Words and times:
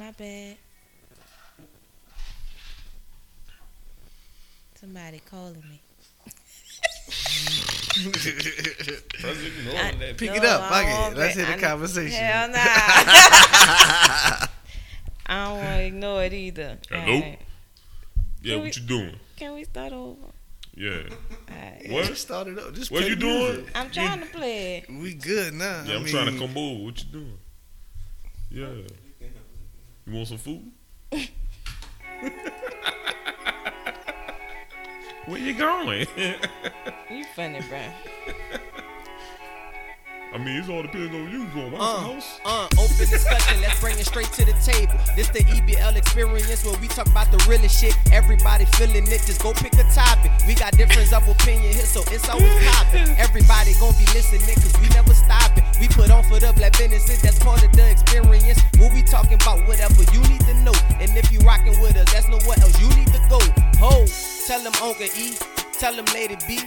My 0.00 0.10
bad. 0.12 0.56
Somebody 4.80 5.20
calling 5.30 5.62
me. 5.68 5.82
President, 9.20 9.54
you 9.58 9.64
know 9.70 9.76
I- 9.76 10.14
Pick 10.16 10.30
No, 10.30 10.36
it 10.36 10.44
up. 10.46 10.62
I 10.62 10.68
Fuck 10.70 10.86
don't 10.86 11.12
it. 11.12 11.18
Let's 11.18 11.34
that. 11.36 11.46
hear 11.46 11.56
the 11.58 11.66
I 11.66 11.68
conversation. 11.70 12.18
Hell 12.24 12.48
nah. 12.48 12.56
I 15.26 15.44
don't 15.44 15.58
want 15.58 15.68
to 15.68 15.82
ignore 15.84 16.24
it 16.24 16.32
either. 16.32 16.78
Uh, 16.90 16.94
Hello? 16.96 17.14
Alright. 17.16 17.38
Yeah, 18.42 18.54
Can 18.54 18.58
what 18.62 18.64
we- 18.76 18.80
you 18.80 18.86
doing? 18.88 19.16
Can 19.36 19.52
we 19.54 19.64
start 19.64 19.92
over? 19.92 20.28
Yeah. 20.74 21.02
Alright. 21.50 21.90
What? 21.90 22.06
Just 22.06 22.22
start 22.22 22.48
it 22.48 22.58
up. 22.58 22.72
Just 22.72 22.90
What 22.90 23.00
play 23.00 23.10
you 23.10 23.16
the 23.16 23.20
doing? 23.20 23.56
music. 23.56 23.66
I'm 23.74 23.90
trying 23.90 24.20
to 24.20 24.26
play. 24.26 24.82
We 24.88 25.12
good 25.12 25.52
now. 25.52 25.82
Yeah, 25.84 25.92
I 25.92 25.96
I'm 25.98 26.06
trying 26.06 26.24
to 26.24 26.32
mean, 26.32 26.40
come 26.40 26.56
over. 26.56 26.84
What 26.84 27.04
you 27.04 27.10
doing? 27.12 27.38
Yeah. 28.50 28.88
You 30.10 30.16
want 30.16 30.26
some 30.26 30.38
food? 30.38 30.72
Where 35.26 35.38
you 35.38 35.54
going? 35.54 36.06
You 37.10 37.24
funny, 37.34 37.60
bro. 37.68 37.78
I 40.32 40.38
mean, 40.38 40.56
it's 40.62 40.68
all 40.68 40.82
depends 40.82 41.12
on 41.12 41.28
you. 41.28 41.44
Going 41.50 41.72
watch 41.72 41.80
Uh, 41.82 41.94
the 42.06 42.14
house? 42.14 42.38
uh, 42.44 42.68
open 42.78 42.96
discussion, 43.10 43.60
let's 43.60 43.80
bring 43.80 43.98
it 43.98 44.06
straight 44.06 44.30
to 44.38 44.44
the 44.44 44.52
table. 44.62 44.94
This 45.16 45.28
the 45.30 45.40
EBL 45.42 45.96
experience 45.96 46.64
where 46.64 46.78
we 46.78 46.86
talk 46.86 47.08
about 47.08 47.32
the 47.32 47.38
realest 47.50 47.80
shit. 47.80 47.96
Everybody 48.12 48.64
feeling 48.78 49.02
it, 49.10 49.22
just 49.26 49.42
go 49.42 49.52
pick 49.52 49.74
a 49.74 49.82
topic. 49.92 50.30
We 50.46 50.54
got 50.54 50.72
difference 50.78 51.12
of 51.12 51.26
opinion 51.28 51.72
here, 51.74 51.82
so 51.86 52.02
it's 52.14 52.28
always 52.28 52.54
popping. 52.70 53.10
Everybody 53.18 53.74
gonna 53.82 53.98
be 53.98 54.06
listening, 54.14 54.54
cause 54.54 54.74
we 54.80 54.86
never 54.94 55.14
stopping. 55.14 55.59
We 55.80 55.88
put 55.88 56.10
on 56.10 56.22
for 56.24 56.38
the 56.38 56.52
black 56.52 56.76
business, 56.76 57.08
that's 57.22 57.38
part 57.38 57.64
of 57.64 57.72
the 57.72 57.90
experience. 57.90 58.60
When 58.78 58.92
we 58.92 59.02
talking 59.02 59.34
about 59.34 59.66
whatever 59.66 60.02
you 60.12 60.20
need 60.28 60.40
to 60.42 60.54
know. 60.62 60.74
And 61.00 61.16
if 61.16 61.32
you 61.32 61.40
rocking 61.40 61.80
with 61.80 61.96
us, 61.96 62.12
that's 62.12 62.28
nowhere 62.28 62.60
else 62.60 62.78
you 62.80 62.88
need 63.00 63.08
to 63.08 63.20
go. 63.28 63.40
Ho, 63.80 64.04
tell 64.46 64.62
them 64.62 64.74
Uncle 64.82 65.08
E, 65.16 65.36
tell 65.72 65.96
them 65.96 66.04
Lady 66.12 66.36
B. 66.46 66.60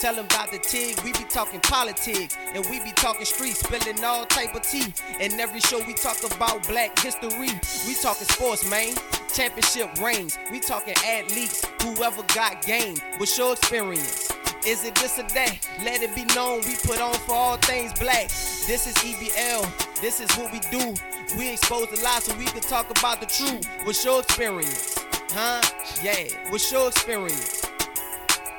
Tell 0.00 0.14
them 0.14 0.24
Dr. 0.28 0.56
Tig, 0.56 0.98
we 1.04 1.12
be 1.12 1.24
talking 1.28 1.60
politics 1.60 2.34
and 2.54 2.64
we 2.70 2.80
be 2.80 2.90
talking 2.92 3.26
streets, 3.26 3.60
spilling 3.60 4.02
all 4.02 4.24
type 4.24 4.54
of 4.54 4.62
tea. 4.62 4.94
And 5.20 5.38
every 5.38 5.60
show 5.60 5.84
we 5.86 5.92
talk 5.92 6.16
about 6.24 6.66
black 6.68 6.98
history. 7.00 7.50
We 7.86 7.94
talking 8.00 8.26
sports, 8.26 8.68
man. 8.70 8.94
Championship 9.34 10.00
rings. 10.00 10.38
We 10.50 10.60
talking 10.60 10.94
athletes, 11.04 11.66
whoever 11.82 12.22
got 12.34 12.64
game. 12.64 12.96
What's 13.18 13.36
your 13.36 13.52
experience? 13.52 14.32
Is 14.66 14.84
it 14.84 14.94
this 14.96 15.18
or 15.18 15.22
that? 15.22 15.58
Let 15.82 16.02
it 16.02 16.14
be 16.14 16.26
known 16.34 16.60
we 16.66 16.76
put 16.84 17.00
on 17.00 17.14
for 17.14 17.32
all 17.32 17.56
things 17.56 17.98
black. 17.98 18.28
This 18.28 18.86
is 18.86 18.94
EBL. 18.96 20.02
This 20.02 20.20
is 20.20 20.30
what 20.36 20.52
we 20.52 20.60
do. 20.70 20.94
We 21.38 21.54
expose 21.54 21.88
the 21.88 21.98
lies 22.04 22.24
so 22.24 22.36
we 22.36 22.44
can 22.44 22.60
talk 22.60 22.90
about 22.90 23.22
the 23.22 23.26
truth. 23.26 23.66
What's 23.84 24.04
your 24.04 24.20
experience? 24.20 24.98
Huh? 25.30 25.62
Yeah. 26.02 26.50
What's 26.50 26.70
your 26.70 26.88
experience? 26.88 27.62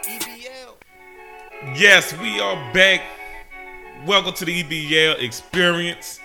EBL. 0.07 0.73
Yes, 1.75 2.17
we 2.17 2.39
are 2.39 2.55
back. 2.73 3.03
Welcome 4.07 4.33
to 4.33 4.45
the 4.45 4.63
EBL 4.63 5.21
experience. 5.21 6.19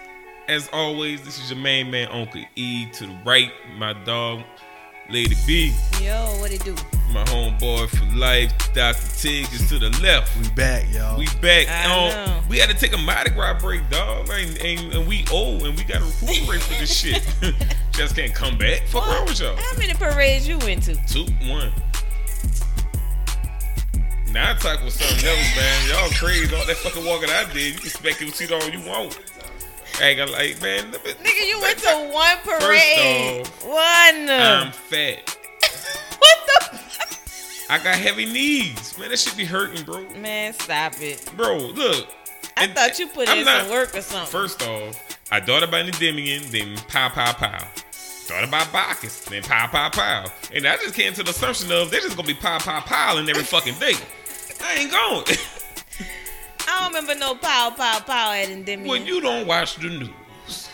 As 0.48 0.70
always, 0.72 1.22
this 1.22 1.38
is 1.38 1.50
your 1.50 1.61
main 1.61 1.90
man, 1.90 2.08
Uncle 2.11 2.44
E. 2.55 2.86
To 2.94 3.06
the 3.06 3.18
right, 3.27 3.52
my 3.77 3.92
dog, 4.05 4.42
Lady 5.11 5.36
B. 5.46 5.74
Yo, 6.00 6.14
what 6.40 6.50
it 6.50 6.64
do? 6.64 6.74
My 7.12 7.24
homeboy 7.24 7.88
for 7.88 8.16
life, 8.16 8.52
Dr. 8.74 9.00
Tig, 9.18 9.46
is 9.52 9.68
to 9.70 9.78
the 9.78 9.90
left. 10.02 10.36
We 10.38 10.48
back, 10.50 10.92
y'all. 10.92 11.18
We 11.18 11.26
back. 11.40 11.68
I 11.68 11.84
Um, 11.84 12.10
know. 12.26 12.42
we 12.48 12.58
had 12.58 12.68
to 12.68 12.76
take 12.76 12.92
a 12.92 12.98
Mardi 12.98 13.30
Gras 13.30 13.58
break, 13.60 13.88
dog. 13.88 14.28
And, 14.30 14.58
and, 14.58 14.92
and 14.92 15.06
we 15.08 15.24
old 15.33 15.62
and 15.62 15.77
we 15.78 15.84
got 15.84 16.00
to 16.00 16.27
recuperate 16.27 16.61
for 16.62 16.74
this 16.74 16.95
shit. 16.95 17.22
Just 17.92 18.16
can't 18.16 18.34
come 18.34 18.58
back. 18.58 18.83
Fuck 18.89 19.06
wrong 19.06 19.24
with 19.24 19.40
y'all? 19.40 19.56
How 19.56 19.78
many 19.78 19.95
parades 19.95 20.46
you 20.46 20.58
went 20.58 20.83
to? 20.84 20.95
Two, 21.06 21.24
one. 21.50 21.72
Now 24.33 24.50
I 24.50 24.55
talk 24.55 24.83
with 24.84 24.92
something 24.92 25.27
else, 25.27 25.56
man. 25.56 25.89
Y'all 25.89 26.11
crazy. 26.11 26.55
All 26.55 26.66
that 26.66 26.77
fucking 26.77 27.05
walking 27.06 27.30
I 27.30 27.50
did. 27.52 27.74
You 27.74 27.80
can 27.80 27.90
speculate 27.90 28.52
all 28.52 28.68
you 28.68 28.80
want. 28.86 29.18
I 30.00 30.08
ain't 30.08 30.18
gonna 30.18 30.33
like, 30.33 30.61
man. 30.61 30.92
Nigga, 30.92 31.48
you 31.48 31.58
went 31.62 31.78
to 31.78 32.11
one 32.12 32.36
parade. 32.45 33.40
off, 33.46 33.64
one. 33.64 34.28
I'm 34.28 34.72
fat. 34.72 35.39
What 36.27 36.70
the? 36.70 36.79
I 37.73 37.79
got 37.79 37.97
heavy 37.97 38.27
knees. 38.27 38.97
Man, 38.98 39.09
that 39.11 39.19
should 39.19 39.37
be 39.37 39.45
hurting, 39.45 39.85
bro. 39.85 40.09
Man, 40.11 40.53
stop 40.53 40.95
it. 41.01 41.29
Bro, 41.37 41.57
look. 41.59 42.09
I 42.57 42.67
thought 42.69 42.98
you 42.98 43.09
put 43.09 43.29
I'm 43.29 43.39
in 43.39 43.45
not- 43.45 43.63
some 43.63 43.70
work 43.73 43.95
or 43.95 44.01
something. 44.03 44.31
First 44.31 44.63
off, 44.63 45.19
I 45.31 45.41
thought 45.41 45.63
about 45.63 45.87
Endymion, 45.87 46.42
then 46.51 46.77
pow, 46.89 47.09
pow, 47.09 47.33
pow. 47.33 47.67
Thought 47.92 48.45
about 48.45 48.73
Bacchus, 48.73 49.25
then 49.27 49.42
pow, 49.42 49.67
pow, 49.69 49.89
pow. 49.91 50.25
And 50.53 50.67
I 50.67 50.77
just 50.77 50.95
came 50.95 51.13
to 51.13 51.23
the 51.23 51.31
assumption 51.31 51.70
of 51.70 51.91
they're 51.91 52.01
just 52.01 52.17
gonna 52.17 52.27
be 52.27 52.35
pow, 52.35 52.58
pow, 52.58 52.81
pow 52.81 53.19
in 53.19 53.29
every 53.29 53.43
fucking 53.45 53.75
day. 53.79 53.95
I 54.64 54.75
ain't 54.75 54.91
going. 54.91 55.25
I 56.69 56.81
don't 56.81 56.89
remember 56.89 57.14
no 57.14 57.35
pow 57.37 57.70
pow 57.77 58.01
pow 58.01 58.33
at 58.33 58.48
Endymion. 58.48 58.89
when 58.89 59.07
you 59.07 59.20
don't 59.20 59.47
watch 59.47 59.77
the 59.77 59.89
news, 59.89 60.69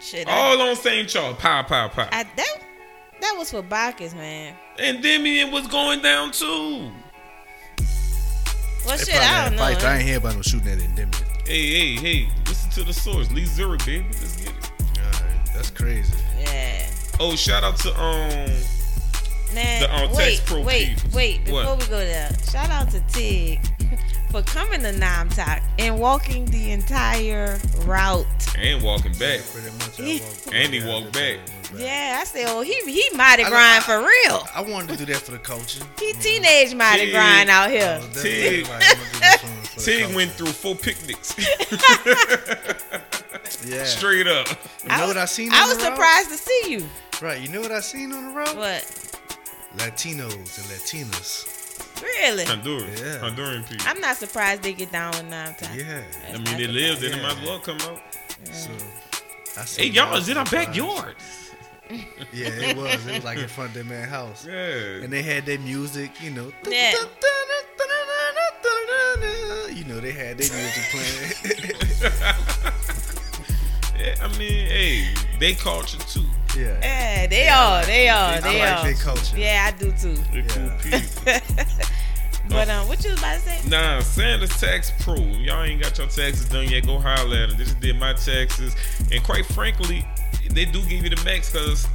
Shit, 0.00 0.28
I, 0.28 0.32
all 0.32 0.60
on 0.60 0.76
St. 0.76 1.08
Charles, 1.08 1.36
pow, 1.38 1.62
pow, 1.62 1.88
pow. 1.88 2.08
I 2.12 2.24
that 2.36 2.58
that 3.20 3.34
was 3.38 3.50
for 3.50 3.62
Bacchus, 3.62 4.14
man. 4.14 4.54
Endymion 4.78 5.50
was 5.52 5.66
going 5.68 6.02
down 6.02 6.32
too. 6.32 6.90
Well, 8.86 8.96
They 8.98 9.04
shit, 9.04 9.16
I 9.20 9.44
don't 9.44 9.52
know. 9.56 9.58
fights. 9.62 9.84
I 9.84 9.96
ain't 9.98 10.06
hear 10.08 10.18
about 10.18 10.36
no 10.36 10.42
shooting 10.42 10.68
at 10.72 10.78
Endymion. 10.78 11.12
Hey, 11.44 11.94
hey, 11.94 11.94
hey, 11.96 12.28
listen 12.46 12.70
to 12.72 12.84
the 12.84 12.92
source. 12.92 13.30
Lee 13.32 13.44
Zurich, 13.44 13.84
baby. 13.84 14.04
Let's 14.10 14.36
get 14.36 14.48
it. 14.54 14.70
Alright, 14.98 15.46
that's 15.54 15.70
crazy. 15.70 16.12
Yeah, 16.38 16.88
Oh, 17.18 17.34
shout 17.34 17.64
out 17.64 17.76
to 17.78 17.90
um 18.00 18.50
man. 19.54 19.80
The, 19.82 19.94
um, 19.94 20.10
wait, 20.12 20.16
Text 20.36 20.46
Pro 20.46 20.60
wait, 20.62 20.88
peoples. 20.96 21.14
wait. 21.14 21.44
Before 21.44 21.64
What? 21.64 21.80
we 21.80 21.86
go 21.86 21.98
there, 21.98 22.30
shout 22.50 22.70
out 22.70 22.90
to 22.90 23.00
Tig 23.12 23.60
for 24.30 24.42
coming 24.42 24.80
to 24.82 24.92
Nam 24.92 25.30
Talk 25.30 25.62
and 25.78 25.98
walking 25.98 26.44
the 26.46 26.72
entire 26.72 27.58
route. 27.84 28.26
and 28.58 28.82
walking 28.82 29.12
back. 29.12 29.40
Pretty 29.52 29.70
much. 29.78 29.98
I 30.00 30.20
walked- 30.20 30.54
And 30.54 30.72
he 30.74 30.84
walked 30.84 31.16
I 31.16 31.36
back. 31.36 31.38
Walked 31.76 31.86
Yeah, 31.86 32.18
I 32.20 32.24
said, 32.24 32.46
oh, 32.48 32.60
he 32.62 32.74
he 32.84 33.04
mighty 33.16 33.44
I- 33.44 33.48
grind 33.48 33.84
I- 33.84 33.86
for 33.86 33.98
real. 33.98 34.46
I 34.54 34.62
wanted 34.62 34.98
to 34.98 35.04
do 35.04 35.12
that 35.12 35.22
for 35.22 35.32
the 35.32 35.38
culture. 35.38 35.84
He 35.98 36.12
mm-hmm. 36.12 36.20
teenage 36.20 36.74
mighty 36.74 37.06
Tig. 37.06 37.14
grind 37.14 37.50
out 37.50 37.70
here. 37.70 37.98
Oh, 38.00 38.06
was 38.06 38.22
definitely 38.22 38.62
Tig. 38.62 38.68
like, 38.68 38.82
I'm 38.82 38.96
gonna 38.96 39.12
do 39.12 39.18
this 39.20 39.42
one 39.42 39.62
for 39.64 39.80
the 39.80 39.84
Tig 39.84 40.14
went 40.14 40.30
through 40.32 40.46
four 40.52 40.74
picnics. 40.74 41.34
Yeah. 43.66 43.84
Straight 43.84 44.26
up. 44.26 44.48
You 44.82 44.88
know 44.88 45.06
what 45.06 45.16
I 45.16 45.24
seen? 45.24 45.50
I 45.52 45.66
was 45.66 45.78
the 45.78 45.84
road? 45.84 45.90
surprised 45.90 46.30
to 46.30 46.36
see 46.36 46.62
you. 46.70 46.84
Right. 47.22 47.40
You 47.40 47.48
know 47.48 47.60
what 47.60 47.72
I 47.72 47.80
seen 47.80 48.12
on 48.12 48.28
the 48.28 48.34
road? 48.34 48.56
What? 48.56 48.82
Latinos 49.76 50.32
and 50.32 50.66
Latinas. 50.66 52.02
Really? 52.02 52.44
Honduran. 52.44 52.98
Yeah. 52.98 53.18
Honduran 53.28 53.68
people. 53.68 53.86
I'm 53.88 54.00
not 54.00 54.16
surprised 54.16 54.62
they 54.62 54.72
get 54.72 54.92
down 54.92 55.12
with 55.12 55.28
Nam 55.28 55.54
Talk. 55.54 55.74
Yeah. 55.76 56.02
I 56.28 56.32
mean, 56.38 56.56
they 56.56 56.66
lived 56.66 57.02
in 57.04 57.12
it, 57.18 57.22
might 57.22 57.38
as 57.38 57.46
well 57.46 57.58
come 57.58 57.78
out. 57.82 58.00
So. 58.52 58.70
I 59.56 59.62
Hey, 59.62 59.86
y'all, 59.86 60.12
that. 60.12 60.22
is 60.22 60.28
in 60.28 60.36
our 60.36 60.44
backyard. 60.44 61.14
Yeah, 62.32 62.48
it 62.48 62.76
was. 62.76 63.06
It 63.06 63.14
was 63.14 63.24
like 63.24 63.38
in 63.38 63.48
front 63.48 63.70
of 63.70 63.74
their 63.74 63.84
man 63.84 64.08
house. 64.08 64.44
Yeah. 64.46 65.02
And 65.02 65.12
they 65.12 65.22
had 65.22 65.46
their 65.46 65.58
music, 65.60 66.10
you 66.22 66.30
know. 66.30 66.52
Yeah. 66.68 66.92
You 69.72 69.84
know, 69.84 70.00
they 70.00 70.12
had 70.12 70.38
their 70.38 70.50
music 70.56 70.84
playing. 70.90 71.32
yeah. 73.98 74.14
I 74.24 74.28
mean, 74.38 74.66
hey, 74.68 75.14
they 75.38 75.54
culture 75.54 75.98
too. 75.98 76.24
yeah. 76.56 76.78
Yeah, 76.82 77.26
they 77.26 77.48
are. 77.48 77.84
They 77.84 78.08
are. 78.08 78.32
I 78.34 78.40
They 78.40 78.58
like 78.60 78.78
are. 78.78 78.84
their 78.84 78.94
culture. 78.94 79.36
Yeah, 79.38 79.70
I 79.72 79.78
do 79.78 79.92
too. 79.92 80.16
They're 80.32 80.42
cool 80.44 80.70
people. 80.82 81.40
But 82.48 82.68
um, 82.70 82.86
what 82.86 83.02
you 83.04 83.10
was 83.10 83.18
about 83.18 83.34
to 83.34 83.40
say? 83.40 83.68
Nah, 83.68 83.98
Sanders 84.00 84.56
Tax 84.60 84.92
Pro. 85.00 85.16
Y'all 85.16 85.64
ain't 85.64 85.82
got 85.82 85.98
your 85.98 86.06
taxes 86.06 86.48
done 86.48 86.68
yet. 86.68 86.86
Go 86.86 86.98
holler 87.00 87.36
at 87.38 87.48
them. 87.48 87.58
They 87.58 87.64
just 87.64 87.80
did 87.80 87.98
my 87.98 88.12
taxes. 88.12 88.76
And 89.10 89.22
quite 89.24 89.44
frankly, 89.46 90.06
they 90.50 90.64
do 90.64 90.80
give 90.86 91.02
you 91.04 91.10
the 91.10 91.22
max 91.24 91.50
because 91.50 91.86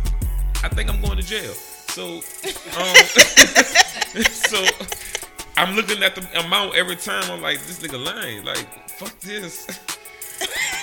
I 0.64 0.70
think 0.70 0.90
I'm 0.90 1.02
going 1.02 1.18
to 1.18 1.24
jail. 1.24 1.54
So, 1.54 2.16
um, 2.78 2.96
so 4.26 4.64
I'm 5.58 5.76
looking 5.76 6.02
at 6.04 6.16
the 6.16 6.40
amount 6.46 6.76
every 6.76 6.96
time. 6.96 7.24
I'm 7.30 7.42
like, 7.42 7.60
this 7.60 7.80
nigga 7.80 8.04
lying. 8.04 8.46
Like, 8.46 8.90
fuck 8.90 9.18
this. 9.20 9.68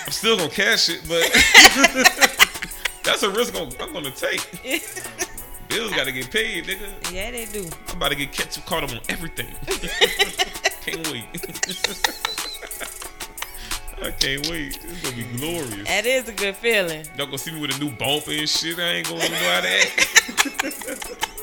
I'm 0.05 0.13
still 0.13 0.37
gonna 0.37 0.51
cash 0.51 0.89
it, 0.89 1.03
but 1.09 1.23
that's 3.05 3.23
a 3.23 3.31
risk 3.31 3.55
I'm, 3.57 3.69
I'm 3.81 3.93
gonna 3.93 4.11
take. 4.11 4.41
Bills 5.69 5.93
gotta 5.93 6.13
get 6.13 6.31
paid, 6.31 6.65
nigga. 6.65 7.13
Yeah, 7.13 7.31
they 7.31 7.45
do. 7.47 7.69
I'm 7.89 7.97
about 7.97 8.11
to 8.11 8.15
get 8.17 8.33
ketchup 8.33 8.65
caught 8.67 8.85
up 8.85 8.91
on 8.91 9.01
everything. 9.09 9.49
can't 10.85 11.07
wait. 11.11 12.45
I 14.03 14.11
can't 14.13 14.49
wait. 14.49 14.79
It's 14.83 15.03
gonna 15.03 15.17
be 15.17 15.25
glorious. 15.37 15.87
That 15.89 16.07
is 16.07 16.29
a 16.29 16.33
good 16.33 16.57
feeling. 16.57 17.05
Y'all 17.17 17.27
gonna 17.27 17.39
see 17.39 17.51
me 17.53 17.61
with 17.61 17.77
a 17.77 17.81
new 17.81 17.91
bumper 17.91 18.31
and 18.31 18.49
shit. 18.49 18.79
I 18.79 18.83
ain't 18.83 19.09
gonna 19.09 19.29
know 19.29 19.35
how 19.35 19.61
to 19.61 19.69
act. 19.69 21.29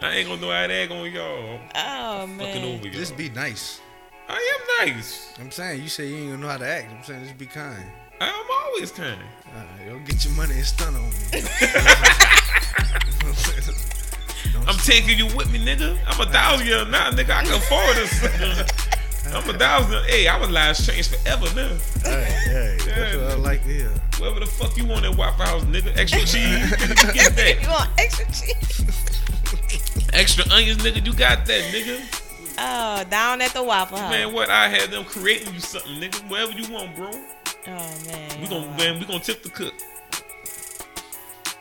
I 0.00 0.16
ain't 0.16 0.28
gonna 0.28 0.40
know 0.40 0.50
how 0.50 0.66
to 0.66 0.74
act 0.74 0.90
on 0.92 1.12
y'all. 1.12 1.58
Oh 1.74 2.26
Fucking 2.26 2.36
man. 2.36 2.64
over 2.64 2.84
y'all. 2.86 2.94
Just 2.94 3.16
be 3.16 3.28
nice. 3.30 3.80
I 4.28 4.34
am 4.34 4.88
nice. 4.88 5.32
I'm 5.40 5.50
saying 5.50 5.82
you 5.82 5.88
say 5.88 6.06
you 6.08 6.16
ain't 6.16 6.30
gonna 6.30 6.42
know 6.42 6.48
how 6.48 6.58
to 6.58 6.66
act. 6.66 6.90
I'm 6.96 7.02
saying 7.04 7.24
just 7.24 7.38
be 7.38 7.46
kind. 7.46 7.82
I'm 8.20 8.44
always 8.64 8.92
kind. 8.92 9.18
Alright, 9.48 9.86
yo, 9.86 9.98
get 10.00 10.24
your 10.24 10.34
money 10.34 10.54
and 10.54 10.64
stun 10.64 10.94
on 10.94 11.10
me. 11.10 11.16
Don't 14.52 14.68
I'm 14.68 14.76
taking 14.78 15.16
you 15.18 15.26
with 15.36 15.50
me, 15.52 15.58
nigga. 15.64 15.96
I'm 16.06 16.20
a 16.20 16.26
thousand 16.30 16.66
year 16.66 16.84
now, 16.86 17.10
nigga. 17.10 17.30
I 17.30 17.44
can 17.44 17.54
afford 17.54 17.96
this. 17.96 18.12
I'm 19.26 19.48
a 19.48 19.58
thousand. 19.58 20.04
Hey, 20.04 20.26
our 20.26 20.46
lives 20.46 20.86
changed 20.86 21.14
forever 21.14 21.46
now. 21.54 21.76
Hey, 22.02 22.24
hey, 22.44 22.76
that's 22.84 23.16
what 23.16 23.30
I 23.30 23.34
like 23.36 23.62
to 23.62 23.68
hear. 23.68 23.88
Whatever 24.18 24.40
the 24.40 24.46
fuck 24.46 24.76
you 24.76 24.84
want 24.84 25.04
at 25.04 25.16
Waffle 25.16 25.44
House, 25.44 25.64
nigga. 25.64 25.96
Extra 25.96 26.20
cheese, 26.20 26.58
nigga, 26.70 27.06
you 27.06 27.34
get 27.34 27.62
you 27.62 27.68
want 27.68 27.90
extra 27.98 28.26
cheese? 28.26 30.10
Extra 30.12 30.44
onions, 30.52 30.82
nigga. 30.82 31.04
You 31.04 31.14
got 31.14 31.46
that, 31.46 31.62
nigga. 31.72 32.18
Oh, 32.58 33.04
down 33.08 33.40
at 33.40 33.52
the 33.52 33.62
Waffle 33.62 33.98
House. 33.98 34.10
Man, 34.10 34.32
what 34.32 34.50
I 34.50 34.68
had 34.68 34.90
them 34.90 35.04
creating 35.04 35.54
you 35.54 35.60
something, 35.60 35.92
nigga. 35.92 36.28
Whatever 36.28 36.52
you 36.52 36.72
want, 36.72 36.94
bro. 36.94 37.10
oh 37.10 37.94
man. 38.06 38.40
We 38.40 38.48
gon' 38.48 38.76
man, 38.76 38.98
we 38.98 39.06
gonna 39.06 39.20
tip 39.20 39.42
the 39.42 39.48
cook. 39.48 39.74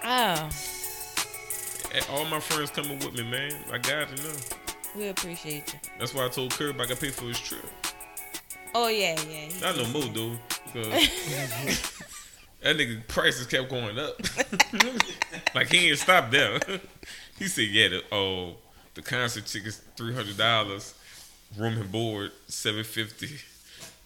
Oh, 0.04 0.50
all 2.10 2.25
my 2.25 2.40
friends 2.40 2.72
coming 2.72 2.98
with 3.00 3.13
me, 3.13 3.24
man. 3.24 3.54
I 3.72 3.78
got 3.78 4.10
you 4.10 4.24
know. 4.24 4.61
We 4.96 5.08
appreciate 5.08 5.74
you. 5.74 5.80
That's 6.00 6.14
why 6.14 6.26
I 6.26 6.30
told 6.30 6.52
Curb 6.52 6.80
I 6.80 6.86
got 6.86 7.00
paid 7.00 7.14
for 7.14 7.26
his 7.26 7.40
trip. 7.40 7.66
Oh 8.74 8.88
yeah, 8.88 9.20
yeah. 9.30 9.50
Not 9.62 9.78
no 9.78 9.86
more 9.88 10.14
dude. 10.14 10.40
that 12.62 12.78
nigga 12.78 13.06
prices 13.08 13.48
kept 13.48 13.70
going 13.70 14.00
up. 14.00 14.20
like 15.56 15.68
he 15.68 15.90
ain't 15.90 16.00
stopped 16.00 16.32
there. 16.32 16.60
he 17.40 17.48
said, 17.48 17.68
"Yeah, 17.70 17.90
the, 17.90 18.04
oh, 18.12 18.56
the 18.94 19.02
concert 19.02 19.46
tickets 19.46 19.82
three 19.98 20.14
hundred 20.14 20.38
dollars, 20.38 20.94
room 21.58 21.78
and 21.78 21.92
board 21.92 22.32
seven 22.48 22.84
fifty. 22.84 23.38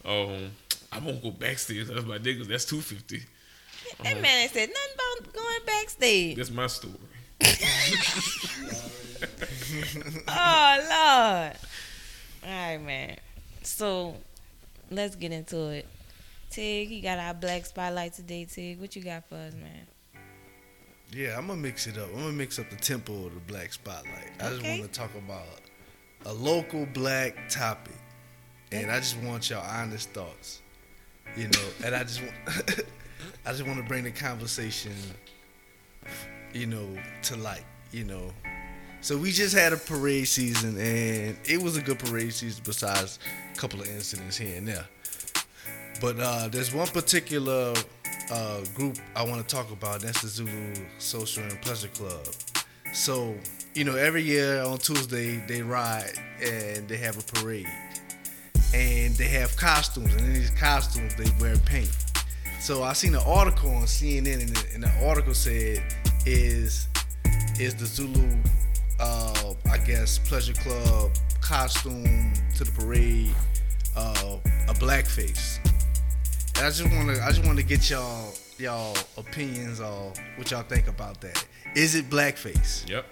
Um, 0.04 0.50
I 0.90 0.98
won't 0.98 1.22
go 1.22 1.30
backstage. 1.30 1.86
That's 1.86 2.04
my 2.04 2.18
niggas. 2.18 2.48
That's 2.48 2.64
two 2.64 2.80
fifty. 2.80 3.22
That 4.02 4.20
man 4.20 4.48
said 4.48 4.68
nothing 4.68 4.94
about 4.94 5.32
going 5.32 5.60
backstage. 5.64 6.36
That's 6.36 6.50
my 6.50 6.66
story. 6.66 6.94
Oh 10.28 10.76
Lord. 10.78 11.56
All 12.44 12.50
right, 12.50 12.78
man. 12.78 13.16
So 13.62 14.14
let's 14.90 15.16
get 15.16 15.32
into 15.32 15.68
it. 15.68 15.86
Tig, 16.50 16.90
you 16.90 17.02
got 17.02 17.18
our 17.18 17.34
black 17.34 17.66
spotlight 17.66 18.14
today. 18.14 18.44
Tig, 18.44 18.80
what 18.80 18.94
you 18.96 19.02
got 19.02 19.28
for 19.28 19.34
us, 19.34 19.54
man? 19.54 19.86
Yeah, 21.12 21.36
I'm 21.38 21.46
gonna 21.46 21.60
mix 21.60 21.86
it 21.86 21.98
up. 21.98 22.08
I'm 22.14 22.20
gonna 22.20 22.32
mix 22.32 22.58
up 22.58 22.68
the 22.70 22.76
tempo 22.76 23.26
of 23.26 23.34
the 23.34 23.40
black 23.40 23.72
spotlight. 23.72 24.30
I 24.40 24.50
just 24.50 24.62
want 24.62 24.82
to 24.82 24.88
talk 24.88 25.10
about 25.14 25.44
a 26.24 26.32
local 26.32 26.86
black 26.86 27.48
topic, 27.48 27.98
and 28.72 28.90
I 28.90 28.98
just 28.98 29.16
want 29.18 29.48
y'all 29.50 29.64
honest 29.66 30.10
thoughts. 30.10 30.62
You 31.36 31.48
know, 31.48 31.68
and 31.84 31.94
I 31.94 32.02
just 32.02 32.20
want, 32.22 32.34
I 33.46 33.50
just 33.50 33.66
want 33.66 33.78
to 33.78 33.84
bring 33.84 34.04
the 34.04 34.10
conversation, 34.10 34.92
you 36.52 36.66
know, 36.66 36.86
to 37.24 37.36
light. 37.36 37.64
You 37.92 38.04
know, 38.04 38.32
so 39.00 39.16
we 39.16 39.30
just 39.30 39.54
had 39.54 39.72
a 39.72 39.76
parade 39.76 40.28
season, 40.28 40.76
and 40.78 41.36
it 41.44 41.62
was 41.62 41.76
a 41.76 41.80
good 41.80 41.98
parade 41.98 42.32
season. 42.32 42.62
Besides 42.64 43.18
a 43.54 43.56
couple 43.56 43.80
of 43.80 43.88
incidents 43.88 44.36
here 44.36 44.56
and 44.56 44.66
there, 44.66 44.86
but 46.00 46.18
uh, 46.18 46.48
there's 46.48 46.74
one 46.74 46.88
particular 46.88 47.74
uh, 48.30 48.60
group 48.74 48.98
I 49.14 49.22
want 49.22 49.46
to 49.46 49.54
talk 49.54 49.70
about. 49.70 50.00
That's 50.00 50.22
the 50.22 50.28
Zulu 50.28 50.74
Social 50.98 51.44
and 51.44 51.60
Pleasure 51.62 51.88
Club. 51.88 52.26
So, 52.92 53.34
you 53.74 53.84
know, 53.84 53.94
every 53.94 54.22
year 54.22 54.62
on 54.62 54.78
Tuesday 54.78 55.44
they 55.46 55.62
ride 55.62 56.12
and 56.42 56.88
they 56.88 56.96
have 56.96 57.18
a 57.18 57.32
parade, 57.34 57.68
and 58.74 59.14
they 59.16 59.28
have 59.28 59.56
costumes, 59.56 60.14
and 60.14 60.24
in 60.24 60.34
these 60.34 60.50
costumes 60.50 61.14
they 61.14 61.30
wear 61.40 61.56
paint. 61.58 61.94
So 62.60 62.82
I 62.82 62.94
seen 62.94 63.14
an 63.14 63.22
article 63.26 63.70
on 63.70 63.82
CNN, 63.82 64.40
and 64.40 64.48
the, 64.48 64.74
and 64.74 64.82
the 64.82 65.06
article 65.06 65.34
said, 65.34 65.82
"Is 66.26 66.88
is 67.58 67.74
the 67.74 67.86
Zulu, 67.86 68.36
uh, 69.00 69.54
I 69.70 69.78
guess, 69.78 70.18
Pleasure 70.18 70.52
Club 70.54 71.12
costume 71.40 72.32
to 72.56 72.64
the 72.64 72.72
parade 72.72 73.30
uh, 73.96 74.36
a 74.68 74.74
blackface?" 74.74 75.58
And 76.56 76.64
I 76.66 76.70
just 76.70 76.82
want 76.90 77.14
to, 77.14 77.22
I 77.22 77.28
just 77.28 77.44
want 77.44 77.58
to 77.58 77.64
get 77.64 77.88
y'all, 77.90 78.32
y'all 78.58 78.96
opinions 79.18 79.80
on 79.80 80.12
what 80.36 80.50
y'all 80.50 80.62
think 80.62 80.88
about 80.88 81.20
that. 81.20 81.44
Is 81.74 81.94
it 81.94 82.08
blackface? 82.08 82.88
Yep. 82.88 83.04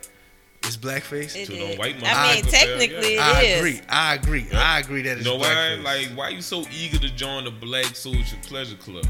Is 0.67 0.79
blackface? 0.79 1.37
It 1.37 1.47
To 1.47 1.53
is. 1.53 1.69
them 1.71 1.79
white 1.79 1.97
I 2.03 2.35
mean, 2.37 2.45
motherfuckers, 2.45 2.51
technically 2.51 3.19
I 3.19 3.41
it 3.43 3.45
is. 3.45 3.59
agree. 3.59 3.81
I 3.89 4.15
agree. 4.15 4.43
Yep. 4.45 4.55
I 4.55 4.79
agree 4.81 5.03
that 5.03 5.11
You 5.11 5.17
it's 5.17 5.25
know 5.27 5.37
why? 5.37 5.75
Like, 5.83 6.09
why 6.17 6.31
you 6.31 6.41
so 6.41 6.65
eager 6.75 6.99
to 6.99 7.11
join 7.11 7.45
the 7.45 7.51
Black 7.51 7.95
Social 7.95 8.39
Pleasure 8.47 8.77
Club? 8.77 9.05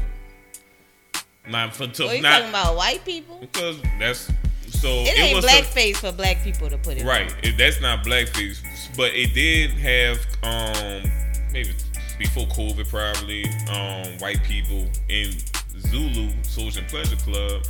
Not 1.47 1.75
for 1.75 1.87
to, 1.87 2.15
you 2.15 2.21
not 2.21 2.37
talking 2.39 2.49
about? 2.49 2.75
White 2.75 3.05
people? 3.05 3.37
because 3.39 3.77
that's 3.99 4.31
so. 4.69 4.89
It 4.89 5.17
ain't 5.17 5.43
a- 5.43 5.47
blackface 5.47 5.97
for 5.97 6.11
black 6.11 6.43
people 6.43 6.69
to 6.69 6.77
put 6.77 6.97
it. 6.97 7.05
Right. 7.05 7.33
It, 7.43 7.57
that's 7.57 7.81
not 7.81 8.03
blackface, 8.05 8.59
but 8.97 9.11
it 9.13 9.33
did 9.33 9.71
have 9.71 10.17
um 10.43 11.11
maybe 11.51 11.71
before 12.17 12.45
COVID 12.47 12.89
probably 12.89 13.45
um 13.69 14.17
white 14.19 14.41
people 14.43 14.87
in 15.09 15.33
Zulu 15.79 16.29
Social 16.43 16.83
Pleasure 16.87 17.17
Club 17.17 17.63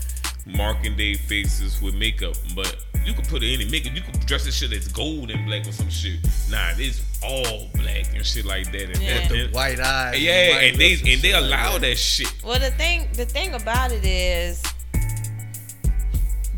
marking 0.45 0.95
their 0.95 1.15
faces 1.15 1.81
with 1.81 1.95
makeup, 1.95 2.36
but 2.56 2.75
you 3.03 3.13
could 3.13 3.27
put 3.27 3.42
any 3.44 3.65
makeup. 3.69 3.95
You 3.95 4.01
could 4.01 4.19
dress 4.25 4.45
this 4.45 4.56
shit 4.56 4.71
as 4.74 4.88
gold 4.88 5.30
and 5.31 5.45
black 5.45 5.68
or 5.68 5.71
some 5.71 5.89
shit. 5.89 6.19
Nah, 6.50 6.71
it's 6.77 7.01
all 7.24 7.68
black 7.75 8.13
and 8.15 8.25
shit 8.25 8.45
like 8.45 8.71
that. 8.71 8.89
And 8.89 9.01
Yeah. 9.01 9.19
that- 9.27 9.30
the 9.30 9.47
white 9.50 9.80
eyes. 9.80 10.19
yeah, 10.19 10.59
the 10.59 10.65
and 10.68 10.77
they 10.77 10.89
lips 10.92 11.01
and 11.01 11.21
they 11.21 11.31
shit 11.31 11.33
like 11.33 11.44
allow 11.44 11.77
that 11.80 11.97
shit. 11.97 12.33
Well, 12.44 12.59
the 12.59 12.71
thing, 12.71 13.07
the 13.13 13.25
thing 13.25 13.53
about 13.53 13.92
it 13.92 14.06
is, 14.06 14.62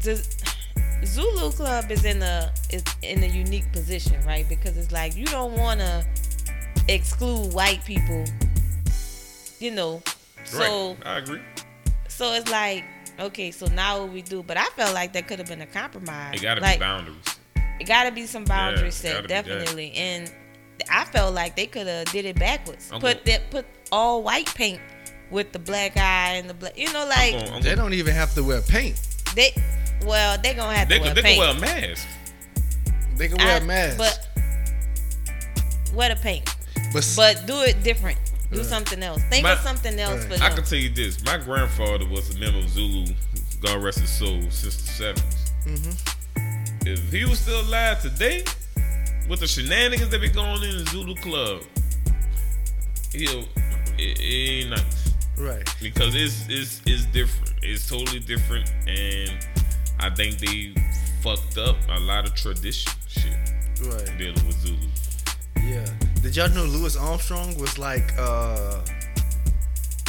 the 0.01 0.25
Zulu 1.06 1.51
Club 1.51 1.92
is 1.92 2.06
in 2.06 2.22
a 2.22 2.54
is 2.69 2.83
in 3.01 3.24
a 3.24 3.28
unique 3.28 3.72
position, 3.72 4.19
right? 4.25 4.48
Because 4.48 4.78
it's 4.78 4.92
like 4.92 5.16
you 5.16 5.25
don't 5.25 5.54
want 5.57 5.80
to 5.80 6.06
exclude 6.88 7.54
white 7.54 7.83
people, 7.86 8.25
you 9.60 9.72
know. 9.72 10.01
So 10.45 10.94
right. 10.94 10.98
I 11.06 11.18
agree. 11.19 11.42
so 12.07 12.33
it's 12.33 12.50
like 12.50 12.83
okay, 13.19 13.52
so 13.52 13.66
now 13.68 14.02
what 14.02 14.12
we 14.14 14.22
do? 14.22 14.44
But 14.44 14.58
I 14.58 14.66
felt 14.75 14.94
like 14.94 15.14
there 15.14 15.22
could 15.24 15.40
have 15.40 15.48
been 15.48 15.62
a 15.62 15.66
compromise. 15.68 16.36
It 16.36 16.42
gotta 16.42 16.62
like, 16.62 16.80
be 16.80 16.84
boundaries. 16.86 17.18
It 17.80 17.86
gotta 17.88 18.12
be 18.12 18.25
some 18.25 18.44
boundaries 18.46 19.04
Yeah, 19.04 19.12
set, 19.12 19.14
gotta 19.14 19.28
be 19.28 19.33
that. 19.33 19.45
definitely. 19.45 19.92
And 19.94 20.31
I 20.90 21.06
felt 21.06 21.33
like 21.33 21.56
they 21.56 21.68
could 21.68 21.88
have 21.88 22.06
did 22.12 22.26
it 22.26 22.38
backwards. 22.40 22.90
I'm 22.92 23.00
put 23.02 23.26
that 23.26 23.50
put 23.52 23.66
all 23.92 24.24
white 24.24 24.54
paint 24.56 24.80
with 25.31 25.52
the 25.52 25.59
black 25.59 25.97
eye 25.97 26.33
and 26.36 26.50
the 26.50 26.54
black. 26.54 26.78
You 26.78 26.92
know, 26.94 27.06
like 27.06 27.33
I'm 27.33 27.40
gonna- 27.40 27.56
I'm 27.57 27.62
They 27.62 27.69
gonna- 27.71 27.81
don't 27.81 27.94
even 27.94 28.14
have 28.16 28.33
to 28.36 28.44
wear 28.44 28.62
paint. 28.62 28.97
they. 29.36 29.54
Well, 30.06 30.38
they 30.42 30.54
gonna 30.54 30.76
have 30.76 30.88
they 30.90 30.97
to 30.97 31.02
wear 31.06 31.14
they 31.16 31.21
paint. 31.21 31.42
could 31.42 31.62
wear 31.62 31.71
a 31.74 31.80
mask. 31.90 32.07
They 33.16 33.28
can 33.28 33.38
wear 33.38 33.56
I- 33.56 33.57
a 33.57 33.64
mask. 33.64 33.97
but 33.97 34.28
wear 35.94 36.09
the 36.14 36.21
paint. 36.21 36.45
but, 36.94 37.07
But 37.16 37.45
do 37.47 37.62
it 37.62 37.83
different. 37.83 38.18
Do 38.51 38.63
something 38.63 39.04
else. 39.04 39.21
Think 39.30 39.44
My- 39.44 39.54
of 39.54 39.59
something 39.59 39.99
else 39.99 40.25
for 40.25 40.33
I 40.35 40.49
can 40.49 40.63
tell 40.63 40.77
you 40.80 40.89
this: 40.89 41.23
my 41.25 41.37
grandfather 41.37 42.06
was 42.07 42.33
a 42.35 42.39
member 42.39 42.59
of 42.59 42.69
Zulu, 42.69 43.06
God 43.61 43.83
rest 43.83 43.99
his 43.99 44.09
soul, 44.09 44.42
since 44.49 44.77
the 44.97 45.04
70s 45.04 45.51
Mm-hmm. 45.66 46.87
If 46.87 47.11
he 47.11 47.25
was 47.25 47.39
still 47.39 47.59
alive 47.61 48.01
today, 48.01 48.44
with 49.27 49.42
the 49.42 49.47
shenanigans 49.47 50.09
that 50.11 50.21
be 50.21 50.30
going 50.30 50.63
in 50.63 50.77
the 50.77 50.85
Zulu 50.89 51.16
club, 51.16 51.61
he'll 53.11 53.42
it, 53.97 54.19
it 54.19 54.21
ain't 54.21 54.69
nice 54.69 55.13
right. 55.37 55.75
because 55.81 56.16
it's 56.16 56.45
it's 56.47 56.81
it's 56.85 57.06
different. 57.07 57.54
It's 57.63 57.89
totally 57.89 58.19
different, 58.19 58.71
and 58.87 59.31
I 59.99 60.09
think 60.11 60.37
they 60.37 60.73
fucked 61.21 61.57
up 61.57 61.75
a 61.89 61.99
lot 61.99 62.25
of 62.25 62.33
tradition 62.35 62.94
shit 63.07 63.33
Right. 63.81 64.18
dealing 64.18 64.45
with 64.47 64.56
Zulu. 64.61 64.77
Yeah. 65.61 65.85
Did 66.21 66.36
y'all 66.36 66.50
know 66.50 66.66
Louis 66.66 66.95
Armstrong 66.97 67.57
was 67.57 67.78
like 67.78 68.14
uh 68.18 68.81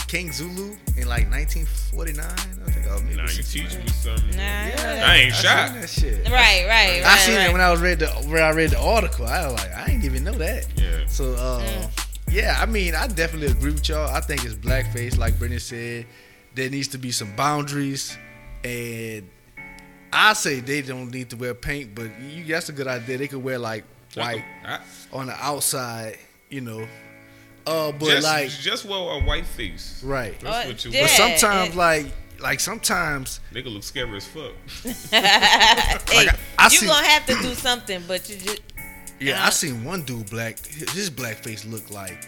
King 0.09 0.33
Zulu 0.33 0.75
in 0.97 1.07
like 1.07 1.31
1949? 1.31 2.27
I 2.27 2.71
think. 2.71 2.87
Oh, 2.91 3.01
maybe 3.03 3.17
Now 3.17 3.23
you 3.23 3.29
60. 3.29 3.61
teach 3.61 3.77
me 3.77 3.87
something. 3.89 4.31
Nah, 4.31 4.37
Yeah, 4.43 5.05
I 5.07 5.17
ain't 5.17 5.33
I 5.35 5.37
shot. 5.37 5.75
That 5.75 5.89
shit. 5.91 6.25
Right, 6.25 6.65
right, 6.67 7.03
right. 7.03 7.05
I 7.05 7.17
seen 7.19 7.37
right. 7.37 7.51
it 7.51 7.53
when 7.53 7.61
I 7.61 7.71
was 7.71 7.81
read 7.81 7.99
the 7.99 8.07
where 8.29 8.43
I 8.43 8.51
read 8.53 8.71
the 8.71 8.81
article. 8.81 9.27
I 9.27 9.45
was 9.47 9.55
like, 9.63 9.73
I 9.75 9.87
didn't 9.87 10.05
even 10.05 10.25
know 10.25 10.33
that. 10.33 10.67
Yeah. 10.77 11.07
So, 11.07 11.35
uh, 11.35 11.61
Mm. 11.61 12.07
yeah, 12.31 12.57
I 12.59 12.67
mean, 12.67 12.95
I 12.95 13.07
definitely 13.07 13.49
agree 13.49 13.73
with 13.73 13.89
y'all. 13.89 14.09
I 14.09 14.21
think 14.21 14.45
it's 14.45 14.55
blackface, 14.55 15.19
like 15.19 15.39
Brittany 15.39 15.61
said. 15.61 16.07
There 16.55 16.71
needs 16.71 16.89
to 16.89 16.99
be 16.99 17.11
some 17.13 17.37
boundaries, 17.37 18.17
and 18.65 19.29
I 20.13 20.33
say 20.33 20.61
they 20.61 20.81
don't 20.83 21.11
need 21.13 21.31
to 21.31 21.37
wear 21.37 21.55
paint, 21.55 21.95
but 21.95 22.09
you, 22.21 22.45
that's 22.45 22.69
a 22.71 22.73
good 22.73 22.87
idea. 22.89 23.19
They 23.19 23.29
could 23.29 23.43
wear 23.45 23.59
like 23.59 23.85
white 24.15 24.45
I- 24.65 24.81
on 25.13 25.27
the 25.27 25.35
outside, 25.35 26.19
you 26.51 26.61
know. 26.61 26.87
Uh, 27.67 27.93
but 27.93 28.07
just, 28.07 28.25
like, 28.27 28.49
just 28.51 28.85
wear 28.87 28.99
a 28.99 29.21
white 29.25 29.45
face. 29.47 30.03
right. 30.05 30.39
That's 30.41 30.65
Oh, 30.65 30.69
what 30.69 30.85
you 30.85 30.91
yeah. 30.93 31.03
But 31.03 31.11
sometimes, 31.11 31.71
it- 31.71 31.77
like, 31.77 32.07
like 32.41 32.61
sometimes, 32.61 33.41
They 33.53 33.63
could 33.63 33.73
look 33.73 33.83
scary 33.83 34.17
as 34.17 34.27
fuck. 34.27 34.53
hey, 35.11 36.27
Like, 36.27 36.39
I 36.59 36.65
you 36.65 36.71
seen- 36.71 36.89
gonna 36.89 37.07
have 37.07 37.27
to 37.27 37.35
do 37.43 37.55
something, 37.55 38.03
but 38.09 38.29
you 38.31 38.37
just 38.37 38.63
yeah, 39.21 39.43
Uh, 39.43 39.47
I 39.49 39.51
seen 39.51 39.85
one 39.85 40.03
dude 40.03 40.31
black. 40.31 40.65
His 40.65 41.11
black 41.11 41.37
face 41.39 41.65
looked 41.65 41.91
like 41.91 42.25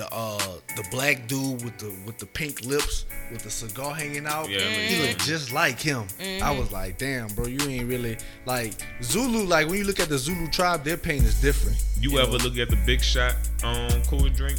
the 0.00 0.14
uh 0.14 0.38
the 0.76 0.86
black 0.90 1.26
dude 1.26 1.62
with 1.62 1.76
the 1.76 1.94
with 2.06 2.16
the 2.16 2.24
pink 2.24 2.64
lips 2.64 3.04
with 3.30 3.42
the 3.42 3.50
cigar 3.50 3.94
hanging 3.94 4.26
out. 4.26 4.48
Yeah, 4.48 4.60
that 4.60 4.70
makes 4.70 4.94
he 4.94 5.06
looked 5.06 5.20
just 5.26 5.52
like 5.52 5.78
him. 5.78 6.04
Mm-hmm. 6.18 6.42
I 6.42 6.58
was 6.58 6.72
like, 6.72 6.96
damn, 6.96 7.28
bro, 7.28 7.46
you 7.46 7.60
ain't 7.68 7.86
really 7.86 8.16
like 8.46 8.72
Zulu. 9.02 9.44
Like 9.44 9.66
when 9.68 9.76
you 9.76 9.84
look 9.84 10.00
at 10.00 10.08
the 10.08 10.16
Zulu 10.16 10.48
tribe, 10.48 10.84
their 10.84 10.96
paint 10.96 11.24
is 11.24 11.38
different. 11.42 11.76
You, 12.00 12.18
ever 12.18 12.38
know? 12.38 12.44
look 12.44 12.56
at 12.56 12.70
the 12.70 12.78
big 12.86 13.02
shot 13.02 13.34
um 13.62 13.90
cold 14.08 14.32
drink 14.32 14.58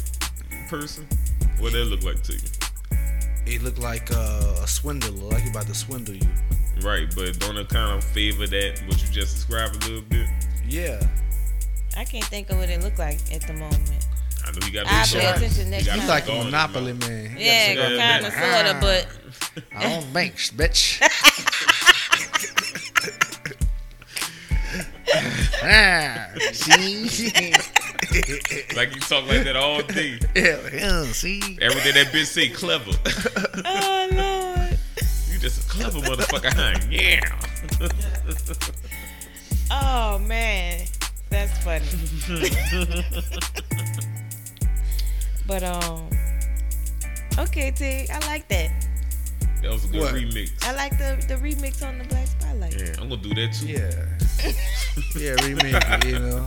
person? 0.68 1.08
What 1.58 1.72
that 1.72 1.86
look 1.86 2.04
like 2.04 2.22
to 2.22 2.34
you? 2.34 2.48
It 3.44 3.62
looked 3.62 3.80
like 3.80 4.12
uh, 4.12 4.60
a 4.62 4.68
swindler, 4.68 5.10
like 5.10 5.42
he 5.42 5.50
about 5.50 5.66
to 5.66 5.74
swindle 5.74 6.14
you. 6.14 6.28
Right, 6.82 7.12
but 7.16 7.38
don't 7.40 7.56
it 7.56 7.68
kind 7.68 7.98
of 7.98 8.04
favor 8.04 8.46
that 8.46 8.80
what 8.86 9.02
you 9.02 9.08
just 9.10 9.34
described 9.34 9.74
a 9.74 9.88
little 9.88 10.02
bit? 10.02 10.28
Yeah. 10.68 11.02
I 11.96 12.04
can't 12.04 12.24
think 12.24 12.48
of 12.50 12.58
what 12.58 12.70
it 12.70 12.82
look 12.82 12.98
like 12.98 13.18
at 13.32 13.42
the 13.42 13.52
moment. 13.54 14.06
I 14.44 14.50
know 14.52 14.58
he 14.66 14.70
got 14.72 14.86
I'll 14.86 14.94
a 14.94 14.98
pay 15.00 15.04
cigar. 15.06 15.34
attention 15.36 15.64
He 15.66 15.70
next 15.70 15.86
got 15.86 15.92
time. 15.92 16.00
He's 16.00 16.08
like 16.08 16.28
a 16.28 16.44
monopoly 16.44 16.92
mouth. 16.94 17.08
man. 17.08 17.30
He 17.30 17.34
got 17.34 17.40
a 17.40 17.44
Yeah, 17.44 17.68
cigar 17.68 17.84
in 17.86 17.90
his 18.24 18.34
kind 18.34 18.62
mouth. 18.64 18.74
of, 18.74 18.82
sorta, 18.82 19.04
but 19.54 19.64
I 19.76 19.94
own 19.96 20.12
banks, 20.12 20.50
bitch. 20.50 21.00
ah, 25.62 26.28
see? 26.52 27.52
Like 28.76 28.94
you 28.94 29.00
talk 29.00 29.26
like 29.26 29.44
that 29.44 29.56
all 29.56 29.82
day. 29.82 30.18
yeah, 30.36 30.58
yeah, 30.72 31.04
see? 31.12 31.58
Every 31.60 31.80
day 31.82 31.92
that 32.02 32.12
bitch 32.12 32.26
say 32.26 32.48
clever. 32.48 32.90
oh 33.64 34.08
lord, 34.12 34.78
you 35.30 35.38
just 35.38 35.64
a 35.66 35.68
clever 35.70 35.98
motherfucker, 36.00 36.52
huh? 36.52 36.78
Yeah. 36.90 37.20
oh 39.70 40.18
man, 40.20 40.86
that's 41.30 41.58
funny. 41.64 41.86
But 45.52 45.62
um, 45.64 46.08
okay, 47.38 47.70
T, 47.72 48.08
I 48.10 48.18
like 48.26 48.48
that. 48.48 48.70
That 49.60 49.70
was 49.70 49.84
a 49.84 49.88
good 49.88 50.00
What? 50.00 50.14
remix. 50.14 50.50
I 50.64 50.72
like 50.74 50.96
the 50.96 51.22
the 51.28 51.34
remix 51.34 51.86
on 51.86 51.98
the 51.98 52.04
Black 52.04 52.26
Spotlight. 52.26 52.74
Yeah, 52.80 52.94
I'm 52.98 53.10
gonna 53.10 53.20
do 53.20 53.34
that 53.34 53.52
too. 53.52 53.66
Yeah. 53.66 53.90
Yeah, 55.14 55.36
remix. 55.44 56.04
it, 56.04 56.08
you 56.08 56.18
know. 56.20 56.46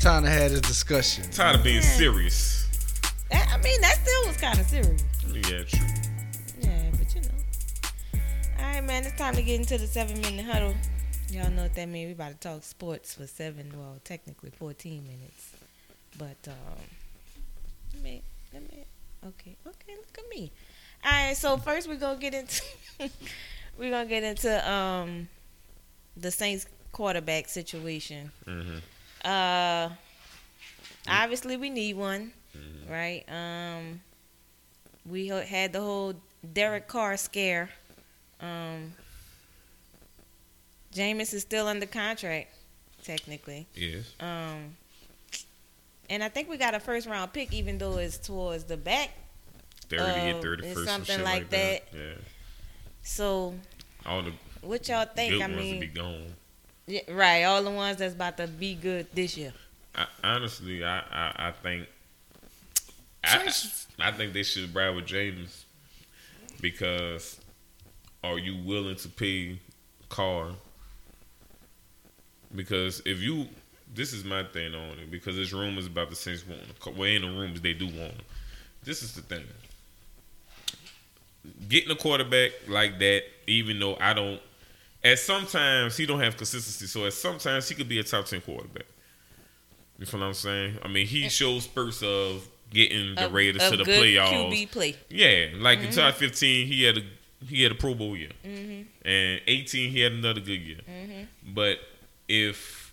Time 0.00 0.24
to 0.24 0.30
have 0.30 0.50
this 0.50 0.60
discussion. 0.62 1.30
Tired 1.30 1.56
of 1.56 1.62
being 1.62 1.76
Yeah. 1.76 1.96
serious. 1.96 2.66
That- 3.30 3.48
I 3.52 3.58
mean, 3.62 3.80
that 3.82 3.98
still 4.02 4.26
was 4.26 4.36
kind 4.36 4.58
of 4.58 4.66
serious. 4.66 5.02
Yeah, 5.28 5.62
true. 5.62 5.88
Yeah, 6.60 6.90
but 6.98 7.14
you 7.14 7.20
know. 7.22 8.18
All 8.58 8.64
right, 8.64 8.84
man. 8.84 9.04
It's 9.04 9.16
time 9.16 9.36
to 9.36 9.42
get 9.42 9.60
into 9.60 9.78
the 9.78 9.86
seven 9.86 10.20
minute 10.20 10.44
huddle. 10.44 10.74
Y'all 11.30 11.50
know 11.50 11.62
what 11.62 11.74
that 11.76 11.88
means. 11.88 12.08
We 12.08 12.12
about 12.14 12.32
to 12.32 12.48
talk 12.48 12.64
sports 12.64 13.14
for 13.14 13.28
seven, 13.28 13.72
well, 13.78 14.00
technically 14.02 14.50
fourteen 14.50 15.04
minutes. 15.04 15.52
But 16.18 16.36
um, 16.48 16.54
let 16.80 16.93
me, 18.04 18.22
let 18.52 18.62
me. 18.62 18.84
Okay, 19.26 19.56
okay. 19.66 19.94
Look 19.96 20.18
at 20.18 20.28
me. 20.36 20.52
All 21.04 21.10
right. 21.10 21.36
So 21.36 21.56
first, 21.56 21.88
we're 21.88 21.96
gonna 21.96 22.18
get 22.20 22.34
into 22.34 22.62
we're 23.78 23.90
gonna 23.90 24.08
get 24.08 24.22
into 24.22 24.70
um 24.70 25.28
the 26.16 26.30
Saints 26.30 26.66
quarterback 26.92 27.48
situation. 27.48 28.30
hmm 28.44 28.78
Uh, 29.24 29.88
obviously 31.08 31.56
we 31.56 31.70
need 31.70 31.96
one, 31.96 32.32
right? 32.88 33.24
Um, 33.28 34.00
we 35.06 35.28
had 35.28 35.72
the 35.72 35.80
whole 35.80 36.14
Derek 36.52 36.86
Carr 36.86 37.16
scare. 37.16 37.70
Um, 38.40 38.92
Jameis 40.94 41.32
is 41.34 41.42
still 41.42 41.66
under 41.66 41.86
contract, 41.86 42.54
technically. 43.02 43.66
Yes. 43.74 44.04
Um, 44.20 44.76
and 46.10 46.22
I 46.22 46.28
think 46.28 46.48
we 46.48 46.56
got 46.56 46.74
a 46.74 46.80
first 46.80 47.06
round 47.06 47.32
pick, 47.32 47.52
even 47.52 47.78
though 47.78 47.98
it's 47.98 48.18
towards 48.18 48.64
the 48.64 48.76
back. 48.76 49.10
30 49.88 50.02
Uh, 50.02 50.06
and 50.06 50.44
31st. 50.44 50.62
it's 50.64 50.84
something 50.84 51.16
shit 51.16 51.24
like 51.24 51.50
that. 51.50 51.82
Yeah. 51.94 52.00
So, 53.02 53.54
All 54.06 54.22
the 54.22 54.32
what 54.62 54.88
y'all 54.88 55.04
think? 55.04 55.42
I 55.42 55.46
mean, 55.46 55.74
will 55.74 55.80
be 55.80 55.86
gone. 55.88 56.24
yeah, 56.86 57.00
right? 57.10 57.44
All 57.44 57.62
the 57.62 57.70
ones 57.70 57.98
that's 57.98 58.14
about 58.14 58.36
to 58.38 58.46
be 58.46 58.74
good 58.74 59.06
this 59.14 59.36
year. 59.36 59.52
I, 59.94 60.06
honestly, 60.24 60.82
I, 60.82 60.98
I, 60.98 61.32
I 61.48 61.52
think 61.62 61.86
I, 63.22 63.52
I 64.00 64.10
think 64.12 64.32
they 64.32 64.42
should 64.42 64.74
ride 64.74 64.94
with 64.94 65.06
James 65.06 65.66
because 66.60 67.38
are 68.22 68.38
you 68.38 68.62
willing 68.64 68.96
to 68.96 69.08
pay 69.08 69.58
Carr? 70.08 70.52
Because 72.54 73.00
if 73.04 73.18
you, 73.20 73.46
this 73.94 74.12
is 74.12 74.24
my 74.24 74.42
thing 74.44 74.74
on 74.74 74.98
it 74.98 75.10
because 75.10 75.36
there's 75.36 75.52
rumors 75.52 75.86
about 75.86 76.10
the 76.10 76.16
Saints 76.16 76.44
want 76.46 76.60
him. 76.62 76.96
Well, 76.96 77.08
in 77.08 77.22
the 77.22 77.28
rumors 77.28 77.60
they 77.60 77.72
do 77.74 77.86
want 77.86 78.12
him. 78.12 78.24
This 78.84 79.02
is 79.02 79.14
the 79.14 79.22
thing. 79.22 79.44
Getting 81.68 81.90
a 81.90 81.94
quarterback 81.96 82.52
like 82.68 82.98
that, 83.00 83.22
even 83.46 83.78
though 83.78 83.96
I 84.00 84.14
don't, 84.14 84.40
at 85.02 85.18
sometimes 85.18 85.96
he 85.96 86.06
don't 86.06 86.20
have 86.20 86.36
consistency. 86.38 86.86
So 86.86 87.04
at 87.06 87.12
sometimes 87.12 87.68
he 87.68 87.74
could 87.74 87.88
be 87.88 87.98
a 87.98 88.02
top 88.04 88.24
ten 88.24 88.40
quarterback. 88.40 88.86
You 89.98 90.06
feel 90.06 90.20
what 90.20 90.26
I'm 90.26 90.34
saying? 90.34 90.78
I 90.82 90.88
mean, 90.88 91.06
he 91.06 91.28
shows 91.28 91.64
spurts 91.64 92.02
of 92.02 92.48
getting 92.70 93.14
the 93.14 93.28
Raiders 93.28 93.62
of 93.62 93.70
to 93.72 93.76
the 93.76 93.84
playoffs. 93.84 94.30
QB 94.50 94.70
play. 94.72 94.96
Yeah, 95.08 95.48
like 95.58 95.80
in 95.80 95.90
top 95.92 96.14
15, 96.14 96.66
he 96.66 96.82
had 96.82 96.98
a 96.98 97.02
he 97.46 97.62
had 97.62 97.72
a 97.72 97.74
Pro 97.76 97.94
Bowl 97.94 98.16
year, 98.16 98.30
Mm-hmm. 98.44 99.06
and 99.06 99.40
18 99.46 99.90
he 99.90 100.00
had 100.00 100.12
another 100.12 100.40
good 100.40 100.60
year. 100.60 100.78
But 101.46 101.78
if 102.26 102.83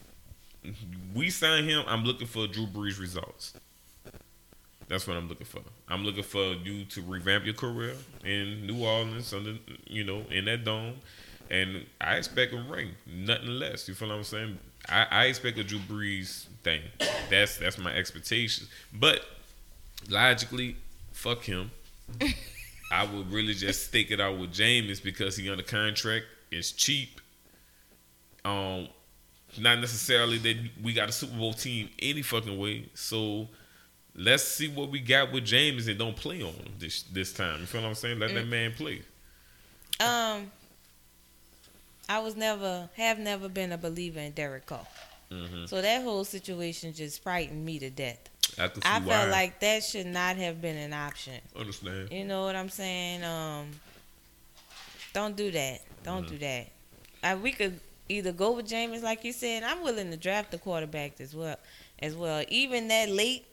we 1.13 1.29
sign 1.29 1.63
him, 1.63 1.83
I'm 1.87 2.03
looking 2.03 2.27
for 2.27 2.47
Drew 2.47 2.65
Brees 2.65 2.99
results. 2.99 3.53
That's 4.87 5.07
what 5.07 5.15
I'm 5.15 5.29
looking 5.29 5.45
for. 5.45 5.61
I'm 5.87 6.03
looking 6.03 6.23
for 6.23 6.53
you 6.53 6.83
to 6.85 7.01
revamp 7.01 7.45
your 7.45 7.53
career 7.53 7.93
in 8.25 8.67
New 8.67 8.83
Orleans, 8.85 9.33
under 9.33 9.55
you 9.87 10.03
know, 10.03 10.23
in 10.29 10.45
that 10.45 10.65
dome, 10.65 10.95
and 11.49 11.85
I 12.01 12.15
expect 12.15 12.53
a 12.53 12.57
ring, 12.57 12.89
nothing 13.07 13.47
less. 13.47 13.87
You 13.87 13.93
feel 13.93 14.09
what 14.09 14.15
I'm 14.15 14.23
saying? 14.23 14.59
I, 14.89 15.05
I 15.09 15.25
expect 15.25 15.57
a 15.59 15.63
Drew 15.63 15.79
Brees 15.79 16.47
thing. 16.63 16.81
That's 17.29 17.57
that's 17.57 17.77
my 17.77 17.93
expectation. 17.93 18.67
But 18.93 19.21
logically, 20.09 20.75
fuck 21.13 21.43
him. 21.43 21.71
I 22.91 23.05
would 23.05 23.31
really 23.31 23.53
just 23.53 23.87
stick 23.87 24.11
it 24.11 24.19
out 24.19 24.37
with 24.37 24.53
Jameis 24.53 25.01
because 25.01 25.37
he 25.37 25.49
under 25.49 25.63
contract. 25.63 26.25
It's 26.51 26.73
cheap. 26.73 27.21
Um, 28.43 28.89
not 29.59 29.79
necessarily 29.79 30.37
that 30.39 30.57
we 30.81 30.93
got 30.93 31.09
a 31.09 31.11
Super 31.11 31.37
Bowl 31.37 31.53
team 31.53 31.89
any 31.99 32.21
fucking 32.21 32.57
way. 32.57 32.85
So 32.93 33.49
let's 34.15 34.43
see 34.43 34.67
what 34.67 34.89
we 34.89 34.99
got 34.99 35.31
with 35.31 35.45
James 35.45 35.87
and 35.87 35.97
don't 35.99 36.15
play 36.15 36.41
on 36.41 36.53
him 36.53 36.73
this 36.79 37.03
this 37.03 37.33
time. 37.33 37.61
You 37.61 37.65
feel 37.65 37.81
what 37.81 37.87
I'm 37.89 37.95
saying? 37.95 38.19
Let 38.19 38.33
that 38.33 38.47
man 38.47 38.73
play. 38.73 39.01
Um, 39.99 40.51
I 42.09 42.19
was 42.19 42.35
never, 42.35 42.89
have 42.95 43.19
never 43.19 43.47
been 43.47 43.71
a 43.71 43.77
believer 43.77 44.19
in 44.19 44.31
Derek 44.31 44.65
Carr. 44.65 44.85
Mhm. 45.31 45.67
So 45.69 45.81
that 45.81 46.03
whole 46.03 46.25
situation 46.25 46.93
just 46.93 47.23
frightened 47.23 47.63
me 47.65 47.79
to 47.79 47.89
death. 47.89 48.19
I 48.57 48.69
I 48.83 48.99
felt 48.99 49.29
like 49.29 49.59
that 49.61 49.81
should 49.83 50.07
not 50.07 50.35
have 50.35 50.61
been 50.61 50.75
an 50.75 50.91
option. 50.93 51.39
understand. 51.55 52.11
You 52.11 52.25
know 52.25 52.43
what 52.43 52.55
I'm 52.55 52.67
saying? 52.69 53.23
Um, 53.23 53.71
don't 55.13 55.35
do 55.37 55.51
that. 55.51 55.81
Don't 56.03 56.23
Mm-hmm. 56.25 56.31
do 56.33 56.37
that. 56.39 56.67
Uh, 57.23 57.37
we 57.37 57.51
could 57.53 57.79
either 58.11 58.31
go 58.31 58.51
with 58.51 58.67
James, 58.67 59.01
like 59.03 59.23
you 59.23 59.33
said. 59.33 59.63
I'm 59.63 59.83
willing 59.83 60.11
to 60.11 60.17
draft 60.17 60.51
the 60.51 60.57
quarterback 60.57 61.19
as 61.19 61.35
well. 61.35 61.57
As 61.99 62.15
well, 62.15 62.43
even 62.49 62.87
that 62.87 63.09
late, 63.09 63.45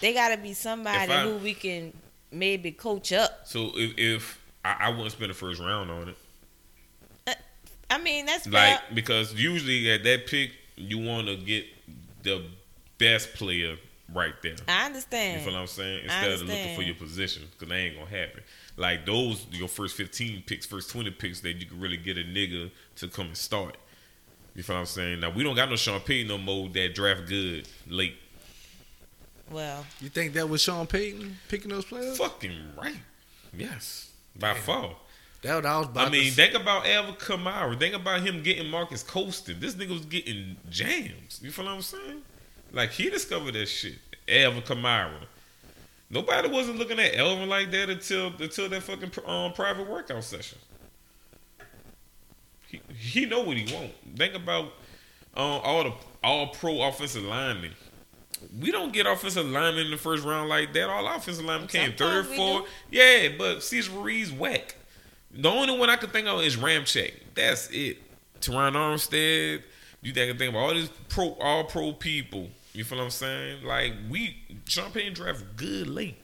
they 0.00 0.12
got 0.12 0.28
to 0.30 0.36
be 0.36 0.52
somebody 0.54 1.12
I- 1.12 1.24
who 1.24 1.36
we 1.36 1.54
can 1.54 1.92
maybe 2.30 2.70
coach 2.72 3.12
up. 3.12 3.46
So 3.46 3.70
if, 3.74 3.94
if 3.96 4.42
I, 4.64 4.76
I 4.80 4.88
wouldn't 4.90 5.12
spend 5.12 5.30
the 5.30 5.34
first 5.34 5.60
round 5.60 5.90
on 5.90 6.08
it, 6.10 6.16
uh, 7.26 7.34
I 7.90 7.98
mean, 7.98 8.26
that's 8.26 8.46
like 8.46 8.78
fair. 8.78 8.94
because 8.94 9.34
usually 9.34 9.90
at 9.90 10.04
that 10.04 10.26
pick 10.26 10.50
you 10.76 10.98
want 10.98 11.26
to 11.26 11.36
get 11.36 11.64
the 12.22 12.44
best 12.98 13.32
player 13.34 13.76
right 14.12 14.34
there. 14.42 14.56
I 14.68 14.86
understand. 14.86 15.40
You 15.40 15.44
feel 15.44 15.54
what 15.54 15.60
I'm 15.60 15.66
saying? 15.66 16.04
Instead 16.04 16.32
of 16.32 16.42
looking 16.42 16.76
for 16.76 16.82
your 16.82 16.94
position, 16.94 17.44
because 17.50 17.68
that 17.68 17.74
ain't 17.74 17.96
gonna 17.96 18.10
happen. 18.10 18.42
Like 18.76 19.06
those, 19.06 19.46
your 19.50 19.68
first 19.68 19.96
15 19.96 20.44
picks, 20.46 20.66
first 20.66 20.90
20 20.90 21.10
picks, 21.12 21.40
that 21.40 21.54
you 21.54 21.66
can 21.66 21.80
really 21.80 21.96
get 21.96 22.16
a 22.16 22.22
nigga 22.22 22.70
to 22.96 23.08
come 23.08 23.26
and 23.26 23.36
start. 23.36 23.76
You 24.54 24.62
feel 24.62 24.76
what 24.76 24.80
I'm 24.80 24.86
saying? 24.86 25.20
Now 25.20 25.30
we 25.30 25.42
don't 25.44 25.54
got 25.54 25.70
no 25.70 25.76
Sean 25.76 26.00
Payton 26.00 26.28
no 26.28 26.38
more 26.38 26.68
that 26.70 26.94
draft 26.94 27.26
good 27.28 27.68
late. 27.88 28.16
Well, 29.50 29.86
You 30.00 30.08
think 30.08 30.34
that 30.34 30.48
was 30.48 30.60
Sean 30.60 30.86
Payton 30.86 31.38
picking 31.48 31.70
those 31.70 31.84
players? 31.84 32.18
Fucking 32.18 32.52
right. 32.76 33.00
Yes, 33.56 34.10
by 34.38 34.54
far. 34.54 34.94
That 35.42 35.54
what 35.54 35.66
I 35.66 35.78
was 35.78 35.86
about 35.86 36.08
I 36.08 36.10
mean, 36.10 36.24
to 36.24 36.30
think 36.32 36.54
about 36.54 36.86
Alvin 36.86 37.14
Kamara. 37.14 37.78
Think 37.78 37.94
about 37.94 38.20
him 38.22 38.42
getting 38.42 38.68
Marques 38.68 39.02
Colston. 39.04 39.60
This 39.60 39.74
nigga 39.74 39.90
was 39.90 40.04
getting 40.04 40.56
jams. 40.68 41.40
You 41.42 41.50
feel 41.50 41.64
what 41.64 41.74
I'm 41.74 41.82
saying? 41.82 42.22
Like 42.72 42.90
he 42.90 43.08
discovered 43.08 43.54
that 43.54 43.66
shit. 43.66 43.98
Alvin 44.28 44.62
Kamara. 44.62 45.12
Nobody 46.10 46.48
wasn't 46.48 46.78
looking 46.78 46.98
at 46.98 47.16
Elvin 47.16 47.48
like 47.48 47.70
that 47.70 47.88
until 47.88 48.32
until 48.38 48.68
that 48.68 48.82
fucking 48.82 49.12
um, 49.26 49.52
private 49.52 49.88
workout 49.88 50.24
session. 50.24 50.58
He 52.68 52.80
he 52.96 53.26
know 53.26 53.40
what 53.40 53.56
he 53.56 53.74
want. 53.74 53.92
Think 54.16 54.34
about 54.34 54.64
um, 55.34 55.60
all 55.64 55.84
the 55.84 55.92
all 56.22 56.48
pro 56.48 56.82
offensive 56.82 57.24
linemen 57.24 57.72
we 58.60 58.70
don't 58.70 58.92
get 58.92 59.06
offensive 59.06 59.46
linemen 59.46 59.86
in 59.86 59.90
the 59.90 59.96
first 59.96 60.24
round 60.24 60.48
like 60.48 60.72
that. 60.74 60.88
All 60.88 61.06
offensive 61.06 61.44
linemen 61.44 61.68
came 61.68 61.92
third, 61.92 62.26
fourth. 62.26 62.66
Yeah, 62.90 63.28
but 63.36 63.62
Cesar 63.62 63.92
Ruiz 63.92 64.32
whack. 64.32 64.76
The 65.30 65.48
only 65.48 65.78
one 65.78 65.90
I 65.90 65.96
can 65.96 66.10
think 66.10 66.26
of 66.26 66.40
is 66.40 66.56
Ramczyk. 66.56 67.12
That's 67.34 67.68
it. 67.70 67.98
Terron 68.40 68.72
Armstead. 68.72 69.62
You 70.00 70.12
think 70.12 70.38
think 70.38 70.50
about 70.50 70.60
all 70.60 70.74
these 70.74 70.90
pro, 71.08 71.36
all 71.40 71.64
pro 71.64 71.92
people. 71.92 72.48
You 72.72 72.84
feel 72.84 72.98
what 72.98 73.04
I'm 73.04 73.10
saying? 73.10 73.64
Like 73.64 73.94
we, 74.08 74.36
Champagne 74.66 75.12
draft 75.12 75.44
good 75.56 75.88
late. 75.88 76.16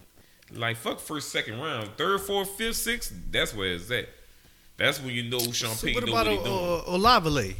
Like 0.52 0.76
fuck 0.76 1.00
first, 1.00 1.30
second 1.30 1.60
round, 1.60 1.90
third, 1.96 2.20
fourth, 2.20 2.50
fifth, 2.50 2.76
sixth. 2.76 3.12
That's 3.30 3.54
where 3.54 3.74
it's 3.74 3.90
at. 3.90 4.08
That's 4.76 5.00
when 5.00 5.14
you 5.14 5.23
know 5.25 5.38
So 5.38 5.52
Champagne 5.52 5.95
what 5.95 6.04
about 6.04 6.26
what 6.26 6.26
he 6.26 6.38
uh, 6.38 6.97
Olavale? 6.99 7.54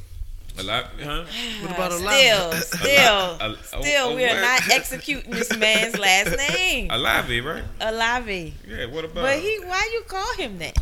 A 0.57 0.63
lot, 0.63 0.85
huh? 1.03 1.25
What 1.63 1.71
about 1.73 1.91
Olave? 1.93 2.17
still, 2.17 2.53
still, 2.53 3.39
A- 3.41 3.57
a- 3.59 3.81
still, 3.83 4.11
a 4.11 4.15
we 4.15 4.25
are 4.25 4.41
not 4.41 4.69
executing 4.71 5.33
this 5.33 5.57
man's 5.57 5.99
last 5.99 6.37
name, 6.55 6.91
Olave, 6.93 7.41
right? 7.41 7.65
Olave. 7.81 8.55
Yeah. 8.69 8.87
What 8.87 9.05
about? 9.05 9.23
But 9.23 9.39
he, 9.41 9.59
why 9.65 9.89
you 9.93 10.03
call 10.07 10.33
him 10.37 10.59
that? 10.59 10.77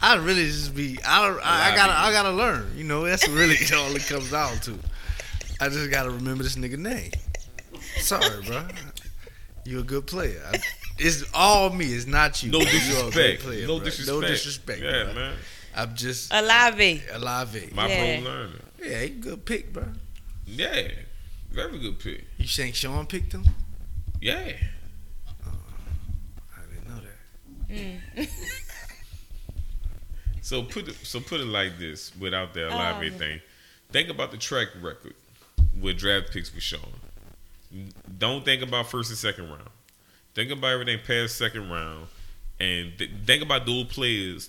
I 0.00 0.16
really 0.16 0.46
just 0.46 0.74
be 0.74 0.98
I 1.06 1.26
don't 1.28 1.40
I, 1.44 1.72
I 1.72 1.76
gotta 1.76 1.92
I 1.92 2.10
gotta 2.12 2.30
learn. 2.30 2.70
You 2.74 2.84
know, 2.84 3.04
that's 3.04 3.28
really 3.28 3.56
all 3.74 3.94
it 3.94 4.06
comes 4.06 4.30
down 4.30 4.58
to. 4.60 4.78
I 5.60 5.68
just 5.68 5.90
gotta 5.90 6.08
remember 6.10 6.42
this 6.42 6.56
nigga 6.56 6.78
name. 6.78 7.10
Sorry, 7.98 8.42
bro. 8.46 8.62
You 9.64 9.80
a 9.80 9.82
good 9.82 10.06
player. 10.06 10.40
I, 10.50 10.58
it's 10.98 11.24
all 11.34 11.68
me. 11.68 11.92
It's 11.92 12.06
not 12.06 12.42
you. 12.42 12.50
no 12.50 12.60
You 12.60 12.64
are 12.64 12.68
a 13.08 13.10
great 13.10 13.40
disrespect. 13.40 13.42
player, 13.42 13.66
no 13.66 13.78
bruh. 13.78 13.84
disrespect. 13.84 14.20
No 14.20 14.26
disrespect. 14.26 14.80
Yeah, 14.80 14.90
bruh. 14.90 15.14
man. 15.14 15.34
I'm 15.78 15.94
just 15.94 16.32
Olave. 16.32 17.02
Olave. 17.12 17.70
My 17.72 17.88
Yeah. 17.88 18.20
pro 18.20 18.30
learner. 18.30 18.60
Yeah, 18.82 19.02
he 19.02 19.08
good 19.10 19.44
pick, 19.44 19.72
bro. 19.72 19.84
Yeah. 20.46 20.88
Very 21.50 21.78
good 21.78 21.98
pick. 21.98 22.24
You 22.38 22.46
think 22.46 22.74
Sean 22.74 23.06
picked 23.06 23.32
him? 23.32 23.44
Yeah. 24.20 24.52
I 25.46 26.60
didn't 26.72 26.88
know 26.88 27.00
that. 27.00 28.18
Mm. 28.18 28.28
So 30.40 30.62
put 30.62 30.88
it 30.88 30.94
so 31.02 31.20
put 31.20 31.40
it 31.40 31.46
like 31.46 31.78
this 31.78 32.10
without 32.16 32.54
the 32.54 32.68
Olave 32.68 33.08
Um. 33.08 33.18
thing. 33.18 33.40
Think 33.92 34.08
about 34.08 34.30
the 34.30 34.38
track 34.38 34.68
record 34.80 35.12
with 35.78 35.98
draft 35.98 36.32
picks 36.32 36.52
with 36.54 36.62
Sean. 36.62 36.80
Don't 38.18 38.46
think 38.46 38.62
about 38.62 38.90
first 38.90 39.10
and 39.10 39.18
second 39.18 39.50
round. 39.50 39.68
Think 40.34 40.50
about 40.50 40.68
everything 40.72 41.00
past 41.06 41.36
second 41.36 41.68
round, 41.68 42.06
and 42.58 42.96
th- 42.96 43.10
think 43.26 43.42
about 43.42 43.66
dual 43.66 43.84
players 43.84 44.48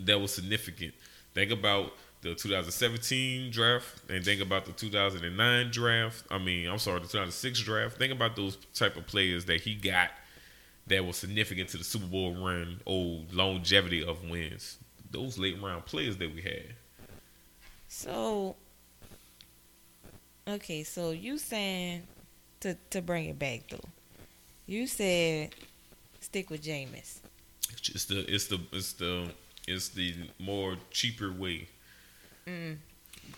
that 0.00 0.20
was 0.20 0.34
significant. 0.34 0.94
Think 1.34 1.50
about 1.52 1.92
the 2.22 2.34
2017 2.34 3.50
draft, 3.50 4.02
and 4.10 4.24
think 4.24 4.42
about 4.42 4.66
the 4.66 4.72
2009 4.72 5.70
draft. 5.70 6.24
I 6.30 6.38
mean, 6.38 6.68
I'm 6.68 6.78
sorry, 6.78 7.00
the 7.00 7.06
2006 7.06 7.60
draft. 7.60 7.96
Think 7.96 8.12
about 8.12 8.36
those 8.36 8.56
type 8.74 8.96
of 8.96 9.06
players 9.06 9.46
that 9.46 9.60
he 9.60 9.74
got 9.74 10.10
that 10.86 11.04
was 11.04 11.16
significant 11.16 11.68
to 11.70 11.78
the 11.78 11.84
Super 11.84 12.06
Bowl 12.06 12.34
run 12.34 12.80
or 12.84 13.22
longevity 13.32 14.04
of 14.04 14.28
wins. 14.28 14.78
Those 15.10 15.38
late 15.38 15.60
round 15.62 15.86
players 15.86 16.16
that 16.18 16.34
we 16.34 16.42
had. 16.42 16.74
So, 17.88 18.56
okay, 20.46 20.82
so 20.82 21.10
you 21.10 21.38
saying 21.38 22.02
to 22.60 22.76
to 22.90 23.02
bring 23.02 23.26
it 23.26 23.38
back 23.38 23.62
though, 23.68 23.80
you 24.66 24.86
said 24.86 25.54
stick 26.20 26.50
with 26.50 26.62
Jameis. 26.62 27.20
It's 27.82 28.04
the 28.04 28.32
it's 28.32 28.46
the 28.46 28.60
it's 28.72 28.92
the 28.92 29.28
it's 29.70 29.88
the 29.88 30.14
more 30.38 30.76
cheaper 30.90 31.32
way. 31.32 31.68
Mm. 32.46 32.76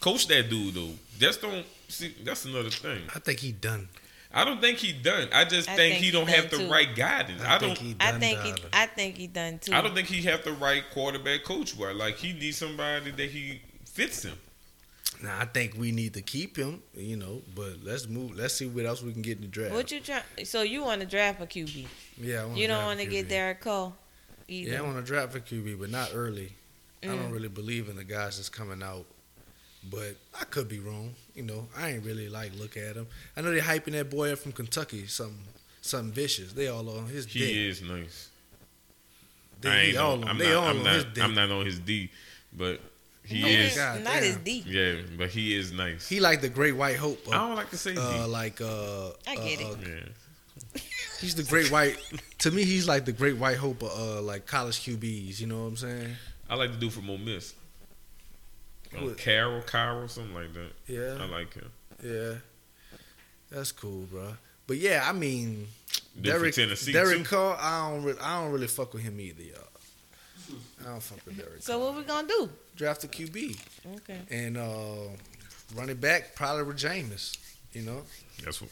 Coach 0.01 0.27
that 0.29 0.49
dude 0.51 0.75
though. 0.75 0.91
That's 1.19 1.37
don't 1.37 1.67
see. 1.89 2.15
That's 2.25 2.45
another 2.45 2.71
thing. 2.71 3.03
I 3.15 3.19
think 3.19 3.39
he 3.41 3.53
done. 3.53 3.89
I 4.35 4.45
don't 4.45 4.61
think 4.61 4.79
he 4.79 4.93
done. 4.93 5.29
I 5.33 5.45
just 5.45 5.69
I 5.69 5.77
think, 5.77 5.93
think 5.93 5.95
he 5.97 6.07
he 6.07 6.11
don't 6.11 6.27
done 6.27 6.35
have 6.35 6.51
the 6.51 6.57
too. 6.59 6.71
right 6.71 6.95
guidance. 6.97 7.43
I, 7.43 7.59
don't. 7.59 7.77
think 7.77 7.79
he 7.79 7.97
I 8.01 8.11
done 8.13 8.21
think 8.21 8.41
he. 8.41 8.55
I 8.73 8.87
think 8.87 9.17
he 9.19 9.27
done 9.27 9.59
too. 9.59 9.75
I 9.75 9.83
don't 9.83 9.95
think 9.95 10.09
he 10.09 10.23
have 10.23 10.43
the 10.43 10.53
right 10.53 10.83
quarterback 10.93 11.45
coach. 11.45 11.77
Where 11.77 11.93
like 11.93 12.17
he 12.17 12.33
needs 12.33 12.57
somebody 12.57 13.11
that 13.11 13.31
he 13.31 13.61
fits 13.85 14.23
him. 14.25 14.39
Now 15.23 15.39
I 15.39 15.45
think 15.45 15.75
we 15.77 15.93
need 15.93 16.15
to 16.15 16.23
keep 16.23 16.57
him, 16.57 16.83
you 16.95 17.17
know. 17.17 17.43
But 17.55 17.85
let's 17.85 18.09
move. 18.09 18.35
Let's 18.37 18.55
see 18.55 18.67
what 18.67 18.87
else 18.87 19.03
we 19.03 19.13
can 19.13 19.23
get 19.23 19.37
in 19.37 19.43
the 19.43 19.49
draft. 19.49 19.75
What 19.75 19.91
you 19.93 20.01
try? 20.01 20.23
So 20.45 20.63
you 20.63 20.83
want 20.83 21.03
to 21.03 21.07
draft 21.07 21.41
a 21.43 21.47
QB? 21.47 21.87
yeah, 22.19 22.43
I 22.43 22.45
wanna 22.47 22.59
You 22.59 22.69
don't 22.69 22.85
want 22.85 23.01
to 23.01 23.07
get 23.07 23.27
QB. 23.27 23.29
Derek 23.29 23.61
Cole 23.61 23.95
either. 24.49 24.73
Yeah, 24.73 24.79
I 24.79 24.83
want 24.83 24.97
to 24.97 25.03
draft 25.03 25.35
a 25.37 25.41
QB, 25.41 25.79
but 25.81 25.91
not 25.91 26.11
early. 26.15 26.53
I 27.03 27.07
don't 27.09 27.31
Mm. 27.31 27.33
really 27.33 27.49
believe 27.49 27.89
in 27.89 27.97
the 27.97 28.05
guys 28.05 28.37
that's 28.37 28.49
coming 28.49 28.83
out, 28.83 29.05
but 29.91 30.15
I 30.39 30.45
could 30.45 30.69
be 30.69 30.79
wrong. 30.79 31.15
You 31.35 31.43
know, 31.43 31.69
I 31.77 31.91
ain't 31.91 32.05
really 32.05 32.29
like 32.29 32.53
look 32.57 32.77
at 32.77 32.95
him. 32.97 33.07
I 33.37 33.41
know 33.41 33.51
they're 33.51 33.61
hyping 33.63 33.93
that 33.93 34.09
boy 34.11 34.33
up 34.33 34.39
from 34.39 34.53
Kentucky, 34.53 35.07
something, 35.09 35.39
something 35.81 36.13
vicious. 36.13 36.53
They 36.53 36.69
all 36.69 36.89
on 36.97 37.07
his 37.07 37.27
D. 37.27 37.39
He 37.41 37.47
dick. 37.47 37.57
is 37.57 37.83
nice. 37.83 38.29
They, 39.61 39.69
I 39.71 39.79
ain't 39.83 39.97
all 39.97 40.13
on, 40.15 40.23
on, 40.25 40.29
I'm 40.31 40.39
they 40.39 40.49
not. 40.49 40.57
all 40.57 40.69
I'm 40.69 40.79
on 40.79 40.85
not. 40.85 40.95
his 40.95 41.05
dick. 41.07 41.23
I'm 41.25 41.35
not 41.35 41.51
on 41.51 41.67
his 41.67 41.79
D, 41.81 42.11
but 42.53 42.81
he 43.25 43.41
Not 43.43 43.51
is. 43.51 43.77
God 43.77 44.03
not 44.05 44.15
his 44.23 44.35
damn. 44.37 44.45
D. 44.45 44.65
Yeah, 44.67 44.95
but 45.17 45.31
he 45.31 45.57
is 45.57 45.73
nice. 45.73 46.09
He 46.09 46.19
like 46.21 46.41
the 46.41 46.49
great 46.49 46.73
white 46.77 46.97
hope. 46.97 47.25
Of, 47.27 47.33
I 47.33 47.37
don't 47.39 47.55
like 47.57 47.71
to 47.71 47.77
say 47.79 47.95
uh, 47.97 48.25
D. 48.27 48.31
like 48.31 48.61
uh, 48.61 49.11
I 49.27 49.37
get 49.37 49.61
uh, 49.61 49.63
it. 49.63 49.67
uh, 49.67 49.77
Yeah. 49.89 50.09
He's 51.23 51.35
the 51.35 51.43
great 51.45 51.71
white. 51.71 51.97
to 52.41 52.51
me, 52.51 52.65
he's 52.65 52.87
like 52.87 53.07
the 53.07 53.13
great 53.13 53.37
white 53.39 53.57
hope 53.57 53.83
of 53.83 53.91
uh, 53.99 54.21
like 54.21 54.47
college 54.47 54.81
QBs. 54.85 55.41
You 55.41 55.47
know 55.47 55.63
what 55.63 55.69
I'm 55.69 55.77
saying? 55.79 56.17
I 56.51 56.55
like 56.57 56.71
to 56.73 56.77
do 56.79 56.91
from 56.91 57.09
Ole 57.09 57.17
Miss. 57.19 57.55
Who- 58.93 59.09
Um, 59.09 59.15
Carroll, 59.15 59.63
Carroll, 59.63 60.07
something 60.09 60.35
like 60.35 60.53
that. 60.53 60.73
Yeah, 60.87 61.17
I 61.19 61.27
like 61.27 61.55
him. 61.55 61.71
yeah, 62.05 62.35
that's 63.51 63.73
cool, 63.73 64.03
bro. 64.11 64.35
But 64.67 64.77
yeah, 64.77 65.03
I 65.09 65.13
mean, 65.13 65.67
Do 66.21 66.31
for 66.31 66.39
Derek, 66.39 66.55
Tennessee 66.55 66.93
Derek 66.93 67.19
too. 67.19 67.25
Carr, 67.25 67.57
I 67.59 67.91
don't, 67.91 68.03
re- 68.05 68.15
I 68.21 68.43
don't 68.43 68.53
really 68.53 68.67
fuck 68.69 68.93
with 68.93 69.03
him 69.03 69.19
either, 69.21 69.43
y'all. 69.43 69.69
I 70.83 70.91
don't 70.91 71.03
fuck 71.03 71.25
with 71.25 71.37
Derek. 71.39 71.63
So 71.63 71.79
Carr. 71.79 71.89
what 71.89 71.97
we 71.97 72.05
gonna 72.05 72.29
do? 72.29 72.51
Draft 72.77 73.05
a 73.05 73.09
QB 73.09 73.59
Okay. 73.97 74.21
and 74.31 74.57
uh, 74.59 75.09
running 75.75 75.97
back 75.97 76.35
probably 76.35 76.65
with 76.65 76.77
Jameis. 76.79 77.37
You 77.73 77.83
know, 77.83 78.03
That's 78.45 78.61
what. 78.61 78.71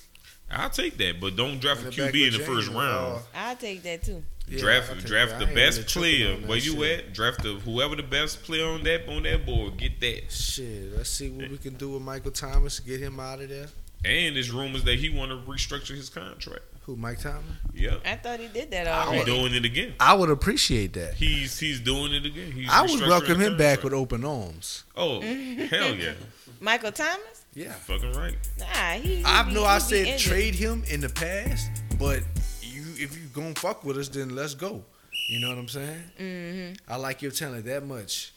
I'll 0.50 0.70
take 0.70 0.96
that, 0.98 1.20
but 1.20 1.36
don't 1.36 1.60
draft 1.60 1.82
a 1.84 1.88
QB 1.88 2.14
in 2.14 2.32
with 2.32 2.38
the 2.38 2.44
first 2.44 2.68
round. 2.68 3.16
uh, 3.16 3.20
I'll 3.34 3.56
take 3.56 3.82
that 3.84 4.02
too. 4.02 4.22
yeah, 4.48 4.58
draft 4.58 4.90
I 4.90 4.94
draft 5.00 5.38
the 5.38 5.46
best 5.46 5.86
player. 5.86 6.36
Where 6.38 6.58
you 6.58 6.72
shit. 6.82 6.98
at? 7.06 7.12
Draft 7.12 7.42
the 7.42 7.54
whoever 7.54 7.94
the 7.96 8.02
best 8.02 8.42
player 8.42 8.66
on 8.66 8.82
that 8.84 9.08
on 9.08 9.22
that 9.24 9.46
board. 9.46 9.76
Get 9.76 10.00
that. 10.00 10.30
Shit, 10.32 10.96
let's 10.96 11.10
see 11.10 11.30
what 11.30 11.50
we 11.50 11.56
can 11.58 11.74
do 11.74 11.90
with 11.90 12.02
Michael 12.02 12.32
Thomas. 12.32 12.80
Get 12.80 13.00
him 13.00 13.20
out 13.20 13.40
of 13.40 13.48
there. 13.48 13.66
And 14.04 14.34
there's 14.34 14.50
rumors 14.50 14.82
that 14.84 14.98
he 14.98 15.10
want 15.10 15.30
to 15.30 15.36
restructure 15.50 15.94
his 15.94 16.08
contract. 16.08 16.62
Who, 16.86 16.96
Mike 16.96 17.20
Thomas? 17.20 17.44
Yeah, 17.74 17.96
I 18.04 18.16
thought 18.16 18.40
he 18.40 18.48
did 18.48 18.70
that 18.70 18.88
I 18.88 19.02
he's 19.02 19.08
already. 19.20 19.24
doing 19.40 19.54
it 19.54 19.64
again. 19.66 19.94
I 20.00 20.14
would 20.14 20.30
appreciate 20.30 20.94
that. 20.94 21.14
He's 21.14 21.58
he's 21.60 21.78
doing 21.78 22.12
it 22.14 22.24
again. 22.26 22.50
He's 22.50 22.68
I 22.70 22.82
would 22.82 23.00
welcome 23.02 23.38
the 23.38 23.46
him 23.48 23.56
back 23.58 23.82
with 23.84 23.92
open 23.92 24.24
arms. 24.24 24.82
Oh 24.96 25.20
hell 25.20 25.94
yeah, 25.94 26.14
Michael 26.60 26.90
Thomas? 26.90 27.39
Yeah. 27.54 27.72
fucking 27.72 28.12
right. 28.12 28.36
Nah, 28.58 28.92
he. 29.00 29.16
he 29.16 29.24
I 29.24 29.42
be- 29.42 29.52
know 29.54 29.62
he 29.62 29.66
I 29.66 29.78
said 29.78 30.18
trade 30.18 30.54
him 30.54 30.84
in 30.88 31.00
the 31.00 31.08
past, 31.08 31.68
but 31.98 32.22
you 32.62 32.82
if 32.96 33.16
you 33.16 33.26
gonna 33.32 33.54
fuck 33.54 33.84
with 33.84 33.96
us, 33.96 34.08
then 34.08 34.34
let's 34.36 34.54
go. 34.54 34.84
You 35.28 35.40
know 35.40 35.48
what 35.48 35.58
I'm 35.58 35.68
saying? 35.68 36.02
Mm-hmm. 36.18 36.92
I 36.92 36.96
like 36.96 37.22
your 37.22 37.30
talent 37.30 37.64
that 37.66 37.84
much, 37.86 38.32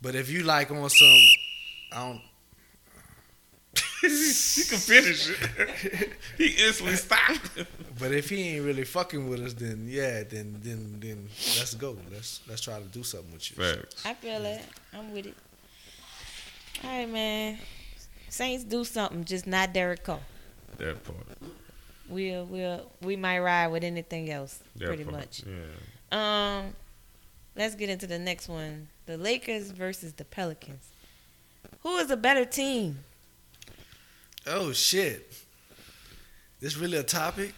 but 0.00 0.14
if 0.14 0.30
you 0.30 0.42
like 0.44 0.70
on 0.70 0.88
some, 0.88 1.18
I 1.92 2.08
don't. 2.08 2.20
he 4.02 4.64
can 4.64 4.78
finish 4.78 5.30
it. 5.30 6.12
he 6.38 6.48
instantly 6.66 6.96
stopped. 6.96 7.50
But 7.98 8.12
if 8.12 8.28
he 8.28 8.56
ain't 8.56 8.64
really 8.64 8.84
fucking 8.84 9.28
with 9.28 9.40
us, 9.40 9.52
then 9.54 9.86
yeah, 9.88 10.24
then 10.24 10.58
then 10.62 10.96
then 11.00 11.28
let's 11.58 11.74
go. 11.74 11.96
Let's 12.10 12.40
let's 12.48 12.60
try 12.60 12.78
to 12.78 12.84
do 12.86 13.02
something 13.02 13.32
with 13.32 13.50
you. 13.50 13.62
Facts. 13.62 14.04
I 14.04 14.14
feel 14.14 14.44
it. 14.44 14.62
I'm 14.92 15.12
with 15.12 15.26
it. 15.26 15.36
All 16.82 16.90
right, 16.90 17.08
man. 17.08 17.58
Saints 18.32 18.64
do 18.64 18.82
something, 18.82 19.26
just 19.26 19.46
not 19.46 19.74
Derek 19.74 20.04
Cole. 20.04 20.22
That 20.78 21.04
part. 21.04 21.18
We'll 22.08 22.46
we'll 22.46 22.90
we 23.02 23.14
might 23.14 23.40
ride 23.40 23.68
with 23.68 23.84
anything 23.84 24.30
else, 24.30 24.58
That 24.76 24.86
pretty 24.86 25.04
part. 25.04 25.16
much. 25.16 25.42
Yeah. 26.10 26.56
Um, 26.60 26.72
let's 27.54 27.74
get 27.74 27.90
into 27.90 28.06
the 28.06 28.18
next 28.18 28.48
one: 28.48 28.88
the 29.04 29.18
Lakers 29.18 29.70
versus 29.70 30.14
the 30.14 30.24
Pelicans. 30.24 30.88
Who 31.82 31.96
is 31.98 32.10
a 32.10 32.16
better 32.16 32.46
team? 32.46 33.00
Oh 34.46 34.72
shit! 34.72 35.30
This 36.58 36.76
really 36.78 36.96
a 36.96 37.02
topic? 37.02 37.52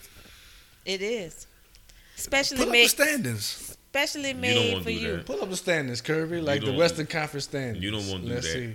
It 0.84 1.00
is, 1.02 1.46
especially 2.16 2.56
Pull 2.58 2.66
up 2.66 2.72
the 2.72 2.72
made, 2.72 2.88
standings. 2.88 3.76
especially 3.86 4.34
made 4.34 4.72
wanna 4.72 4.84
for 4.84 4.90
you. 4.90 5.16
that. 5.18 5.26
Pull 5.26 5.40
up 5.40 5.50
the 5.50 5.56
standings, 5.56 6.00
Kirby, 6.00 6.40
like 6.40 6.64
the 6.64 6.72
Western 6.72 7.06
Conference 7.06 7.44
standings. 7.44 7.82
you 7.82 7.92
don't 7.92 8.08
wanna 8.10 8.24
do 8.24 8.34
Let's 8.34 8.46
that. 8.48 8.52
See. 8.52 8.74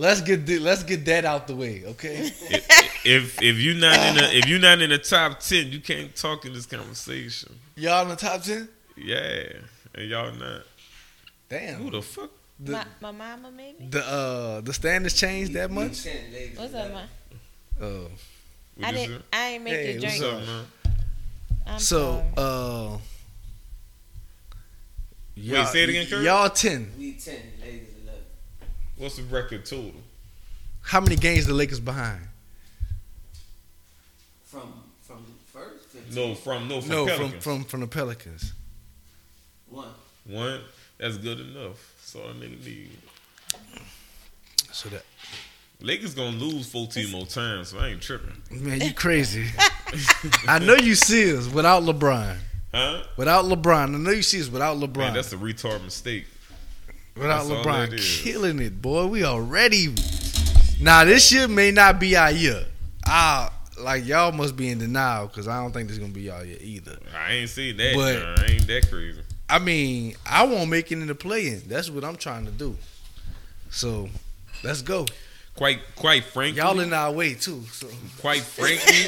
Let's 0.00 0.20
get 0.20 0.46
the, 0.46 0.60
let's 0.60 0.84
get 0.84 1.04
that 1.06 1.24
out 1.24 1.48
the 1.48 1.56
way, 1.56 1.82
okay? 1.86 2.20
if 2.40 3.04
if 3.04 3.42
if 3.42 3.56
you're 3.58 3.74
not 3.74 3.98
in 3.98 4.14
the 4.14 4.38
if 4.38 4.46
you're 4.48 4.60
not 4.60 4.80
in 4.80 4.90
the 4.90 4.98
top 4.98 5.40
ten, 5.40 5.72
you 5.72 5.80
can't 5.80 6.14
talk 6.14 6.44
in 6.44 6.52
this 6.52 6.66
conversation. 6.66 7.52
Y'all 7.74 8.02
in 8.02 8.08
the 8.10 8.16
top 8.16 8.42
ten? 8.42 8.68
Yeah, 8.96 9.44
and 9.94 10.08
y'all 10.08 10.32
not. 10.32 10.62
Damn. 11.48 11.82
Who 11.82 11.90
the 11.90 12.02
fuck? 12.02 12.30
the, 12.60 12.72
my, 12.72 12.84
my 13.00 13.10
mama, 13.12 13.50
maybe. 13.50 13.86
the 13.86 14.00
uh 14.06 14.60
the 14.60 14.72
standards 14.72 15.14
changed 15.14 15.52
that 15.54 15.70
much? 15.70 16.06
What's 16.56 16.74
up, 16.74 16.92
man? 16.92 17.08
Oh, 17.80 18.06
I 18.82 18.92
didn't. 18.92 19.24
I 19.32 19.48
ain't 19.48 19.64
make 19.64 19.74
Hey, 19.74 19.92
your 19.94 20.02
what's 20.02 20.18
drink. 20.18 20.34
What's 20.34 20.48
up, 20.48 20.54
man? 20.54 20.64
I'm 21.66 21.78
So, 21.80 22.24
sorry. 22.36 22.94
uh, 22.94 22.98
y'all, 25.34 25.66
say 25.66 25.82
it 25.82 25.88
again, 25.88 26.06
Kurt. 26.06 26.22
Y'all 26.24 26.50
ten. 26.50 26.90
We 26.98 27.12
10, 27.14 27.34
ladies 27.60 27.88
11. 27.94 27.97
What's 28.98 29.16
the 29.16 29.22
record 29.22 29.64
total? 29.64 29.92
How 30.82 31.00
many 31.00 31.16
games 31.16 31.46
the 31.46 31.54
Lakers 31.54 31.80
behind? 31.80 32.20
From 34.44 34.72
from 35.02 35.24
the 35.24 35.58
first? 35.58 35.86
15. 35.90 36.14
No, 36.14 36.34
from 36.34 36.68
no 36.68 36.80
from 36.80 36.90
no, 36.90 37.06
Pelicans. 37.06 37.44
from 37.44 37.60
from 37.60 37.64
from 37.64 37.80
the 37.80 37.86
Pelicans. 37.86 38.52
One. 39.70 39.88
One. 40.26 40.60
That's 40.98 41.16
good 41.16 41.38
enough. 41.40 41.94
So 42.02 42.20
I 42.20 42.32
nigga 42.32 42.64
need. 42.64 42.90
So 44.72 44.88
that 44.88 45.04
Lakers 45.80 46.14
gonna 46.14 46.36
lose 46.36 46.68
14 46.68 47.10
more 47.10 47.26
times, 47.26 47.68
so 47.68 47.78
I 47.78 47.88
ain't 47.88 48.02
tripping. 48.02 48.42
man, 48.50 48.80
you 48.80 48.92
crazy. 48.92 49.46
I 50.48 50.58
know 50.58 50.74
you 50.74 50.96
see 50.96 51.36
us 51.36 51.46
without 51.46 51.84
LeBron. 51.84 52.36
Huh? 52.74 53.02
Without 53.16 53.44
LeBron, 53.44 53.94
I 53.94 53.98
know 53.98 54.10
you 54.10 54.22
see 54.22 54.40
us 54.40 54.48
without 54.48 54.76
LeBron. 54.76 54.96
Man, 54.96 55.14
that's 55.14 55.32
a 55.32 55.36
retard 55.36 55.84
mistake. 55.84 56.26
Without 57.18 57.46
that's 57.46 57.66
LeBron, 57.66 57.92
is. 57.92 58.20
killing 58.22 58.58
it, 58.60 58.80
boy. 58.80 59.06
We 59.06 59.24
already. 59.24 59.94
Now 60.80 61.04
this 61.04 61.32
year 61.32 61.48
may 61.48 61.70
not 61.70 61.98
be 61.98 62.16
our 62.16 62.30
year. 62.30 62.64
Ah, 63.06 63.52
like 63.80 64.06
y'all 64.06 64.32
must 64.32 64.56
be 64.56 64.68
in 64.68 64.78
denial 64.78 65.26
because 65.26 65.48
I 65.48 65.60
don't 65.62 65.72
think 65.72 65.88
this 65.88 65.96
is 65.96 66.00
gonna 66.00 66.12
be 66.12 66.22
y'all 66.22 66.44
year 66.44 66.58
either. 66.60 66.98
I 67.16 67.32
ain't 67.32 67.50
seen 67.50 67.76
that. 67.78 67.94
But- 67.94 68.44
I 68.44 68.52
ain't 68.52 68.66
that 68.66 68.88
crazy. 68.90 69.20
I 69.50 69.58
mean, 69.58 70.14
I 70.26 70.44
won't 70.44 70.68
make 70.68 70.92
it 70.92 70.98
into 70.98 71.14
play-in. 71.14 71.62
That's 71.66 71.88
what 71.88 72.04
I'm 72.04 72.16
trying 72.16 72.44
to 72.44 72.50
do. 72.52 72.76
So, 73.70 74.10
let's 74.62 74.82
go. 74.82 75.06
Quite, 75.56 75.80
quite 75.96 76.24
frankly, 76.24 76.60
Y'all 76.60 76.78
in 76.80 76.92
our 76.92 77.10
way 77.10 77.32
too. 77.32 77.62
So, 77.72 77.88
quite 78.20 78.40
frankly, 78.42 79.06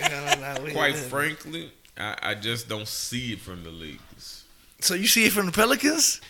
Y'all 0.00 0.32
in 0.36 0.42
our 0.42 0.60
way. 0.64 0.72
quite 0.72 0.96
frankly, 0.96 1.70
I, 1.96 2.16
I 2.22 2.34
just 2.34 2.68
don't 2.68 2.88
see 2.88 3.32
it 3.34 3.40
from 3.40 3.62
the 3.62 3.70
Lakers. 3.70 4.44
So 4.80 4.94
you 4.94 5.06
see 5.06 5.26
it 5.26 5.32
from 5.32 5.46
the 5.46 5.52
Pelicans? 5.52 6.20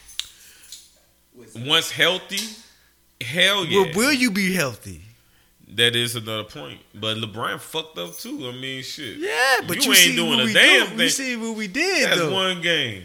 Once 1.56 1.90
healthy, 1.90 2.40
hell 3.20 3.64
yeah. 3.64 3.80
Will, 3.86 3.94
will 3.94 4.12
you 4.12 4.30
be 4.30 4.52
healthy? 4.54 5.00
That 5.74 5.94
is 5.94 6.16
another 6.16 6.44
point. 6.44 6.80
But 6.94 7.16
LeBron 7.18 7.60
fucked 7.60 7.96
up 7.98 8.16
too. 8.16 8.48
I 8.48 8.52
mean, 8.60 8.82
shit. 8.82 9.18
Yeah, 9.18 9.60
but 9.66 9.76
you, 9.76 9.82
you, 9.84 9.88
ain't 9.90 9.96
see 9.98 10.16
doing 10.16 10.30
what 10.30 10.40
a 10.40 10.44
we 10.46 10.52
damn 10.52 10.82
do. 10.82 10.88
thing. 10.90 10.98
You 11.00 11.08
see 11.10 11.36
what 11.36 11.56
we 11.56 11.68
did 11.68 12.06
That's 12.08 12.20
though. 12.20 12.32
one 12.32 12.60
game. 12.60 13.04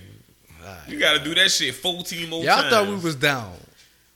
You 0.88 0.98
got 1.00 1.18
to 1.20 1.24
do 1.24 1.36
that 1.36 1.52
shit 1.52 1.76
14 1.76 2.28
more 2.30 2.44
times. 2.44 2.46
Y'all 2.48 2.56
times. 2.58 2.70
thought 2.74 2.88
we 2.88 2.96
was 3.04 3.16
down. 3.16 3.54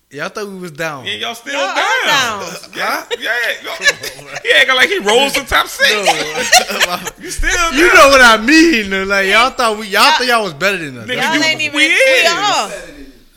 Y'all 0.10 0.30
thought 0.30 0.48
we 0.48 0.56
was 0.58 0.72
down. 0.72 1.06
Yeah, 1.06 1.14
y'all 1.14 1.36
still 1.36 1.54
Y'all 1.54 1.76
down. 1.76 2.40
down. 2.42 2.50
Yeah, 2.76 3.06
yeah. 3.22 4.40
He 4.42 4.52
acting 4.56 4.76
like 4.76 4.90
he 4.90 4.98
rolls 4.98 5.34
the 5.36 5.44
top 5.48 5.68
six. 5.68 5.92
You 7.22 7.30
still 7.30 7.74
you 7.74 7.94
know 7.94 8.08
what 8.10 8.22
I 8.22 8.38
mean? 8.44 9.08
Like 9.08 9.28
y'all 9.28 9.52
thought 9.52 9.78
we, 9.78 9.88
y'all 9.90 10.10
thought 10.14 10.26
y'all 10.26 10.44
was 10.44 10.54
better 10.56 10.80
than 10.80 10.98
us. 10.98 11.08
Nigga, 11.08 11.22
Y'all 11.22 11.36
you- 11.36 11.44
ain't 11.44 11.62
even. 11.62 11.76
we 11.76 11.88
We, 11.88 11.94
is. 11.94 12.32
are. 12.32 12.72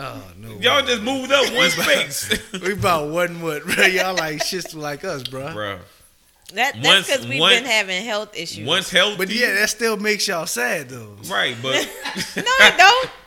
Oh 0.00 0.22
no, 0.24 0.31
Y'all 0.62 0.82
just 0.86 1.02
moved 1.02 1.32
up 1.32 1.52
one 1.54 1.70
space. 1.70 2.38
we 2.62 2.72
about 2.72 3.08
one 3.10 3.40
what? 3.42 3.64
Bro. 3.64 3.86
Y'all 3.86 4.14
like 4.14 4.38
shits 4.38 4.74
like 4.74 5.04
us, 5.04 5.22
bro. 5.24 5.52
Bro, 5.52 5.78
That, 6.54 6.76
that's 6.82 7.06
because 7.08 7.26
we've 7.26 7.40
once- 7.40 7.56
been 7.60 7.64
having 7.64 8.04
health 8.04 8.36
issues. 8.36 8.66
once 8.66 8.90
healthy. 8.90 9.16
But 9.16 9.30
yeah, 9.30 9.52
that 9.54 9.70
still 9.70 9.96
makes 9.96 10.28
y'all 10.28 10.46
sad 10.46 10.88
though. 10.88 11.16
right, 11.28 11.56
but 11.62 11.74
no, 12.36 12.42
it 12.44 12.76
don't. 12.78 13.10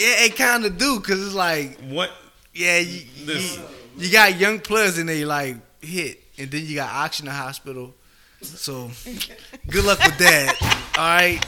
Yeah, 0.00 0.26
it 0.26 0.36
kind 0.36 0.64
of 0.64 0.78
do 0.78 1.00
because 1.00 1.20
it's 1.26 1.34
like, 1.34 1.76
what? 1.88 2.12
yeah, 2.54 2.78
you, 2.78 3.00
you, 3.24 3.40
you 3.96 4.12
got 4.12 4.38
young 4.38 4.60
players 4.60 4.96
and 4.96 5.08
they 5.08 5.24
like 5.24 5.56
hit, 5.80 6.20
and 6.38 6.48
then 6.48 6.64
you 6.64 6.76
got 6.76 6.92
oxygen 6.94 7.32
hospital. 7.32 7.92
So, 8.40 8.92
good 9.68 9.84
luck 9.84 9.98
with 9.98 10.16
that. 10.18 10.54
All 10.96 11.04
right, 11.04 11.44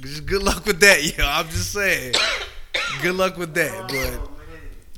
just 0.00 0.24
good 0.24 0.44
luck 0.44 0.64
with 0.64 0.78
that, 0.78 1.02
yo. 1.18 1.26
I'm 1.26 1.48
just 1.48 1.72
saying, 1.72 2.14
good 3.02 3.16
luck 3.16 3.36
with 3.36 3.54
that. 3.54 3.88
But 3.88 4.30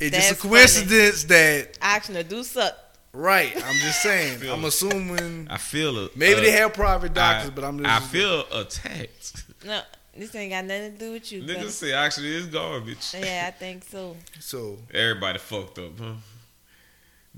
it's 0.00 0.16
just 0.16 0.32
a 0.32 0.48
coincidence 0.48 1.24
that, 1.24 1.78
Oxygen 1.82 2.26
do 2.28 2.42
suck. 2.42 2.74
right? 3.12 3.52
I'm 3.54 3.76
just 3.76 4.02
saying. 4.09 4.48
I'm 4.48 4.64
assuming 4.64 5.48
I 5.50 5.56
feel 5.59 5.98
it. 6.04 6.16
maybe 6.16 6.40
uh, 6.40 6.42
they 6.42 6.50
have 6.52 6.74
private 6.74 7.14
doctors, 7.14 7.50
I, 7.50 7.54
but 7.54 7.64
I'm 7.64 7.78
just. 7.78 7.90
I 7.90 8.00
feel 8.00 8.44
attacked. 8.52 9.44
No, 9.64 9.80
this 10.16 10.35
ain't 10.35 10.52
got 10.52 10.64
nothing 10.64 10.92
to 10.92 10.98
do 10.98 11.12
with 11.12 11.32
you. 11.32 11.42
Niggas 11.42 11.54
brother. 11.54 11.70
say 11.70 11.92
actually 11.92 12.35
it's 12.37 12.46
garbage. 12.46 13.14
Yeah, 13.18 13.44
I 13.48 13.50
think 13.50 13.85
so. 13.85 14.16
so. 14.38 14.78
Everybody 14.92 15.38
fucked 15.38 15.78
up, 15.78 15.98
huh? 15.98 16.12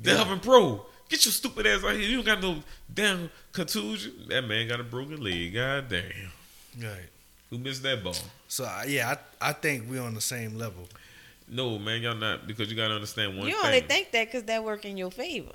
Delvin 0.00 0.40
Pro, 0.40 0.84
get 1.08 1.24
your 1.24 1.32
stupid 1.32 1.66
ass 1.66 1.82
out 1.84 1.92
here. 1.92 2.02
You 2.02 2.16
don't 2.22 2.26
got 2.26 2.40
no 2.42 2.58
damn 2.92 3.30
contusion. 3.52 4.12
That 4.28 4.42
man 4.46 4.68
got 4.68 4.80
a 4.80 4.84
broken 4.84 5.20
leg. 5.22 5.54
God 5.54 5.88
damn. 5.88 6.02
Right. 6.80 7.08
Who 7.50 7.58
missed 7.58 7.82
that 7.82 8.04
ball? 8.04 8.14
So 8.46 8.64
uh, 8.64 8.84
yeah, 8.86 9.16
I, 9.40 9.48
I 9.50 9.52
think 9.52 9.84
we're 9.90 10.02
on 10.02 10.14
the 10.14 10.20
same 10.20 10.56
level. 10.56 10.88
No, 11.50 11.78
man, 11.78 12.02
y'all 12.02 12.14
not 12.14 12.46
because 12.46 12.70
you 12.70 12.76
gotta 12.76 12.94
understand 12.94 13.38
one 13.38 13.46
you 13.46 13.54
thing. 13.54 13.66
only 13.66 13.80
think 13.80 14.11
that 14.12 14.26
because 14.26 14.44
that 14.44 14.62
work 14.64 14.84
in 14.84 14.96
your 14.96 15.11
favor. 15.11 15.52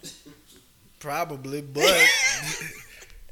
Probably, 0.99 1.61
but 1.73 2.07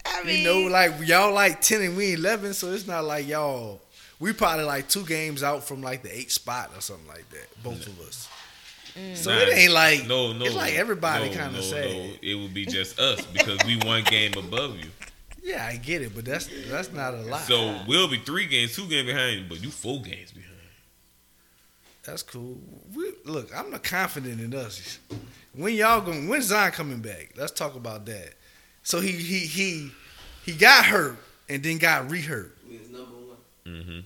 I 0.06 0.24
mean, 0.24 0.40
you 0.40 0.46
know, 0.46 0.70
like 0.70 0.94
y'all 1.08 1.34
like 1.34 1.62
ten 1.62 1.82
and 1.82 1.98
we 1.98 2.14
eleven, 2.14 2.54
so 2.54 2.72
it's 2.72 2.88
not 2.88 3.04
like 3.04 3.28
y'all. 3.28 3.82
We 4.20 4.34
probably 4.34 4.66
like 4.66 4.88
two 4.88 5.04
games 5.06 5.42
out 5.42 5.64
from 5.64 5.82
like 5.82 6.04
the 6.04 6.16
eight 6.16 6.32
spot 6.32 6.72
or 6.76 6.82
something 6.82 7.08
like 7.08 7.28
that. 7.32 7.64
Both 7.64 7.88
of 7.88 8.00
us. 8.02 8.30
Mm. 8.96 9.16
So 9.16 9.32
Nah, 9.32 9.40
it 9.40 9.58
ain't 9.58 9.74
like 9.74 10.08
no, 10.08 10.34
no. 10.34 10.46
It's 10.46 10.56
like 10.56 10.74
everybody 10.74 11.30
no, 11.30 11.36
kind 11.36 11.54
no, 11.54 11.60
of 11.60 11.66
sad. 11.66 11.86
No, 11.86 12.12
it 12.22 12.36
would 12.36 12.54
be 12.54 12.66
just 12.66 13.00
us 13.00 13.26
because 13.26 13.58
we 13.66 13.78
one 13.78 14.04
game 14.04 14.34
above 14.38 14.78
you. 14.78 14.90
Yeah, 15.44 15.66
I 15.66 15.78
get 15.78 16.02
it, 16.02 16.14
but 16.14 16.26
that's 16.26 16.50
that's 16.70 16.92
not 16.92 17.14
a 17.16 17.22
lot. 17.22 17.42
So 17.42 17.80
we'll 17.88 18.08
be 18.08 18.18
three 18.18 18.46
games, 18.46 18.76
two 18.76 18.88
games 18.88 19.08
behind 19.08 19.40
you, 19.40 19.46
but 19.50 19.64
you 19.64 19.72
four 19.72 20.02
games 20.02 20.32
behind. 20.32 20.51
That's 22.04 22.24
cool. 22.24 22.58
We, 22.96 23.14
look, 23.26 23.56
I'm 23.56 23.70
not 23.70 23.84
confident 23.84 24.42
in 24.42 24.54
us. 24.54 25.00
When 25.54 25.74
y'all 25.74 26.02
going? 26.02 26.28
When 26.28 26.42
Zion 26.42 26.72
coming 26.72 27.00
back? 27.00 27.34
Let's 27.38 27.52
talk 27.52 27.76
about 27.76 28.06
that. 28.06 28.34
So 28.84 29.00
he 29.00 29.12
he 29.12 29.40
he 29.40 29.92
he 30.46 30.54
got 30.54 30.86
hurt 30.86 31.18
and 31.50 31.62
then 31.62 31.78
got 31.78 32.08
rehurt. 32.08 32.52
We 32.68 32.78
was 32.78 32.90
number 32.90 33.12
one. 33.12 33.38
Mm-hmm. 33.66 34.00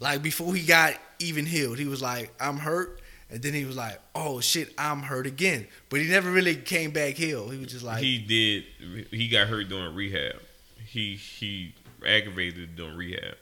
Like 0.00 0.22
before 0.22 0.54
he 0.54 0.66
got 0.66 0.94
even 1.18 1.46
healed, 1.46 1.78
he 1.78 1.86
was 1.86 2.02
like, 2.02 2.32
"I'm 2.38 2.58
hurt," 2.58 3.00
and 3.30 3.40
then 3.40 3.54
he 3.54 3.64
was 3.64 3.76
like, 3.76 3.98
"Oh 4.14 4.40
shit, 4.40 4.74
I'm 4.76 5.00
hurt 5.02 5.26
again." 5.26 5.66
But 5.88 6.00
he 6.00 6.08
never 6.08 6.30
really 6.30 6.56
came 6.56 6.90
back 6.90 7.14
healed. 7.14 7.52
He 7.52 7.58
was 7.58 7.72
just 7.72 7.84
like, 7.84 8.02
he 8.02 8.18
did. 8.18 9.06
He 9.10 9.28
got 9.28 9.48
hurt 9.48 9.68
during 9.68 9.94
rehab. 9.94 10.36
He 10.84 11.14
he 11.14 11.74
aggravated 12.06 12.64
it 12.64 12.76
during 12.76 12.96
rehab. 12.96 13.36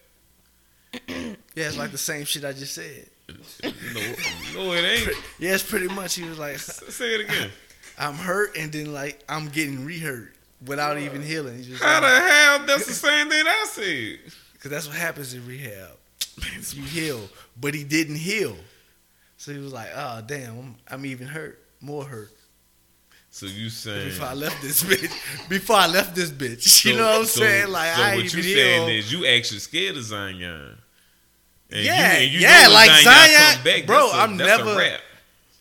"Yeah, 1.09 1.69
it's 1.69 1.77
like 1.77 1.91
the 1.91 1.99
same 1.99 2.25
shit 2.25 2.45
I 2.45 2.53
just 2.53 2.75
said." 2.75 3.09
No, 3.29 4.01
no, 4.55 4.73
it 4.73 4.85
ain't. 4.85 5.09
Yeah, 5.39 5.55
it's 5.55 5.63
pretty 5.69 5.89
much. 5.89 6.15
He 6.15 6.25
was 6.25 6.39
like, 6.39 6.59
Say 6.59 7.15
it 7.17 7.21
again. 7.29 7.51
"I'm 7.99 8.15
hurt," 8.15 8.57
and 8.57 8.71
then 8.73 8.93
like 8.93 9.23
I'm 9.29 9.49
getting 9.49 9.85
re-hurt 9.85 10.35
without 10.65 10.99
even 10.99 11.23
healing. 11.23 11.59
He 11.59 11.65
just 11.65 11.83
How 11.83 12.01
the 12.01 12.09
hell? 12.09 12.67
That's 12.67 12.87
the 12.87 12.93
same 12.93 13.29
thing 13.29 13.45
I 13.47 13.65
said. 13.69 14.19
Cause 14.61 14.71
that's 14.71 14.87
what 14.89 14.97
happens 14.97 15.35
in 15.35 15.47
rehab. 15.47 15.91
You 16.73 16.83
heal, 16.83 17.21
but 17.61 17.75
he 17.75 17.85
didn't 17.85 18.17
heal. 18.17 18.57
So 19.39 19.53
he 19.53 19.59
was 19.59 19.73
like, 19.73 19.89
"Oh 19.95 20.23
damn, 20.27 20.59
I'm, 20.59 20.75
I'm 20.91 21.07
even 21.07 21.27
hurt, 21.27 21.59
more 21.81 22.05
hurt." 22.05 22.31
So 23.31 23.47
you 23.47 23.69
saying? 23.71 24.09
Before 24.09 24.27
I 24.29 24.35
left 24.35 24.63
this 24.63 24.83
bitch, 24.83 25.49
before 25.49 25.77
I 25.77 25.87
left 25.89 26.15
this 26.15 26.31
bitch, 26.31 26.85
you 26.87 26.97
know 26.97 27.05
what 27.05 27.21
I'm 27.21 27.25
so- 27.27 27.41
saying? 27.41 27.69
Like 27.71 27.95
so 27.95 28.03
I 28.03 28.15
what 28.17 28.25
you 28.25 28.43
saying 28.43 28.89
healed. 28.89 28.91
is 28.91 29.13
you 29.13 29.27
actually 29.27 29.59
scared 29.61 29.97
of 29.97 30.05
Zion. 30.05 30.76
And 31.71 31.85
Yeah, 31.85 32.13
and 32.13 32.33
yeah, 32.33 32.69
like 32.71 32.91
Zion- 33.03 33.65
back, 33.65 33.87
bro, 33.87 34.11
I'm 34.13 34.37
never-. 34.37 34.99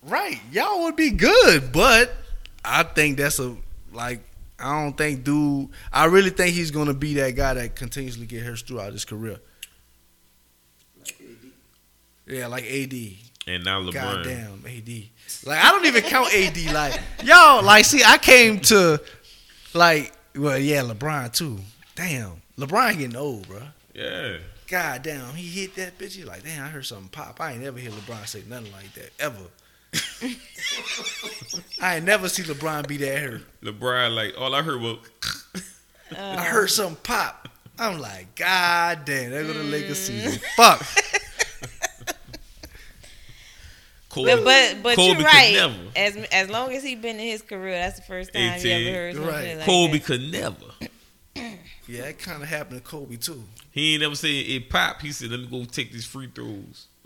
Right, 0.03 0.39
y'all 0.51 0.83
would 0.83 0.95
be 0.95 1.09
good, 1.09 1.71
but 1.71 2.11
I 2.63 2.83
think 2.83 3.17
that's 3.17 3.39
a 3.39 3.55
like 3.91 4.21
I 4.59 4.83
don't 4.83 4.95
think 4.95 5.23
dude. 5.23 5.69
I 5.91 6.05
really 6.05 6.29
think 6.29 6.53
he's 6.53 6.69
gonna 6.71 6.93
be 6.93 7.15
that 7.15 7.31
guy 7.31 7.55
that 7.55 7.75
continuously 7.75 8.25
get 8.27 8.43
hurt 8.43 8.59
throughout 8.59 8.93
his 8.93 9.03
career. 9.03 9.39
Like 10.99 11.15
AD. 11.19 11.51
Yeah, 12.27 12.47
like 12.47 12.65
AD. 12.65 12.93
And 13.47 13.63
now 13.65 13.81
LeBron. 13.81 13.93
Goddamn 13.93 14.63
AD. 14.65 15.03
Like 15.45 15.63
I 15.63 15.71
don't 15.71 15.85
even 15.85 16.03
count 16.03 16.33
AD. 16.33 16.71
Like 16.73 16.99
y'all, 17.23 17.63
like 17.63 17.85
see, 17.85 18.03
I 18.03 18.17
came 18.19 18.59
to 18.61 19.01
like 19.73 20.13
well, 20.35 20.57
yeah, 20.59 20.81
LeBron 20.81 21.33
too. 21.33 21.59
Damn, 21.95 22.41
LeBron 22.57 22.97
getting 22.97 23.15
old, 23.15 23.47
bro. 23.47 23.61
Yeah. 23.93 24.37
God 24.75 25.03
damn, 25.03 25.33
he 25.35 25.47
hit 25.61 25.75
that 25.75 25.97
bitch. 25.97 26.15
He's 26.15 26.25
like, 26.25 26.43
damn, 26.43 26.65
I 26.65 26.67
heard 26.67 26.85
something 26.85 27.07
pop. 27.07 27.39
I 27.39 27.53
ain't 27.53 27.63
never 27.63 27.79
hear 27.79 27.91
LeBron 27.91 28.27
say 28.27 28.43
nothing 28.49 28.73
like 28.73 28.93
that 28.95 29.09
ever. 29.21 29.37
I 31.81 31.95
ain't 31.95 32.03
never 32.05 32.27
see 32.27 32.43
LeBron 32.43 32.85
be 32.85 32.97
that 32.97 33.19
hurt. 33.19 33.41
LeBron, 33.63 34.13
like 34.13 34.33
all 34.37 34.53
I 34.53 34.61
heard 34.61 34.81
was, 34.81 34.97
I 36.11 36.43
heard 36.43 36.69
something 36.69 36.97
pop. 37.03 37.47
I'm 37.79 37.99
like, 38.01 38.35
God 38.35 39.05
damn, 39.05 39.31
there 39.31 39.45
go 39.45 39.53
the 39.53 39.63
Lakers 39.63 39.91
mm. 40.09 40.23
season. 40.23 40.41
Fuck. 40.57 40.85
Kobe, 44.09 44.35
But 44.35 44.43
but, 44.43 44.83
but 44.83 44.95
Kobe 44.97 45.07
you're 45.07 45.15
could 45.15 45.25
right. 45.25 45.53
never. 45.53 45.75
As 45.95 46.17
as 46.33 46.49
long 46.49 46.73
as 46.73 46.83
he 46.83 46.95
been 46.95 47.17
in 47.17 47.27
his 47.27 47.41
career, 47.41 47.71
that's 47.75 47.99
the 48.01 48.05
first 48.05 48.33
time 48.33 48.41
you 48.43 48.49
18. 48.49 48.87
ever 48.87 48.97
heard 48.97 49.15
something 49.15 49.33
Right. 49.33 49.55
like 49.55 49.65
Kobe 49.65 49.99
that. 49.99 50.05
could 50.05 50.31
never. 50.33 50.89
Yeah, 51.87 52.03
it 52.05 52.17
kind 52.19 52.41
of 52.41 52.49
happened 52.49 52.83
to 52.83 52.89
Kobe 52.89 53.15
too. 53.17 53.43
He 53.71 53.93
ain't 53.93 54.01
never 54.01 54.15
said 54.15 54.29
it 54.29 54.69
pop. 54.69 55.01
He 55.01 55.11
said, 55.11 55.29
"Let 55.31 55.39
me 55.41 55.47
go 55.47 55.65
take 55.65 55.91
these 55.91 56.05
free 56.05 56.29
throws." 56.33 56.87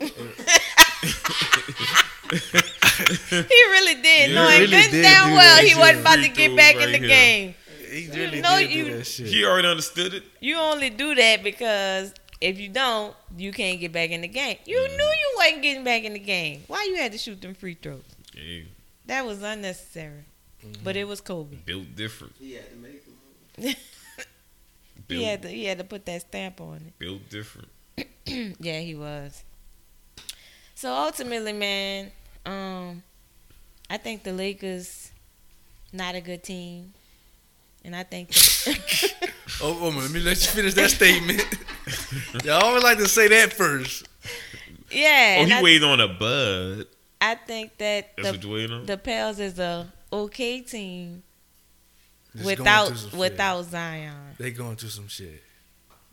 He 2.30 3.62
really 3.72 3.94
did, 4.02 4.30
Yeah, 4.30 4.34
knowing 4.34 4.60
really 4.60 4.66
good 4.82 4.90
did 4.90 5.02
damn 5.02 5.28
do 5.30 5.34
well 5.34 5.56
that 5.56 5.64
he 5.64 5.74
wasn't 5.78 6.00
about 6.00 6.16
to 6.16 6.28
get 6.28 6.56
back 6.56 6.76
right 6.76 6.84
in 6.88 6.92
the 6.92 6.98
here. 6.98 7.08
game. 7.08 7.54
He 7.90 8.08
really 8.10 8.40
know 8.40 8.58
did 8.58 8.70
you- 8.70 8.84
do 8.84 8.96
that 8.98 9.04
shit. 9.06 9.26
He 9.26 9.44
already 9.44 9.68
understood 9.68 10.14
it. 10.14 10.22
You 10.40 10.56
only 10.58 10.90
do 10.90 11.14
that 11.14 11.42
because 11.42 12.12
if 12.40 12.58
you 12.60 12.68
don't, 12.68 13.14
you 13.36 13.52
can't 13.52 13.80
get 13.80 13.92
back 13.92 14.10
in 14.10 14.20
the 14.20 14.28
game. 14.28 14.58
You 14.66 14.76
Mm. 14.78 14.96
knew 14.96 15.04
you 15.04 15.34
wasn't 15.38 15.62
getting 15.62 15.84
back 15.84 16.04
in 16.04 16.12
the 16.12 16.18
game. 16.20 16.62
Why 16.68 16.84
you 16.88 16.96
had 16.96 17.12
to 17.12 17.18
shoot 17.18 17.40
them 17.40 17.54
free 17.54 17.74
throws? 17.80 18.02
Yeah, 18.34 18.62
That 19.06 19.26
was 19.26 19.42
unnecessary. 19.42 20.24
Mm-hmm. 20.64 20.84
But 20.84 20.96
it 20.96 21.04
was 21.08 21.20
Kobe. 21.20 21.56
built 21.64 21.96
different. 21.96 22.34
He 22.38 22.52
had 22.52 22.70
to 22.70 22.76
make 22.76 23.02
them. 23.56 23.74
Built, 25.10 25.20
He 25.20 25.26
had 25.26 25.42
to 25.42 25.48
he 25.48 25.64
had 25.66 25.78
to 25.78 25.84
put 25.84 26.06
that 26.06 26.22
stamp 26.22 26.60
on 26.60 26.76
it. 26.86 26.98
built 26.98 27.28
different. 27.28 27.68
yeah, 28.26 28.80
he 28.80 28.94
was. 28.94 29.44
So 30.74 30.92
ultimately, 30.94 31.52
man, 31.52 32.10
um, 32.46 33.02
I 33.90 33.98
think 33.98 34.22
the 34.22 34.32
Lakers 34.32 35.10
not 35.92 36.14
a 36.14 36.20
good 36.20 36.42
team, 36.42 36.94
and 37.84 37.94
I 37.94 38.04
think. 38.04 38.28
The, 38.30 39.10
Oh, 39.62 39.76
oh 39.82 39.90
man, 39.90 40.00
let 40.02 40.10
me 40.12 40.20
let 40.20 40.40
you 40.40 40.46
finish 40.52 40.72
that 40.74 40.88
statement. 40.90 41.44
Y'all 42.44 42.62
always 42.64 42.82
like 42.82 42.96
to 42.96 43.06
say 43.08 43.28
that 43.28 43.52
first. 43.52 44.08
yeah, 44.90 45.38
Oh, 45.40 45.44
he 45.44 45.52
I, 45.52 45.62
waited 45.62 45.84
on 45.84 46.00
a 46.00 46.08
bud. 46.08 46.86
I 47.20 47.34
think 47.34 47.76
that 47.76 48.12
That's 48.16 48.28
the, 48.28 48.32
what 48.36 48.44
you 48.44 48.50
waiting 48.50 48.72
on. 48.76 48.86
the 48.86 48.96
Pels 48.96 49.38
is 49.38 49.58
a 49.58 49.92
okay 50.10 50.62
team 50.62 51.22
Just 52.32 52.44
going 52.44 52.56
without 52.58 52.96
shit. 52.98 53.12
without 53.14 53.62
Zion. 53.64 54.14
They 54.38 54.50
going 54.52 54.76
through 54.76 54.90
some 54.90 55.08
shit. 55.08 55.42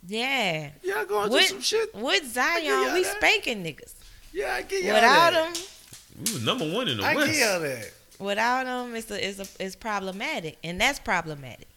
Yeah, 0.08 0.70
Y'all 0.84 1.06
going 1.06 1.30
With- 1.30 1.42
through 1.48 1.50
some 1.50 1.62
shit. 1.62 1.94
with 1.96 2.26
Zion, 2.34 2.94
we 2.94 3.04
that. 3.04 3.16
spanking 3.18 3.64
niggas. 3.64 3.94
Yeah, 4.32 4.54
I 4.56 4.62
get 4.62 4.84
y'all 4.84 4.94
Without 4.96 5.34
that. 5.34 5.58
him, 5.58 5.64
We 6.18 6.34
was 6.34 6.44
number 6.44 6.72
one 6.72 6.88
in 6.88 6.98
the 6.98 7.04
I 7.04 7.16
West. 7.16 7.32
get 7.32 7.40
y'all 7.40 7.60
that. 7.62 7.92
without 8.20 8.66
him, 8.68 8.96
it's 8.96 9.12
a, 9.12 9.28
it's 9.28 9.40
a, 9.40 9.48
it's 9.64 9.76
problematic, 9.76 10.58
and 10.64 10.80
that's 10.80 11.00
problematic. 11.00 11.68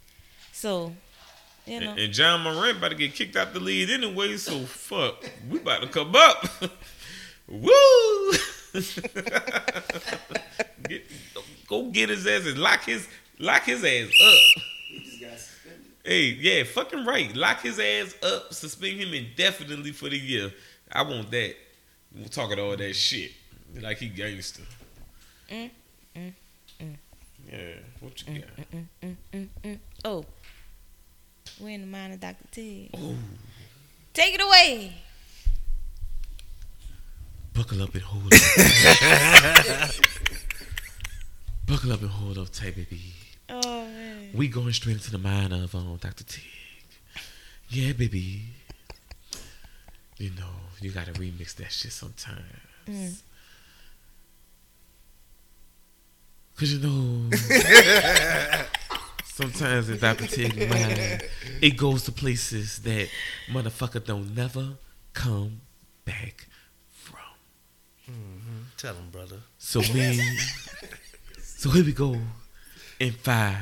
So, 0.52 0.92
you 1.66 1.80
know, 1.80 1.90
And, 1.92 1.98
and 2.00 2.16
Ja 2.16 2.38
Morant 2.38 2.78
about 2.78 2.90
to 2.90 2.94
get 2.94 3.14
kicked 3.14 3.36
out 3.36 3.52
the 3.52 3.60
league 3.60 3.90
anyway, 3.90 4.36
so 4.36 4.60
fuck. 4.60 5.24
We 5.48 5.58
about 5.58 5.82
to 5.82 5.88
come 5.88 6.14
up. 6.14 6.46
Woo! 7.48 8.32
get, 10.88 11.04
go 11.66 11.90
get 11.90 12.08
his 12.10 12.26
ass 12.26 12.46
and 12.46 12.58
lock 12.58 12.84
his 12.84 13.08
lock 13.40 13.64
his 13.64 13.82
ass 13.84 14.06
up. 14.06 14.62
He 14.88 15.00
just 15.00 15.20
got 15.20 15.38
suspended. 15.38 15.92
Hey, 16.04 16.24
yeah, 16.40 16.62
fucking 16.64 17.04
right. 17.04 17.34
Lock 17.34 17.60
his 17.62 17.78
ass 17.80 18.14
up, 18.22 18.52
suspend 18.54 18.98
him 19.00 19.12
indefinitely 19.14 19.92
for 19.92 20.08
the 20.08 20.18
year. 20.18 20.52
I 20.92 21.02
want 21.02 21.30
that. 21.32 21.54
We're 22.14 22.28
talking 22.28 22.58
all 22.58 22.76
that 22.76 22.94
shit. 22.94 23.32
Like 23.80 23.98
he 23.98 24.08
gangster. 24.08 24.62
Mm, 25.50 25.70
mm, 26.16 26.32
mm. 26.80 26.96
Yeah, 27.50 27.58
what 28.00 28.26
you 28.28 28.40
got? 28.40 28.56
mm, 28.72 28.86
mm, 29.02 29.16
mm, 29.32 29.48
mm. 29.64 29.78
oh, 30.04 30.24
we're 31.60 31.70
in 31.70 31.80
the 31.82 31.86
mind 31.86 32.12
of 32.14 32.20
Dr. 32.20 32.44
T. 32.52 32.90
Oh, 32.94 33.14
Take 34.12 34.34
it 34.34 34.40
away. 34.40 34.92
buckle 37.54 37.82
up 37.82 37.94
and 37.94 38.02
hold 38.02 38.32
up. 38.32 38.40
buckle 41.68 41.92
up 41.92 42.00
and 42.00 42.10
hold 42.10 42.38
up 42.38 42.50
tight, 42.50 42.74
baby. 42.76 43.00
Oh 43.50 43.84
man. 43.84 44.30
We 44.34 44.48
going 44.48 44.72
straight 44.72 44.96
into 44.96 45.10
the 45.10 45.18
mind 45.18 45.52
of 45.52 45.74
um, 45.74 45.98
Dr. 46.00 46.24
Tig. 46.24 46.44
Yeah, 47.68 47.92
baby. 47.92 48.42
You 50.18 50.30
know, 50.30 50.50
you 50.80 50.90
gotta 50.90 51.12
remix 51.12 51.54
that 51.56 51.72
shit 51.72 51.92
sometimes. 51.92 52.42
Mm. 52.86 53.22
Cause 56.56 56.72
you 56.72 56.78
know, 56.80 57.30
sometimes 59.24 59.88
in 59.88 59.98
Dr. 59.98 60.26
Tig's 60.26 60.68
mind, 60.68 61.22
it 61.62 61.76
goes 61.78 62.04
to 62.04 62.12
places 62.12 62.80
that 62.80 63.08
motherfucker 63.50 64.04
don't 64.04 64.34
never 64.34 64.74
come 65.14 65.62
back 66.04 66.48
from. 66.90 68.12
Tell 68.76 68.94
him, 68.94 69.08
brother. 69.10 69.38
So 69.56 69.80
we, 69.80 70.20
so 71.42 71.70
here 71.70 71.84
we 71.84 71.92
go, 71.92 72.18
in 73.00 73.12
five, 73.12 73.56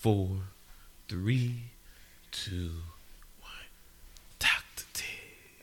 four, 0.00 0.28
three, 1.08 1.56
two, 2.30 2.70
one. 3.40 3.50
Dr. 4.38 4.84
Tig. 4.94 5.06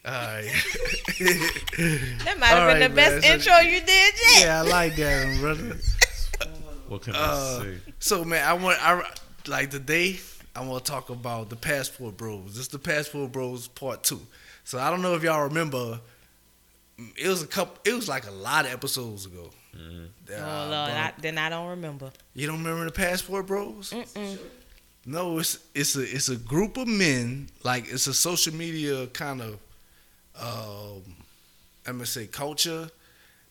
All 0.06 0.12
right. 0.12 0.46
That 2.26 2.38
might 2.40 2.48
have 2.48 2.60
All 2.64 2.74
been 2.74 2.82
right, 2.82 2.88
the 2.90 2.96
best 2.96 3.22
man. 3.24 3.34
Intro 3.40 3.58
you 3.60 3.80
did 3.80 3.88
yet. 4.36 4.44
yeah, 4.46 4.60
I 4.60 4.62
like 4.70 4.96
that, 4.98 5.26
one, 5.26 5.40
brother. 5.40 5.78
What 6.88 7.02
can 7.04 7.16
Uh, 7.16 7.20
I 7.60 7.64
say? 7.64 7.78
So 8.00 8.24
man, 8.26 8.46
I 8.48 8.54
want 8.54 8.78
I 8.86 9.02
like 9.48 9.70
today. 9.72 10.20
I 10.56 10.66
want 10.66 10.84
to 10.86 10.92
talk 10.92 11.10
about 11.10 11.50
the 11.50 11.56
Passport 11.56 12.18
Bros. 12.18 12.48
This 12.56 12.64
is 12.64 12.68
the 12.68 12.80
Passport 12.80 13.32
Bros 13.32 13.68
Part 13.70 14.04
Two. 14.04 14.20
So 14.66 14.78
I 14.78 14.90
don't 14.90 15.02
know 15.02 15.16
if 15.16 15.24
y'all 15.24 15.44
remember. 15.44 16.00
It 17.18 17.28
was 17.30 17.42
a 17.42 17.48
couple. 17.48 17.78
It 17.86 17.96
was 17.96 18.08
like 18.10 18.28
a 18.28 18.32
lot 18.32 18.66
of 18.66 18.74
episodes 18.74 19.26
ago. 19.26 19.50
Mhm. 19.76 20.08
that 20.26 20.40
Oh 20.40 20.70
Lord, 20.70 20.92
I, 20.92 21.14
then 21.20 21.38
I 21.38 21.50
don't 21.50 21.70
remember. 21.70 22.12
you 22.34 22.46
don't 22.48 22.58
remember 22.64 22.86
the 22.86 22.92
Passport 22.92 23.48
Bros? 23.48 23.92
Mm-mm. 23.92 24.38
No, 25.06 25.40
it's 25.40 25.58
it's 25.74 25.96
a 25.96 26.02
it's 26.04 26.30
a 26.30 26.36
group 26.36 26.78
of 26.78 26.88
men. 26.88 27.48
Like 27.64 27.86
it's 27.92 28.08
a 28.08 28.14
social 28.14 28.54
media 28.54 29.08
kind 29.08 29.42
of, 29.42 29.54
um, 30.40 31.04
I'm 31.88 31.94
gonna 31.94 32.06
say 32.06 32.28
culture. 32.28 32.90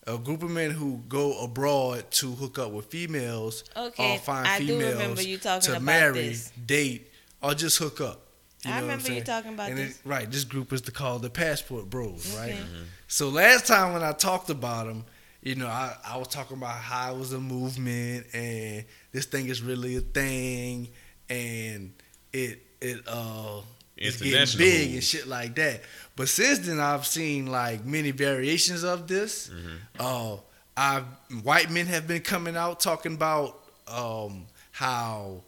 A 0.06 0.16
group 0.16 0.42
of 0.42 0.50
men 0.50 0.70
who 0.70 1.02
go 1.09 1.44
abroad 1.44 2.11
to 2.12 2.33
hook 2.33 2.59
up 2.59 2.72
with 2.72 2.87
females 2.87 3.64
Okay, 3.76 4.14
or 4.14 4.18
find 4.18 4.46
I 4.48 4.59
do 4.59 4.66
females 4.66 4.92
remember 4.94 5.22
you 5.22 5.37
talking 5.38 5.61
to 5.62 5.70
about 5.72 5.83
marry, 5.83 6.28
this. 6.30 6.50
date, 6.66 7.11
or 7.42 7.54
just 7.54 7.76
hook 7.78 8.00
up. 8.00 8.20
You 8.64 8.70
I 8.72 8.80
know 8.80 8.87
what 8.87 8.92
I'm 8.92 8.98
remember 8.98 9.12
you 9.12 9.22
talking 9.22 9.54
about 9.54 9.68
And 9.70 9.78
this. 9.78 9.90
It, 9.96 10.00
right, 10.06 10.30
this 10.30 10.44
group 10.44 10.72
is 10.72 10.83
the, 10.83 10.90
called 10.90 11.22
the 11.22 11.30
Passport 11.30 11.90
Bros. 11.90 12.35
Right. 12.37 12.52
Okay. 12.54 12.64
So 13.09 13.28
last 13.28 13.66
time 13.66 13.92
when 13.92 14.02
I 14.02 14.12
talked 14.12 14.48
about 14.50 14.87
them, 14.87 15.04
you 15.42 15.55
know, 15.55 15.66
I, 15.66 15.96
I 16.07 16.16
was 16.18 16.29
talking 16.29 16.57
about 16.57 16.76
how 16.76 17.14
it 17.14 17.18
was 17.18 17.33
a 17.33 17.40
movement 17.40 18.26
and 18.35 18.85
this 19.12 19.26
thing 19.26 19.48
is 19.48 19.62
really 19.62 19.96
a 19.96 20.00
thing 20.00 20.88
and 21.29 21.92
it 22.33 22.61
it 22.81 23.00
uh 23.07 23.61
it's 23.96 24.16
getting 24.31 24.59
big 24.59 24.94
and 24.94 25.05
shit 25.05 25.26
like 25.26 25.55
that. 25.57 25.83
But 26.16 26.29
since 26.29 26.61
then 26.61 26.79
I've 26.81 27.07
seen 27.07 27.46
like 27.46 27.85
many 27.85 28.11
variations 28.11 28.83
of 28.83 29.07
this. 29.09 29.50
Uh 29.98 30.37
I've 30.76 31.05
white 31.42 31.70
men 31.70 31.87
have 31.87 32.07
been 32.07 32.22
coming 32.22 32.57
out 32.57 32.81
talking 32.81 33.14
about 33.14 33.59
um 33.88 34.46
how 34.72 35.42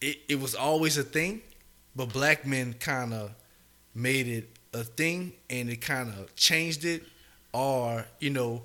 it, 0.00 0.18
it 0.28 0.40
was 0.40 0.54
always 0.54 0.96
a 0.96 1.02
thing, 1.02 1.42
but 1.94 2.12
black 2.12 2.46
men 2.46 2.74
kind 2.74 3.12
of 3.12 3.32
made 3.94 4.26
it 4.28 4.48
a 4.72 4.84
thing 4.84 5.32
and 5.50 5.68
it 5.68 5.80
kind 5.80 6.08
of 6.08 6.34
changed 6.36 6.84
it 6.84 7.02
or 7.52 8.04
you 8.18 8.30
know 8.30 8.62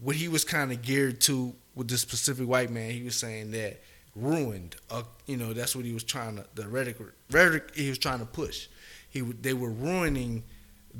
what 0.00 0.16
he 0.16 0.28
was 0.28 0.44
kind 0.44 0.70
of 0.72 0.82
geared 0.82 1.20
to 1.20 1.54
with 1.74 1.88
this 1.88 2.00
specific 2.00 2.46
white 2.46 2.70
man 2.70 2.90
he 2.90 3.02
was 3.02 3.16
saying 3.16 3.50
that 3.50 3.80
ruined 4.14 4.76
uh, 4.90 5.02
you 5.26 5.36
know 5.36 5.52
that's 5.52 5.76
what 5.76 5.84
he 5.84 5.92
was 5.92 6.04
trying 6.04 6.36
to 6.36 6.44
the 6.54 6.66
rhetoric 6.68 6.96
rhetoric 7.30 7.74
he 7.74 7.88
was 7.88 7.98
trying 7.98 8.18
to 8.18 8.26
push. 8.26 8.68
He 9.10 9.20
they 9.20 9.54
were 9.54 9.70
ruining 9.70 10.44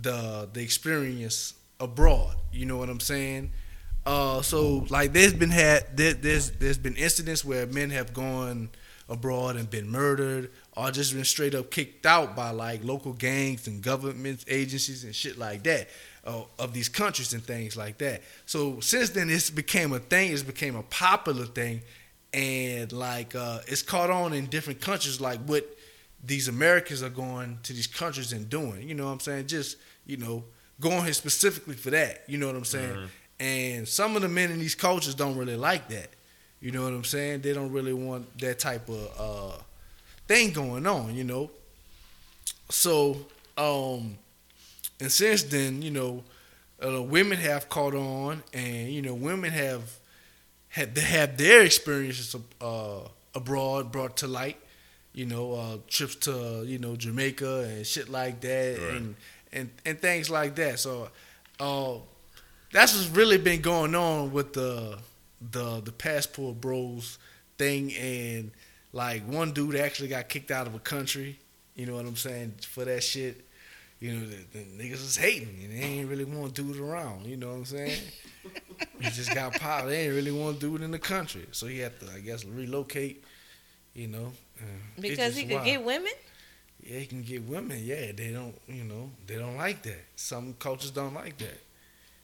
the 0.01 0.49
the 0.53 0.63
experience 0.63 1.55
abroad 1.81 2.35
you 2.53 2.67
know 2.67 2.77
what 2.77 2.89
i'm 2.89 3.01
saying? 3.01 3.51
Uh 4.07 4.43
so 4.43 4.87
like 4.89 5.13
there's 5.13 5.35
been 5.35 5.51
had 5.51 5.97
there, 5.97 6.15
there's 6.15 6.53
there's 6.53 6.79
been 6.79 6.95
incidents 6.97 7.45
where 7.45 7.67
men 7.67 7.91
have 7.91 8.13
gone 8.15 8.71
abroad 9.09 9.57
and 9.57 9.71
been 9.71 9.89
murdered 9.89 10.51
or 10.77 10.91
just 10.91 11.15
been 11.15 11.25
straight 11.25 11.55
up 11.55 11.71
kicked 11.71 12.05
out 12.07 12.37
by 12.37 12.51
like 12.51 12.85
local 12.85 13.13
gangs 13.13 13.67
and 13.67 13.83
government 13.83 14.45
agencies 14.49 15.03
and 15.03 15.15
shit 15.15 15.39
like 15.39 15.63
that 15.63 15.89
uh, 16.29 16.43
of 16.59 16.73
these 16.73 16.89
countries 16.89 17.33
and 17.33 17.43
things 17.43 17.77
like 17.77 17.99
that. 17.99 18.23
So 18.47 18.81
since 18.81 19.11
then, 19.11 19.31
it's 19.31 19.51
became 19.51 19.93
a 19.93 19.99
thing. 19.99 20.33
It's 20.33 20.43
became 20.43 20.77
a 20.77 20.83
popular 20.85 21.47
thing, 21.47 21.81
and 22.33 22.93
like 22.93 23.35
uh, 23.35 23.61
it's 23.67 23.83
caught 23.83 24.11
on 24.11 24.33
in 24.33 24.47
different 24.47 24.81
countries. 24.81 25.21
Like 25.21 25.41
what 25.41 25.67
these 26.25 26.49
Americans 26.49 27.03
are 27.03 27.09
going 27.11 27.59
to 27.63 27.73
these 27.73 27.87
countries 27.87 28.33
and 28.33 28.49
doing. 28.49 28.89
You 28.89 28.95
know 28.95 29.07
what 29.07 29.13
I'm 29.13 29.21
saying? 29.21 29.47
Just 29.47 29.79
you 30.07 30.19
know 30.19 30.45
going 30.81 31.05
here 31.05 31.13
specifically 31.13 31.75
for 31.75 31.91
that. 31.91 32.23
You 32.29 32.39
know 32.39 32.47
what 32.47 32.57
I'm 32.57 32.65
saying? 32.65 32.93
And 33.41 33.89
some 33.89 34.15
of 34.17 34.23
the 34.23 34.29
men 34.29 34.51
in 34.51 34.59
these 34.59 34.75
cultures 34.75 35.15
don't 35.15 35.37
really 35.37 35.57
like 35.57 35.89
that. 35.89 36.11
You 36.61 36.73
know 36.73 36.83
what 36.83 36.93
I'm 36.93 37.05
saying? 37.05 37.41
They 37.43 37.53
don't 37.53 37.73
really 37.73 37.93
want 37.93 38.37
that 38.41 38.59
type 38.59 38.89
of 38.89 39.11
uh, 39.19 39.63
thing 40.27 40.53
going 40.53 40.87
on, 40.87 41.15
you 41.15 41.25
know. 41.25 41.51
So, 42.69 43.17
um, 43.57 44.19
and 45.01 45.11
since 45.13 45.43
then, 45.45 45.83
you 45.83 45.91
know, 45.91 46.25
uh, 46.85 47.03
women 47.03 47.39
have 47.39 47.69
caught 47.69 47.95
on, 47.95 48.43
and 48.53 48.89
you 48.93 49.03
know, 49.03 49.15
women 49.15 49.51
have 49.53 49.83
had 50.69 50.95
they 50.95 51.01
have 51.03 51.37
their 51.37 51.63
experiences 51.63 52.35
uh, 52.61 53.01
abroad 53.35 53.91
brought 53.93 54.17
to 54.19 54.27
light. 54.27 54.59
You 55.13 55.27
know, 55.27 55.53
uh, 55.55 55.77
trips 55.89 56.15
to 56.27 56.63
you 56.67 56.79
know 56.79 56.95
Jamaica 56.97 57.61
and 57.69 57.87
shit 57.87 58.09
like 58.09 58.41
that, 58.43 58.79
Right. 58.79 58.95
and 58.97 59.17
and 59.53 59.71
and 59.85 60.01
things 60.01 60.31
like 60.31 60.55
that. 60.57 60.79
So, 60.79 61.09
uh, 61.59 61.95
that's 62.73 62.95
what's 62.95 63.09
really 63.09 63.39
been 63.39 63.61
going 63.63 63.95
on 63.95 64.33
with 64.33 64.53
the 64.53 64.99
the 65.51 65.81
the 65.81 65.93
passport 65.93 66.61
bros 66.61 67.19
thing, 67.57 67.93
and 67.95 68.53
like 68.93 69.23
one 69.27 69.53
dude 69.53 69.75
actually 69.77 70.09
got 70.09 70.29
kicked 70.29 70.51
out 70.51 70.67
of 70.69 70.75
a 70.75 70.79
country. 70.81 71.39
You 71.75 71.87
know 71.87 71.95
what 71.95 72.07
I'm 72.07 72.17
saying 72.17 72.55
for 72.69 72.85
that 72.85 73.03
shit. 73.03 73.45
You 74.01 74.13
know, 74.15 74.27
the, 74.27 74.37
the 74.53 74.65
niggas 74.65 74.93
was 75.03 75.17
hating 75.17 75.59
and 75.65 75.73
they 75.73 75.85
ain't 75.85 76.09
really 76.09 76.25
want 76.25 76.55
to 76.55 76.63
do 76.63 76.73
it 76.73 76.81
around. 76.81 77.27
You 77.27 77.37
know 77.37 77.49
what 77.49 77.55
I'm 77.57 77.65
saying? 77.65 78.01
he 79.01 79.11
just 79.11 79.35
got 79.35 79.55
popped. 79.55 79.87
They 79.89 80.07
ain't 80.07 80.15
really 80.15 80.31
want 80.31 80.61
to 80.61 80.67
do 80.69 80.77
it 80.77 80.83
in 80.83 80.91
the 80.93 80.99
country, 81.01 81.47
so 81.53 81.67
he 81.67 81.81
had 81.81 81.99
to, 82.01 82.07
I 82.15 82.21
guess, 82.21 82.45
relocate. 82.45 83.25
You 83.95 84.07
know, 84.09 84.33
uh, 84.61 84.65
Because 85.01 85.35
he 85.37 85.45
could 85.47 85.55
wild. 85.57 85.65
get 85.67 85.85
women. 85.85 86.13
Yeah, 86.81 86.99
he 87.01 87.07
can 87.07 87.23
get 87.23 87.43
women. 87.43 87.81
Yeah, 87.83 88.13
they 88.13 88.31
don't. 88.33 88.55
You 88.69 88.85
know, 88.85 89.11
they 89.27 89.35
don't 89.37 89.57
like 89.57 89.83
that. 89.83 90.05
Some 90.15 90.55
cultures 90.61 90.93
don't 90.93 91.15
like 91.15 91.37
that. 91.39 91.61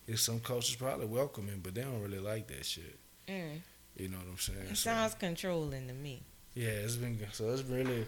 There's 0.07 0.21
some 0.21 0.39
cultures 0.39 0.77
probably 0.77 1.07
welcome 1.07 1.49
him, 1.49 1.61
but 1.63 1.75
they 1.75 1.83
don't 1.83 2.01
really 2.01 2.21
like 2.21 2.47
that 2.49 2.65
shit. 2.65 2.97
Mm. 3.27 3.61
You 3.97 4.09
know 4.11 4.19
what 4.19 4.27
I'm 4.31 4.39
saying? 4.39 4.59
It 4.71 4.77
So, 4.77 4.91
sounds 4.91 5.15
controlling 5.15 5.89
to 5.89 5.95
me. 5.95 6.23
yeah, 6.55 6.69
it's 6.69 6.95
been 6.97 7.19
so 7.33 7.51
it's 7.53 7.63
really, 7.63 8.07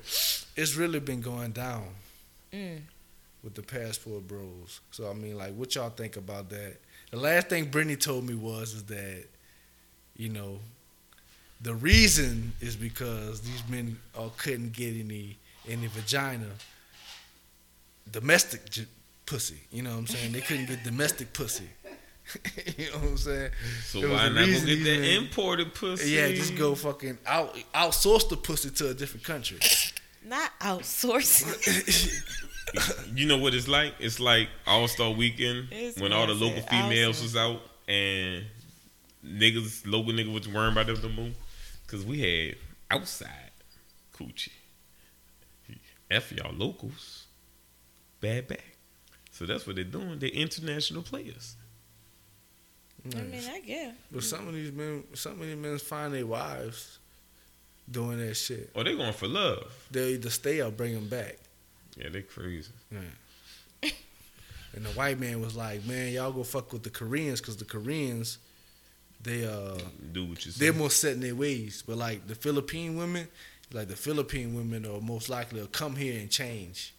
it's 0.56 0.76
really 0.76 1.00
been 1.00 1.20
going 1.20 1.50
down 1.52 1.88
Mm. 2.52 2.82
With 3.42 3.54
the 3.54 3.62
passport 3.62 4.26
bros. 4.26 4.80
So 4.90 5.10
I 5.10 5.14
mean, 5.14 5.36
like, 5.36 5.54
what 5.54 5.74
y'all 5.74 5.90
think 5.90 6.16
about 6.16 6.50
that? 6.50 6.76
The 7.10 7.18
last 7.18 7.48
thing 7.48 7.66
Brittany 7.66 7.96
told 7.96 8.24
me 8.26 8.34
was 8.34 8.74
is 8.74 8.84
that, 8.84 9.24
you 10.16 10.28
know, 10.28 10.58
the 11.60 11.74
reason 11.74 12.52
is 12.60 12.76
because 12.76 13.40
these 13.40 13.62
men 13.68 13.98
uh, 14.18 14.28
couldn't 14.36 14.72
get 14.72 14.94
any 14.96 15.38
any 15.68 15.86
vagina, 15.86 16.46
domestic 18.10 18.68
j- 18.70 18.86
pussy. 19.24 19.60
You 19.70 19.82
know 19.82 19.90
what 19.90 19.98
I'm 19.98 20.06
saying? 20.06 20.32
They 20.32 20.40
couldn't 20.40 20.66
get 20.66 20.84
domestic 20.84 21.32
pussy. 21.32 21.68
you 22.76 22.90
know 22.90 22.98
what 22.98 23.08
I'm 23.10 23.16
saying? 23.16 23.50
So 23.84 24.00
There 24.00 24.10
was 24.10 24.18
why 24.20 24.28
not 24.28 24.34
go 24.40 24.46
get 24.46 24.64
these 24.64 24.84
that 24.84 25.00
men- 25.00 25.22
imported 25.22 25.74
pussy? 25.74 26.10
Yeah, 26.10 26.28
just 26.30 26.56
go 26.56 26.74
fucking 26.74 27.18
out 27.26 27.56
outsource 27.74 28.28
the 28.28 28.36
pussy 28.36 28.70
to 28.70 28.90
a 28.90 28.94
different 28.94 29.24
country. 29.24 29.58
Not 30.24 30.50
outsourcing. 30.60 32.22
You 33.14 33.26
know 33.26 33.38
what 33.38 33.54
it's 33.54 33.68
like? 33.68 33.94
It's 33.98 34.20
like 34.20 34.48
All 34.66 34.88
Star 34.88 35.10
Weekend 35.10 35.68
It's 35.70 36.00
when 36.00 36.12
all 36.12 36.26
the 36.26 36.34
massive. 36.34 36.48
local 36.48 36.62
females 36.62 37.22
was 37.22 37.36
out 37.36 37.62
and 37.88 38.44
niggas, 39.24 39.86
local 39.86 40.12
niggas 40.12 40.32
was 40.32 40.48
worrying 40.48 40.72
about 40.72 40.86
them 40.86 40.96
to 40.96 41.08
move 41.08 41.34
because 41.86 42.04
we 42.04 42.20
had 42.20 42.56
outside 42.90 43.50
coochie. 44.14 44.50
F 46.10 46.32
y'all 46.32 46.54
locals, 46.54 47.26
bad 48.20 48.46
back. 48.48 48.76
So 49.32 49.44
that's 49.44 49.66
what 49.66 49.76
they're 49.76 49.84
doing. 49.84 50.18
They're 50.18 50.30
international 50.30 51.02
players. 51.02 51.56
I 53.14 53.20
mean, 53.20 53.42
I 53.48 53.60
guess. 53.60 53.94
But 54.10 54.22
some 54.24 54.48
of 54.48 54.54
these 54.54 54.72
men, 54.72 55.04
some 55.14 55.32
of 55.32 55.40
these 55.40 55.56
men 55.56 55.78
find 55.78 56.14
their 56.14 56.26
wives 56.26 56.98
doing 57.90 58.18
that 58.18 58.34
shit. 58.34 58.70
Or 58.74 58.84
they 58.84 58.96
going 58.96 59.12
for 59.12 59.28
love. 59.28 59.72
They'll 59.90 60.08
either 60.08 60.30
stay 60.30 60.60
or 60.60 60.70
bring 60.70 60.94
them 60.94 61.08
back. 61.08 61.36
Yeah, 61.96 62.08
they 62.10 62.22
crazy. 62.22 62.72
And 64.74 64.84
the 64.84 64.90
white 64.90 65.18
man 65.18 65.40
was 65.40 65.56
like, 65.56 65.84
"Man, 65.86 66.12
y'all 66.12 66.32
go 66.32 66.42
fuck 66.42 66.72
with 66.72 66.82
the 66.82 66.90
Koreans 66.90 67.40
because 67.40 67.56
the 67.56 67.64
Koreans, 67.64 68.38
they 69.22 69.46
uh, 69.46 69.78
Do 70.12 70.26
what 70.26 70.44
you 70.44 70.52
say. 70.52 70.64
they're 70.66 70.74
more 70.74 70.90
set 70.90 71.14
in 71.14 71.20
their 71.20 71.34
ways. 71.34 71.82
But 71.86 71.96
like 71.96 72.26
the 72.26 72.34
Philippine 72.34 72.96
women, 72.96 73.26
like 73.72 73.88
the 73.88 73.96
Philippine 73.96 74.54
women 74.54 74.84
are 74.84 75.00
most 75.00 75.30
likely 75.30 75.60
to 75.60 75.66
come 75.68 75.96
here 75.96 76.20
and 76.20 76.30
change, 76.30 76.94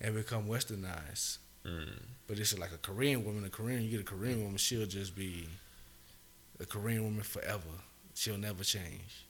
and 0.00 0.14
become 0.14 0.46
westernized. 0.48 1.36
Mm. 1.66 1.98
But 2.26 2.38
it's 2.38 2.58
like 2.58 2.72
a 2.72 2.78
Korean 2.78 3.24
woman. 3.26 3.44
A 3.44 3.50
Korean, 3.50 3.82
you 3.82 3.90
get 3.90 4.00
a 4.00 4.04
Korean 4.04 4.42
woman, 4.42 4.56
she'll 4.56 4.86
just 4.86 5.14
be 5.14 5.46
a 6.60 6.64
Korean 6.64 7.04
woman 7.04 7.22
forever. 7.22 7.60
She'll 8.14 8.38
never 8.38 8.64
change. 8.64 9.26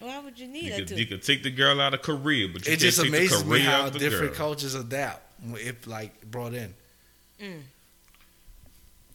Why 0.00 0.18
would 0.18 0.38
you 0.38 0.48
need 0.48 0.64
You 0.64 0.70
her 0.72 0.78
could, 0.78 0.88
to? 0.88 0.96
you 0.98 1.06
could 1.06 1.22
take 1.22 1.42
the 1.42 1.50
girl 1.50 1.80
out 1.80 1.94
of 1.94 2.02
Korea, 2.02 2.48
but 2.48 2.66
you 2.66 2.72
it 2.72 2.78
can't 2.78 2.80
just 2.80 3.00
take 3.00 3.10
the 3.10 3.16
amazes 3.18 3.44
me 3.44 3.50
Korea 3.58 3.62
how 3.70 3.82
out 3.82 3.92
the 3.92 3.98
different 3.98 4.28
girl. 4.34 4.46
cultures 4.48 4.74
adapt 4.74 5.22
if 5.54 5.86
like 5.86 6.20
brought 6.30 6.54
in, 6.54 6.74
Mm. 7.40 7.60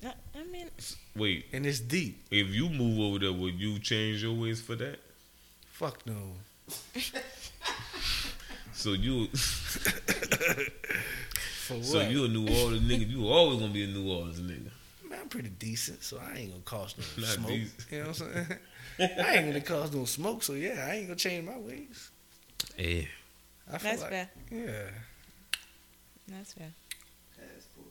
I, 0.04 0.14
I 0.40 0.44
mean, 0.52 0.70
Wait, 1.16 1.46
and 1.54 1.66
it's 1.66 1.80
deep. 1.80 2.24
if 2.32 2.50
you 2.50 2.70
move 2.70 3.00
over 3.00 3.20
there, 3.20 3.34
would 3.34 3.60
you 3.60 3.78
change 3.80 4.22
your 4.24 4.34
ways 4.34 4.62
for 4.62 4.76
that? 4.76 5.00
Fuck 5.72 6.06
no. 6.06 6.14
So 8.74 8.92
you, 8.94 9.28
For 11.66 11.82
so 11.82 12.02
you 12.02 12.26
a 12.26 12.28
New 12.28 12.42
Orleans 12.48 12.84
nigga? 12.92 13.10
You 13.10 13.28
always 13.30 13.60
gonna 13.60 13.72
be 13.74 13.84
a 13.84 13.88
New 13.88 14.12
Orleans 14.12 14.40
nigga. 14.40 14.70
Man, 15.10 15.20
I'm 15.22 15.30
pretty 15.30 15.50
decent, 15.50 16.04
so 16.04 16.20
I 16.20 16.38
ain't 16.38 16.52
gonna 16.52 16.62
cost 16.66 16.98
no 16.98 17.04
Not 17.26 17.30
smoke. 17.36 17.50
decent. 17.50 17.86
You 17.92 17.98
know 18.00 18.08
what 18.10 18.22
I'm 18.22 18.34
saying? 18.34 18.46
I 19.00 19.36
ain't 19.36 19.48
gonna 19.48 19.62
cause 19.62 19.94
no 19.94 20.06
smoke, 20.06 20.44
so 20.44 20.54
yeah, 20.54 20.86
I 20.90 20.96
ain't 20.96 21.08
gonna 21.08 21.16
change 21.18 21.46
my 21.46 21.58
ways. 21.58 22.12
Yeah. 22.78 23.02
I 23.72 23.78
feel 23.78 23.92
that's 23.92 24.02
like, 24.02 24.10
fair. 24.12 24.30
yeah, 24.52 24.90
That's 26.28 26.54
fair. 26.54 26.72
Passport 27.36 27.88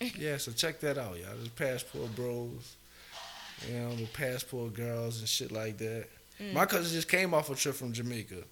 bros. 0.00 0.16
Yeah. 0.18 0.36
So 0.38 0.52
check 0.52 0.80
that 0.80 0.98
out, 0.98 1.16
y'all. 1.18 1.34
There's 1.36 1.48
passport 1.48 2.14
bros, 2.16 2.76
you 3.68 3.74
know, 3.78 3.94
the 3.94 4.06
passport 4.06 4.74
girls 4.74 5.20
and 5.20 5.28
shit 5.28 5.52
like 5.52 5.78
that. 5.78 6.06
Mm. 6.40 6.52
My 6.54 6.66
cousin 6.66 6.92
just 6.92 7.08
came 7.08 7.32
off 7.34 7.50
a 7.50 7.54
trip 7.54 7.74
from 7.76 7.92
Jamaica. 7.92 8.42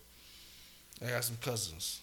I 1.04 1.10
got 1.10 1.24
some 1.24 1.36
cousins, 1.40 2.00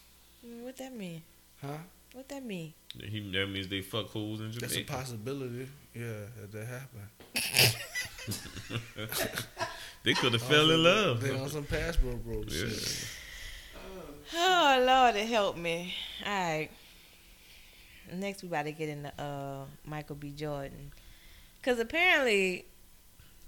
What 0.62 0.76
that 0.78 0.94
mean? 0.94 1.22
huh? 1.62 1.78
What 2.14 2.28
that 2.30 2.44
mean? 2.44 2.74
He, 3.02 3.20
that 3.32 3.48
means 3.48 3.68
they 3.70 3.82
fuck 3.82 4.10
holes 4.10 4.42
in 4.42 4.52
Jamaica. 4.52 4.60
That's 4.68 4.78
a 4.78 4.84
possibility. 4.84 5.70
Yeah, 5.96 6.08
that, 6.42 6.52
that 6.52 6.66
happened. 6.66 7.76
they 10.04 10.14
could 10.14 10.34
have 10.34 10.42
fell 10.42 10.70
in 10.72 10.84
love. 10.84 11.22
They 11.22 11.38
on 11.38 11.50
some 11.50 11.64
passport 11.66 12.24
bros. 12.26 12.46
Yeah. 12.50 12.70
Shit. 12.70 13.08
Oh 14.36 14.84
Lord, 14.86 15.16
it 15.16 15.28
help 15.28 15.58
me. 15.58 15.94
All 16.26 16.32
right. 16.32 16.70
Next, 18.14 18.42
we 18.44 18.48
about 18.50 18.64
to 18.64 18.72
get 18.72 18.90
into 18.90 19.22
uh 19.22 19.66
Michael 19.86 20.16
B. 20.16 20.32
Jordan, 20.32 20.92
because 21.62 21.80
apparently, 21.80 22.66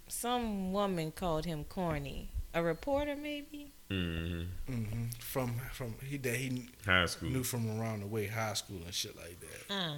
some 0.07 0.71
woman 0.73 1.11
called 1.11 1.45
him 1.45 1.63
corny. 1.65 2.29
A 2.53 2.61
reporter, 2.61 3.15
maybe. 3.15 3.71
Mm-hmm. 3.89 4.73
Mm-hmm. 4.73 5.03
From 5.19 5.55
from 5.71 5.95
he 6.05 6.17
that 6.17 6.35
he 6.35 6.67
High 6.85 7.05
school. 7.05 7.29
knew 7.29 7.43
from 7.43 7.79
around 7.79 8.01
the 8.01 8.07
way, 8.07 8.27
high 8.27 8.53
school 8.55 8.81
and 8.83 8.93
shit 8.93 9.15
like 9.15 9.37
that. 9.39 9.73
Uh. 9.73 9.93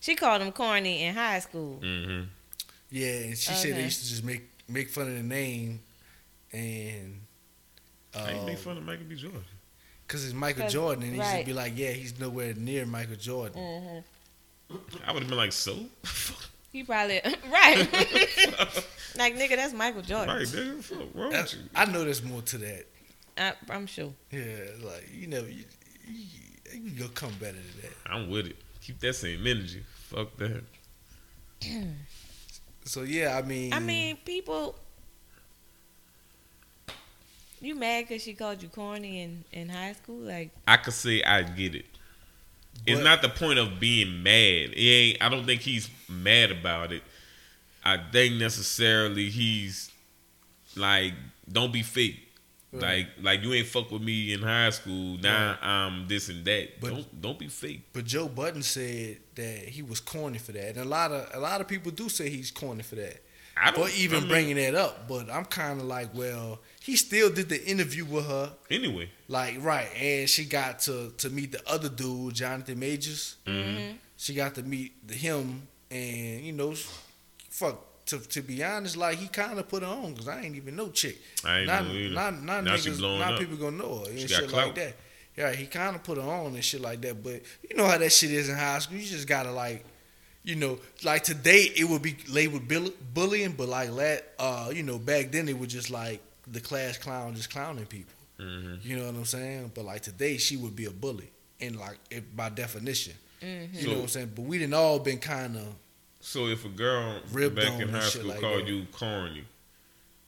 She 0.00 0.16
called 0.16 0.42
him 0.42 0.50
corny 0.50 1.04
in 1.04 1.14
high 1.14 1.38
school. 1.38 1.76
hmm 1.80 2.22
Yeah, 2.92 3.08
and 3.08 3.38
she 3.38 3.52
said 3.54 3.74
they 3.76 3.84
used 3.84 4.02
to 4.02 4.08
just 4.08 4.22
make 4.24 4.42
make 4.68 4.90
fun 4.90 5.08
of 5.08 5.14
the 5.14 5.22
name, 5.22 5.80
and 6.52 7.20
I 8.14 8.32
ain't 8.32 8.46
make 8.46 8.58
fun 8.58 8.76
of 8.76 8.84
Michael 8.84 9.06
B. 9.08 9.16
Jordan. 9.16 9.42
cause 10.06 10.24
it's 10.24 10.34
Michael 10.34 10.64
'Cause- 10.64 10.72
Jordan, 10.74 11.04
and 11.04 11.12
he 11.14 11.18
used 11.18 11.36
to 11.38 11.44
be 11.46 11.52
like, 11.54 11.72
yeah, 11.74 11.90
he's 11.92 12.20
nowhere 12.20 12.52
near 12.54 12.84
Michael 12.86 13.16
Jordan. 13.16 13.58
Mm-hmm. 13.58 14.76
I 15.06 15.12
would 15.12 15.22
have 15.22 15.28
been 15.30 15.38
like, 15.38 15.52
so? 15.52 15.76
He 16.72 16.82
probably 16.84 17.20
right. 17.50 17.76
like 19.18 19.36
nigga, 19.36 19.56
that's 19.56 19.74
Michael 19.74 20.00
Jordan. 20.00 20.34
right, 20.36 20.46
nigga. 20.46 20.82
Fuck 20.82 20.98
wrong 21.14 21.30
with 21.32 21.52
you? 21.54 21.60
I 21.74 21.84
know 21.84 22.02
there's 22.04 22.22
more 22.22 22.40
to 22.40 22.56
that. 22.58 22.86
I, 23.36 23.52
I'm 23.68 23.86
sure. 23.86 24.12
Yeah, 24.30 24.40
like 24.82 25.06
you 25.12 25.26
know, 25.26 25.40
you, 25.42 25.64
you, 26.08 26.24
you 26.72 26.90
can 26.92 26.96
go 26.98 27.08
come 27.08 27.32
better 27.38 27.52
than 27.58 27.80
that. 27.82 27.92
I'm 28.10 28.30
with 28.30 28.46
it. 28.46 28.56
Keep 28.80 29.00
that 29.00 29.12
same 29.14 29.46
energy. 29.46 29.82
Fuck 30.08 30.34
that. 30.38 30.62
So 32.84 33.02
yeah, 33.02 33.38
I 33.38 33.42
mean, 33.42 33.72
I 33.72 33.78
mean, 33.78 34.16
people. 34.24 34.76
You 37.60 37.76
mad 37.76 38.08
because 38.08 38.22
she 38.24 38.34
called 38.34 38.60
you 38.60 38.68
corny 38.68 39.22
in, 39.22 39.44
in 39.52 39.68
high 39.68 39.92
school? 39.92 40.18
Like, 40.18 40.50
I 40.66 40.78
could 40.78 40.94
say 40.94 41.22
I 41.22 41.42
get 41.42 41.76
it. 41.76 41.86
It's 42.86 43.00
not 43.00 43.22
the 43.22 43.28
point 43.28 43.60
of 43.60 43.78
being 43.78 44.24
mad. 44.24 44.72
It 44.74 44.76
ain't. 44.76 45.22
I 45.22 45.28
don't 45.28 45.46
think 45.46 45.60
he's 45.60 45.88
mad 46.08 46.50
about 46.50 46.90
it. 46.90 47.04
I 47.84 47.98
think 48.10 48.34
necessarily 48.34 49.28
he's 49.28 49.92
like, 50.76 51.12
don't 51.50 51.72
be 51.72 51.82
fake. 51.82 52.31
Right. 52.72 52.82
Like, 52.82 53.06
like 53.22 53.42
you 53.42 53.52
ain't 53.52 53.66
fuck 53.66 53.90
with 53.90 54.00
me 54.02 54.32
in 54.32 54.40
high 54.40 54.70
school. 54.70 55.18
Now 55.18 55.58
I'm 55.60 56.08
this 56.08 56.28
and 56.30 56.44
that. 56.46 56.80
But- 56.80 56.90
don't 56.90 57.20
don't 57.22 57.38
be 57.38 57.48
fake. 57.48 57.82
But 57.92 58.04
Joe 58.04 58.28
Budden 58.28 58.62
said 58.62 59.18
that 59.34 59.68
he 59.68 59.82
was 59.82 60.00
corny 60.00 60.38
for 60.38 60.52
that, 60.52 60.70
and 60.70 60.78
a 60.78 60.84
lot 60.84 61.12
of 61.12 61.28
a 61.34 61.38
lot 61.38 61.60
of 61.60 61.68
people 61.68 61.92
do 61.92 62.08
say 62.08 62.30
he's 62.30 62.50
corny 62.50 62.82
for 62.82 62.94
that. 62.96 63.22
I 63.54 63.70
don't 63.70 63.84
for 63.90 63.94
even 63.94 64.16
I 64.16 64.20
mean, 64.20 64.28
bringing 64.30 64.56
that 64.56 64.74
up. 64.74 65.06
But 65.06 65.30
I'm 65.30 65.44
kind 65.44 65.78
of 65.80 65.86
like, 65.86 66.14
well, 66.14 66.60
he 66.80 66.96
still 66.96 67.28
did 67.30 67.50
the 67.50 67.62
interview 67.66 68.06
with 68.06 68.26
her, 68.26 68.54
anyway. 68.70 69.10
like 69.28 69.56
right, 69.62 69.88
and 69.94 70.28
she 70.28 70.46
got 70.46 70.78
to 70.80 71.10
to 71.18 71.28
meet 71.28 71.52
the 71.52 71.60
other 71.70 71.90
dude, 71.90 72.34
Jonathan 72.34 72.78
Majors. 72.78 73.36
Mhm. 73.46 73.96
She 74.16 74.32
got 74.34 74.54
to 74.54 74.62
meet 74.62 75.06
the, 75.06 75.14
him, 75.14 75.68
and 75.90 76.40
you 76.40 76.52
know, 76.52 76.74
fuck. 77.50 77.84
To, 78.12 78.28
to 78.28 78.42
be 78.42 78.62
honest, 78.62 78.96
like 78.96 79.18
he 79.18 79.26
kind 79.28 79.58
of 79.58 79.68
put 79.68 79.82
her 79.82 79.88
on 79.88 80.12
because 80.12 80.28
I 80.28 80.42
ain't 80.42 80.54
even 80.56 80.76
know 80.76 80.90
chick. 80.90 81.18
I 81.44 81.58
ain't 81.58 81.66
not, 81.66 81.86
know 81.86 81.92
either. 81.94 82.14
not 82.14 82.42
not 82.42 82.64
Now 82.64 82.74
niggas, 82.74 82.98
blowing 82.98 83.18
not 83.20 83.32
up. 83.34 83.38
people 83.40 83.56
gonna 83.56 83.76
know 83.76 83.98
her 84.00 84.10
and 84.10 84.18
She 84.20 84.28
shit 84.28 84.52
like 84.52 84.74
that. 84.76 84.94
Yeah, 85.36 85.52
he 85.52 85.66
kind 85.66 85.96
of 85.96 86.02
put 86.02 86.18
her 86.18 86.22
on 86.24 86.54
and 86.54 86.62
shit 86.64 86.80
like 86.82 87.00
that. 87.02 87.22
But 87.24 87.40
you 87.68 87.76
know 87.76 87.86
how 87.86 87.96
that 87.98 88.12
shit 88.12 88.30
is 88.30 88.48
in 88.50 88.56
high 88.56 88.78
school. 88.80 88.98
You 88.98 89.06
just 89.06 89.26
gotta 89.26 89.50
like, 89.50 89.82
you 90.44 90.56
know, 90.56 90.78
like 91.02 91.22
today 91.24 91.70
it 91.74 91.84
would 91.84 92.02
be 92.02 92.16
labeled 92.28 92.68
bullying, 93.14 93.52
but 93.52 93.68
like 93.68 93.94
that, 93.96 94.32
uh, 94.38 94.70
you 94.74 94.82
know, 94.82 94.98
back 94.98 95.30
then 95.32 95.48
it 95.48 95.58
was 95.58 95.68
just 95.72 95.88
like 95.90 96.20
the 96.46 96.60
class 96.60 96.98
clown 96.98 97.34
just 97.34 97.50
clowning 97.50 97.86
people. 97.86 98.12
Mhm. 98.40 98.84
You 98.84 98.96
know 98.96 99.06
what 99.06 99.14
I'm 99.14 99.24
saying? 99.24 99.72
But 99.74 99.84
like 99.86 100.02
today 100.02 100.36
she 100.36 100.56
would 100.58 100.76
be 100.76 100.84
a 100.84 100.90
bully, 100.90 101.30
and 101.60 101.76
like 101.76 101.98
it, 102.10 102.36
by 102.36 102.48
definition, 102.50 103.14
Mm-hmm. 103.42 103.78
you 103.78 103.86
know 103.88 103.94
what 103.94 104.02
I'm 104.02 104.08
saying. 104.08 104.32
But 104.34 104.42
we 104.42 104.58
didn't 104.58 104.74
all 104.74 104.98
been 104.98 105.18
kind 105.18 105.56
of 105.56 105.66
So 106.24 106.46
if 106.46 106.64
a 106.64 106.68
girl 106.68 107.20
Ribbed 107.32 107.56
back 107.56 107.80
in 107.80 107.88
high 107.88 108.00
school 108.00 108.28
like 108.28 108.40
called 108.40 108.60
that. 108.62 108.68
you 108.68 108.86
corny, 108.92 109.44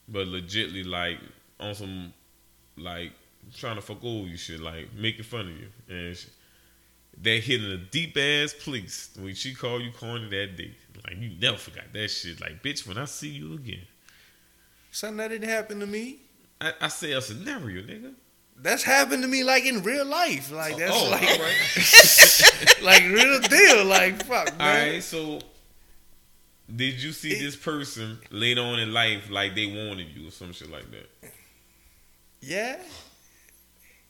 but 0.09 0.27
legitly 0.27 0.85
like 0.85 1.19
on 1.61 1.73
some 1.77 2.13
like 2.77 3.13
trying 3.57 3.77
to 3.77 3.81
fuck 3.81 4.03
over 4.03 4.27
you 4.27 4.37
shit, 4.37 4.61
like 4.61 4.93
making 4.93 5.23
fun 5.23 5.43
of 5.43 5.51
you, 5.51 5.69
and 5.89 6.17
she, 6.17 6.27
they 7.17 7.39
hitting 7.39 7.71
a 7.71 7.77
deep 7.77 8.17
ass 8.17 8.53
place 8.53 9.11
when 9.21 9.37
she 9.37 9.55
called 9.55 9.83
you 9.83 9.93
corny 9.93 10.29
that 10.31 10.57
day. 10.57 10.73
Like 11.07 11.17
you 11.17 11.31
never 11.41 11.57
forgot 11.57 11.85
that 11.93 12.09
shit. 12.09 12.41
Like 12.41 12.61
bitch, 12.61 12.89
when 12.89 12.99
I 12.99 13.05
see 13.05 13.29
you 13.29 13.55
again, 13.55 13.87
something 14.91 15.19
that 15.19 15.29
didn't 15.29 15.49
happen 15.49 15.79
to 15.79 15.87
me. 15.87 16.19
I, 16.61 16.73
I 16.81 16.89
say 16.89 17.13
a 17.13 17.23
scenario, 17.23 17.83
nigga. 17.83 18.15
That's 18.57 18.83
happened 18.83 19.23
to 19.23 19.29
me 19.29 19.45
like 19.45 19.65
in 19.65 19.85
real 19.85 20.05
life. 20.05 20.51
Like 20.51 20.77
that's 20.77 20.93
oh, 20.93 21.09
like 21.09 21.23
oh, 21.23 21.35
all 21.35 21.39
right. 21.39 22.83
like 22.83 23.03
real 23.05 23.41
deal. 23.43 23.85
Like 23.85 24.25
fuck, 24.25 24.59
man. 24.59 24.93
right, 24.95 25.03
so 25.03 25.39
did 26.75 27.03
you 27.03 27.13
see 27.13 27.35
this 27.35 27.57
person 27.57 28.19
later 28.31 28.61
on 28.63 28.79
in 28.79 28.93
life 28.93 29.31
like 29.31 29.55
they 29.55 29.67
wanted 29.67 30.09
you 30.17 30.29
or 30.29 30.31
some 30.31 30.53
shit 30.53 30.71
like 30.71 30.91
that? 30.91 31.31
Yeah, 32.41 32.77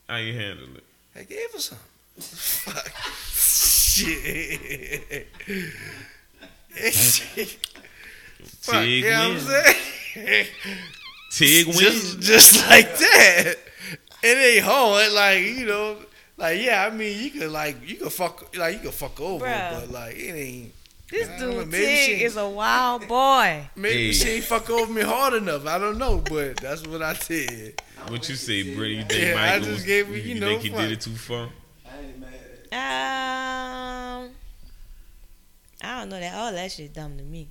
How 0.08 0.16
you 0.16 0.34
handle 0.34 0.66
it? 0.76 0.84
I 1.16 1.22
gave 1.22 1.52
her 1.52 1.58
some. 1.60 1.78
Fuck. 2.18 2.90
Shit. 3.32 5.26
Fuck, 8.60 8.74
Tig 8.82 9.04
you 9.04 9.10
know 9.10 9.28
what 9.28 9.36
I'm 9.36 9.40
saying? 9.40 10.46
Tig 11.30 11.66
wins. 11.66 11.78
just, 11.80 12.20
just 12.20 12.68
like 12.70 12.96
that. 12.98 13.54
It 14.22 14.56
ain't 14.56 14.64
hard. 14.64 15.12
Like, 15.12 15.40
you 15.40 15.66
know, 15.66 15.96
like, 16.36 16.60
yeah, 16.60 16.84
I 16.90 16.90
mean, 16.94 17.22
you 17.22 17.30
could, 17.30 17.50
like, 17.50 17.88
you 17.88 17.96
could 17.96 18.12
fuck, 18.12 18.56
like, 18.56 18.74
you 18.74 18.80
could 18.80 18.94
fuck 18.94 19.20
over, 19.20 19.44
Bruh. 19.44 19.80
but, 19.80 19.90
like, 19.90 20.16
it 20.16 20.32
ain't. 20.34 20.72
This 21.10 21.28
I 21.28 21.38
don't 21.38 21.50
know, 21.50 21.60
dude 21.62 21.70
maybe 21.72 21.84
Tig 21.86 22.18
she- 22.18 22.24
is 22.24 22.36
a 22.36 22.48
wild 22.48 23.06
boy. 23.06 23.68
Maybe 23.76 24.06
Hey. 24.06 24.12
she 24.12 24.28
ain't 24.30 24.44
fuck 24.44 24.68
over 24.70 24.90
me 24.92 25.02
hard 25.02 25.34
enough. 25.34 25.66
I 25.66 25.78
don't 25.78 25.98
know, 25.98 26.18
but 26.18 26.56
that's 26.56 26.86
what 26.86 27.02
I 27.02 27.12
said. 27.14 27.80
What 28.08 28.26
you 28.28 28.34
say, 28.36 28.74
Brittany? 28.74 29.00
You 29.00 29.04
think 29.04 29.22
Yeah, 29.22 29.42
I 29.52 29.58
just 29.58 29.70
was- 29.70 29.84
gave 29.84 30.08
you, 30.08 30.14
you 30.16 30.34
you 30.34 30.40
know, 30.40 30.46
think 30.48 30.62
he 30.62 30.68
fuck. 30.70 30.78
did 30.80 30.92
it 30.92 31.00
too 31.02 31.14
far? 31.14 31.50
I 31.86 31.98
ain't 32.00 32.18
mad. 32.18 32.30
Um, 34.24 34.30
I 35.82 35.98
don't 36.00 36.08
know 36.08 36.18
that. 36.20 36.34
All 36.34 36.52
that 36.52 36.72
shit 36.72 36.94
dumb 36.94 37.16
to 37.18 37.22
me. 37.22 37.48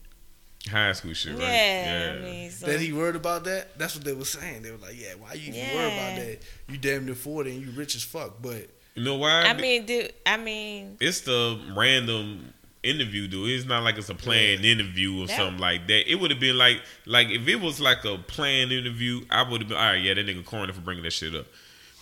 High 0.70 0.93
school 0.93 1.14
shit, 1.14 1.34
right? 1.34 1.41
Yeah, 1.41 2.16
I 2.18 2.22
mean, 2.24 2.49
so 2.51 2.68
That 2.68 2.80
he 2.80 2.93
worried 2.93 3.18
about 3.18 3.43
that? 3.43 3.78
That's 3.78 3.95
what 3.95 4.06
they 4.06 4.14
were 4.14 4.24
saying. 4.26 4.64
They 4.64 4.72
were 4.72 4.78
like, 4.78 4.99
yeah, 4.99 5.14
why 5.20 5.34
you 5.34 5.54
even 5.54 5.76
worried 5.76 5.93
about 5.93 6.16
that? 6.16 6.38
You 6.70 6.78
damn 6.78 7.06
near 7.06 7.16
40 7.16 7.51
and 7.51 7.62
you 7.62 7.72
rich 7.72 7.95
as 7.95 8.04
fuck. 8.04 8.41
But 8.41 8.70
You 8.95 9.04
know 9.04 9.16
why? 9.16 9.41
I 9.43 9.54
mean, 9.54 9.86
dude. 9.86 10.14
I 10.26 10.38
mean, 10.38 10.97
it's 11.01 11.22
the 11.22 11.60
random 11.76 12.54
interview, 12.84 13.28
dude. 13.28 13.50
It's 13.50 13.66
not 13.66 13.84
like 13.84 13.98
it's 13.98 14.10
a 14.10 14.16
planned 14.16 14.66
interview 14.66 15.22
or 15.24 15.28
That- 15.28 15.38
something 15.38 15.60
like 15.60 15.88
that. 15.88 16.10
It 16.12 16.16
would 16.16 16.32
have 16.32 16.40
been 16.40 16.58
like, 16.58 16.82
like 17.06 17.30
if 17.30 17.48
it 17.48 17.56
was 17.62 17.80
like 17.80 18.04
a 18.06 18.18
planned 18.18 18.72
interview, 18.72 19.26
I 19.30 19.44
would 19.44 19.62
have 19.62 19.68
been, 19.70 19.78
all 19.78 19.84
right, 19.84 20.02
yeah, 20.02 20.14
that 20.14 20.26
nigga 20.26 20.44
corny 20.46 20.74
for 20.74 20.82
bringing 20.82 21.04
that 21.04 21.14
shit 21.14 21.34
up. 21.36 21.46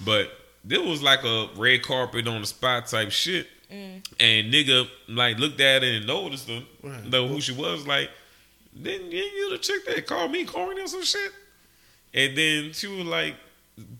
But 0.03 0.31
there 0.63 0.81
was 0.81 1.01
like 1.01 1.23
a 1.23 1.49
red 1.55 1.83
carpet 1.83 2.27
on 2.27 2.41
the 2.41 2.47
spot 2.47 2.87
type 2.87 3.11
shit, 3.11 3.47
Mm. 3.71 4.03
and 4.19 4.53
nigga 4.53 4.87
like 5.07 5.37
looked 5.39 5.61
at 5.61 5.83
it 5.83 5.95
and 5.95 6.05
noticed 6.07 6.49
her, 6.49 6.61
Right. 6.83 7.05
know 7.05 7.27
who 7.27 7.39
she 7.39 7.53
was. 7.53 7.87
Like, 7.87 8.09
then 8.73 9.11
yeah, 9.11 9.21
you 9.21 9.49
the 9.51 9.57
chick 9.59 9.85
that 9.85 10.05
called 10.07 10.31
me 10.31 10.43
corny 10.45 10.81
or 10.81 10.87
some 10.87 11.03
shit, 11.03 11.31
and 12.13 12.37
then 12.37 12.73
she 12.73 12.87
was 12.87 13.05
like 13.05 13.35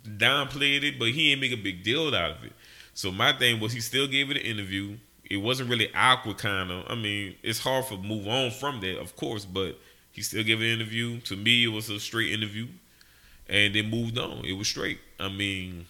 downplayed 0.06 0.84
it, 0.84 1.00
but 1.00 1.10
he 1.10 1.32
ain't 1.32 1.42
make 1.42 1.52
a 1.52 1.58
big 1.58 1.84
deal 1.84 2.08
out 2.14 2.32
of 2.32 2.44
it. 2.44 2.52
So 2.94 3.12
my 3.12 3.34
thing 3.34 3.60
was 3.60 3.72
he 3.74 3.80
still 3.80 4.08
gave 4.08 4.30
it 4.30 4.38
an 4.38 4.44
interview. 4.44 4.98
It 5.32 5.38
wasn't 5.38 5.70
really 5.70 5.90
awkward, 5.96 6.40
kind 6.40 6.70
of. 6.72 6.84
I 6.90 6.96
mean, 6.96 7.36
it's 7.42 7.60
hard 7.60 7.86
for 7.86 7.96
move 7.98 8.28
on 8.28 8.52
from 8.52 8.82
that, 8.82 9.00
of 9.00 9.16
course, 9.16 9.46
but 9.46 9.80
he 10.12 10.22
still 10.22 10.44
gave 10.44 10.60
an 10.60 10.68
interview. 10.68 11.22
To 11.22 11.38
me, 11.38 11.64
it 11.64 11.70
was 11.70 11.90
a 11.90 12.02
straight 12.02 12.34
interview, 12.34 12.68
and 13.48 13.74
then 13.74 13.90
moved 13.90 14.18
on. 14.18 14.44
It 14.44 14.52
was 14.52 14.68
straight. 14.68 15.00
I 15.18 15.30
mean, 15.30 15.86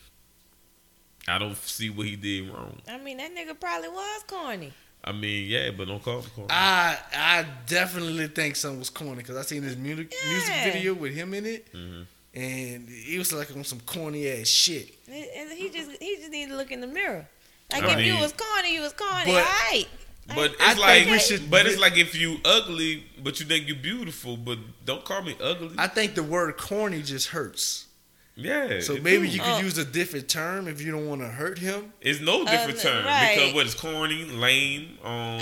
I 1.27 1.39
don't 1.39 1.57
see 1.57 1.89
what 1.89 2.05
he 2.05 2.15
did 2.15 2.49
wrong. 2.49 2.81
I 2.87 2.99
mean, 2.99 3.17
that 3.17 3.33
nigga 3.35 3.59
probably 3.59 3.89
was 3.89 4.23
corny. 4.27 4.73
I 5.03 5.11
mean, 5.11 5.49
yeah, 5.49 5.71
but 5.71 5.87
don't 5.87 6.03
call 6.03 6.21
him 6.21 6.29
corny. 6.35 6.51
I 6.51 6.97
I 7.11 7.45
definitely 7.65 8.27
think 8.27 8.55
something 8.55 8.77
was 8.77 8.91
corny 8.91 9.15
because 9.15 9.37
I 9.37 9.41
seen 9.41 9.63
this 9.63 9.75
music, 9.75 10.13
music 10.29 10.53
video 10.65 10.93
with 10.93 11.15
him 11.15 11.33
in 11.33 11.47
it. 11.47 11.73
Mhm. 11.73 12.05
And 12.35 12.87
he 12.87 13.17
was 13.17 13.33
like 13.33 13.49
on 13.55 13.63
some 13.63 13.79
corny 13.81 14.27
ass 14.29 14.47
shit. 14.47 14.93
And 15.07 15.25
and 15.35 15.51
he 15.51 15.69
just 15.71 15.89
he 15.99 16.17
just 16.17 16.29
need 16.29 16.49
to 16.49 16.55
look 16.55 16.71
in 16.71 16.81
the 16.81 16.87
mirror. 16.87 17.27
Like 17.71 17.83
I 17.83 17.99
if 17.99 18.05
you 18.05 18.17
was 18.19 18.33
corny, 18.33 18.73
you 18.73 18.81
was 18.81 18.93
corny. 18.93 19.25
But- 19.25 19.35
all 19.35 19.41
right. 19.71 19.85
But 20.33 20.55
I 20.61 20.71
it's 20.71 20.79
like, 20.79 21.05
we 21.07 21.19
should- 21.19 21.49
but 21.51 21.65
it's 21.65 21.79
like 21.79 21.97
if 21.97 22.15
you 22.15 22.37
ugly, 22.45 23.03
but 23.21 23.39
you 23.41 23.45
think 23.45 23.67
you 23.67 23.75
beautiful, 23.75 24.37
but 24.37 24.59
don't 24.85 25.03
call 25.03 25.21
me 25.23 25.35
ugly. 25.41 25.75
I 25.77 25.87
think 25.87 26.15
the 26.15 26.23
word 26.23 26.57
corny 26.57 27.01
just 27.01 27.29
hurts. 27.29 27.87
yeah. 28.35 28.79
So 28.79 28.93
maybe 28.95 29.27
do. 29.27 29.33
you 29.33 29.39
could 29.41 29.55
Oh. 29.55 29.59
use 29.59 29.77
a 29.77 29.83
different 29.83 30.29
term 30.29 30.67
if 30.69 30.79
you 30.81 30.91
don't 30.91 31.05
want 31.07 31.19
to 31.21 31.27
hurt 31.27 31.57
him. 31.59 31.91
It's 31.99 32.21
no 32.21 32.45
different 32.45 32.79
Uh, 32.79 32.81
term 32.83 33.05
right. 33.05 33.35
because 33.35 33.53
what 33.53 33.65
is 33.65 33.73
corny, 33.75 34.23
lame, 34.23 34.97
um, 35.03 35.41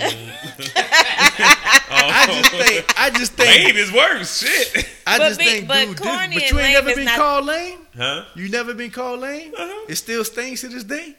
I 1.92 2.26
just 2.26 2.50
think 2.50 2.94
I 3.00 3.10
just 3.10 3.32
think 3.34 3.64
lame 3.66 3.76
is 3.76 3.92
worse. 3.92 4.38
Shit, 4.40 4.86
I 5.06 5.18
But 5.18 5.28
just 5.28 5.38
be- 5.38 5.44
think 5.46 5.68
but 5.68 5.84
dude, 5.86 5.98
this, 5.98 6.00
corny 6.06 6.34
but 6.34 6.50
you 6.50 6.58
ain't 6.58 6.66
lame 6.66 6.72
never 6.72 6.94
been 6.94 7.04
not- 7.04 7.16
called 7.16 7.44
lame? 7.46 7.78
huh? 7.96 8.24
You 8.34 8.48
never 8.48 8.74
been 8.74 8.90
called 8.90 9.20
lame? 9.20 9.52
Uh-huh. 9.56 9.86
It 9.88 9.96
still 9.96 10.24
stings 10.24 10.60
to 10.62 10.68
this 10.68 10.84
day? 10.84 11.14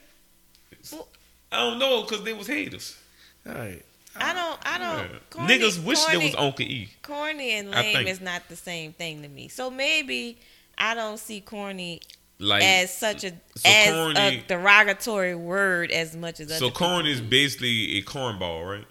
I 1.52 1.58
don't 1.70 1.80
know 1.80 2.02
because 2.04 2.24
they 2.24 2.34
was 2.34 2.48
haters. 2.48 2.98
All 3.48 3.54
right. 3.54 3.84
I 4.16 4.34
don't 4.34 4.60
I 4.66 4.78
don't 4.78 5.30
corny, 5.30 5.58
Niggas 5.60 5.84
wish 5.84 6.04
there 6.06 6.20
was 6.20 6.34
corny- 6.34 6.48
Uncle 6.48 6.66
E. 6.66 6.90
corny 7.02 7.52
and 7.52 7.72
lame 7.72 8.08
is 8.08 8.20
not 8.22 8.48
the 8.50 8.56
same 8.58 8.92
thing 8.94 9.22
to 9.22 9.28
me. 9.30 9.48
So 9.48 9.70
maybe 9.72 10.38
I 10.78 10.94
don't 10.96 11.18
see 11.18 11.40
corny 11.40 12.02
Like 12.38 12.62
as 12.64 12.94
such 12.94 13.24
a 13.24 13.30
so 13.30 13.36
as 13.66 13.90
corny- 13.90 14.20
a 14.20 14.44
derogatory 14.48 15.36
word 15.36 15.92
as 15.92 16.14
much 16.16 16.42
as 16.42 16.48
other 16.48 16.56
so, 16.60 16.66
people 16.72 16.88
corny 16.88 17.12
is 17.12 17.22
basically 17.22 17.98
a 18.00 18.02
cornball, 18.04 18.70
right? 18.70 18.86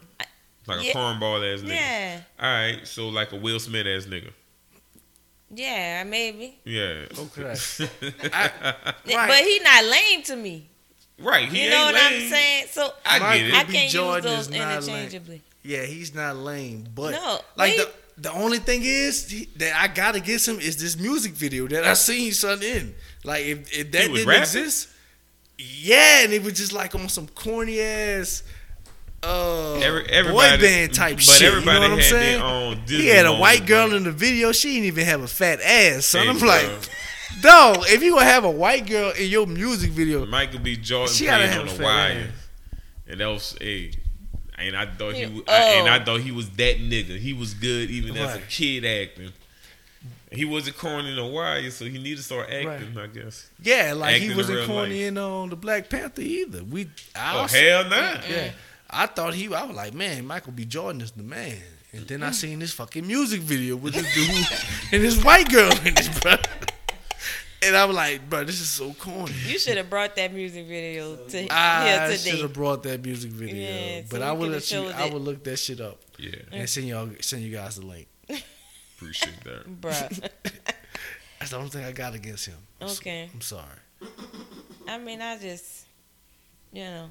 Like 0.66 0.84
Yeah. 0.86 0.92
a 0.92 0.94
cornball 0.94 1.54
ass 1.54 1.61
nigga. 1.61 1.68
Yeah, 1.68 2.20
All 2.40 2.48
right, 2.50 2.86
so 2.86 3.08
like 3.11 3.32
a 3.32 3.36
Will 3.36 3.61
Smith 3.61 3.86
ass 3.86 4.06
nigga. 4.06 4.30
yeah, 5.54 6.02
maybe. 6.04 6.58
Yeah. 6.64 7.04
Okay. 7.18 7.42
I, 8.32 8.50
Right. 9.06 9.28
But 9.28 9.44
he 9.44 9.58
not 9.64 9.84
lame 9.84 10.22
to 10.24 10.36
me. 10.36 10.69
Right. 11.20 11.48
He 11.48 11.64
you 11.64 11.70
know 11.70 11.86
ain't 11.86 11.94
what 11.94 11.94
lame. 11.94 12.22
I'm 12.24 12.28
saying? 12.30 12.64
So 12.70 12.90
I 13.06 13.18
get 13.38 13.46
it. 13.46 13.54
I 13.54 13.64
B. 13.64 13.72
can't 13.72 13.90
Jordan 13.90 14.30
use 14.36 14.48
those 14.48 14.58
not 14.58 14.82
lame. 14.84 14.96
interchangeably. 14.96 15.42
Yeah, 15.62 15.82
he's 15.84 16.14
not 16.14 16.36
lame, 16.36 16.86
but 16.94 17.10
No, 17.12 17.40
like 17.56 17.76
but 17.76 17.94
the 18.16 18.30
the 18.30 18.32
only 18.32 18.58
thing 18.58 18.80
is 18.84 19.30
he, 19.30 19.48
that 19.56 19.74
I 19.80 19.88
gotta 19.88 20.20
get 20.20 20.46
him 20.46 20.58
is 20.60 20.76
this 20.80 20.98
music 20.98 21.32
video 21.32 21.66
that 21.68 21.84
I 21.84 21.94
seen 21.94 22.32
son 22.32 22.62
in. 22.62 22.94
Like 23.24 23.44
if, 23.44 23.72
if 23.78 23.92
that 23.92 24.02
He 24.08 24.08
didn't 24.14 24.26
rapping? 24.28 24.42
exist, 24.42 24.88
yeah, 25.58 26.24
and 26.24 26.32
it 26.32 26.42
was 26.42 26.54
just 26.54 26.72
like 26.72 26.94
on 26.94 27.08
some 27.08 27.28
corny 27.28 27.80
ass 27.80 28.42
uh 29.22 29.74
Every- 29.74 30.32
boy 30.32 30.56
band 30.58 30.94
type 30.94 31.16
but 31.16 31.22
shit. 31.24 31.52
You 31.52 31.60
know 31.64 31.80
what 31.80 31.90
I'm 31.90 32.00
saying? 32.00 32.78
he 32.86 33.08
had 33.08 33.26
a 33.26 33.34
white 33.34 33.66
girl 33.66 33.92
in 33.94 34.04
the 34.04 34.12
video. 34.12 34.50
She 34.52 34.72
didn't 34.74 34.86
even 34.86 35.04
have 35.04 35.20
a 35.20 35.28
fat 35.28 35.60
ass. 35.60 36.06
Son, 36.06 36.22
Hey, 36.22 36.28
I'm 36.30 36.38
bro. 36.38 36.48
like, 36.48 36.70
dog, 37.42 37.84
if 37.88 38.02
you 38.02 38.12
gonna 38.14 38.24
have 38.24 38.44
a 38.44 38.50
white 38.50 38.86
girl 38.86 39.10
in 39.12 39.28
your 39.30 39.46
music 39.46 39.90
video, 39.90 40.24
Michael 40.26 40.60
B. 40.60 40.76
Jordan 40.76 41.14
She 41.14 41.26
gotta 41.26 41.44
playing 41.44 41.52
have 41.52 41.60
on 41.62 41.68
a 41.68 41.70
the 41.70 41.76
fat 41.78 41.84
wire, 41.84 42.10
ass. 42.28 42.48
and 43.08 43.20
that 43.20 43.26
was 43.26 43.56
hey. 43.60 43.92
And 44.58 44.76
I 44.76 44.84
thought 44.84 45.14
he, 45.14 45.22
Yeah, 45.22 45.28
was, 45.28 45.42
I, 45.48 45.62
and 45.78 45.88
oh. 45.88 45.92
I 45.92 46.04
thought 46.04 46.20
he 46.20 46.32
was 46.32 46.50
that 46.50 46.78
nigga. 46.80 47.18
He 47.18 47.32
was 47.32 47.54
good 47.54 47.90
even 47.90 48.14
as 48.16 48.34
a 48.34 48.38
Right. 48.40 48.48
kid 48.50 48.84
acting. 48.84 49.32
He 50.30 50.44
wasn't 50.44 50.76
corny 50.76 51.08
in 51.10 51.16
the 51.16 51.24
wire, 51.24 51.70
so 51.70 51.86
he 51.86 51.98
needed 51.98 52.18
to 52.18 52.22
start 52.22 52.50
acting. 52.50 52.96
I 52.98 53.06
guess. 53.06 53.48
yeah, 53.62 53.94
like 53.96 54.14
Acting 54.16 54.22
he 54.26 54.30
in 54.32 54.36
wasn't 54.36 54.58
real 54.58 54.66
corny 54.66 54.98
life. 55.00 55.08
in 55.08 55.18
on 55.18 55.48
the 55.50 55.56
Black 55.56 55.88
Panther 55.88 56.20
either. 56.22 56.62
We, 56.62 56.88
I 57.16 57.34
Oh 57.34 57.38
also- 57.40 57.56
hell 57.58 57.84
nah. 57.88 58.20
Yeah. 58.28 58.50
I 58.90 59.06
thought 59.06 59.34
he 59.34 59.46
I 59.52 59.64
was 59.64 59.74
like, 59.74 59.94
man, 59.94 60.26
Michael 60.26 60.52
B. 60.52 60.64
Jordan 60.66 61.00
is 61.00 61.12
the 61.12 61.22
man. 61.22 61.56
And 61.92 62.06
then 62.06 62.22
I 62.22 62.30
seen 62.30 62.58
this 62.60 62.72
fucking 62.72 63.04
music 63.06 63.40
video 63.40 63.74
with 63.76 63.94
this 63.94 64.14
dude 64.14 64.58
and 64.92 65.02
this 65.02 65.24
white 65.24 65.48
girl 65.48 65.72
in 65.84 65.94
this, 65.94 66.08
bro. 66.20 66.34
And 67.62 67.76
I 67.76 67.84
was 67.84 67.94
like, 67.94 68.28
bro, 68.30 68.44
this 68.44 68.61
is 68.61 68.68
so 68.70 68.92
corny. 68.94 69.34
You 69.46 69.58
should 69.58 69.76
have 69.76 69.90
brought 69.90 70.16
that 70.16 70.32
music 70.32 70.66
video 70.66 71.16
to 71.16 71.46
I 71.52 72.06
here 72.08 72.16
should 72.16 72.40
have 72.40 72.54
brought 72.54 72.82
that 72.84 73.04
music 73.04 73.30
video, 73.32 73.54
Yeah, 73.96 74.00
but 74.11 74.20
so 74.20 74.26
I 74.26 74.32
would 74.32 74.50
let 74.50 74.70
you. 74.70 74.76
showed 74.78 74.92
I 74.94 75.11
would 75.11 75.20
look 75.20 75.44
that 75.44 75.58
shit 75.58 75.78
up 75.80 76.00
Yeah, 76.18 76.30
and 76.52 76.66
send 76.68 76.86
y'all 76.88 77.11
send 77.20 77.42
you 77.42 77.52
guys 77.52 77.76
the 77.76 77.84
link. 77.84 78.06
appreciate 78.96 79.44
that. 79.44 79.80
bro. 79.80 79.90
That's 81.38 81.50
the 81.52 81.56
only 81.58 81.68
thing 81.70 81.84
I 81.84 81.92
got 81.92 82.14
against 82.14 82.46
him. 82.46 82.56
I'm 82.80 82.88
s- 82.88 82.98
Okay. 82.98 83.28
I'm 83.32 83.40
sorry. 83.42 83.64
I 84.88 84.96
mean, 84.98 85.20
I 85.20 85.36
just, 85.38 85.84
you 86.72 86.84
know, 86.84 87.11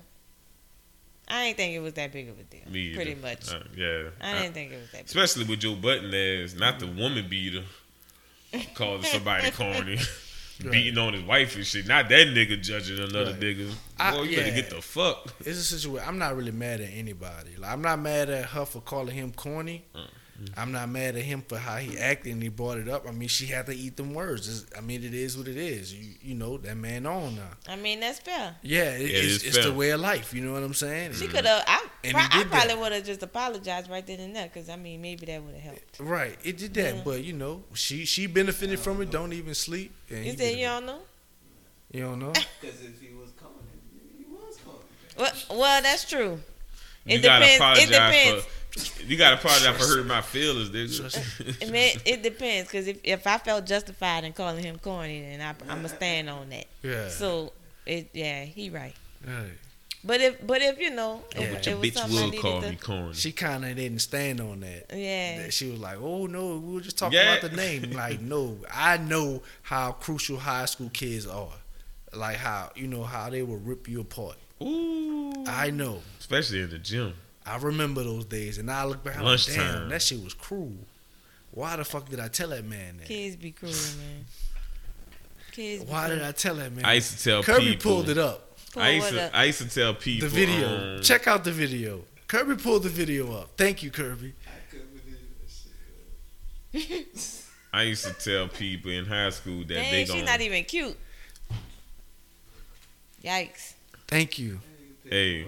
I 1.27 1.43
ain't 1.45 1.57
think 1.57 1.75
it 1.75 1.79
was 1.79 1.93
that 1.93 2.11
big 2.11 2.27
of 2.29 2.39
a 2.39 2.43
deal. 2.43 2.61
Me 2.71 2.79
either. 2.79 2.95
Pretty 2.95 3.15
much. 3.15 3.51
Uh, 3.53 3.59
yeah. 3.75 4.09
I 4.21 4.31
I- 4.37 4.41
didn't 4.41 4.53
think 4.55 4.71
it 4.71 4.77
was 4.81 4.91
that 4.91 4.97
big. 4.99 5.05
especially 5.07 5.45
with 5.45 5.59
Joe 5.59 5.75
Budden 5.75 6.11
ass, 6.13 6.55
not 6.55 6.79
the 6.79 6.87
woman 6.87 7.27
beater, 7.29 7.63
calling 8.73 9.03
somebody 9.03 9.49
corny, 9.51 9.97
beating 10.59 10.97
on 10.97 11.13
his 11.13 11.23
wife 11.23 11.55
and 11.55 11.65
shit. 11.65 11.87
Not 11.87 12.09
that 12.09 12.27
nigga 12.27 12.61
judging 12.61 12.99
another 12.99 13.31
Right. 13.31 13.39
nigga. 13.39 13.71
I- 13.97 14.11
Boy, 14.11 14.23
you 14.23 14.37
better 14.37 14.51
get 14.55 14.69
the 14.69 14.81
fuck. 14.81 15.33
It's 15.41 15.57
a 15.59 15.63
situation. 15.63 16.07
I'm 16.07 16.17
not 16.17 16.35
really 16.35 16.51
mad 16.51 16.81
at 16.81 16.89
anybody. 16.93 17.55
Like, 17.57 17.71
I'm 17.71 17.81
not 17.81 17.99
mad 17.99 18.29
at 18.29 18.45
her 18.45 18.65
for 18.65 18.81
calling 18.81 19.15
him 19.15 19.31
corny. 19.31 19.85
Uh, 19.95 20.05
I'm 20.57 20.71
not 20.71 20.89
mad 20.89 21.15
at 21.15 21.23
him 21.23 21.43
for 21.47 21.57
how 21.57 21.77
he 21.77 21.97
acted 21.97 22.33
and 22.33 22.41
he 22.43 22.49
brought 22.49 22.77
it 22.77 22.87
up. 22.89 23.07
I 23.07 23.11
mean, 23.11 23.27
she 23.29 23.45
had 23.47 23.65
to 23.67 23.73
eat 23.75 23.97
them 23.97 24.13
words. 24.13 24.47
It's- 24.47 24.77
I 24.77 24.81
mean, 24.81 25.03
it 25.03 25.13
is 25.13 25.37
what 25.37 25.47
it 25.47 25.57
is. 25.57 25.93
You 25.93 26.13
you 26.21 26.35
know 26.35 26.57
that 26.57 26.75
man 26.75 27.05
on 27.05 27.35
now. 27.35 27.49
I 27.67 27.75
mean, 27.75 27.99
that's 27.99 28.19
fair. 28.19 28.55
Yeah, 28.61 28.91
it, 28.95 29.01
it 29.01 29.11
it's, 29.11 29.43
is 29.43 29.55
it's 29.57 29.65
the 29.65 29.73
way 29.73 29.89
of 29.91 29.99
life. 30.01 30.33
You 30.33 30.41
know 30.41 30.53
what 30.53 30.63
I'm 30.63 30.73
saying? 30.73 31.13
She 31.13 31.27
could 31.27 31.45
have. 31.45 31.63
I, 31.67 31.87
pro- 32.11 32.39
I 32.39 32.43
probably 32.45 32.75
would 32.75 32.91
have 32.91 33.05
just 33.05 33.23
apologized 33.23 33.89
right 33.89 34.05
then 34.05 34.19
and 34.19 34.35
there. 34.35 34.45
Because 34.51 34.69
I 34.69 34.75
mean, 34.75 35.01
maybe 35.01 35.25
that 35.27 35.43
would 35.43 35.55
have 35.55 35.63
helped. 35.63 35.99
Right, 35.99 36.37
it 36.43 36.57
did 36.57 36.73
that, 36.75 36.95
Yeah. 36.95 37.01
but 37.03 37.23
you 37.23 37.33
know, 37.33 37.63
she 37.73 38.05
she 38.05 38.27
benefited 38.27 38.79
from 38.79 39.01
it. 39.01 39.11
Don't 39.11 39.33
even 39.33 39.53
sleep. 39.55 39.93
And 40.09 40.25
You 40.25 40.31
said 40.31 40.57
you 40.57 40.65
benefited. 40.65 40.65
don't 40.65 40.85
know. 40.85 40.99
You 41.91 42.01
don't 42.01 42.19
know? 42.19 42.33
Because 42.61 42.81
if 42.83 43.01
he 43.01 43.13
was 43.15 43.31
calling, 43.39 43.55
he 44.17 44.25
was 44.25 44.57
calling. 44.63 44.79
Well, 45.17 45.59
well, 45.59 45.81
that's 45.81 46.07
true. 46.07 46.39
You 47.05 47.17
It 47.17 47.21
gotta 47.23 47.45
depends. 47.45 47.79
It 47.79 47.85
apologize 47.89 47.89
depends. 48.25 48.43
for. 48.45 48.51
You 49.05 49.17
gotta 49.17 49.35
apologize 49.37 49.75
for 49.77 49.87
hurting 49.87 50.07
my 50.07 50.21
feelings, 50.21 50.69
nigga. 50.69 51.67
I 51.67 51.71
mean, 51.71 51.97
it 52.05 52.21
depends. 52.23 52.69
Because 52.69 52.87
if, 52.87 52.99
if 53.03 53.25
I 53.27 53.37
felt 53.39 53.65
justified 53.65 54.23
in 54.23 54.33
calling 54.33 54.63
him 54.63 54.77
corny, 54.77 55.21
then 55.21 55.41
I, 55.41 55.49
I'm 55.71 55.77
gonna 55.77 55.89
stand 55.89 56.29
on 56.29 56.49
that. 56.49 56.65
Yeah. 56.83 57.09
So 57.09 57.51
it, 57.85 58.09
yeah, 58.13 58.43
he 58.45 58.69
right. 58.69 58.93
Right. 59.25 59.51
But 60.03 60.21
if, 60.21 60.45
but 60.47 60.61
if 60.61 60.79
you 60.79 60.91
know, 60.91 61.21
Yeah. 61.35 61.41
if 61.41 61.53
But 61.55 61.65
Your 61.67 61.77
was 61.77 61.89
bitch 61.89 61.93
something 61.95 62.17
I 62.17 62.25
will 62.29 62.41
call 62.41 62.61
to, 62.61 62.69
me 62.69 62.75
corny. 62.77 63.13
She 63.13 63.31
kind 63.33 63.65
of 63.65 63.75
didn't 63.75 63.99
stand 63.99 64.39
on 64.39 64.59
that. 64.61 64.85
yeah, 64.95 65.49
She 65.49 65.71
was 65.71 65.79
like, 65.79 65.97
"Oh 65.99 66.25
no, 66.27 66.57
we 66.57 66.75
were 66.75 66.81
just 66.81 66.97
talking 66.97 67.17
Yeah. 67.17 67.33
about 67.35 67.49
the 67.49 67.57
name." 67.57 67.91
Like, 67.91 68.21
no, 68.21 68.59
I 68.73 68.97
know 68.97 69.41
how 69.63 69.91
crucial 69.93 70.37
high 70.37 70.65
school 70.65 70.89
kids 70.93 71.25
are. 71.27 71.49
Like 72.13 72.37
how 72.37 72.71
you 72.75 72.87
know 72.87 73.03
how 73.03 73.29
they 73.29 73.41
will 73.43 73.57
rip 73.57 73.87
you 73.89 74.01
apart. 74.01 74.37
Ooh. 74.61 75.33
I 75.47 75.69
know. 75.71 76.01
Especially 76.19 76.61
in 76.61 76.69
the 76.69 76.79
gym. 76.79 77.13
I 77.49 77.57
remember 77.57 78.03
those 78.03 78.25
days, 78.25 78.57
and 78.57 78.67
now 78.67 78.81
I 78.81 78.85
look 78.85 79.03
back. 79.03 79.17
I'm 79.17 79.23
like, 79.25 79.43
Damn, 79.45 79.89
that 79.89 80.01
shit 80.01 80.23
was 80.23 80.33
cruel. 80.33 80.73
Why 81.51 81.75
the 81.75 81.83
fuck 81.83 82.07
did 82.09 82.19
I 82.19 82.27
tell 82.27 82.49
that 82.49 82.63
man 82.65 82.97
that? 82.97 83.07
kids 83.07 83.35
be 83.35 83.51
cruel, 83.51 83.71
man. 83.73 84.25
Kids. 85.51 85.83
Be 85.83 85.91
Why 85.91 86.05
cruel. 86.05 86.17
did 86.19 86.25
I 86.27 86.31
tell 86.31 86.55
that 86.55 86.71
man? 86.73 86.85
I 86.85 86.93
used 86.93 87.17
to 87.17 87.23
tell 87.23 87.41
people. 87.41 87.53
Kirby 87.55 87.65
people. 87.71 87.91
pulled 87.91 88.09
it 88.09 88.17
up. 88.19 88.57
Pull 88.73 88.81
I 88.83 88.89
used 88.91 89.09
to. 89.09 89.23
up? 89.23 89.31
I 89.33 89.43
used 89.45 89.61
to 89.61 89.69
tell 89.69 89.93
people 89.95 90.29
The 90.29 90.35
video. 90.35 90.95
um, 90.97 91.01
Check 91.01 91.27
out 91.27 91.43
the 91.43 91.51
video. 91.51 92.01
Kirby 92.27 92.55
pulled 92.61 92.83
the 92.83 92.89
video 92.89 93.33
up. 93.35 93.49
Thank 93.57 93.81
you, 93.81 93.89
Kirby. 93.89 94.33
I 94.45 94.71
couldn't 94.71 94.89
believe 94.91 95.17
that 96.71 97.19
shit. 97.19 97.45
I 97.73 97.81
used 97.83 98.05
to 98.05 98.13
tell 98.13 98.47
people 98.47 98.91
in 98.91 99.05
high 99.05 99.31
school 99.31 99.59
that 99.61 99.73
Dang, 99.73 99.91
they 99.91 100.01
she's 100.05 100.09
gonna. 100.11 100.23
not 100.25 100.41
even 100.41 100.63
cute. 100.65 100.95
Yikes. 103.23 103.73
Thank 104.07 104.37
you. 104.39 104.59
Hey. 105.09 105.47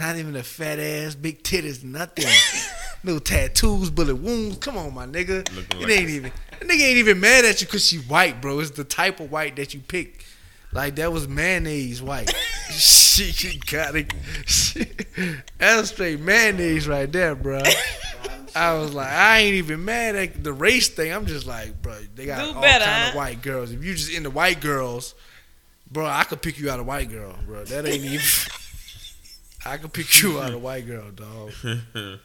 Not 0.00 0.16
even 0.16 0.34
a 0.34 0.42
fat 0.42 0.78
ass, 0.78 1.14
big 1.14 1.42
titties, 1.42 1.84
nothing. 1.84 2.24
no 3.04 3.18
tattoos, 3.18 3.90
bullet 3.90 4.16
wounds. 4.16 4.56
Come 4.56 4.78
on, 4.78 4.94
my 4.94 5.06
nigga. 5.06 5.46
Looking 5.54 5.82
it 5.82 5.88
like- 5.88 5.90
ain't 5.90 6.10
even. 6.10 6.32
The 6.58 6.66
nigga 6.66 6.80
ain't 6.80 6.98
even 6.98 7.20
mad 7.20 7.44
at 7.44 7.60
you 7.60 7.66
because 7.66 7.86
she 7.86 7.98
white, 7.98 8.40
bro. 8.40 8.60
It's 8.60 8.70
the 8.70 8.84
type 8.84 9.20
of 9.20 9.30
white 9.30 9.56
that 9.56 9.74
you 9.74 9.80
pick. 9.80 10.24
Like 10.72 10.96
that 10.96 11.12
was 11.12 11.28
mayonnaise 11.28 12.02
white. 12.02 12.34
she, 12.70 13.24
she 13.32 13.58
got 13.58 13.94
it. 13.94 14.12
That's 15.58 15.90
straight 15.90 16.20
mayonnaise 16.20 16.88
right 16.88 17.10
there, 17.10 17.34
bro. 17.34 17.60
I 18.54 18.74
was 18.74 18.94
like, 18.94 19.08
I 19.08 19.38
ain't 19.40 19.54
even 19.56 19.84
mad 19.84 20.16
at 20.16 20.42
the 20.42 20.52
race 20.52 20.88
thing. 20.88 21.12
I'm 21.12 21.26
just 21.26 21.46
like, 21.46 21.80
bro, 21.82 21.98
they 22.14 22.26
got 22.26 22.44
Do 22.44 22.54
all 22.54 22.62
better, 22.62 22.84
kind 22.84 23.08
of 23.10 23.14
white 23.14 23.42
girls. 23.42 23.70
If 23.70 23.84
you 23.84 23.94
just 23.94 24.12
into 24.12 24.30
white 24.30 24.60
girls, 24.60 25.14
bro, 25.90 26.06
I 26.06 26.24
could 26.24 26.40
pick 26.42 26.58
you 26.58 26.70
out 26.70 26.80
a 26.80 26.84
white 26.84 27.10
girl, 27.10 27.34
bro. 27.46 27.64
That 27.64 27.86
ain't 27.86 28.04
even. 28.04 28.20
I 29.64 29.76
could 29.76 29.92
pick 29.92 30.22
you 30.22 30.40
out 30.40 30.52
a 30.52 30.58
white 30.58 30.86
girl, 30.86 31.10
dog. 31.10 31.50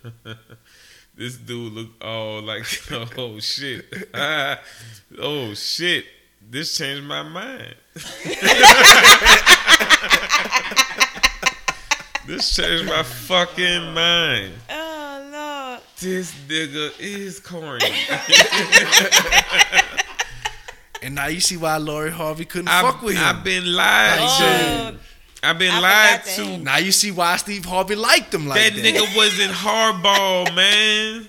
this 1.15 1.35
dude 1.37 1.73
look 1.73 1.89
all 2.01 2.41
like 2.41 2.65
oh 3.17 3.39
shit. 3.39 3.85
oh 5.19 5.53
shit. 5.53 6.05
This 6.47 6.77
changed 6.77 7.03
my 7.07 7.23
mind. 7.23 7.75
this 12.27 12.55
changed 12.55 12.85
my 12.85 13.03
fucking 13.03 13.93
mind. 13.93 14.53
Oh 14.69 15.29
Lord. 15.31 15.81
This 15.99 16.33
nigga 16.47 16.91
is 16.99 17.39
corny. 17.39 17.85
And 21.01 21.13
now 21.15 21.27
you 21.27 21.39
see 21.39 21.57
why 21.57 21.77
Lori 21.77 22.09
Harvey 22.11 22.45
couldn't 22.45 22.67
fuck 22.67 22.95
I've, 22.95 23.03
with 23.03 23.15
him. 23.15 23.23
I've 23.23 23.43
been 23.43 23.71
lied 23.71 24.17
Oh, 24.21 24.91
to. 24.91 24.97
I've 25.45 25.59
been 25.59 25.71
I 25.73 25.79
lied 25.79 26.25
to. 26.35 26.43
that. 26.43 26.61
now 26.61 26.77
you 26.77 26.91
see 26.91 27.11
why 27.11 27.35
Steve 27.37 27.65
Harvey 27.65 27.95
liked 27.95 28.33
him 28.33 28.47
like 28.47 28.59
That 28.61 28.75
that. 28.81 28.95
nigga 28.95 29.15
was 29.15 29.39
in 29.39 29.51
hardball, 29.51 30.55
man. 30.61 31.27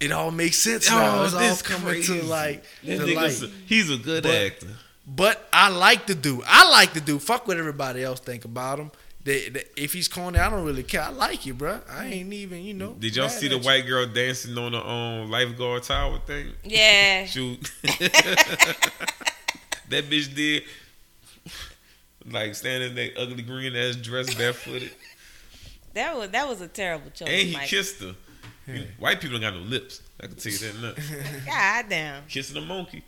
It 0.00 0.12
all 0.12 0.30
makes 0.30 0.58
sense 0.58 0.90
Oh, 0.90 0.94
now. 0.96 1.24
It's 1.24 1.34
all 1.34 1.56
coming 1.76 1.94
crazy. 1.94 2.20
to 2.20 2.26
like 2.26 2.64
This 2.82 3.00
the 3.00 3.14
light. 3.14 3.42
a, 3.42 3.50
he's 3.66 3.90
a 3.90 3.96
good 3.96 4.22
But- 4.24 4.34
actor. 4.34 4.68
But 5.06 5.46
I 5.52 5.68
like 5.68 6.06
the 6.06 6.14
dude. 6.14 6.42
I 6.46 6.68
like 6.70 6.94
the 6.94 7.00
dude. 7.00 7.20
Fuck 7.22 7.46
what 7.46 7.58
everybody 7.58 8.02
else 8.02 8.20
think 8.20 8.44
about 8.46 8.78
him. 8.78 8.90
They, 9.22 9.48
they- 9.50 9.64
if 9.76 9.92
he's 9.92 10.08
corny, 10.08 10.38
I 10.38 10.48
don't 10.50 10.64
really 10.64 10.82
care. 10.82 11.02
I 11.02 11.10
like 11.10 11.44
you, 11.46 11.52
bro. 11.54 11.80
I 11.90 12.06
ain't 12.06 12.32
even, 12.32 12.62
you 12.62 12.72
know. 12.74 12.94
Did 12.98 13.16
y'all 13.16 13.28
see 13.28 13.48
the 13.48 13.56
at 13.56 13.60
you. 13.62 13.66
white 13.66 13.86
girl 13.86 14.06
dancing 14.06 14.56
on 14.58 14.72
the 14.72 14.86
um, 14.86 15.30
lifeguard 15.30 15.82
tower 15.82 16.18
thing? 16.26 16.52
Yeah. 16.64 17.24
Shoot. 17.26 17.70
that 17.82 18.90
bitch 20.10 20.34
did. 20.34 20.64
Like 22.30 22.54
standing 22.54 22.90
in 22.90 22.94
that 22.96 23.18
ugly 23.20 23.42
green 23.42 23.74
ass 23.76 23.96
dress 23.96 24.34
barefooted. 24.34 24.90
That 25.94 26.16
was 26.16 26.30
that 26.30 26.48
was 26.48 26.60
a 26.60 26.66
terrible 26.66 27.10
choice, 27.10 27.28
and 27.28 27.46
he 27.48 27.52
Mike. 27.52 27.68
kissed 27.68 28.00
her. 28.00 28.16
White 28.98 29.20
people 29.20 29.38
don't 29.38 29.52
got 29.52 29.60
no 29.60 29.64
lips. 29.64 30.02
I 30.20 30.26
can 30.26 30.34
tell 30.34 30.50
you 30.50 30.58
that 30.58 30.82
now. 30.82 30.92
God 31.46 31.86
damn. 31.88 32.26
Kissing 32.26 32.56
a 32.56 32.60
monkey. 32.66 33.04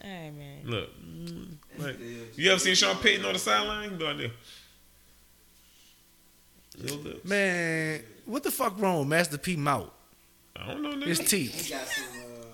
Hey 0.00 0.30
man. 0.30 0.60
Look. 0.64 0.88
mm, 1.04 1.48
Like, 1.76 1.96
you 2.34 2.50
ever 2.50 2.58
seen 2.60 2.74
Sean 2.76 2.96
Payton 2.96 3.26
on 3.26 3.34
the 3.34 3.38
sideline? 3.38 3.90
He 3.90 3.96
be 3.96 4.04
like 4.04 4.16
this. 4.16 4.30
Man, 7.24 8.00
what 8.24 8.42
the 8.42 8.50
fuck 8.50 8.80
wrong 8.80 9.00
with 9.00 9.08
Master 9.08 9.36
P 9.36 9.56
mouth? 9.56 9.90
I 10.56 10.68
don't 10.68 10.82
know, 10.82 11.06
His 11.06 11.18
teeth. 11.18 11.66
Some, 11.66 11.78
uh, 11.78 11.82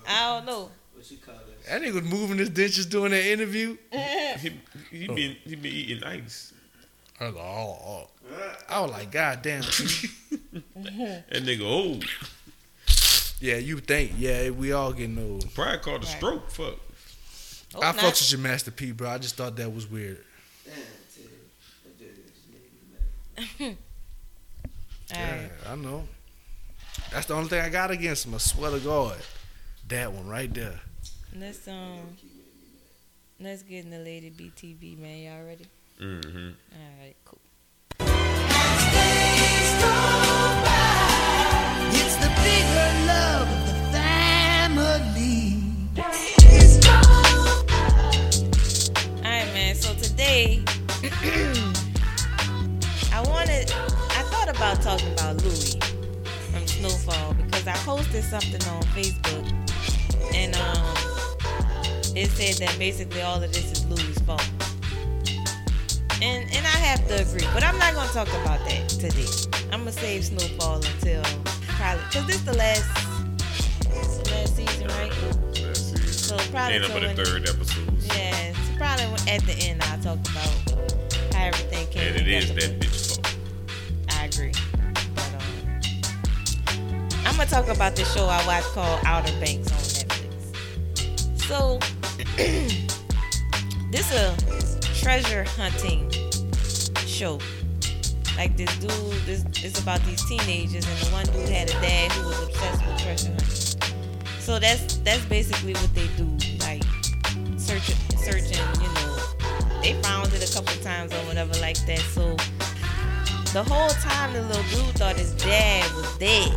I 0.07 0.35
don't 0.37 0.45
know. 0.45 0.69
what 0.93 1.09
you 1.09 1.17
call 1.17 1.35
that? 1.35 1.48
That 1.69 1.83
nigga 1.83 1.93
was 2.01 2.03
moving 2.03 2.39
his 2.39 2.49
dentures 2.49 2.89
during 2.89 3.11
that 3.11 3.25
interview. 3.25 3.77
Eh. 3.91 4.37
He, 4.37 4.51
he 4.89 5.07
oh. 5.07 5.13
been 5.13 5.35
he 5.43 5.55
been 5.55 5.71
eating 5.71 6.03
ice. 6.03 6.51
I 7.19 7.25
was 7.25 7.35
like, 7.35 7.43
oh, 7.43 7.77
oh. 7.85 8.07
I 8.67 8.81
was 8.81 8.91
like, 8.91 9.11
God 9.11 9.41
damn. 9.43 9.61
P. 9.63 10.09
That 10.75 11.43
nigga 11.43 11.61
old. 11.65 12.05
yeah, 13.39 13.57
you 13.57 13.77
think. 13.79 14.13
Yeah, 14.17 14.49
we 14.49 14.71
all 14.71 14.93
getting 14.93 15.19
old. 15.19 15.53
Probably 15.53 15.77
called 15.79 16.03
a 16.03 16.05
Right. 16.07 16.15
stroke. 16.17 16.49
Fuck. 16.49 16.75
Hope 17.73 17.83
I 17.83 17.89
oh, 17.89 17.91
not. 17.91 17.95
fucks 17.97 18.21
with 18.21 18.31
your 18.31 18.39
Master 18.39 18.71
P, 18.71 18.91
bro. 18.91 19.09
I 19.09 19.17
just 19.19 19.35
thought 19.35 19.55
that 19.57 19.71
was 19.71 19.87
weird. 19.87 20.23
Damn, 20.65 20.73
Ted. 20.75 21.25
That 21.99 21.99
just 21.99 22.47
made 23.59 23.59
me 23.59 23.67
mad. 23.67 23.77
All 25.11 25.19
Yeah, 25.19 25.41
right. 25.41 25.51
I 25.69 25.75
know. 25.75 26.07
That's 27.11 27.27
the 27.27 27.35
only 27.35 27.49
thing 27.49 27.61
I 27.61 27.69
got 27.69 27.91
against 27.91 28.25
him. 28.25 28.33
I 28.33 28.37
swear 28.39 28.71
to 28.71 28.79
God. 28.79 29.17
That 29.89 30.11
one 30.13 30.27
right 30.27 30.51
there. 30.53 30.79
Let's 31.35 31.67
um. 31.67 32.17
Let's 33.39 33.63
get 33.63 33.85
in 33.85 33.91
the 33.91 33.99
lady 33.99 34.31
BTV, 34.31 34.97
man. 34.97 35.19
Y'all 35.19 35.45
ready? 35.45 35.65
Mm-hmm. 36.01 36.49
All 36.73 36.91
right, 36.99 37.15
cool. 37.23 37.39
It's 41.91 42.15
the 42.17 42.29
bigger 42.43 42.89
love 43.07 43.47
of 43.47 43.67
the 43.67 43.73
family. 43.93 45.63
All 49.17 49.23
right, 49.23 49.53
man. 49.53 49.75
So 49.75 49.93
today, 49.93 50.63
I 53.13 53.21
wanted, 53.27 53.71
I 53.71 54.23
thought 54.31 54.49
about 54.49 54.81
talking 54.81 55.13
about 55.13 55.41
Louis 55.43 55.75
from 56.51 56.67
Snowfall 56.67 57.35
because 57.35 57.67
I 57.67 57.75
posted 57.85 58.23
something 58.25 58.61
on 58.67 58.81
Facebook, 58.83 59.47
and 60.33 60.55
um, 60.57 61.18
it 62.15 62.29
said 62.31 62.55
that 62.65 62.77
basically 62.79 63.21
all 63.21 63.41
of 63.41 63.51
this 63.53 63.71
is 63.71 63.85
Louis' 63.85 64.17
fault. 64.19 64.47
And 66.21 66.43
and 66.51 66.65
I 66.65 66.77
have 66.83 67.07
to 67.07 67.21
agree, 67.21 67.47
but 67.53 67.63
I'm 67.63 67.77
not 67.77 67.93
gonna 67.93 68.11
talk 68.11 68.27
about 68.27 68.59
that 68.67 68.89
today. 68.89 69.25
I'm 69.71 69.79
gonna 69.79 69.91
save 69.91 70.25
Snowfall 70.25 70.75
until 70.77 71.23
probably 71.77 72.03
because 72.05 72.27
this 72.27 72.41
the 72.41 72.57
last 72.57 72.83
the 74.23 74.31
last 74.31 74.55
season, 74.55 74.87
right? 74.87 75.13
Let's 75.61 75.79
see. 75.79 75.97
So 76.07 76.37
probably 76.51 76.75
End 76.75 76.85
up 76.85 76.91
in 76.91 77.15
the 77.15 77.23
third 77.23 77.47
episode. 77.47 77.87
Yeah, 78.13 78.51
so 78.53 78.77
probably 78.77 79.05
at 79.31 79.41
the 79.43 79.53
end 79.61 79.81
I'll 79.83 79.99
talk 79.99 80.19
about 80.19 81.33
how 81.33 81.45
everything 81.45 81.87
came. 81.87 82.07
And 82.07 82.15
it 82.17 82.27
is 82.27 82.53
that 82.53 82.79
but 82.79 82.87
bitch 82.87 83.15
fault. 83.15 83.35
I 84.09 84.25
agree. 84.25 84.51
But 85.15 85.33
um, 85.35 87.09
I'm 87.25 87.37
gonna 87.37 87.49
talk 87.49 87.69
about 87.69 87.95
the 87.95 88.03
show 88.03 88.25
I 88.25 88.45
watched 88.45 88.67
called 88.73 88.99
Outer 89.05 89.31
Banks 89.39 89.71
on 89.71 89.79
Netflix. 89.79 91.39
So 91.47 91.79
this 93.91 94.13
a 94.13 94.33
treasure 95.01 95.43
hunting 95.43 96.09
show. 97.05 97.37
Like 98.37 98.55
this 98.55 98.73
dude, 98.77 98.91
this 99.25 99.43
it's 99.61 99.81
about 99.81 99.99
these 100.03 100.23
teenagers, 100.29 100.87
and 100.87 100.97
the 100.99 101.09
one 101.11 101.25
dude 101.25 101.49
had 101.49 101.69
a 101.69 101.73
dad 101.73 102.13
who 102.13 102.29
was 102.29 102.41
obsessed 102.43 102.87
with 102.87 102.97
treasure 102.97 103.31
hunting. 103.31 104.39
So 104.39 104.57
that's 104.57 104.99
that's 104.99 105.25
basically 105.25 105.73
what 105.73 105.93
they 105.93 106.07
do, 106.15 106.29
like 106.61 106.81
searching, 107.57 107.97
searching. 108.15 108.65
You 108.81 108.87
know, 108.93 109.17
they 109.81 110.01
found 110.01 110.31
it 110.31 110.49
a 110.49 110.53
couple 110.53 110.81
times 110.81 111.11
or 111.11 111.19
whatever 111.27 111.51
like 111.59 111.85
that. 111.87 111.99
So 111.99 112.37
the 113.51 113.65
whole 113.67 113.89
time 113.89 114.31
the 114.31 114.43
little 114.43 114.63
dude 114.63 114.95
thought 114.95 115.17
his 115.17 115.33
dad 115.33 115.91
was 115.93 116.17
dead, 116.17 116.53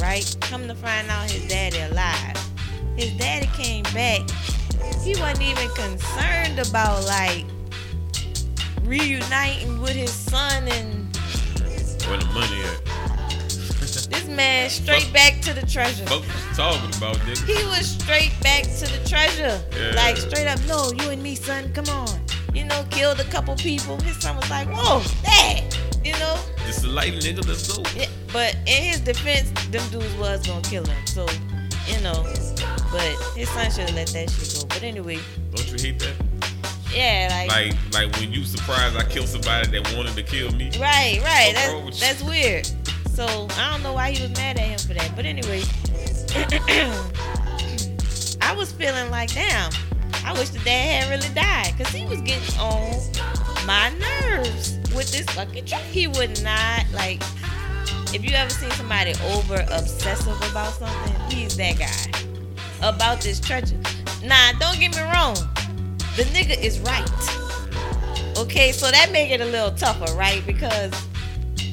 right? 0.00 0.24
Come 0.40 0.66
to 0.68 0.74
find 0.74 1.06
out 1.10 1.30
his 1.30 1.46
daddy 1.48 1.80
alive. 1.80 2.36
His 2.96 3.12
daddy 3.18 3.46
came 3.48 3.82
back. 3.92 4.22
He 5.02 5.14
wasn't 5.20 5.42
even 5.42 5.68
concerned 5.70 6.58
about 6.58 7.04
like 7.06 7.44
reuniting 8.82 9.80
with 9.80 9.90
his 9.94 10.10
son 10.12 10.68
and 10.68 11.16
Where 12.06 12.18
the 12.18 12.24
money 12.32 12.62
at? 12.62 12.98
this 14.10 14.26
man 14.28 14.70
straight 14.70 15.12
back 15.12 15.40
to 15.42 15.52
the 15.52 15.66
treasure. 15.66 16.04
Was 16.04 16.24
talking 16.56 16.94
about, 16.96 17.16
nigga. 17.18 17.44
He 17.46 17.64
was 17.66 17.86
straight 17.86 18.32
back 18.42 18.62
to 18.64 18.86
the 18.86 19.08
treasure. 19.08 19.60
Yeah. 19.76 19.92
Like 19.94 20.16
straight 20.16 20.46
up, 20.46 20.60
no, 20.66 20.90
you 20.92 21.10
and 21.10 21.22
me, 21.22 21.34
son, 21.34 21.72
come 21.72 21.88
on. 21.88 22.20
You 22.54 22.64
know, 22.64 22.84
killed 22.90 23.20
a 23.20 23.24
couple 23.24 23.54
people. 23.56 24.00
His 24.00 24.16
son 24.20 24.36
was 24.36 24.48
like, 24.50 24.68
whoa, 24.68 25.02
dad. 25.22 25.76
You 26.04 26.12
know? 26.12 26.38
Just 26.66 26.84
a 26.84 26.88
light 26.88 27.14
nigga, 27.14 27.46
let's 27.46 27.68
go. 27.76 27.82
Yeah, 27.96 28.06
but 28.32 28.54
in 28.66 28.82
his 28.82 29.00
defense, 29.00 29.50
them 29.68 29.86
dudes 29.90 30.14
was 30.16 30.46
gonna 30.46 30.62
kill 30.62 30.84
him. 30.84 31.06
So, 31.06 31.26
you 31.88 32.00
know, 32.02 32.22
but 32.92 33.02
his 33.34 33.48
son 33.50 33.70
should 33.70 33.88
have 33.88 33.94
let 33.94 34.08
that 34.08 34.30
shit 34.30 34.54
go. 34.60 34.66
But 34.68 34.82
anyway, 34.82 35.18
Don't 35.54 35.72
you 35.72 35.78
hate 35.92 35.98
that? 36.00 36.14
yeah, 36.94 37.28
like, 37.30 37.48
Like, 37.50 37.74
like 37.92 38.16
when 38.20 38.32
you 38.32 38.44
surprised 38.44 38.96
I 38.96 39.04
killed 39.04 39.28
somebody 39.28 39.68
that 39.70 39.94
wanted 39.96 40.14
to 40.16 40.22
kill 40.22 40.50
me. 40.52 40.70
right, 40.78 41.20
right. 41.22 41.52
What's 41.54 41.68
wrong 41.72 41.84
with 41.86 42.00
That's 42.00 42.20
that's 42.20 42.22
weird. 42.22 42.66
So 43.14 43.48
I 43.58 43.70
don't 43.72 43.82
know 43.82 43.94
why 43.94 44.12
he 44.12 44.22
was 44.22 44.30
mad 44.36 44.58
at 44.58 44.68
him 44.68 44.78
for 44.78 44.94
that. 44.94 45.14
But 45.16 45.24
anyway, 45.26 45.62
I 48.40 48.54
was 48.54 48.70
feeling 48.72 49.10
like, 49.10 49.34
damn, 49.34 49.70
I 50.24 50.32
wish 50.34 50.50
the 50.50 50.60
dad 50.60 51.02
had 51.04 51.10
really 51.10 51.28
died 51.34 51.74
because 51.76 51.92
he 51.92 52.06
was 52.06 52.20
getting 52.20 52.58
on 52.60 52.92
my 53.66 53.90
nerves 53.98 54.78
with 54.94 55.10
this 55.10 55.26
fucking 55.34 55.64
truck. 55.66 55.82
He 55.82 56.06
would 56.06 56.40
not 56.42 56.84
like. 56.92 57.20
If 58.10 58.24
you 58.24 58.34
ever 58.34 58.48
seen 58.48 58.70
somebody 58.70 59.12
over 59.26 59.56
obsessive 59.70 60.36
about 60.50 60.72
something, 60.72 61.30
he's 61.30 61.56
that 61.58 61.78
guy. 61.78 62.28
About 62.80 63.20
this 63.20 63.38
treasure. 63.38 63.76
Nah, 64.24 64.52
don't 64.58 64.80
get 64.80 64.96
me 64.96 65.02
wrong. 65.02 65.34
The 66.16 66.24
nigga 66.32 66.58
is 66.58 66.80
right. 66.80 67.06
Okay, 68.38 68.72
so 68.72 68.90
that 68.90 69.10
make 69.12 69.30
it 69.30 69.42
a 69.42 69.44
little 69.44 69.72
tougher, 69.72 70.10
right? 70.14 70.44
Because 70.46 70.90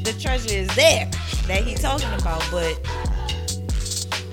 the 0.04 0.14
treasure 0.20 0.54
is 0.54 0.68
there 0.76 1.10
that 1.48 1.64
he 1.64 1.74
talking 1.74 2.12
about, 2.20 2.44
but 2.52 2.80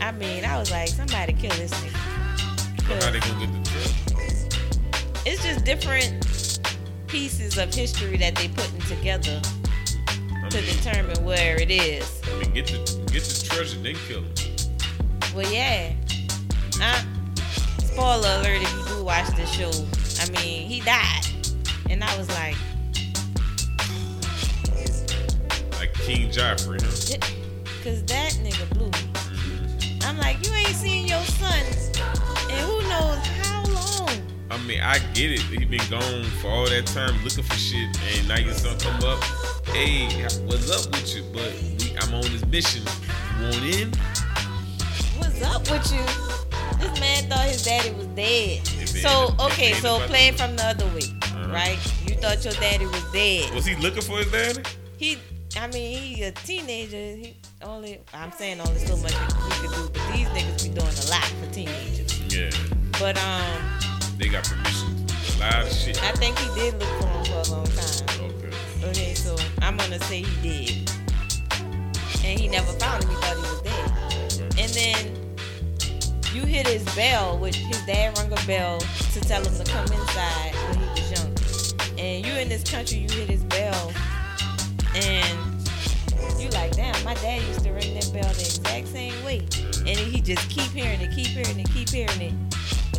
I 0.00 0.10
mean, 0.10 0.44
I 0.44 0.58
was 0.58 0.72
like, 0.72 0.88
somebody 0.88 1.34
kill 1.34 1.54
this 1.56 1.70
nigga. 1.70 2.78
They 2.88 2.98
gonna 2.98 3.46
get 3.46 3.52
the 3.52 3.70
truck? 3.70 5.24
It's 5.24 5.44
just 5.44 5.64
different 5.64 6.26
pieces 7.06 7.58
of 7.58 7.72
history 7.72 8.16
that 8.16 8.34
they 8.34 8.48
putting 8.48 8.80
together 8.80 9.40
to 10.50 10.60
mean, 10.60 10.76
determine 10.76 11.24
where 11.24 11.60
it 11.60 11.70
is. 11.70 12.20
I 12.30 12.38
mean, 12.38 12.52
get 12.52 12.66
the 12.66 12.78
get 13.12 13.22
the 13.24 13.46
treasure, 13.48 13.78
then 13.78 13.96
kill 14.06 14.22
him. 14.22 14.32
Well, 15.34 15.50
yeah. 15.52 15.94
Uh, 16.80 17.02
spoiler 17.78 18.28
alert 18.40 18.62
if 18.62 18.72
you 18.72 18.96
do 18.96 19.04
watch 19.04 19.28
the 19.36 19.46
show. 19.46 19.70
I 20.20 20.30
mean, 20.42 20.68
he 20.68 20.80
died. 20.80 21.24
And 21.90 22.02
I 22.02 22.16
was 22.16 22.28
like, 22.30 22.56
Like 25.78 25.92
King 25.94 26.30
Joffrey, 26.30 26.80
huh? 26.80 27.18
because 27.78 28.02
that 28.04 28.32
nigga 28.42 28.68
blew 28.70 28.86
me. 28.86 30.00
I'm 30.04 30.16
like, 30.18 30.46
you 30.46 30.52
ain't 30.54 30.68
seen 30.68 31.06
your 31.06 31.22
son 31.24 31.58
and 32.50 32.60
who 32.60 32.80
knows 32.88 33.18
how 33.42 33.64
long. 33.64 34.10
I 34.50 34.58
mean, 34.66 34.80
I 34.80 34.98
get 35.14 35.32
it. 35.32 35.40
He 35.40 35.64
been 35.64 35.80
gone 35.90 36.24
for 36.40 36.48
all 36.48 36.68
that 36.68 36.86
time 36.86 37.14
looking 37.24 37.44
for 37.44 37.54
shit, 37.56 37.88
and 38.16 38.28
now 38.28 38.38
your 38.38 38.54
son 38.54 38.78
come 38.78 39.02
up. 39.04 39.22
Hey, 39.66 40.06
what's 40.46 40.70
up 40.70 40.90
with 40.92 41.14
you? 41.14 41.22
But 41.32 41.52
we, 41.78 41.96
I'm 41.98 42.14
on 42.14 42.22
this 42.22 42.44
mission. 42.46 42.82
You 43.38 43.44
want 43.44 43.64
in? 43.64 43.90
What's 45.18 45.42
up 45.42 45.62
with 45.70 45.92
you? 45.92 46.04
This 46.78 47.00
man 47.00 47.28
thought 47.28 47.46
his 47.46 47.64
daddy 47.64 47.92
was 47.92 48.06
dead. 48.08 48.66
So 48.86 49.34
okay, 49.40 49.72
so 49.74 50.00
play 50.06 50.28
it 50.28 50.38
from 50.38 50.56
the 50.56 50.64
other 50.64 50.86
way, 50.86 51.02
Uh-huh. 51.22 51.52
right? 51.52 51.78
You 52.06 52.14
thought 52.16 52.44
your 52.44 52.54
daddy 52.54 52.86
was 52.86 53.04
dead. 53.12 53.52
Was 53.54 53.64
he 53.64 53.76
looking 53.76 54.02
for 54.02 54.18
his 54.18 54.30
daddy? 54.30 54.62
He, 54.96 55.18
I 55.56 55.66
mean, 55.68 55.98
he 55.98 56.22
a 56.24 56.32
teenager. 56.32 56.96
He 56.96 57.36
only, 57.62 58.00
I'm 58.12 58.32
saying 58.32 58.60
only 58.60 58.78
so 58.80 58.96
much 58.98 59.12
he 59.14 59.66
could 59.66 59.70
do, 59.74 59.90
but 59.92 60.12
these 60.12 60.28
niggas 60.28 60.62
be 60.64 60.68
doing 60.70 60.92
a 60.92 61.06
lot 61.10 61.24
for 61.40 61.52
teenagers. 61.52 62.20
Yeah, 62.34 62.50
But 62.98 63.16
um, 63.18 64.18
they 64.18 64.28
got 64.28 64.44
permission 64.44 65.06
to 65.06 65.14
do 65.14 65.38
a 65.38 65.40
lot 65.40 65.62
of 65.62 65.72
shit. 65.72 66.02
I 66.02 66.12
think 66.12 66.38
he 66.38 66.54
did 66.54 66.74
look 66.78 66.88
for 67.00 67.06
him 67.08 67.24
for 67.24 67.50
a 67.50 67.54
long 67.54 67.66
time. 67.66 68.11
I'm 69.62 69.76
gonna 69.76 70.00
say 70.04 70.22
he 70.22 70.66
did, 70.66 70.90
and 72.24 72.38
he 72.38 72.48
never 72.48 72.72
found 72.72 73.04
him. 73.04 73.10
He 73.10 73.16
thought 73.16 73.36
he 73.36 73.42
was 73.42 73.62
dead. 73.62 73.92
And 74.58 74.70
then 74.72 75.36
you 76.34 76.42
hit 76.44 76.66
his 76.66 76.84
bell, 76.96 77.38
which 77.38 77.56
his 77.56 77.80
dad 77.86 78.18
rung 78.18 78.32
a 78.32 78.46
bell 78.46 78.80
to 78.80 79.20
tell 79.20 79.42
him 79.44 79.54
to 79.54 79.70
come 79.70 79.84
inside 79.84 80.52
when 80.68 80.78
he 80.78 81.00
was 81.00 81.10
young. 81.12 81.98
And 81.98 82.26
you 82.26 82.32
in 82.34 82.48
this 82.48 82.68
country, 82.68 82.98
you 82.98 83.08
hit 83.08 83.30
his 83.30 83.44
bell, 83.44 83.92
and 84.94 85.38
you 86.40 86.48
like, 86.50 86.74
damn, 86.76 87.02
my 87.04 87.14
dad 87.14 87.40
used 87.42 87.64
to 87.64 87.70
ring 87.70 87.94
that 87.94 88.10
bell 88.12 88.32
the 88.34 88.40
exact 88.40 88.88
same 88.88 89.24
way. 89.24 89.46
And 89.78 89.96
he 89.96 90.20
just 90.20 90.48
keep 90.50 90.70
hearing 90.72 91.00
it, 91.00 91.14
keep 91.14 91.28
hearing 91.28 91.58
it, 91.60 91.70
keep 91.70 91.88
hearing 91.88 92.20
it. 92.20 92.32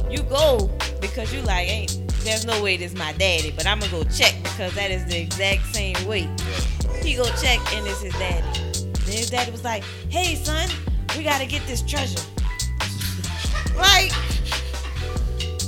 You 0.09 0.23
go 0.23 0.69
because 1.01 1.33
you 1.33 1.41
like, 1.41 1.69
ain't 1.69 1.99
there's 2.23 2.45
no 2.45 2.63
way 2.63 2.77
this 2.77 2.93
is 2.93 2.97
my 2.97 3.11
daddy, 3.13 3.51
but 3.51 3.67
I'm 3.67 3.79
gonna 3.79 3.91
go 3.91 4.03
check 4.05 4.35
because 4.55 4.73
that 4.75 4.91
is 4.91 5.03
the 5.05 5.19
exact 5.19 5.65
same 5.73 5.95
way. 6.05 6.29
He 7.01 7.15
go 7.15 7.25
check 7.41 7.59
and 7.73 7.85
it's 7.87 8.01
his 8.01 8.13
daddy. 8.13 8.45
Then 9.05 9.17
his 9.17 9.29
daddy 9.29 9.51
was 9.51 9.63
like, 9.63 9.83
hey 10.09 10.35
son, 10.35 10.69
we 11.17 11.23
gotta 11.23 11.45
get 11.45 11.65
this 11.67 11.81
treasure. 11.81 12.19
Like, 13.75 14.11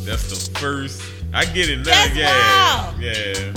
That's 0.05 0.29
the 0.29 0.51
first. 0.59 1.01
I 1.33 1.43
get 1.45 1.69
it 1.71 1.77
now. 1.77 1.83
That's 1.85 2.15
yeah. 2.15 2.85
wild. 2.85 3.01
Yeah. 3.01 3.51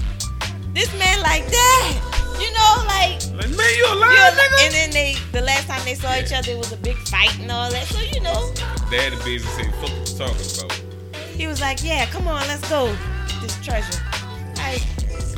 this 0.72 0.90
man 0.98 1.20
like 1.20 1.44
that. 1.46 2.00
You 2.40 2.50
know, 2.56 2.84
like 2.88 3.20
Like, 3.36 3.54
man, 3.54 3.76
you 3.76 3.84
alive, 3.92 4.32
nigga? 4.32 4.64
and 4.64 4.74
then 4.74 4.90
they 4.90 5.16
the 5.32 5.42
last 5.42 5.68
time 5.68 5.84
they 5.84 5.94
saw 5.94 6.16
each 6.16 6.32
other 6.32 6.52
it 6.52 6.56
was 6.56 6.72
a 6.72 6.78
big 6.78 6.96
fight 7.08 7.38
and 7.40 7.50
all 7.52 7.70
that. 7.70 7.84
So 7.88 8.00
you 8.00 8.20
know, 8.22 8.54
Daddy 8.90 9.16
basically 9.16 9.64
say, 9.64 9.70
"Fuck 9.72 9.90
what 9.90 10.08
you 10.08 10.16
talking 10.16 10.64
about." 10.64 10.88
he 11.36 11.46
was 11.46 11.60
like, 11.60 11.84
Yeah, 11.84 12.06
come 12.06 12.26
on, 12.26 12.40
let's 12.48 12.66
go. 12.70 12.94
This 13.42 13.54
treasure. 13.64 14.02
Like, 14.56 14.82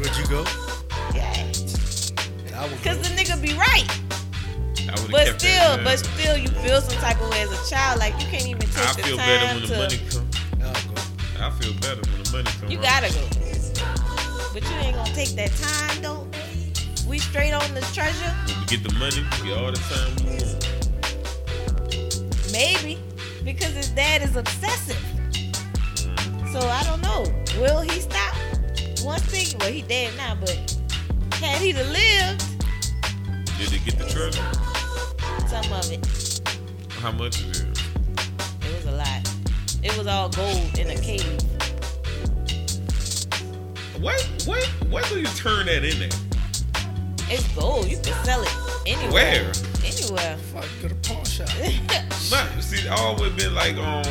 Would 0.00 0.16
you 0.16 0.26
go? 0.28 0.44
yeah. 1.14 1.34
Cause 2.82 2.96
go. 2.96 3.02
the 3.02 3.12
nigga 3.14 3.40
be 3.40 3.52
right. 3.52 3.86
But 5.10 5.38
still, 5.38 5.76
but 5.84 5.98
still 5.98 6.38
you 6.38 6.48
feel 6.48 6.80
some 6.80 6.96
type 7.02 7.20
of 7.20 7.30
way 7.30 7.42
as 7.42 7.52
a 7.52 7.70
child. 7.70 7.98
Like 7.98 8.14
you 8.14 8.26
can't 8.28 8.46
even 8.46 8.60
take 8.62 8.78
I 8.78 8.92
the 8.94 9.02
feel 9.02 9.16
time 9.18 9.26
better 9.26 9.46
when 9.54 9.68
the 9.68 9.76
money 9.76 10.00
come. 10.10 10.30
I'll 10.62 10.72
go. 10.88 11.02
I 11.38 11.50
feel 11.60 11.74
better 11.80 12.00
when 12.10 12.22
the 12.22 12.30
money 12.32 12.50
come. 12.58 12.70
You 12.70 12.78
right? 12.78 13.02
gotta 13.02 13.12
go. 13.12 13.20
But 14.54 14.62
you 14.62 14.76
ain't 14.76 14.96
gonna 14.96 15.14
take 15.14 15.36
that 15.36 15.52
time 15.60 16.02
though. 16.02 16.26
We 17.06 17.18
straight 17.18 17.52
on 17.52 17.74
the 17.74 17.82
treasure? 17.92 18.34
When 18.46 18.60
we 18.60 18.66
get 18.66 18.82
the 18.82 18.94
money, 18.94 19.22
we 19.42 19.48
get 19.48 19.58
all 19.58 19.70
the 19.70 19.78
time 19.78 20.16
we 20.16 20.24
want. 20.40 20.64
Maybe. 22.52 22.98
Because 23.44 23.72
his 23.74 23.90
dad 23.90 24.22
is 24.22 24.34
obsessive. 24.34 24.98
So 26.52 26.60
I 26.60 26.82
don't 26.84 27.02
know. 27.02 27.26
Will 27.60 27.80
he 27.80 28.00
stop? 28.00 28.34
One 29.02 29.18
thing, 29.20 29.58
well 29.58 29.70
he 29.72 29.82
dead 29.82 30.12
now, 30.16 30.36
but 30.38 30.50
had 31.34 31.60
he 31.60 31.72
to 31.72 31.82
lived, 31.84 32.44
Did 33.58 33.68
they 33.68 33.78
get 33.78 33.98
the 33.98 34.06
treasure? 34.08 34.42
some 35.48 35.72
of 35.72 35.90
it. 35.90 36.06
how 37.00 37.10
much 37.12 37.40
it 37.40 37.46
is. 37.56 37.60
It 37.60 38.66
It 38.66 38.74
was 38.76 38.86
a 38.86 38.92
lot. 38.92 39.34
It 39.82 39.96
was 39.98 40.06
all 40.06 40.28
gold 40.28 40.78
in 40.78 40.90
a 40.90 40.96
cave. 41.00 41.40
What 44.00 44.20
what 44.46 44.64
what 44.90 45.06
do 45.08 45.18
you 45.20 45.26
turn 45.28 45.66
that 45.66 45.84
in 45.84 45.98
there? 45.98 46.08
It's 47.32 47.46
gold. 47.54 47.88
You 47.88 47.96
can 47.98 48.14
sell 48.24 48.42
it 48.42 48.54
anywhere. 48.86 49.12
Where? 49.12 49.52
Anywhere. 49.84 50.36
Fuck, 50.52 50.66
go 50.82 50.88
to 50.88 50.94
pawn 50.96 51.24
shop. 51.24 51.48
My, 52.30 52.60
see, 52.60 52.86
I 52.88 52.94
always 52.96 53.32
been 53.32 53.54
like 53.54 53.76
um 53.76 54.04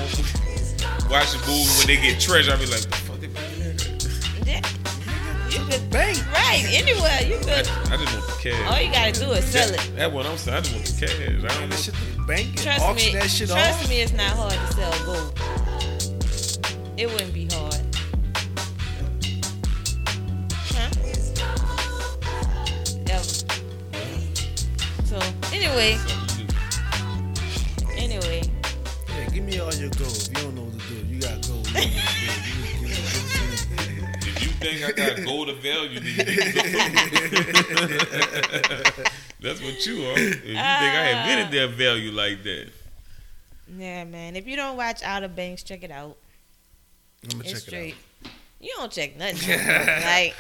watching 1.10 1.42
movies 1.42 1.78
when 1.78 1.88
they 1.88 1.98
get 2.02 2.20
treasure. 2.20 2.52
I 2.54 2.58
be 2.58 2.66
like, 2.66 2.86
could 5.70 5.90
Bank. 5.90 6.18
right 6.34 6.64
anywhere. 6.70 7.22
You 7.24 7.36
I, 7.38 7.40
could. 7.40 7.68
I 7.92 7.98
just 7.98 8.14
want 8.14 8.28
the 8.28 8.38
cash. 8.42 8.72
All 8.72 8.82
you 8.82 8.92
gotta 8.92 9.12
do 9.12 9.32
is 9.32 9.46
sell 9.46 9.68
that, 9.70 9.88
it. 9.88 9.96
That's 9.96 10.14
what 10.14 10.26
I'm 10.26 10.38
saying. 10.38 10.58
I 10.58 10.62
just 10.62 10.74
want 10.76 10.86
the 10.88 11.06
cash. 11.06 11.16
I 11.16 11.20
Man, 11.20 11.42
don't 11.42 11.70
that 11.70 11.80
shit 11.80 11.94
to 11.96 12.02
the 12.18 12.22
bank 12.24 12.56
Trust 12.62 12.96
me. 12.96 13.14
that 13.14 13.30
shit 13.30 13.50
trust 13.50 13.84
off. 13.84 13.90
me, 13.90 14.02
it's 14.02 14.14
not 14.14 14.32
hard 14.32 14.54
to 14.54 14.68
sell 14.74 15.06
gold. 15.06 15.40
It 16.98 17.08
wouldn't 17.12 17.34
be 17.34 17.46
hard. 17.52 17.76
Huh? 20.76 20.90
Ever. 23.08 23.24
So 25.06 25.18
anyway, 25.54 25.96
Something 25.96 26.48
to 26.48 26.54
do. 27.86 27.88
anyway, 27.98 28.42
Yeah, 29.10 29.26
give 29.34 29.44
me 29.44 29.60
all 29.60 29.74
your 29.74 29.90
gold. 29.92 30.12
If 30.16 30.28
you 30.30 30.34
don't 30.36 30.56
know 30.56 30.64
what 30.64 30.80
to 30.80 30.88
do, 30.88 30.96
you 31.08 31.20
got 31.22 31.48
gold. 31.48 31.68
think 34.60 34.84
I 34.86 34.92
got 34.92 35.26
gold 35.26 35.50
of 35.50 35.58
value, 35.60 36.00
then 36.00 36.06
you 36.06 36.18
need 36.18 36.28
to 36.28 36.54
go. 38.96 39.04
That's 39.42 39.62
what 39.62 39.86
you 39.86 40.06
are. 40.06 40.18
If 40.20 40.36
you 40.46 40.54
think 40.54 40.58
I 40.58 41.06
have 41.14 41.30
any 41.40 41.52
damn 41.58 41.72
value 41.74 42.12
like 42.12 42.44
that. 42.44 42.70
yeah, 43.78 44.04
man. 44.04 44.36
If 44.36 44.48
you 44.48 44.56
don't 44.56 44.76
watch 44.78 45.02
Outer 45.04 45.28
Banks, 45.30 45.64
check 45.64 45.84
it 45.84 45.92
out. 45.92 46.18
I'm 47.24 47.30
gonna 47.30 47.44
It's 47.44 47.52
check 47.54 47.62
straight. 47.62 47.96
it 48.24 48.28
out. 48.28 48.32
You 48.62 48.74
don't 48.76 48.92
check 48.92 49.16
nothing. 49.18 49.50
like. 50.06 50.36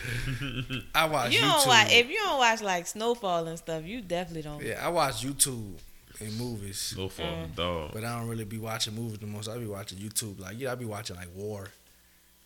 I 0.93 1.05
watch 1.05 1.32
you 1.34 1.39
YouTube. 1.39 1.41
don't 1.43 1.67
watch 1.67 1.91
if 1.91 2.09
you 2.09 2.17
don't 2.17 2.38
watch 2.38 2.61
like 2.61 2.86
Snowfall 2.88 3.47
and 3.47 3.57
stuff. 3.57 3.84
You 3.86 4.01
definitely 4.01 4.41
don't. 4.41 4.61
yeah, 4.61 4.86
I 4.86 4.89
watch 4.89 5.26
YouTube 5.26 5.76
and 6.20 6.38
movies, 6.38 6.93
No 6.97 7.07
for 7.07 7.22
Mm. 7.22 7.55
dog. 7.55 7.91
but 7.93 8.03
I 8.03 8.20
don't 8.20 8.28
really 8.28 8.43
be 8.43 8.57
watching 8.57 8.93
movies 8.95 9.20
the 9.20 9.26
most. 9.28 9.47
I 9.47 9.57
be 9.57 9.67
watching 9.67 9.99
YouTube. 9.99 10.38
Like 10.41 10.59
yeah, 10.59 10.74
I 10.74 10.76
be 10.76 10.84
watching 10.84 11.15
like 11.15 11.30
war 11.34 11.70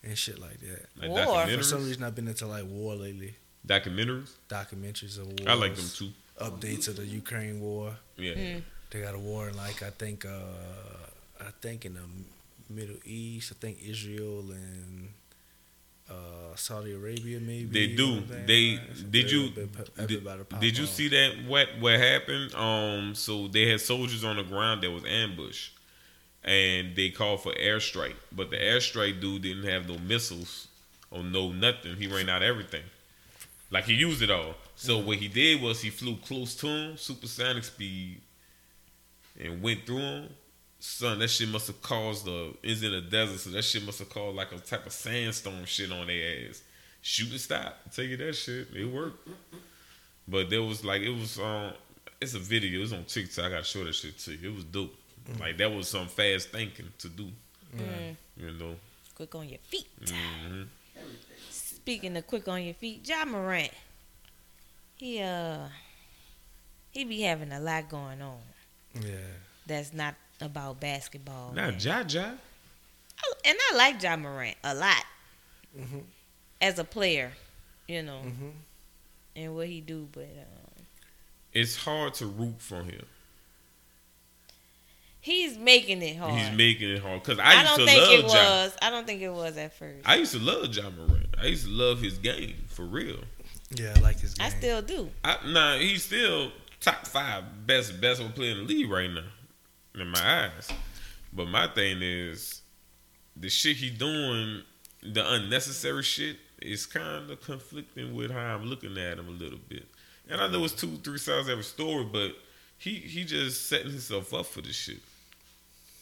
and 0.04 0.18
shit 0.18 0.40
like 0.40 0.60
that. 0.60 0.86
Like 1.00 1.10
War. 1.10 1.48
For 1.48 1.64
some 1.64 1.86
reason, 1.86 2.04
I've 2.04 2.16
been 2.16 2.28
into 2.28 2.46
like 2.48 2.66
war 2.66 2.96
lately. 2.96 3.36
Documentaries. 3.68 4.32
Documentaries 4.50 5.18
of 5.18 5.28
war. 5.28 5.48
I 5.50 5.54
like 5.54 5.76
them 5.76 5.86
too. 5.94 6.10
Updates 6.42 6.88
of 6.88 6.98
the 6.98 7.06
Ukraine 7.06 7.60
war. 7.62 7.96
Yeah. 8.18 8.34
Mm. 8.34 8.62
They 8.90 9.02
got 9.02 9.16
a 9.16 9.20
war 9.20 9.50
in 9.50 9.56
like 9.58 9.82
I 9.84 9.90
think 9.92 10.26
uh 10.26 10.30
I 11.42 11.52
think 11.62 11.86
in 11.86 11.94
the 11.96 12.02
Middle 12.74 12.98
East. 13.06 13.54
I 13.56 13.56
think 13.60 13.78
Israel 13.86 14.44
and 14.52 15.10
uh 16.10 16.56
Saudi 16.56 16.94
Arabia 16.94 17.40
maybe. 17.40 17.66
They 17.88 17.96
do. 17.96 18.22
They 18.46 18.80
It's 18.92 19.02
did 19.04 19.32
you 19.32 19.50
bit- 19.52 19.72
bit- 19.98 20.08
did, 20.08 20.60
did 20.60 20.78
you 20.78 20.86
see 20.86 21.08
that 21.10 21.46
what 21.48 21.68
what 21.80 22.00
happened? 22.00 22.54
Um, 22.56 23.16
so 23.16 23.48
they 23.48 23.70
had 23.70 23.80
soldiers 23.82 24.24
on 24.24 24.36
the 24.38 24.44
ground 24.44 24.84
that 24.84 24.92
was 24.92 25.04
ambush, 25.06 25.70
and 26.44 26.96
they 26.96 27.10
called 27.10 27.42
for 27.42 27.54
airstrike, 27.54 28.16
but 28.32 28.50
the 28.50 28.58
airstrike 28.58 29.22
dude 29.22 29.44
didn't 29.44 29.64
have 29.64 29.88
no 29.88 29.98
missiles 29.98 30.68
or 31.10 31.24
no 31.24 31.52
nothing. 31.52 31.96
He 31.96 32.08
ran 32.08 32.30
out 32.30 32.44
everything, 32.44 32.84
like 33.72 33.86
he 33.86 33.94
used 33.94 34.22
it 34.22 34.32
all. 34.32 34.56
So 34.76 34.98
what 35.00 35.18
he 35.18 35.28
did 35.28 35.62
was 35.62 35.82
he 35.82 35.90
flew 35.90 36.18
close 36.18 36.56
to 36.56 36.68
him, 36.68 36.98
supersonic 36.98 37.64
speed, 37.64 38.22
and 39.42 39.62
went 39.62 39.86
through 39.86 40.00
him. 40.00 40.30
Son, 40.80 41.20
that 41.20 41.30
shit 41.30 41.48
must 41.48 41.68
have 41.68 41.82
caused 41.82 42.26
the. 42.26 42.54
Is 42.62 42.84
in 42.84 42.94
a 42.94 43.00
desert, 43.00 43.40
so 43.40 43.52
that 43.52 43.64
shit 43.64 43.86
must 43.86 44.00
have 44.00 44.10
caused 44.10 44.36
like 44.36 44.52
a 44.52 44.60
type 44.60 44.86
of 44.86 44.92
sandstorm 44.92 45.64
shit 45.66 45.92
on 45.92 46.08
their 46.08 46.50
ass. 46.50 46.62
Shoot 47.02 47.32
and 47.32 47.40
stop. 47.40 47.78
Tell 47.94 48.04
you 48.04 48.18
that 48.18 48.34
shit, 48.34 48.68
it 48.76 48.86
worked. 48.86 49.30
But 50.28 50.50
there 50.50 50.62
was 50.62 50.84
like 50.84 51.02
it 51.02 51.10
was 51.10 51.40
um, 51.40 51.72
it's 52.20 52.34
a 52.34 52.40
video. 52.40 52.82
It's 52.82 52.92
on 52.92 53.06
TikTok. 53.06 53.46
I 53.46 53.50
gotta 53.50 53.64
show 53.64 53.84
that 53.86 53.96
shit 53.96 54.18
to 54.20 54.34
you. 54.34 54.52
It 54.52 54.56
was 54.56 54.64
dope. 54.66 54.94
Like 55.40 55.58
that 55.58 55.72
was 55.72 55.88
some 55.88 56.08
fast 56.08 56.50
thinking 56.50 56.92
to 57.00 57.10
do. 57.10 57.32
Mm. 57.76 58.16
You 58.38 58.52
know. 58.52 58.76
Quick 59.16 59.36
on 59.36 59.48
your 59.50 59.60
feet. 59.60 59.88
hmm 60.10 60.64
Speaking 61.50 62.16
of 62.18 62.26
quick 62.28 62.48
on 62.48 62.64
your 62.64 62.74
feet, 62.74 63.08
Ja 63.08 63.26
Morant. 63.26 63.72
He 64.96 65.22
uh 65.22 65.68
he 66.92 67.04
be 67.06 67.22
having 67.22 67.52
a 67.52 67.60
lot 67.60 67.90
going 67.90 68.22
on 68.22 68.40
Yeah. 68.94 69.18
that's 69.66 69.94
not 69.94 70.16
about 70.42 70.80
basketball. 70.80 71.52
Nah, 71.54 71.72
man. 71.72 71.80
Ja 71.80 72.04
Ja. 72.08 72.32
I- 73.18 73.34
and 73.46 73.58
I 73.72 73.76
like 73.76 74.02
Ja 74.02 74.16
Morant 74.18 74.58
a 74.64 74.74
lot 74.76 75.06
Mhm. 75.78 76.04
as 76.62 76.80
a 76.80 76.84
player, 76.84 77.34
you 77.88 78.02
know, 78.04 78.22
Mhm. 78.26 78.54
and 79.36 79.56
what 79.56 79.68
he 79.68 79.82
do. 79.82 80.08
But 80.12 80.24
um, 80.24 80.86
It's 81.54 81.76
hard 81.76 82.14
to 82.16 82.26
root 82.28 82.60
for 82.62 82.84
him. 82.84 83.06
He's 85.24 85.58
making 85.58 86.02
it 86.02 86.18
hard. 86.18 86.34
He's 86.34 86.52
making 86.52 86.90
it 86.90 87.02
hard 87.02 87.24
because 87.24 87.40
I 87.40 87.44
I, 87.44 87.62
used 87.62 87.66
don't 87.68 87.80
to 87.80 87.86
think 87.86 88.02
it 88.12 88.26
love 88.26 88.34
Ja. 88.34 88.44
was. 88.66 88.78
I 88.82 88.90
don't 88.90 89.08
think 89.08 89.22
it 89.22 89.32
was 89.32 89.56
at 89.56 89.74
first. 89.74 90.02
I 90.06 90.16
used 90.16 90.34
to 90.34 90.40
love 90.40 90.76
Ja 90.76 90.90
Morant. 90.90 91.28
I 91.42 91.46
used 91.46 91.64
to 91.64 91.72
love 91.72 92.02
his 92.02 92.18
game 92.18 92.56
for 92.68 92.84
real. 92.84 93.20
Yeah, 93.74 93.94
I 93.96 94.00
like 94.02 94.20
his 94.20 94.34
game. 94.34 94.46
I 94.46 94.50
still 94.50 94.82
do. 94.82 95.10
I, 95.24 95.38
nah, 95.46 95.78
he's 95.78 96.04
still 96.04 96.52
top 96.82 97.08
five 97.08 97.66
best 97.66 98.02
basketball 98.02 98.34
player 98.36 98.52
in 98.52 98.58
the 98.58 98.64
league 98.66 98.92
right 98.92 99.10
now, 99.10 99.24
in 99.96 100.10
my 100.10 100.50
eyes. 100.58 100.70
But 101.32 101.48
my 101.48 101.68
thing 101.68 102.00
is, 102.02 102.62
the 103.38 103.50
shit 103.50 103.78
he 103.78 103.92
doing, 103.92 104.64
the 105.04 105.26
unnecessary 105.36 106.04
shit, 106.04 106.36
is 106.62 106.86
kind 106.86 107.32
of 107.32 107.40
conflicting 107.40 108.14
with 108.14 108.30
how 108.30 108.56
I'm 108.56 108.66
looking 108.66 108.98
at 108.98 109.20
him 109.20 109.30
a 109.30 109.32
little 109.32 109.60
bit. 109.70 109.88
And 110.30 110.42
I 110.42 110.50
know 110.52 110.66
it's 110.66 110.74
two, 110.74 110.98
three 110.98 111.18
sides 111.18 111.48
of 111.48 111.52
every 111.54 111.64
story, 111.64 112.04
but 112.12 112.34
he 112.78 112.96
he 112.96 113.24
just 113.24 113.68
setting 113.68 113.92
himself 113.92 114.34
up 114.34 114.48
for 114.48 114.60
this 114.60 114.76
shit. 114.76 115.00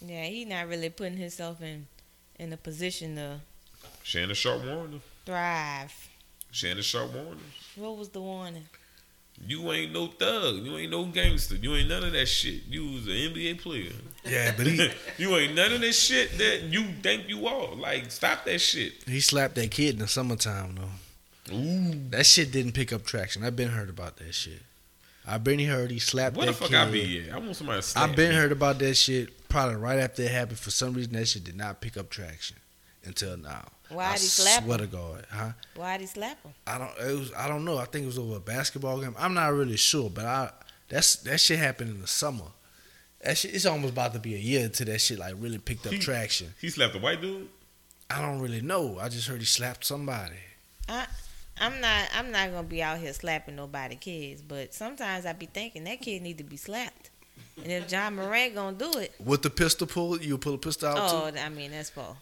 Yeah, 0.06 0.26
he's 0.26 0.48
not 0.48 0.68
really 0.68 0.90
putting 0.90 1.18
himself 1.18 1.62
in 1.62 1.88
in 2.40 2.52
a 2.54 2.58
position 2.58 3.16
to 3.16 3.40
Shannon 4.04 4.34
Sharpe 4.36 4.66
warned 4.66 4.94
him. 4.96 5.02
thrive. 5.26 5.94
Shannon 6.52 6.82
Sharpe 6.84 7.14
warned 7.14 7.40
him. 7.40 7.52
What 7.76 7.98
was 7.98 8.10
the 8.10 8.22
warning? 8.22 8.66
You 9.48 9.72
ain't 9.72 9.92
no 9.94 10.08
thug. 10.08 10.58
You 10.58 10.78
ain't 10.78 10.92
no 10.92 11.06
gangster. 11.06 11.56
You 11.56 11.76
ain't 11.76 11.90
none 11.90 12.04
of 12.04 12.12
that 12.14 12.28
shit. 12.28 12.64
You 12.68 12.86
was 12.92 13.08
an 13.08 13.14
NBA 13.14 13.60
player. 13.62 13.92
Yeah, 14.24 14.54
but 14.56 14.68
he 14.68 14.90
you 15.18 15.36
ain't 15.36 15.56
none 15.56 15.74
of 15.74 15.82
that 15.82 15.94
shit 15.94 16.38
that 16.38 16.64
you 16.64 16.84
think 17.02 17.28
you 17.28 17.48
are. 17.48 17.74
Like, 17.76 18.12
stop 18.12 18.46
that 18.46 18.60
shit. 18.60 18.94
he 19.08 19.20
slapped 19.20 19.56
that 19.56 19.72
kid 19.72 19.96
in 19.96 20.00
the 20.00 20.08
summertime 20.08 20.76
though. 20.76 21.56
Ooh. 21.56 22.10
That 22.12 22.26
shit 22.26 22.52
didn't 22.52 22.74
pick 22.74 22.94
up 22.94 23.04
traction. 23.04 23.44
I've 23.44 23.56
been 23.56 23.70
heard 23.70 23.90
about 23.90 24.18
that 24.18 24.34
shit. 24.36 24.62
I've 25.28 25.44
been 25.44 25.60
heard 25.60 25.90
he 25.92 26.00
slapped 26.00 26.36
Where 26.36 26.46
the 26.48 26.52
that 26.52 26.58
fuck 26.58 26.70
kid. 26.70 26.78
I 26.78 26.92
be 26.92 27.26
at? 27.30 27.36
I 27.36 27.38
want 27.40 27.56
somebody 27.56 27.80
to 27.82 27.88
slap 27.88 28.10
I've 28.10 28.16
been 28.16 28.30
me. 28.30 28.36
heard 28.36 28.52
about 28.52 28.78
that 28.80 28.94
shit 28.96 29.30
probably 29.52 29.76
right 29.76 30.00
after 30.00 30.24
it 30.24 30.32
happened. 30.32 30.60
For 30.60 30.72
some 30.72 30.94
reason, 30.94 31.14
that 31.14 31.28
shit 31.28 31.44
did 31.44 31.56
not 31.56 31.82
pick 31.82 31.98
up 31.98 32.10
traction 32.10 32.58
until 33.04 33.38
now. 33.38 33.68
Why 33.90 34.06
I 34.06 34.14
did 34.14 34.22
he 34.22 34.28
slap 34.28 34.64
swear 34.64 34.78
him? 34.80 34.86
to 34.86 34.88
God, 34.88 35.26
huh? 35.30 35.52
Why'd 35.76 36.02
he 36.02 36.08
slap 36.08 36.42
him? 36.44 36.54
I 36.66 36.78
don't. 36.78 36.92
It 37.00 37.20
was. 37.20 37.34
I 37.34 37.48
don't 37.48 37.66
know. 37.66 37.78
I 37.78 37.86
think 37.86 38.04
it 38.04 38.08
was 38.08 38.18
over 38.20 38.38
a 38.38 38.40
basketball 38.40 39.00
game. 39.02 39.16
I'm 39.20 39.34
not 39.34 39.54
really 39.54 39.78
sure, 39.78 40.10
but 40.10 40.26
I. 40.26 40.52
That's 40.90 41.18
that 41.18 41.40
shit 41.40 41.60
happened 41.60 41.92
in 41.92 42.02
the 42.02 42.08
summer. 42.08 42.46
That 43.24 43.38
shit. 43.38 43.54
It's 43.54 43.66
almost 43.66 43.94
about 43.94 44.14
to 44.14 44.20
be 44.20 44.34
a 44.34 44.40
year 44.40 44.66
until 44.66 44.88
that 44.88 45.00
shit 45.00 45.20
like 45.20 45.36
really 45.38 45.58
picked 45.60 45.86
up 45.86 45.94
He- 45.94 46.00
traction. 46.00 46.54
He 46.60 46.70
slapped 46.70 46.96
a 46.96 47.00
white 47.00 47.22
dude? 47.22 47.48
I 48.10 48.22
don't 48.22 48.40
really 48.42 48.62
know. 48.62 48.98
I 49.00 49.08
just 49.08 49.28
heard 49.28 49.40
he 49.40 49.46
slapped 49.46 49.86
somebody. 49.86 50.36
I'm 50.90 51.80
not. 51.80 52.10
I'm 52.16 52.32
not 52.32 52.52
gonna 52.52 52.64
be 52.68 52.82
out 52.82 52.98
here 52.98 53.14
slapping 53.14 53.56
nobody 53.56 53.96
kids, 53.96 54.42
but 54.42 54.74
sometimes 54.74 55.26
I 55.28 55.34
be 55.34 55.46
thinking 55.46 55.84
that 55.84 56.02
kid 56.02 56.22
need 56.24 56.40
to 56.40 56.44
be 56.44 56.58
slapped. 56.58 57.11
And 57.64 57.72
if 57.72 57.92
Ja 57.92 58.10
Morant 58.10 58.56
gonna 58.56 58.78
do 58.78 59.00
it, 59.00 59.14
With 59.24 59.42
the 59.42 59.50
pistol 59.50 59.88
pull, 59.88 60.20
you 60.22 60.38
pull 60.38 60.56
a 60.56 60.58
pistol 60.58 60.90
out 60.90 60.98
oh, 61.00 61.32
too. 61.32 61.38
I 61.38 61.50
mean 61.50 61.72
that's 61.72 61.90
for. 61.90 62.16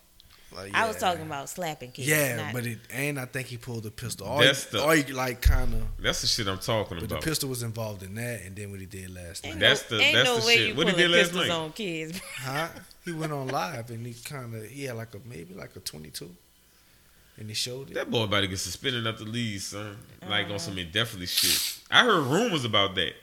Like, 0.51 0.73
I 0.73 0.87
was 0.87 0.97
talking 0.97 1.21
about 1.21 1.47
slapping 1.47 1.91
kids. 1.91 2.07
Yeah, 2.07 2.35
not- 2.37 2.53
but 2.53 2.65
it 2.65 2.79
and 2.91 3.19
I 3.19 3.25
think 3.25 3.47
he 3.47 3.57
pulled 3.57 3.83
the 3.83 3.91
pistol. 3.91 4.25
Or, 4.25 4.43
That's 4.43 4.63
he, 4.71 4.77
the- 4.77 4.83
or 4.83 4.95
he 4.95 5.13
like 5.13 5.41
kind 5.41 5.71
of. 5.75 5.83
That's 6.01 6.21
the 6.21 6.27
shit 6.27 6.47
I'm 6.47 6.57
talking 6.57 6.99
But 6.99 7.09
the 7.09 7.17
pistol 7.17 7.49
was 7.49 7.61
involved 7.61 8.01
in 8.01 8.15
that, 8.15 8.41
and 8.41 8.55
then 8.55 8.71
what 8.71 8.79
he 8.79 8.87
did 8.87 9.13
last 9.13 9.45
ain't 9.45 9.55
night. 9.57 9.61
That's 9.61 9.91
no, 9.91 9.97
the- 9.97 10.03
ain't 10.03 10.15
that's 10.15 10.27
no 10.27 10.39
the 10.39 10.47
way 10.47 10.55
shit. 10.57 10.67
you 10.69 10.75
What 10.75 10.89
he 10.89 10.95
did 10.95 11.11
last 11.11 11.19
pistols 11.25 11.47
night? 11.49 11.53
on 11.55 11.71
kids. 11.73 12.19
Huh? 12.37 12.67
He 13.05 13.11
went 13.13 13.31
on 13.31 13.47
live 13.47 13.89
and 13.91 14.05
he 14.05 14.13
kind 14.13 14.53
of 14.53 14.65
he 14.65 14.83
had 14.85 14.95
like 14.97 15.13
a 15.15 15.19
maybe 15.25 15.53
like 15.53 15.75
a 15.75 15.79
22, 15.79 16.29
and 17.37 17.47
he 17.47 17.53
showed 17.55 17.89
it. 17.91 17.93
That 17.93 18.09
boy 18.11 18.23
about 18.23 18.41
to 18.41 18.47
get 18.47 18.59
suspended 18.59 19.05
out 19.07 19.17
the 19.19 19.23
league, 19.23 19.59
son. 19.61 19.97
Like 20.27 20.45
Uh-huh. 20.45 20.53
on 20.53 20.59
some 20.59 20.77
indefinite 20.77 21.29
shit. 21.29 21.79
I 21.91 22.03
heard 22.05 22.23
rumors 22.23 22.65
about 22.65 22.95
that. 22.95 23.13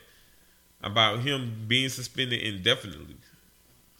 About 0.83 1.21
him 1.21 1.65
being 1.67 1.89
suspended 1.89 2.41
indefinitely. 2.41 3.17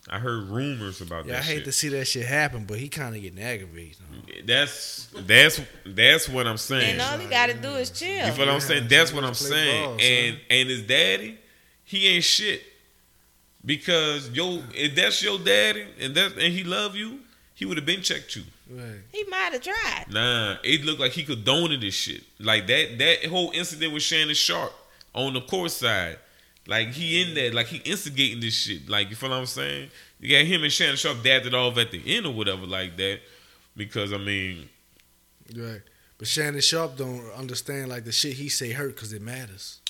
I 0.09 0.21
heard 0.21 0.49
rumors 0.49 1.01
about 1.01 1.27
Yeah, 1.27 1.33
that 1.33 1.41
I 1.41 1.45
hate 1.45 1.55
shit. 1.57 1.65
to 1.65 1.73
see 1.73 1.89
that 1.89 2.05
shit 2.05 2.27
happen, 2.27 2.65
but 2.65 2.79
he 2.79 2.89
kind 2.89 3.17
of 3.17 3.23
getting 3.23 3.43
aggravated. 3.43 3.97
huh? 4.09 4.33
That's 4.45 5.09
that's 5.17 5.61
that's 5.85 6.29
what 6.29 6.47
I'm 6.47 6.59
saying. 6.59 6.93
and 6.93 7.01
all 7.03 7.19
he 7.19 7.27
gotta 7.29 7.55
do 7.55 7.71
is 7.71 7.91
chill. 7.91 8.27
You 8.27 8.33
feel 8.33 8.47
what 8.47 8.55
I'm 8.55 8.61
saying? 8.61 8.87
That's 8.89 9.13
what 9.13 9.25
I'm 9.25 9.35
saying. 9.35 9.85
ball, 9.85 9.99
son. 9.99 10.07
and 10.07 10.39
and 10.49 10.69
his 10.69 10.83
daddy, 10.83 11.39
he 11.85 12.07
ain't 12.09 12.25
shit. 12.25 12.63
Because 13.65 14.31
yo, 14.31 14.63
if 14.75 14.95
that's 14.95 15.21
your 15.23 15.39
daddy 15.39 15.87
and 16.01 16.15
that 16.15 16.33
and 16.35 16.53
he 16.53 16.63
love 16.63 16.95
you, 16.95 17.19
he 17.55 17.65
would 17.65 17.77
have 17.77 17.87
been 17.87 18.03
checked 18.03 18.37
you. 18.37 18.45
Right. 18.71 19.01
He 19.13 19.25
might 19.25 19.53
have 19.55 19.63
tried. 19.63 20.05
Nah, 20.11 20.57
it 20.63 20.85
looked 20.85 21.01
like 21.01 21.13
he 21.13 21.25
condoned 21.25 21.83
this 21.83 21.95
shit. 21.95 22.23
Like 22.39 22.69
that 22.69 22.99
that 22.99 23.25
whole 23.27 23.51
incident 23.53 23.93
with 23.93 24.03
Shannon 24.05 24.35
Sharpe 24.37 24.73
on 25.15 25.35
the 25.35 25.41
court 25.41 25.73
side. 25.73 26.19
Like 26.67 26.89
he 26.89 27.23
in 27.23 27.35
there, 27.35 27.53
like 27.53 27.69
he 27.69 27.79
instigating 27.79 28.41
this 28.41 28.55
shit. 28.55 28.89
Like 28.89 29.11
you 29.11 29.17
feel 29.17 29.31
what 29.31 29.37
I'm 29.37 29.47
saying? 29.47 29.91
You 30.19 30.37
got 30.37 30.45
him 30.47 30.65
and 30.65 30.73
Shannon 30.73 30.97
Sharpe 30.97 31.23
dabbed 31.23 31.47
it 31.47 31.55
off 31.55 31.79
at 31.79 31.91
the 31.91 32.03
end 32.17 32.27
or 32.27 32.33
whatever 32.33 32.67
like 32.67 32.97
that. 32.97 33.21
Because 33.77 34.13
I 34.13 34.19
mean, 34.19 34.69
Right. 35.55 35.83
But 36.19 36.27
Shannon 36.27 36.61
Sharpe 36.61 36.97
don't 36.97 37.31
understand 37.33 37.89
like 37.89 38.05
the 38.05 38.13
shit 38.13 38.33
he 38.35 38.49
say 38.49 38.73
hurt 38.73 38.95
because 38.97 39.13
it 39.13 39.23
matters. 39.23 39.81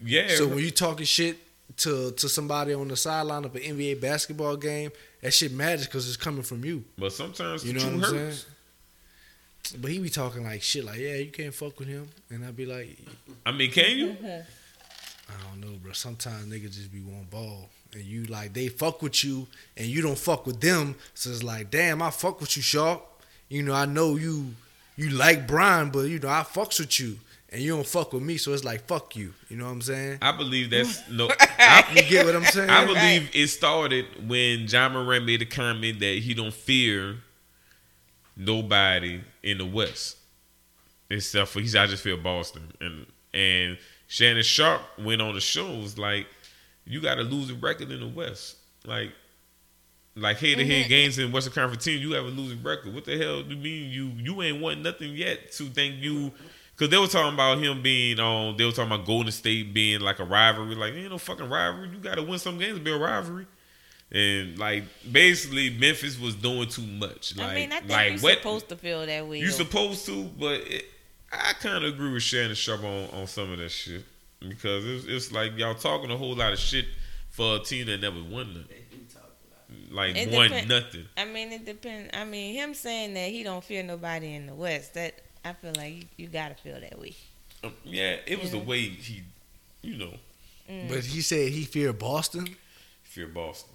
yeah. 0.00 0.28
So 0.34 0.48
when 0.48 0.58
you 0.58 0.70
talking 0.70 1.06
shit 1.06 1.36
to 1.78 2.10
to 2.12 2.28
somebody 2.28 2.74
on 2.74 2.88
the 2.88 2.96
sideline 2.96 3.44
of 3.44 3.54
an 3.54 3.62
NBA 3.62 4.00
basketball 4.00 4.56
game, 4.56 4.90
that 5.20 5.32
shit 5.32 5.52
matters 5.52 5.86
because 5.86 6.08
it's 6.08 6.16
coming 6.16 6.42
from 6.42 6.64
you. 6.64 6.84
but 6.98 7.12
sometimes 7.12 7.64
You 7.64 7.74
know 7.74 7.84
what 7.84 7.92
I'm 7.94 8.00
truth 8.00 8.46
saying? 9.70 9.80
But 9.80 9.90
he 9.92 9.98
be 10.00 10.08
talking 10.10 10.42
like 10.42 10.62
shit, 10.62 10.84
like 10.84 10.98
yeah, 10.98 11.14
you 11.16 11.30
can't 11.30 11.54
fuck 11.54 11.78
with 11.78 11.86
him, 11.88 12.08
and 12.30 12.44
I'd 12.44 12.56
be 12.56 12.66
like, 12.66 12.98
I 13.46 13.52
mean, 13.52 13.70
can 13.70 13.96
you? 13.96 14.16
I 15.32 15.48
don't 15.50 15.60
know, 15.60 15.78
bro. 15.78 15.92
Sometimes 15.92 16.46
niggas 16.46 16.74
just 16.74 16.92
be 16.92 17.00
one 17.00 17.26
ball, 17.30 17.70
and 17.92 18.02
you 18.02 18.24
like 18.24 18.52
they 18.52 18.68
fuck 18.68 19.02
with 19.02 19.24
you, 19.24 19.46
and 19.76 19.86
you 19.86 20.02
don't 20.02 20.18
fuck 20.18 20.46
with 20.46 20.60
them. 20.60 20.94
So 21.14 21.30
it's 21.30 21.42
like, 21.42 21.70
damn, 21.70 22.02
I 22.02 22.10
fuck 22.10 22.40
with 22.40 22.56
you, 22.56 22.62
Sharpe. 22.62 23.06
You 23.48 23.62
know, 23.62 23.74
I 23.74 23.86
know 23.86 24.16
you 24.16 24.54
you 24.96 25.10
like 25.10 25.46
Brian, 25.46 25.90
but 25.90 26.00
you 26.02 26.18
know 26.18 26.28
I 26.28 26.42
fucks 26.42 26.78
with 26.80 26.98
you, 27.00 27.18
and 27.50 27.60
you 27.62 27.74
don't 27.74 27.86
fuck 27.86 28.12
with 28.12 28.22
me. 28.22 28.36
So 28.36 28.52
it's 28.52 28.64
like 28.64 28.86
fuck 28.86 29.16
you. 29.16 29.34
You 29.48 29.56
know 29.56 29.66
what 29.66 29.72
I'm 29.72 29.82
saying? 29.82 30.18
I 30.22 30.32
believe 30.32 30.70
that's 30.70 31.08
no. 31.10 31.28
I, 31.40 31.84
You 31.94 32.02
get 32.02 32.26
what 32.26 32.36
I'm 32.36 32.44
saying? 32.44 32.70
I 32.70 32.84
believe 32.84 33.30
it 33.34 33.48
started 33.48 34.06
when 34.28 34.66
Ja 34.68 34.88
Morant 34.88 35.24
made 35.24 35.42
a 35.42 35.46
comment 35.46 36.00
that 36.00 36.18
he 36.18 36.34
don't 36.34 36.54
fear 36.54 37.16
nobody 38.36 39.20
in 39.42 39.58
the 39.58 39.66
West 39.66 40.16
except 41.10 41.50
for 41.50 41.60
he's 41.60 41.76
I 41.76 41.86
just 41.86 42.02
fear 42.02 42.16
Boston 42.16 42.72
and 42.80 43.06
and 43.34 43.78
Shannon 44.12 44.42
Sharpe 44.42 44.82
went 44.98 45.22
on 45.22 45.34
the 45.34 45.40
show 45.40 45.74
was 45.78 45.96
like 45.96 46.26
you 46.84 47.00
got 47.00 47.14
to 47.14 47.22
lose 47.22 47.48
a 47.48 47.54
record 47.54 47.90
in 47.90 48.00
the 48.00 48.08
West. 48.08 48.56
Like 48.84 49.10
like 50.14 50.36
head 50.36 50.58
to 50.58 50.66
head 50.66 50.82
mm-hmm. 50.82 50.88
games 50.90 51.18
in 51.18 51.32
Western 51.32 51.54
Conference 51.54 51.82
team 51.82 51.98
you 51.98 52.12
have 52.12 52.26
a 52.26 52.28
losing 52.28 52.62
record. 52.62 52.92
What 52.92 53.06
the 53.06 53.16
hell 53.16 53.42
do 53.42 53.54
you 53.54 53.60
mean 53.62 53.90
you 53.90 54.12
you 54.18 54.42
ain't 54.42 54.60
won 54.60 54.82
nothing 54.82 55.16
yet 55.16 55.52
to 55.52 55.64
think 55.64 55.94
you? 56.02 56.30
Because 56.72 56.90
they 56.90 56.98
were 56.98 57.06
talking 57.06 57.32
about 57.32 57.56
him 57.56 57.80
being 57.80 58.20
on 58.20 58.58
they 58.58 58.66
were 58.66 58.72
talking 58.72 58.92
about 58.92 59.06
Golden 59.06 59.32
State 59.32 59.72
being 59.72 60.00
like 60.00 60.18
a 60.18 60.24
rivalry. 60.24 60.74
Like 60.74 60.92
ain't 60.92 61.10
no 61.10 61.16
fucking 61.16 61.48
rivalry. 61.48 61.88
You 61.88 61.96
got 61.96 62.16
to 62.16 62.22
win 62.22 62.38
some 62.38 62.58
games 62.58 62.76
to 62.76 62.84
be 62.84 62.92
a 62.92 62.98
rivalry. 62.98 63.46
And 64.10 64.58
like 64.58 64.84
basically 65.10 65.70
Memphis 65.70 66.20
was 66.20 66.34
doing 66.34 66.68
too 66.68 66.82
much. 66.82 67.34
Like 67.34 67.48
I 67.48 67.54
mean, 67.54 67.72
I 67.72 67.78
think 67.78 67.90
like 67.90 68.10
you're 68.10 68.20
what 68.20 68.36
supposed 68.36 68.68
to 68.68 68.76
feel 68.76 69.06
that 69.06 69.26
way. 69.26 69.38
you 69.38 69.46
though. 69.46 69.52
supposed 69.52 70.04
to, 70.04 70.24
but 70.24 70.60
it, 70.66 70.84
I 71.32 71.52
kind 71.54 71.84
of 71.84 71.94
agree 71.94 72.12
with 72.12 72.22
Shannon 72.22 72.54
Sharpe 72.54 72.84
on, 72.84 73.08
on 73.20 73.26
some 73.26 73.52
of 73.52 73.58
that 73.58 73.70
shit 73.70 74.04
because 74.46 74.84
it's, 74.84 75.04
it's 75.06 75.32
like 75.32 75.56
y'all 75.56 75.74
talking 75.74 76.10
a 76.10 76.16
whole 76.16 76.34
lot 76.34 76.52
of 76.52 76.58
shit 76.58 76.86
for 77.30 77.56
a 77.56 77.58
team 77.60 77.86
that 77.86 78.00
never 78.00 78.16
won 78.22 78.48
nothing. 78.48 78.64
They 78.68 78.96
do 78.96 79.02
talk 79.12 79.22
a 79.24 79.92
lot. 79.94 80.06
Like 80.06 80.16
It 80.16 80.30
won 80.30 80.48
depend- 80.48 80.68
nothing. 80.68 81.04
I 81.16 81.24
mean, 81.24 81.52
it 81.52 81.64
depends. 81.64 82.10
I 82.14 82.24
mean, 82.24 82.54
him 82.54 82.74
saying 82.74 83.14
that 83.14 83.30
he 83.30 83.42
don't 83.42 83.64
fear 83.64 83.82
nobody 83.82 84.34
in 84.34 84.46
the 84.46 84.54
West. 84.54 84.94
That 84.94 85.14
I 85.44 85.54
feel 85.54 85.72
like 85.76 85.94
you, 85.94 86.04
you 86.18 86.26
gotta 86.28 86.54
feel 86.54 86.78
that 86.80 86.98
way. 86.98 87.14
Um, 87.64 87.72
yeah, 87.84 88.16
it 88.26 88.40
was 88.40 88.50
the 88.50 88.58
way 88.58 88.80
he, 88.80 89.22
you 89.82 89.96
know, 89.96 90.12
Mm. 90.70 90.88
But 90.88 91.04
he 91.04 91.20
said 91.22 91.50
he 91.50 91.64
feared 91.64 91.98
Boston. 91.98 92.46
fear 93.02 93.26
Boston. 93.26 93.71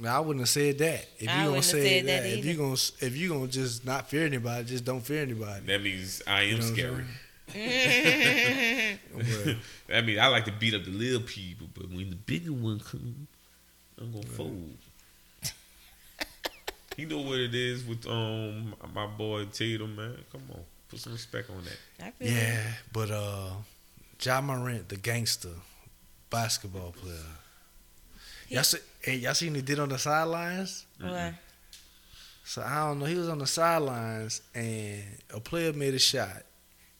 Now, 0.00 0.16
I 0.16 0.20
wouldn't 0.20 0.40
have 0.40 0.48
said 0.48 0.78
that. 0.78 1.06
If 1.18 1.22
you 1.22 1.28
I 1.30 1.44
gonna 1.44 1.62
say 1.62 2.00
that, 2.02 2.06
that 2.22 2.26
if 2.26 2.44
you 2.44 2.50
either. 2.52 2.62
gonna 2.62 2.72
if 3.00 3.16
you 3.16 3.28
gonna 3.28 3.46
just 3.46 3.84
not 3.86 4.08
fear 4.10 4.26
anybody, 4.26 4.64
just 4.64 4.84
don't 4.84 5.00
fear 5.00 5.22
anybody. 5.22 5.64
That 5.66 5.82
means 5.82 6.20
I 6.26 6.42
am 6.42 6.48
You 6.48 6.56
know 6.56 6.62
scary. 6.62 7.04
But, 9.14 9.56
I 9.96 10.00
mean, 10.00 10.18
I 10.18 10.26
like 10.28 10.44
to 10.46 10.52
beat 10.52 10.74
up 10.74 10.84
the 10.84 10.90
little 10.90 11.20
people, 11.20 11.68
but 11.74 11.88
when 11.90 12.10
the 12.10 12.16
bigger 12.16 12.52
one 12.52 12.80
comes, 12.80 13.28
I'm 14.00 14.10
gonna 14.12 14.26
fold. 14.26 14.74
you 16.96 17.06
know 17.06 17.18
what 17.20 17.38
it 17.38 17.54
is 17.54 17.84
with 17.84 18.06
um 18.06 18.74
my 18.94 19.06
boy 19.06 19.44
Tatum, 19.46 19.94
man. 19.96 20.16
Come 20.32 20.42
on, 20.52 20.60
put 20.88 20.98
some 21.00 21.12
respect 21.12 21.50
on 21.50 21.62
that. 21.64 22.04
I 22.06 22.10
feel 22.10 22.32
yeah, 22.32 22.62
but 22.92 23.10
uh, 23.10 23.50
Ja 24.20 24.40
Morant, 24.40 24.88
the 24.88 24.96
gangster 24.96 25.50
basketball 26.30 26.92
player. 26.92 27.14
He- 28.48 28.54
Y'all 28.56 28.64
see, 28.64 28.78
hey, 29.04 29.16
y'all 29.16 29.34
seen 29.34 29.50
what 29.52 29.56
he 29.56 29.62
did 29.62 29.78
on 29.78 29.88
the 29.88 29.98
sidelines? 29.98 30.86
that. 31.00 31.10
Well, 31.10 31.34
So 32.44 32.62
I 32.62 32.86
don't 32.86 32.98
know. 33.00 33.06
He 33.06 33.14
was 33.16 33.28
on 33.28 33.38
the 33.38 33.46
sidelines 33.46 34.42
and 34.54 35.02
a 35.32 35.40
player 35.40 35.72
made 35.72 35.94
a 35.94 35.98
shot, 35.98 36.42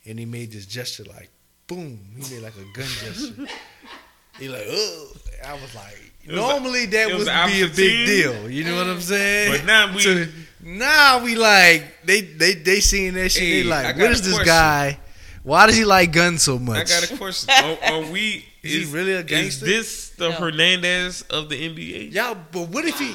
and 0.07 0.19
he 0.19 0.25
made 0.25 0.53
this 0.53 0.67
gesture 0.67 1.05
like, 1.05 1.31
boom. 1.67 1.99
He 2.17 2.35
made 2.35 2.43
like 2.43 2.55
a 2.57 2.79
gun 2.79 2.87
gesture. 3.01 3.47
he 4.39 4.49
like, 4.49 4.67
oh. 4.69 5.13
I 5.47 5.53
was 5.55 5.75
like, 5.75 6.13
was 6.27 6.37
normally 6.37 6.87
that 6.87 7.09
would 7.09 7.27
be 7.53 7.63
a 7.63 7.67
big 7.69 8.07
deal. 8.07 8.49
You 8.51 8.65
know 8.65 8.77
what 8.77 8.87
I'm 8.87 9.01
saying? 9.01 9.53
But 9.53 9.67
now 9.67 9.95
we- 9.95 10.01
So 10.01 10.27
now 10.63 11.23
we 11.23 11.35
like 11.35 11.85
they 12.05 12.23
they 12.23 12.55
they 12.55 12.81
seeing 12.81 13.13
that 13.15 13.29
shit. 13.31 13.43
Hey, 13.43 13.63
they 13.63 13.69
like, 13.69 13.97
got 13.97 14.03
what 14.03 14.09
a 14.09 14.13
is 14.13 14.23
this 14.23 14.33
question. 14.35 14.47
guy? 14.47 14.99
Why 15.43 15.67
does 15.67 15.77
he 15.77 15.85
like 15.85 16.13
guns 16.13 16.43
so 16.43 16.59
much? 16.59 16.79
I 16.79 16.85
got 17.01 17.11
a 17.11 17.17
question. 17.19 17.53
are, 17.63 17.93
are 17.93 18.11
we? 18.11 18.47
Is 18.65 18.89
he 18.89 18.95
really 18.97 19.13
a 19.15 19.23
gangster? 19.23 19.67
Is 19.67 19.71
this 19.71 20.09
the 20.11 20.31
No. 20.31 20.35
Hernandez 20.37 21.23
of 21.31 21.49
the 21.49 21.57
NBA? 21.69 22.13
Y'all, 22.13 22.37
but 22.53 22.69
what 22.69 22.85
if 22.85 22.99
he? 22.99 23.15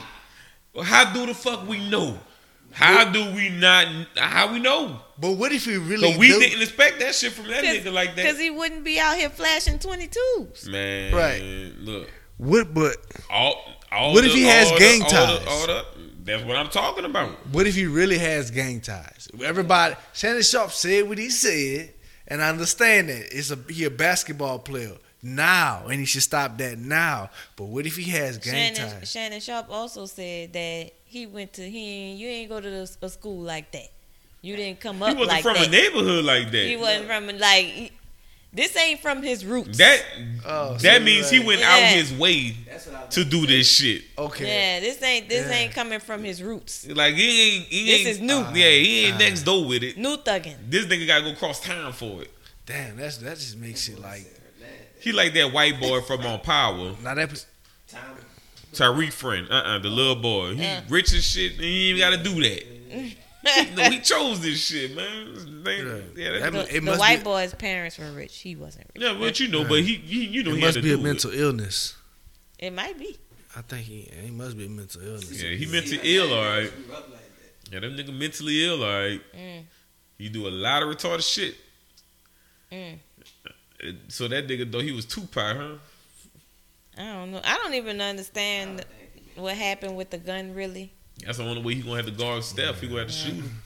How 0.83 1.11
do 1.13 1.25
the 1.25 1.33
fuck 1.33 1.67
we 1.67 1.89
know? 1.89 2.19
How 2.71 3.05
do 3.11 3.33
we 3.33 3.49
not? 3.49 3.87
How 4.15 4.51
we 4.53 4.59
know? 4.59 5.01
But 5.19 5.31
what 5.33 5.51
if 5.51 5.65
he 5.65 5.77
really? 5.77 6.13
So 6.13 6.19
we 6.19 6.27
do- 6.29 6.39
didn't 6.39 6.61
expect 6.61 6.99
that 6.99 7.15
shit 7.15 7.33
from 7.33 7.47
that 7.47 7.63
nigga 7.63 7.91
like 7.91 8.15
that. 8.15 8.23
because 8.23 8.39
he 8.39 8.49
wouldn't 8.51 8.83
be 8.83 8.99
out 8.99 9.17
here 9.17 9.29
flashing 9.29 9.79
22s. 9.79 10.67
Man, 10.69 11.13
Right. 11.13 11.41
Look, 11.79 12.09
What? 12.37 12.73
But 12.73 12.95
all, 13.29 13.59
all 13.91 14.13
What 14.13 14.23
if 14.23 14.33
he 14.33 14.43
has 14.43 14.71
all 14.71 14.77
gang 14.79 15.01
all 15.03 15.09
ties? 15.09 15.47
all 15.47 15.67
the, 15.67 15.85
that's 16.23 16.43
what 16.43 16.55
I'm 16.55 16.69
talking 16.69 17.05
about. 17.05 17.31
What 17.51 17.65
if 17.67 17.73
he 17.75 17.85
really 17.87 18.19
has 18.19 18.51
gang 18.51 18.79
ties? 18.81 19.27
Everybody, 19.43 19.95
Shannon 20.13 20.43
Sharpe 20.43 20.71
said 20.71 21.09
what 21.09 21.17
he 21.17 21.29
said, 21.31 21.93
and 22.27 22.41
I 22.41 22.49
understand 22.49 23.09
that 23.09 23.35
it's 23.35 23.49
a 23.51 23.57
he 23.67 23.83
a 23.85 23.89
basketball 23.89 24.59
player 24.59 24.95
now, 25.21 25.83
and 25.87 25.99
he 25.99 26.05
should 26.05 26.23
stop 26.23 26.57
that 26.59 26.77
now. 26.77 27.29
But 27.55 27.65
what 27.65 27.85
if 27.85 27.95
he 27.97 28.09
has 28.11 28.37
gang 28.37 28.73
Shannon, 28.75 28.99
ties? 28.99 29.11
Shannon 29.11 29.39
Sharpe 29.39 29.69
also 29.69 30.05
said 30.05 30.53
that 30.53 30.91
he 31.05 31.25
went 31.25 31.53
to 31.53 31.69
he 31.69 32.13
you 32.13 32.27
ain't 32.27 32.49
go 32.49 32.59
to 32.61 32.69
the, 32.69 32.89
a 33.01 33.09
school 33.09 33.41
like 33.41 33.71
that. 33.71 33.87
You 34.41 34.55
didn't 34.55 34.79
come 34.79 35.03
up. 35.03 35.09
He 35.09 35.13
up 35.15 35.19
wasn't 35.19 35.33
like 35.35 35.43
from 35.43 35.53
that. 35.55 35.67
a 35.67 35.71
neighborhood 35.71 36.25
like 36.25 36.51
that. 36.51 36.65
He 36.65 36.77
wasn't 36.77 37.07
from 37.07 37.27
like 37.37 37.65
he- 37.65 37.91
this 38.51 38.75
ain't 38.77 38.99
from 38.99 39.21
his 39.21 39.45
roots. 39.45 39.77
that 39.77 40.01
Oh, 40.43 40.75
that 40.77 40.99
you 41.01 41.05
means 41.05 41.29
he 41.29 41.37
right. 41.37 41.45
went 41.47 41.61
out 41.61 41.81
his 41.83 42.11
way 42.17 42.55
That's 42.67 42.87
what 42.87 42.95
I 42.95 43.05
was 43.05 43.13
to 43.13 43.23
do 43.23 43.45
this 43.45 43.69
shit. 43.69 44.03
Okay, 44.17 44.47
yeah, 44.47 44.79
this 44.79 44.99
ain't 45.03 45.29
this 45.29 45.45
Yeah. 45.45 45.53
ain't 45.55 45.71
coming 45.73 45.99
from 45.99 46.23
his 46.23 46.41
roots. 46.41 46.87
Like 46.87 47.13
he 47.15 47.57
ain't. 47.57 47.65
He 47.65 47.85
This 47.85 47.99
ain't, 47.99 48.07
is 48.07 48.19
new. 48.21 48.39
Yeah, 48.39 48.69
he 48.71 49.05
ain't 49.05 49.15
Ah. 49.15 49.19
next 49.19 49.43
door 49.43 49.65
with 49.67 49.83
it. 49.83 49.97
New 49.97 50.17
thuggin. 50.17 50.55
This 50.67 50.85
nigga 50.85 51.05
gotta 51.05 51.25
go 51.25 51.35
cross 51.35 51.59
town 51.59 51.93
for 51.93 52.23
it. 52.23 52.31
damn, 52.65 52.97
that's 52.97 53.17
that 53.17 53.37
just 53.37 53.57
makes 53.57 53.87
it 53.89 53.99
like 53.99 54.25
He 54.99 55.11
like 55.11 55.33
that 55.33 55.51
white 55.53 55.79
boy 55.79 56.01
from 56.01 56.25
on 56.25 56.39
Power, 56.41 56.95
now 57.03 57.15
that 57.15 57.45
time. 57.87 58.15
Tariq 58.73 59.11
friend. 59.11 59.47
Uh 59.49 59.53
uh 59.55 59.79
the 59.79 59.89
little 59.89 60.15
boy. 60.15 60.53
He 60.55 60.61
Yeah. 60.61 60.81
rich 60.89 61.11
as 61.13 61.23
shit. 61.25 61.53
And 61.53 61.61
he 61.63 61.89
ain't 61.91 61.99
gotta 61.99 62.17
do 62.21 62.35
that. 62.41 63.15
no, 63.75 63.83
he 63.89 63.99
chose 63.99 64.41
this 64.41 64.63
shit, 64.63 64.95
man. 64.95 65.63
They- 65.63 65.81
Right. 65.81 66.03
Yeah, 66.15 66.31
that, 66.39 66.39
That 66.39 66.51
The, 66.51 66.75
It 66.75 66.79
the 66.79 66.81
must 66.81 66.99
white 66.99 67.19
be- 67.19 67.23
boy's 67.23 67.53
parents 67.53 67.97
were 67.97 68.11
rich. 68.11 68.37
He 68.39 68.55
wasn't 68.55 68.87
rich. 68.93 69.03
yeah, 69.03 69.15
but 69.17 69.39
you 69.39 69.47
know, 69.47 69.63
but 69.63 69.79
he, 69.81 69.95
he 69.95 70.25
you 70.25 70.43
know, 70.43 70.51
it 70.51 70.55
he 70.55 70.61
must 70.61 70.75
had 70.75 70.83
to 70.83 70.87
be 70.87 70.93
a 70.93 70.97
do 70.97 71.03
mental 71.03 71.31
illness. 71.31 71.95
It 72.59 72.71
might 72.73 72.99
be. 72.99 73.17
I 73.55 73.61
think 73.63 73.85
he 73.85 74.01
he 74.23 74.29
must 74.31 74.55
be 74.57 74.65
a 74.65 74.69
mental 74.69 75.01
illness. 75.01 75.41
Yeah, 75.41 75.51
he 75.51 75.65
mentally 75.65 75.99
ill, 76.03 76.31
all 76.33 76.43
right. 76.43 76.71
Grew 76.85 76.93
up 76.95 77.09
like 77.09 77.19
that. 77.21 77.73
Yeah, 77.73 77.79
them 77.79 77.97
nigga 77.97 78.15
mentally 78.15 78.65
ill, 78.65 78.83
all 78.83 78.89
right. 79.01 79.21
Mm. 79.35 79.63
He 80.19 80.29
do 80.29 80.47
a 80.47 80.49
lot 80.51 80.83
of 80.83 80.89
retarded 80.89 81.23
shit. 81.33 81.55
Mm. 82.71 82.99
So 84.09 84.27
that 84.27 84.47
nigga 84.47 84.69
though 84.71 84.79
he 84.79 84.91
was 84.91 85.05
Tupac, 85.05 85.55
huh? 85.57 85.73
I 86.97 87.03
don't 87.13 87.31
know. 87.31 87.41
I 87.43 87.55
don't 87.57 87.73
even 87.75 88.01
understand 88.01 88.81
I 89.37 89.39
what 89.39 89.55
happened 89.55 89.95
with 89.95 90.09
the 90.09 90.17
gun. 90.17 90.53
Really, 90.53 90.91
That's 91.25 91.37
the 91.37 91.45
only 91.45 91.61
way 91.61 91.75
he 91.75 91.81
gonna 91.81 91.95
have 91.97 92.05
to 92.05 92.11
guard 92.11 92.43
Steph. 92.43 92.81
He 92.81 92.87
gonna 92.87 92.99
have 93.01 93.07
to 93.07 93.13
shoot 93.13 93.33
him. 93.35 93.61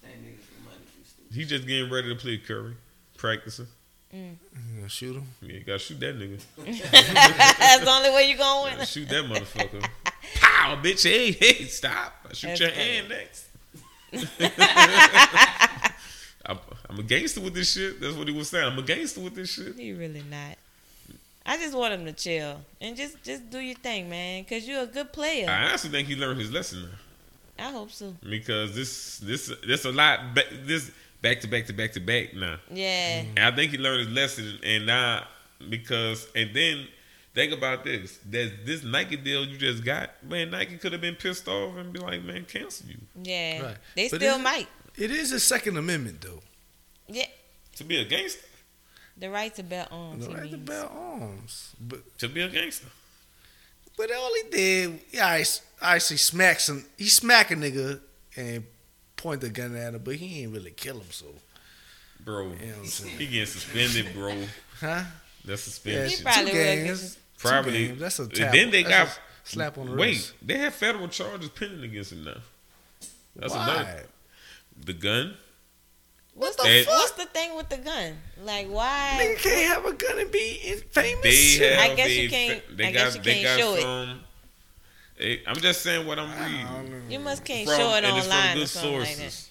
stand 0.00 0.14
niggas 0.24 0.44
for 0.44 0.64
money. 0.64 0.80
you 0.98 1.04
stupid. 1.04 1.34
He 1.36 1.44
just 1.44 1.66
getting 1.66 1.90
ready 1.92 2.08
to 2.08 2.16
play 2.16 2.38
Curry, 2.38 2.74
practicing. 3.16 3.66
Mm. 4.12 4.36
You 4.82 4.88
shoot 4.88 5.14
him? 5.16 5.26
Yeah, 5.42 5.52
you 5.54 5.60
gotta 5.64 5.78
shoot 5.78 6.00
that 6.00 6.16
nigga. 6.18 6.40
that's 7.58 7.84
the 7.84 7.90
only 7.90 8.10
way 8.10 8.28
you 8.28 8.36
gonna 8.36 8.68
Gotta 8.70 8.78
win. 8.78 8.86
shoot 8.86 9.08
that 9.08 9.24
motherfucker. 9.26 9.82
Pow, 10.40 10.76
bitch! 10.82 11.02
Hey, 11.04 11.30
hey, 11.32 11.64
stop! 11.66 12.14
I 12.28 12.32
shoot 12.32 12.48
That's 12.48 12.60
your 12.60 12.70
funny. 12.70 12.82
hand 12.84 13.08
next. 13.10 13.46
I'm, 16.94 17.00
I'm 17.00 17.04
a 17.04 17.08
gangster 17.08 17.40
with 17.40 17.54
this 17.54 17.72
shit. 17.72 18.00
That's 18.00 18.16
what 18.16 18.28
he 18.28 18.34
was 18.34 18.48
saying. 18.48 18.64
I'm 18.64 18.78
a 18.78 18.82
gangster 18.82 19.20
with 19.20 19.34
this 19.34 19.52
shit. 19.52 19.76
He 19.76 19.92
really 19.92 20.22
not. 20.30 20.56
I 21.46 21.58
just 21.58 21.76
want 21.76 21.92
him 21.92 22.06
to 22.06 22.12
chill 22.12 22.62
and 22.80 22.96
just 22.96 23.22
just 23.22 23.50
do 23.50 23.58
your 23.58 23.76
thing, 23.76 24.08
man. 24.08 24.44
Cause 24.44 24.66
you're 24.66 24.82
a 24.82 24.86
good 24.86 25.12
player. 25.12 25.48
I 25.48 25.68
honestly 25.68 25.90
think 25.90 26.08
he 26.08 26.16
learned 26.16 26.40
his 26.40 26.50
lesson 26.50 26.82
now 26.82 27.68
I 27.68 27.70
hope 27.70 27.90
so. 27.90 28.14
because 28.28 28.74
this 28.74 29.18
this 29.18 29.52
this 29.66 29.84
a 29.84 29.92
lot 29.92 30.20
this 30.64 30.90
back 31.22 31.40
to 31.40 31.48
back 31.48 31.66
to 31.66 31.72
back 31.72 31.92
to 31.92 32.00
back 32.00 32.34
now. 32.34 32.56
Yeah. 32.70 33.20
Mm-hmm. 33.22 33.28
And 33.36 33.38
I 33.40 33.56
think 33.56 33.72
he 33.72 33.78
learned 33.78 34.06
his 34.06 34.14
lesson, 34.14 34.58
and 34.62 34.86
now 34.86 35.26
because 35.68 36.26
and 36.34 36.54
then 36.54 36.86
think 37.34 37.52
about 37.52 37.84
this: 37.84 38.18
that 38.30 38.64
this 38.64 38.82
Nike 38.82 39.16
deal 39.16 39.44
you 39.44 39.58
just 39.58 39.84
got, 39.84 40.10
man, 40.24 40.50
Nike 40.50 40.76
could 40.76 40.92
have 40.92 41.00
been 41.00 41.14
pissed 41.14 41.46
off 41.46 41.76
and 41.76 41.92
be 41.92 42.00
like, 42.00 42.24
man, 42.24 42.44
cancel 42.44 42.88
you 42.88 42.98
Yeah. 43.22 43.62
Right. 43.62 43.76
They 43.94 44.08
But 44.08 44.20
still 44.20 44.38
might. 44.38 44.68
It 44.96 45.10
is 45.10 45.32
a 45.32 45.40
Second 45.40 45.76
Amendment 45.76 46.20
though. 46.20 46.40
Yeah. 47.08 47.26
to 47.76 47.84
be 47.84 47.98
a 47.98 48.04
gangster, 48.04 48.40
The 49.16 49.30
right 49.30 49.54
to 49.56 49.62
bear 49.62 49.86
arms. 49.90 50.24
The 50.26 50.30
he 50.32 50.36
right 50.38 50.50
to 50.50 50.56
bear 50.58 50.86
arms, 50.86 51.74
but 51.80 52.18
to 52.18 52.28
be 52.28 52.40
a 52.42 52.48
gangster. 52.48 52.86
but 53.96 54.10
all 54.12 54.30
he 54.42 54.50
did, 54.50 55.00
yeah, 55.10 55.26
I, 55.26 55.44
I 55.82 55.96
actually 55.96 56.16
smack 56.18 56.60
some. 56.60 56.84
He 56.96 57.08
smack 57.08 57.50
a 57.50 57.56
nigga 57.56 58.00
and 58.36 58.64
point 59.16 59.40
the 59.40 59.50
gun 59.50 59.76
at 59.76 59.94
him, 59.94 60.02
but 60.04 60.16
he 60.16 60.42
ain't 60.42 60.52
really 60.52 60.70
kill 60.72 60.96
him. 60.96 61.10
So, 61.10 61.26
Bro, 62.24 62.42
you 62.44 62.48
know 62.48 62.54
what 62.72 62.78
I'm 62.78 62.86
saying? 62.86 63.18
he 63.18 63.26
getting 63.26 63.46
suspended, 63.46 64.14
bro. 64.14 64.34
Huh? 64.80 65.02
That's 65.44 65.84
Yeah, 65.84 66.06
suspended. 66.06 66.10
He 66.10 66.16
two 66.16 66.22
probably 66.24 66.44
will 66.44 66.52
get 66.52 66.84
games. 66.86 67.14
Two 67.14 67.48
Probably. 67.48 67.86
games. 67.88 68.00
That's 68.00 68.18
a 68.18 68.28
tap. 68.28 68.52
then 68.52 68.70
they 68.70 68.82
That's 68.82 69.10
got- 69.14 69.18
a 69.18 69.20
slap 69.48 69.76
on 69.78 69.86
the 69.90 69.92
Wait, 69.96 70.06
wrist. 70.16 70.32
they 70.40 70.56
have 70.58 70.74
federal 70.74 71.08
charges 71.08 71.50
pending 71.50 71.84
against 71.84 72.12
him 72.12 72.24
now. 72.24 72.38
That's 73.36 73.52
Why? 73.52 73.62
another. 73.74 74.06
The 74.86 74.92
gun. 74.94 75.36
What's 76.34 76.56
the 76.56 76.62
the 76.64 76.68
They- 76.68 76.84
What's 76.84 77.12
the 77.12 77.26
thing 77.26 77.54
with 77.56 77.68
the 77.68 77.76
gun? 77.78 78.18
Like 78.42 78.66
why? 78.68 79.18
Nigga 79.20 79.38
can't 79.42 79.74
have 79.74 79.84
a 79.86 79.92
gun 79.92 80.18
and 80.18 80.30
be 80.32 80.58
famous. 80.90 81.22
They 81.22 81.68
have. 81.70 81.90
I 81.90 81.94
guess 81.94 82.06
a 82.08 82.12
you 82.22 82.28
can't- 82.28 82.76
They 82.76 82.84
I 82.86 82.92
got. 82.92 82.98
guess 83.04 83.14
you 83.16 83.22
they 83.22 83.42
can't 83.42 83.58
got 83.58 83.58
show 83.60 83.74
it. 83.74 84.16
eh, 85.20 85.36
I'm 85.46 85.56
just 85.56 85.82
saying 85.82 86.06
what 86.06 86.18
I'm 86.18 86.30
reading. 86.44 87.10
You 87.10 87.20
must 87.20 87.44
can't 87.44 87.68
From- 87.68 87.76
show 87.78 87.94
it 87.94 88.04
and 88.04 88.16
it's 88.16 88.26
from 88.26 88.36
online 88.36 88.56
or 88.56 88.60
good 88.60 88.68
something 88.68 88.98
like 89.00 89.16
that. 89.16 89.44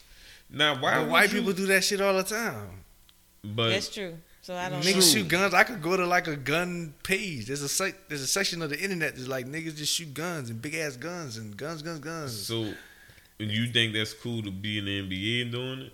Now, 0.50 0.80
why 0.82 1.00
But 1.00 1.10
white 1.10 1.32
you- 1.34 1.40
people 1.40 1.54
do 1.54 1.66
that 1.68 1.84
shit 1.84 2.02
all 2.02 2.14
the 2.16 2.24
time. 2.24 2.84
But 3.44 3.70
That's 3.70 3.90
true. 3.90 4.18
So 4.42 4.56
I 4.56 4.68
don't 4.70 4.82
Niggas 4.82 4.96
know. 4.96 5.02
shoot 5.02 5.28
guns. 5.30 5.54
I 5.54 5.64
could 5.64 5.82
go 5.82 5.96
to 5.96 6.06
like 6.06 6.28
a 6.28 6.36
gun 6.36 6.94
page. 7.04 7.46
There's 7.48 7.62
a 7.62 7.70
site. 7.70 7.96
There's 8.10 8.22
a 8.22 8.28
section 8.28 8.62
of 8.62 8.70
the 8.70 8.78
internet 8.80 9.16
that's 9.16 9.28
like 9.30 9.46
niggas 9.48 9.78
just 9.78 9.94
shoot 9.96 10.14
guns 10.14 10.50
and 10.50 10.62
big 10.62 10.76
ass 10.76 10.98
guns 10.98 11.38
and 11.38 11.56
guns, 11.56 11.82
guns, 11.82 12.00
guns. 12.00 12.46
so, 12.46 12.74
you 13.40 13.68
think 13.72 13.94
that's 13.94 14.14
cool 14.14 14.42
to 14.44 14.52
be 14.52 14.78
in 14.80 14.86
the 14.86 15.00
NBA 15.02 15.42
and 15.44 15.52
doing 15.54 15.80
it? 15.84 15.94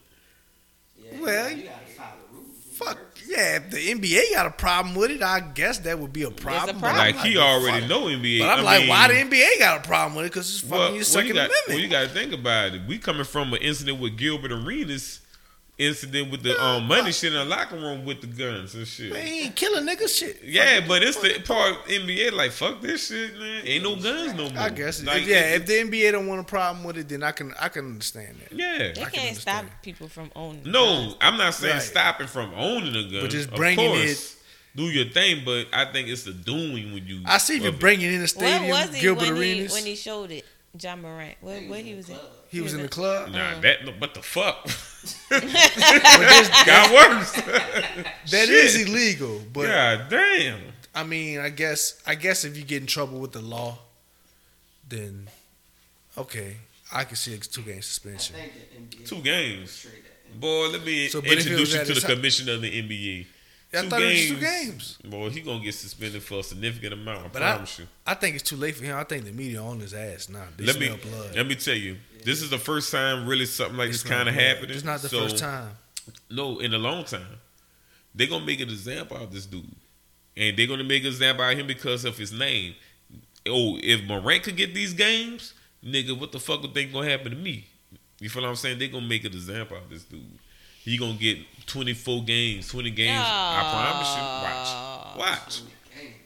Yeah, 1.04 1.20
Well, 1.22 1.50
you 1.52 1.64
gotta 1.64 1.86
follow 1.95 2.10
the 2.32 2.38
rules. 2.38 2.56
Fuck 2.74 2.97
yeah! 3.28 3.58
If 3.58 3.72
the 3.72 3.78
NBA 3.91 4.34
got 4.34 4.45
a 4.47 4.52
problem 4.52 4.95
with 4.95 5.12
it, 5.12 5.22
I 5.22 5.39
guess 5.41 5.80
that 5.80 6.00
would 6.00 6.12
be 6.14 6.24
a 6.24 6.32
problem. 6.32 6.78
but 6.80 6.88
problem. 6.88 7.02
I'm 7.08 7.16
Like 7.16 7.26
he 7.26 7.36
fuck- 7.36 7.43
already 7.43 7.88
know 7.88 8.06
NBA. 8.08 8.39
But 8.39 8.50
I'm 8.50 8.60
I 8.60 8.62
like, 8.64 8.80
mean, 8.82 8.89
why 8.89 9.08
the 9.08 9.14
NBA 9.16 9.60
got 9.60 9.86
a 9.86 9.88
problem 9.88 10.16
with 10.16 10.26
it? 10.26 10.30
Because 10.30 10.50
it's 10.50 10.60
fucking 10.62 10.78
Well, 10.78 10.88
your 10.89 10.95
well, 10.97 11.04
Second 11.06 11.28
you 11.28 11.34
got, 11.34 11.39
Amendment. 11.45 11.64
well, 11.70 11.80
you 11.80 11.88
got 11.88 12.02
to 12.04 12.10
think 12.10 12.34
about 12.34 12.74
it. 12.74 12.82
We 12.88 12.97
coming 12.97 13.24
from 13.26 13.54
an 13.54 13.62
incident 13.62 14.00
with 14.00 14.18
Gilbert 14.18 14.52
Arenas, 14.52 15.20
incident 15.80 16.30
with 16.30 16.43
the 16.43 16.61
um, 16.63 16.86
money 16.88 17.11
shit 17.11 17.34
in 17.34 17.39
the 17.39 17.45
locker 17.45 17.75
room 17.77 18.03
with 18.05 18.21
the 18.21 18.27
guns 18.27 18.75
and 18.75 18.86
shit. 18.86 19.11
Man, 19.13 19.25
he 19.25 19.41
ain't 19.45 19.55
killing 19.55 19.86
niggas 19.88 20.15
shit. 20.19 20.41
Yeah, 20.43 20.82
but 20.88 21.01
it's 21.01 21.17
the 21.17 21.39
part 21.45 21.86
NBA 21.88 22.34
like 22.34 22.51
fuck 22.51 22.82
this 22.82 23.07
shit, 23.07 23.39
man. 23.39 23.65
Ain't 23.65 23.84
no 23.84 23.95
guns 23.95 24.34
no 24.36 24.49
more. 24.49 24.59
I 24.59 24.69
guess. 24.69 25.01
Like, 25.03 25.25
yeah, 25.25 25.55
if 25.55 25.65
the 25.65 25.73
NBA 25.73 26.11
don't 26.11 26.27
want 26.27 26.41
a 26.41 26.43
problem 26.43 26.84
with 26.84 26.97
it, 26.97 27.07
then 27.09 27.23
I 27.23 27.32
can 27.32 27.53
I 27.59 27.69
can 27.69 27.86
understand 27.86 28.38
that. 28.41 28.51
yeah. 28.51 28.77
They 28.93 29.01
I 29.01 29.09
can 29.09 29.11
can't 29.11 29.38
stop 29.38 29.65
people 29.82 30.07
from 30.09 30.30
owning. 30.36 30.63
No, 30.65 30.84
guns. 30.86 31.15
I'm 31.21 31.38
not 31.38 31.53
saying 31.55 31.73
Right. 31.75 31.82
stopping 31.82 32.27
from 32.27 32.53
owning 32.53 32.95
a 32.95 33.09
gun, 33.09 33.21
But 33.21 33.32
just 33.32 33.49
Of 33.49 33.55
bringing 33.55 33.89
course, 33.89 34.36
Do 34.75 34.84
your 34.84 35.05
thing, 35.05 35.43
but 35.45 35.67
I 35.73 35.86
think 35.91 36.09
it's 36.09 36.23
the 36.23 36.34
doing 36.34 36.93
when 36.93 37.07
you. 37.07 37.21
I 37.25 37.38
see 37.39 37.57
you 37.59 37.71
bringing 37.71 38.07
it. 38.07 38.13
in 38.13 38.15
the 38.15 38.19
Where 38.19 38.27
stadium, 38.27 38.69
was 38.69 38.93
he 38.95 39.01
Gilbert 39.01 39.21
when 39.27 39.36
he 39.36 39.41
Arenas. 39.53 39.73
when 39.73 39.86
he 39.86 39.95
showed 39.95 40.32
it? 40.32 40.45
Ja 40.80 40.95
Morant. 40.95 41.36
Where, 41.41 41.61
where 41.61 41.82
he 41.82 41.95
was 41.95 42.09
at? 42.09 42.21
He 42.50 42.62
was 42.62 42.74
in 42.74 42.82
the 42.82 42.88
club. 42.89 43.32
Nah, 43.32 43.60
that 43.62 43.86
no, 43.86 43.91
what 43.93 44.14
the 44.14 44.22
fuck? 44.22 44.68
But 45.30 45.39
this- 45.41 46.50
Got 46.66 46.91
worse. 46.91 47.32
that 48.32 48.50
is 48.50 48.86
illegal. 48.88 49.41
But 49.54 49.68
God 49.68 50.06
damn. 50.10 50.60
I 50.93 51.04
mean, 51.04 51.39
I 51.39 51.50
guess 51.50 52.02
I 52.06 52.16
guess 52.16 52.43
if 52.43 52.58
you 52.58 52.64
get 52.64 52.82
in 52.82 52.88
trouble 52.88 53.20
with 53.20 53.32
the 53.32 53.41
law, 53.41 53.78
then 54.88 55.30
okay, 56.18 56.58
I 56.91 57.04
can 57.06 57.16
see 57.16 57.34
a 57.34 57.38
two 57.38 57.62
game 57.62 57.82
suspension. 57.82 58.36
think 58.36 58.52
the 58.91 58.97
NBA 58.97 59.08
Two 59.08 59.22
games. 59.22 59.88
Boy, 60.36 60.68
let 60.70 60.84
me 60.86 61.08
So, 61.08 61.22
but 61.22 61.32
if 61.32 61.34
it 61.34 61.38
introduce 61.39 61.60
was 61.62 61.74
you 61.76 61.80
at 61.80 61.88
to 61.88 61.93
his 61.93 62.04
the 62.04 62.08
hou- 62.10 62.16
commissioner 62.16 62.54
of 62.54 62.62
the 62.62 62.82
NBA. 62.82 63.26
I 63.72 63.82
Two 63.84 63.89
thought 63.89 64.01
it 64.01 64.05
was 64.05 64.28
two 64.28 64.39
games. 64.39 64.97
Boy, 65.05 65.30
he 65.30 65.41
gonna 65.41 65.63
get 65.63 65.76
suspended 65.76 66.24
for 66.24 66.39
a 66.39 66.43
significant 66.43 66.93
amount. 66.93 67.26
I 67.26 67.28
But 67.30 67.43
I, 67.43 67.51
promise 67.53 67.80
you. 67.80 67.88
I 68.07 68.15
think 68.15 68.36
it's 68.36 68.49
too 68.49 68.55
late 68.55 68.76
for 68.76 68.84
him. 68.84 68.97
I 68.97 69.03
think 69.03 69.26
the 69.26 69.32
media 69.32 69.61
on 69.61 69.80
his 69.80 69.93
ass 69.93 70.28
now. 70.30 70.45
They 70.57 70.65
Let 70.65 70.80
me 70.80 70.88
blood. 70.89 71.36
let 71.36 71.45
me 71.47 71.55
tell 71.55 71.76
you. 71.76 71.97
This 72.26 72.41
is 72.41 72.49
the 72.49 72.57
first 72.57 72.91
time 72.91 73.28
really 73.28 73.45
something 73.45 73.78
like 73.78 73.88
They 73.89 73.91
this 73.93 74.03
kind 74.03 74.28
of 74.28 74.34
happening. 74.36 74.72
It's 74.76 74.84
not 74.84 75.01
the 75.01 75.09
So, 75.09 75.22
first 75.22 75.38
time. 75.38 75.72
No, 76.32 76.59
in 76.59 76.74
a 76.74 76.78
long 76.80 77.03
time. 77.05 77.38
They're 78.15 78.28
gonna 78.28 78.45
make 78.45 78.59
an 78.59 78.70
example 78.70 79.17
out 79.17 79.24
of 79.24 79.34
this 79.34 79.45
dude. 79.45 79.65
And 80.36 80.57
they're 80.57 80.67
gonna 80.67 80.84
make 80.84 81.03
an 81.03 81.09
example 81.09 81.45
out 81.45 81.53
of 81.53 81.59
him 81.59 81.67
because 81.67 82.05
of 82.05 82.17
his 82.17 82.32
name. 82.32 82.74
Oh, 83.47 83.78
if 83.84 84.03
Morant 84.03 84.43
could 84.43 84.57
get 84.57 84.74
these 84.74 84.93
games, 84.93 85.53
nigga, 85.86 86.20
what 86.20 86.32
the 86.32 86.39
fuck 86.39 86.61
would 86.63 86.74
think 86.74 86.91
gonna 86.91 87.09
happen 87.09 87.32
to 87.32 87.38
me? 87.38 87.67
You 88.20 88.30
feel 88.30 88.41
what 88.41 88.49
I'm 88.49 88.55
saying? 88.55 88.80
They're 88.80 88.88
gonna 88.89 89.07
make 89.07 89.24
an 89.26 89.32
example 89.34 89.78
out 89.78 89.84
of 89.84 89.89
this 89.91 90.03
dude. 90.03 90.22
He 90.84 90.97
gonna 90.97 91.13
get 91.13 91.38
24 91.70 92.24
games, 92.24 92.67
20 92.70 92.91
games. 92.91 93.22
I 93.24 95.13
promise 95.15 95.17
you. 95.17 95.17
Watch. 95.17 95.61
Watch. 95.61 95.61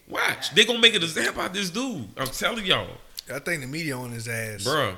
Watch. 0.08 0.56
They 0.56 0.66
gonna 0.66 0.80
make 0.80 0.96
an 0.96 1.04
example 1.04 1.42
out 1.42 1.54
this 1.54 1.70
dude. 1.70 2.08
I'm 2.18 2.28
telling 2.28 2.66
y'all. 2.66 2.88
I 3.34 3.40
think 3.40 3.62
the 3.62 3.68
media 3.68 3.96
on 3.98 4.12
his 4.12 4.28
ass. 4.28 4.64
Bruh. 4.64 4.96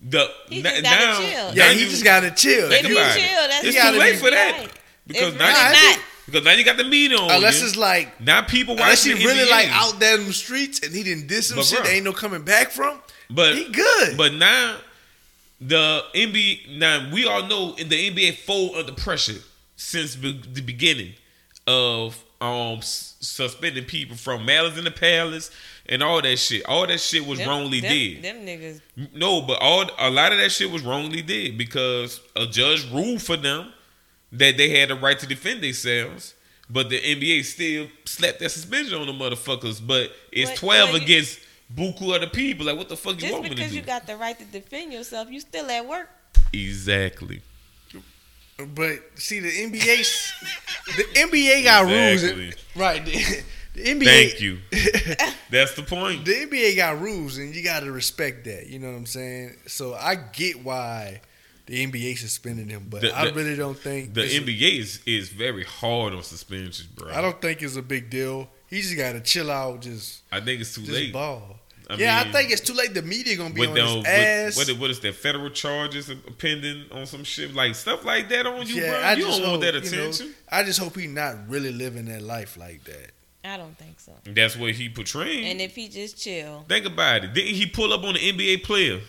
The 0.00 0.30
He 0.48 0.62
na- 0.62 0.70
just 0.70 0.82
gotta 0.84 0.96
now, 1.06 1.18
chill. 1.18 1.28
Yeah, 1.28 1.52
now 1.66 1.72
he 1.72 1.80
you- 1.84 1.88
just 1.90 2.04
got 2.04 2.20
to 2.20 2.30
chill. 2.30 2.68
Think 2.68 2.84
If 2.84 2.90
he 2.90 2.96
about 2.96 3.16
it. 3.16 3.20
chill, 3.20 3.48
that's 3.48 3.64
It's 3.64 3.76
gotta 3.76 3.92
too 3.94 3.98
late 4.00 4.12
be- 4.12 4.18
for 4.18 4.30
that. 4.30 4.58
Right. 4.60 4.70
Because 5.06 5.28
It's 5.34 5.38
now, 5.38 5.68
really 5.70 5.78
you- 5.80 5.90
not. 5.90 6.00
because 6.26 6.44
now 6.44 6.50
you 6.52 6.64
got 6.64 6.76
the 6.76 6.84
media 6.84 7.18
on 7.18 7.30
Unless 7.30 7.60
you. 7.60 7.66
it's 7.66 7.76
like, 7.76 8.20
now 8.20 8.42
people 8.42 8.74
unless 8.74 9.02
he 9.04 9.12
watching 9.14 9.26
really 9.26 9.40
NBA. 9.46 9.50
like 9.50 9.68
out 9.70 9.98
there 9.98 10.14
in 10.18 10.26
the 10.26 10.32
streets 10.32 10.80
and 10.80 10.94
he 10.94 11.02
didn't 11.02 11.26
diss 11.26 11.50
him 11.50 11.56
But 11.56 11.66
shit, 11.66 11.80
bruh. 11.80 11.84
there 11.84 11.94
ain't 11.94 12.04
no 12.04 12.12
coming 12.12 12.42
back 12.42 12.70
from. 12.70 13.00
But 13.30 13.56
he 13.56 13.64
good. 13.70 14.16
But 14.16 14.34
now 14.34 14.76
the 15.60 16.04
NBA 16.14 16.76
now 16.78 17.10
we 17.12 17.26
all 17.26 17.42
know 17.46 17.74
in 17.74 17.88
the 17.88 17.96
NBA 18.10 18.32
fold 18.38 18.76
under 18.76 18.92
pressure 18.92 19.40
since 19.78 20.16
be- 20.16 20.42
the 20.52 20.60
beginning 20.60 21.14
of 21.66 22.22
um 22.40 22.80
suspending 22.82 23.84
people 23.84 24.16
from 24.16 24.44
malice 24.44 24.76
in 24.78 24.84
the 24.84 24.90
palace 24.90 25.50
and 25.86 26.02
all 26.02 26.20
that 26.20 26.36
shit. 26.38 26.64
All 26.66 26.86
that 26.86 27.00
shit 27.00 27.24
was 27.26 27.38
Them- 27.38 27.48
wrongly 27.48 27.80
them, 27.80 27.90
did. 27.92 28.22
Them 28.22 28.36
niggas. 28.46 28.80
No, 29.14 29.40
but 29.40 29.58
all 29.62 29.88
a 29.98 30.10
lot 30.10 30.32
of 30.32 30.38
that 30.38 30.50
shit 30.52 30.70
was 30.70 30.82
wrongly 30.82 31.22
did 31.22 31.56
because 31.56 32.20
a 32.36 32.46
judge 32.46 32.86
ruled 32.92 33.22
for 33.22 33.36
them 33.36 33.72
that 34.32 34.56
they 34.58 34.78
had 34.78 34.90
the 34.90 34.94
right 34.96 35.18
to 35.18 35.26
defend 35.26 35.62
themselves. 35.62 36.34
But 36.70 36.90
the 36.90 37.00
NBA 37.00 37.44
still 37.46 37.86
slapped 38.04 38.40
that 38.40 38.50
suspension 38.50 38.94
on 38.98 39.06
the 39.06 39.12
motherfuckers. 39.14 39.80
But 39.84 40.12
it's 40.32 40.50
But- 40.50 40.58
twelve 40.58 40.92
but 40.92 41.02
against 41.02 41.38
buku 41.74 42.14
other 42.14 42.26
people. 42.26 42.66
Like 42.66 42.76
what 42.76 42.88
the 42.88 42.96
fuck 42.96 43.20
you 43.22 43.30
want 43.32 43.44
me 43.44 43.48
to 43.50 43.54
do? 43.54 43.62
Just 43.62 43.72
because 43.74 43.76
you 43.76 43.82
got 43.82 44.06
the 44.06 44.16
right 44.16 44.38
to 44.38 44.44
defend 44.44 44.92
yourself, 44.92 45.28
you 45.30 45.40
still 45.40 45.70
at 45.70 45.86
work. 45.86 46.10
exactly. 46.52 47.40
But 48.74 48.98
see, 49.14 49.38
the 49.40 49.48
NBA, 49.50 50.32
the 50.96 51.04
NBA 51.14 51.64
got 51.64 51.90
Exactly. 51.90 52.42
rules, 52.44 52.54
right? 52.74 53.04
The, 53.04 53.42
the 53.74 53.84
NBA. 53.84 54.04
Thank 54.04 54.40
you. 54.40 54.58
That's 55.50 55.74
the 55.74 55.82
point. 55.84 56.24
The 56.24 56.32
NBA 56.46 56.76
got 56.76 57.00
rules, 57.00 57.38
and 57.38 57.54
you 57.54 57.62
got 57.62 57.80
to 57.80 57.92
respect 57.92 58.44
that. 58.46 58.66
You 58.66 58.80
know 58.80 58.88
what 58.90 58.96
I'm 58.96 59.06
saying? 59.06 59.54
So 59.66 59.94
I 59.94 60.16
get 60.16 60.64
why 60.64 61.20
the 61.66 61.86
NBA 61.86 62.18
suspended 62.18 62.68
him, 62.70 62.86
but 62.90 63.02
The- 63.02 63.16
I 63.16 63.30
really 63.30 63.54
don't 63.54 63.78
think 63.78 64.14
The 64.14 64.22
NBA 64.22 64.78
is, 64.80 65.00
is 65.06 65.28
very 65.28 65.64
hard 65.64 66.12
on 66.14 66.22
suspensions, 66.24 66.82
bro. 66.88 67.12
I 67.12 67.20
don't 67.20 67.40
think 67.40 67.62
it's 67.62 67.76
a 67.76 67.82
big 67.82 68.10
deal. 68.10 68.48
He 68.68 68.80
just 68.82 68.96
got 68.96 69.12
to 69.12 69.20
chill 69.20 69.50
out, 69.50 69.82
just 69.82 70.22
I 70.32 70.40
think 70.40 70.60
it's 70.60 70.74
too 70.74 70.82
late. 70.82 71.12
ball. 71.12 71.57
I 71.90 71.94
yeah, 71.94 72.18
mean, 72.22 72.28
I 72.28 72.32
think 72.32 72.50
it's 72.50 72.60
too 72.60 72.74
late. 72.74 72.92
The 72.92 73.00
media 73.02 73.36
gonna 73.36 73.54
be 73.54 73.66
on 73.66 73.74
them, 73.74 73.86
his 73.86 73.96
with- 73.96 74.06
ass. 74.06 74.56
what, 74.58 74.68
is- 74.68 74.74
what 74.74 74.90
is 74.90 75.00
that? 75.00 75.14
Federal 75.14 75.48
charges 75.50 76.10
pending 76.36 76.84
on 76.92 77.06
some 77.06 77.24
shit 77.24 77.54
like 77.54 77.74
stuff 77.74 78.04
like 78.04 78.28
that 78.28 78.46
on 78.46 78.66
you, 78.66 78.76
yeah, 78.82 78.90
bro. 78.90 79.00
I 79.00 79.12
you 79.14 79.24
just 79.24 79.40
don't 79.40 79.50
want 79.50 79.64
hope, 79.64 79.72
that 79.72 79.84
you 79.84 79.96
know, 79.96 80.02
attention. 80.02 80.34
I 80.50 80.64
just 80.64 80.78
hope 80.78 80.96
he 80.96 81.06
not 81.06 81.48
really 81.48 81.72
living 81.72 82.04
that 82.06 82.20
life 82.22 82.56
like 82.58 82.84
that. 82.84 83.12
I 83.44 83.56
don't 83.56 83.76
think 83.78 83.98
so. 84.00 84.12
That's 84.24 84.56
what 84.56 84.72
he 84.72 84.90
portraying. 84.90 85.44
And 85.46 85.60
if 85.62 85.74
he 85.74 85.88
just 85.88 86.20
chill, 86.22 86.66
Think 86.68 86.84
about 86.84 87.24
it. 87.24 87.32
Didn't 87.32 87.54
he 87.54 87.66
pull 87.66 87.92
up 87.94 88.02
on 88.02 88.14
the 88.14 88.20
NBA 88.20 88.64
player? 88.64 89.00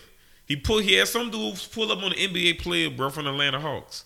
He 0.46 0.56
pull. 0.56 0.78
He 0.78 0.94
had 0.94 1.08
some 1.08 1.30
dudes 1.30 1.66
pull 1.66 1.92
up 1.92 2.02
on 2.02 2.10
the 2.10 2.16
NBA 2.16 2.60
player, 2.60 2.88
bro, 2.88 3.10
from 3.10 3.24
the 3.26 3.30
Atlanta 3.30 3.60
Hawks. 3.60 4.04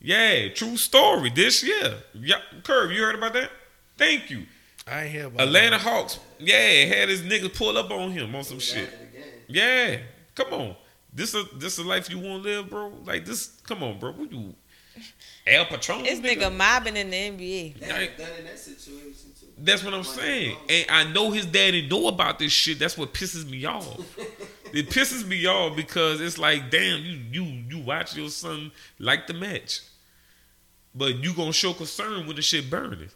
Yeah, 0.00 0.48
true 0.48 0.76
story. 0.76 1.30
This 1.30 1.62
year, 1.62 1.98
yeah, 2.14 2.38
Curve, 2.64 2.90
you 2.90 3.02
heard 3.02 3.14
about 3.14 3.34
that? 3.34 3.50
Thank 3.96 4.30
you. 4.30 4.46
I 4.86 5.02
ain't 5.02 5.12
hear 5.12 5.26
about 5.26 5.46
Atlanta 5.46 5.70
that. 5.70 5.80
Hawks, 5.80 6.18
yeah, 6.38 6.84
had 6.86 7.08
his 7.08 7.22
niggas 7.22 7.56
pull 7.56 7.78
up 7.78 7.90
on 7.90 8.10
him 8.10 8.34
on 8.34 8.44
some 8.44 8.58
shit. 8.58 8.88
After 8.88 8.98
the 8.98 9.18
game. 9.18 9.24
Yeah, 9.48 9.96
come 10.34 10.52
on. 10.52 10.76
This 11.12 11.34
a 11.34 11.44
this 11.56 11.78
a 11.78 11.82
life 11.82 12.10
you 12.10 12.18
want 12.18 12.42
to 12.42 12.48
live, 12.48 12.70
bro. 12.70 12.92
Like 13.04 13.24
this, 13.24 13.60
come 13.64 13.82
on, 13.82 13.98
bro. 13.98 14.12
What 14.12 14.32
you 14.32 14.54
Al 15.46 15.66
Patron. 15.66 16.02
This 16.04 16.20
nigga 16.20 16.54
mobbing 16.54 16.96
in 16.96 17.10
the 17.10 17.16
NBA. 17.16 17.80
That, 17.80 18.16
that 18.18 18.38
in 18.38 18.44
that 18.44 18.58
situation 18.58 19.32
too. 19.38 19.46
That's 19.58 19.82
what 19.84 19.94
I'm 19.94 20.04
saying. 20.04 20.56
Oh. 20.58 20.72
And 20.72 20.86
I 20.90 21.12
know 21.12 21.30
his 21.30 21.46
daddy 21.46 21.86
know 21.88 22.08
about 22.08 22.38
this 22.38 22.52
shit. 22.52 22.78
That's 22.78 22.96
what 22.96 23.12
pisses 23.12 23.48
me 23.48 23.64
off. 23.64 24.18
it 24.72 24.88
pisses 24.90 25.26
me 25.26 25.46
off 25.46 25.76
because 25.76 26.20
it's 26.20 26.38
like, 26.38 26.70
damn, 26.70 27.02
you 27.02 27.20
you 27.30 27.44
you 27.68 27.78
watch 27.78 28.16
your 28.16 28.28
son 28.28 28.72
like 28.98 29.26
the 29.26 29.34
match. 29.34 29.80
But 30.94 31.16
you 31.16 31.34
gonna 31.34 31.52
show 31.52 31.72
concern 31.72 32.26
when 32.26 32.36
the 32.36 32.42
shit 32.42 32.70
burning. 32.70 33.08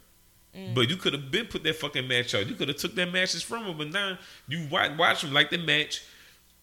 Mm. 0.57 0.73
But 0.73 0.89
you 0.89 0.95
could 0.97 1.13
have 1.13 1.29
been 1.29 1.45
put 1.45 1.63
that 1.63 1.75
fucking 1.75 2.07
match 2.07 2.33
out. 2.33 2.47
You 2.47 2.55
could 2.55 2.67
have 2.67 2.77
took 2.77 2.95
that 2.95 3.11
matches 3.11 3.43
from 3.43 3.65
him, 3.65 3.77
but 3.77 3.91
now 3.91 4.17
you 4.47 4.67
watch, 4.71 4.91
watch 4.97 5.23
him 5.23 5.33
like 5.33 5.49
the 5.49 5.57
match, 5.57 6.03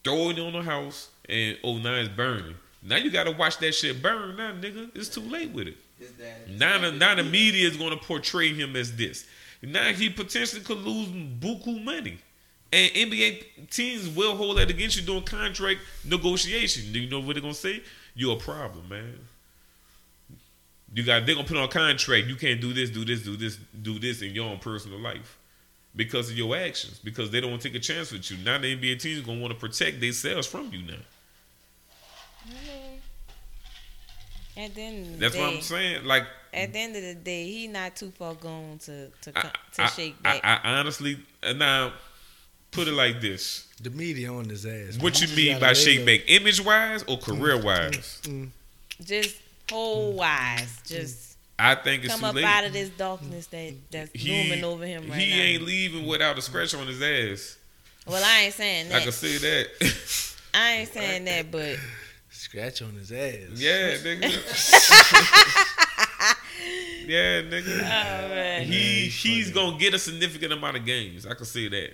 throw 0.03 0.31
it 0.31 0.39
on 0.39 0.53
the 0.53 0.63
house, 0.63 1.11
and 1.29 1.57
oh 1.63 1.79
now 1.79 1.95
it's 1.95 2.09
burning. 2.09 2.57
Now 2.83 2.97
you 2.97 3.11
gotta 3.11 3.31
watch 3.31 3.59
that 3.59 3.73
shit 3.73 4.03
burn. 4.03 4.37
Now 4.37 4.53
nigga, 4.53 4.91
it's 4.95 5.09
too 5.09 5.21
late 5.21 5.51
with 5.51 5.69
it. 5.69 5.77
His 5.99 6.11
dad. 6.11 6.59
Now 6.59 6.79
the, 6.79 6.93
now 6.93 7.15
the 7.15 7.23
media 7.23 7.69
is 7.69 7.77
going 7.77 7.97
to 7.97 8.05
portray 8.05 8.53
him 8.53 8.77
as 8.77 8.97
this. 8.97 9.27
Now 9.63 9.93
he 9.93 10.11
potentially 10.11 10.63
could 10.63 10.79
lose 10.79 11.09
buku 11.09 11.83
money. 11.83 12.19
And 12.73 12.93
NBA 12.93 13.71
teams 13.71 14.09
will 14.09 14.37
hold 14.37 14.59
that 14.59 14.69
against 14.69 14.97
you 14.97 15.03
during 15.03 15.23
contract 15.23 15.81
negotiation. 16.05 16.93
Do 16.93 16.99
you 16.99 17.09
know 17.09 17.21
what 17.21 17.35
they're 17.35 17.43
going 17.43 17.55
to 17.55 17.61
say? 17.61 17.83
You're 18.17 18.37
a 18.37 18.41
problem, 18.41 18.89
man. 18.89 19.19
You 20.95 21.03
got 21.03 21.27
they're 21.27 21.35
gonna 21.35 21.47
put 21.47 21.57
on 21.57 21.65
a 21.65 21.69
contract. 21.69 22.29
You 22.29 22.37
can't 22.37 22.61
do 22.61 22.73
this, 22.73 22.89
do 22.89 23.05
this, 23.05 23.23
do 23.23 23.37
this, 23.37 23.59
do 23.83 23.99
this 23.99 24.23
in 24.23 24.33
your 24.33 24.49
own 24.49 24.59
personal 24.59 25.01
life 25.01 25.37
because 25.97 26.31
of 26.31 26.39
your 26.39 26.57
actions. 26.57 27.01
Because 27.03 27.31
they 27.31 27.41
don't 27.41 27.51
want 27.51 27.63
to 27.63 27.69
take 27.69 27.77
a 27.77 27.81
chance 27.81 28.13
with 28.13 28.31
you. 28.31 28.37
Now 28.45 28.59
the 28.59 28.77
NBA 28.77 29.01
teams 29.01 29.21
gonna 29.27 29.41
want 29.41 29.53
to 29.53 29.59
protect 29.59 30.01
themselves 30.01 30.47
from 30.47 30.71
you 30.73 30.83
now. 30.83 30.95
At 34.57 34.73
the 34.75 34.83
end 34.83 35.07
of 35.07 35.13
the 35.15 35.19
That's 35.19 35.35
day, 35.35 35.41
what 35.41 35.55
I'm 35.55 35.61
saying. 35.61 36.05
Like 36.05 36.27
At 36.53 36.73
the 36.73 36.79
end 36.79 36.95
of 36.95 37.03
the 37.03 37.15
day, 37.17 37.45
he 37.51 37.67
not 37.67 37.97
too 37.97 38.13
far 38.13 38.35
gone 38.35 38.79
to 38.85 39.09
to 39.23 39.33
I, 39.37 39.51
to 39.75 39.83
I- 39.83 39.87
shake 39.89 40.23
back. 40.23 40.41
I 40.45 40.79
honestly 40.79 41.19
uh, 41.43 41.55
now 41.55 41.93
put 42.71 42.87
it 42.87 42.93
like 42.93 43.21
this. 43.21 43.67
The 43.83 43.91
media 43.91 44.33
on 44.33 44.49
his 44.49 44.65
ass. 44.65 44.97
What 45.01 45.21
man. 45.21 45.29
you 45.29 45.37
mean 45.37 45.61
by 45.61 45.73
shake 45.73 46.07
back? 46.07 46.21
Image 46.29 46.65
wise 46.65 47.03
or 47.09 47.19
career 47.19 47.61
wise? 47.61 48.21
Mm, 48.25 48.51
just 49.05 49.37
whole 49.71 50.13
wise, 50.15 50.81
just 50.87 51.37
I 51.59 51.75
think 51.77 52.05
it's 52.05 52.13
come 52.13 52.21
too 52.21 52.27
up 52.27 52.35
late. 52.35 52.45
out 52.45 52.65
of 52.65 52.73
this 52.73 52.89
darkness 52.91 53.47
that 53.49 53.73
that's 53.91 54.25
looming 54.25 54.65
over 54.65 54.87
him 54.87 55.09
right 55.09 55.21
he 55.21 55.31
now. 55.31 55.37
ain't 55.43 55.63
leaving 55.63 56.07
without 56.07 56.39
a 56.39 56.43
scratch 56.43 56.75
on 56.75 56.87
his 56.87 57.01
ass. 57.03 57.57
well, 58.07 58.23
I 58.25 58.43
ain't 58.45 58.55
saying 58.55 58.89
that. 58.89 59.01
I 59.01 59.05
can 59.05 59.13
see 59.13 59.37
that. 59.39 60.37
I 60.55 60.71
ain't 60.73 60.89
saying 60.93 61.25
that, 61.25 61.51
but 61.51 61.77
Scratch 62.31 62.83
on 62.83 62.95
his 62.95 63.11
ass. 63.13 63.51
yeah, 63.55 63.97
nigga. 63.99 64.23
yeah, 67.07 67.43
nigga. 67.43 67.83
all 67.83 68.29
right, 68.31 68.63
He 68.67 68.73
he's 69.09 69.23
he's 69.23 69.51
gonna 69.53 69.79
get 69.79 69.95
a 69.95 69.99
significant 69.99 70.53
amount 70.53 70.77
of 70.77 70.85
games. 70.85 71.27
I 71.27 71.35
can 71.35 71.47
see 71.47 71.69
that. 71.69 71.91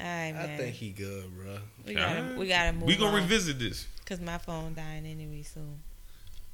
all 0.00 0.06
right, 0.06 0.34
I 0.36 0.56
think 0.56 0.74
he 0.74 0.90
good, 0.90 1.24
bro. 1.36 1.58
we 1.86 1.94
gotta 1.94 2.20
Alright. 2.20 2.36
we 2.38 2.48
gotta 2.48 2.72
move. 2.72 2.82
We 2.84 2.96
gonna 2.96 3.16
on. 3.16 3.22
revisit 3.22 3.58
this. 3.58 3.86
Cause 4.06 4.20
my 4.20 4.38
phone 4.38 4.74
dying 4.74 5.06
anyway, 5.06 5.42
so 5.42 5.60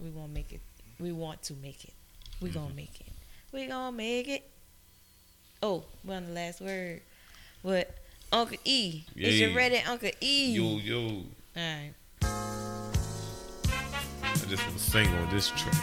we 0.02 0.10
won't 0.10 0.32
make 0.32 0.52
it. 0.52 0.60
We 0.98 1.12
want 1.12 1.42
to 1.44 1.54
make 1.62 1.84
it. 1.84 1.92
We 2.40 2.48
Mm-hmm. 2.50 2.58
gonna 2.58 2.74
make 2.74 3.00
it. 3.00 3.12
We 3.52 3.66
gonna 3.66 3.96
make 3.96 4.28
it. 4.28 4.50
Oh, 5.62 5.84
we're 6.04 6.16
on 6.16 6.26
the 6.26 6.32
last 6.32 6.60
word. 6.60 7.02
What? 7.62 7.94
Uncle 8.32 8.56
E. 8.64 9.04
yeah. 9.14 9.28
Is 9.28 9.40
you 9.40 9.54
ready, 9.56 9.76
Uncle 9.86 10.10
E? 10.20 10.52
Yo 10.52 10.78
yo. 10.78 10.98
All 11.06 11.24
right. 11.56 11.92
I 14.22 14.36
just 14.48 14.62
want 14.64 14.78
to 14.78 14.82
sing 14.82 15.08
on 15.08 15.28
this 15.34 15.48
track. 15.50 15.74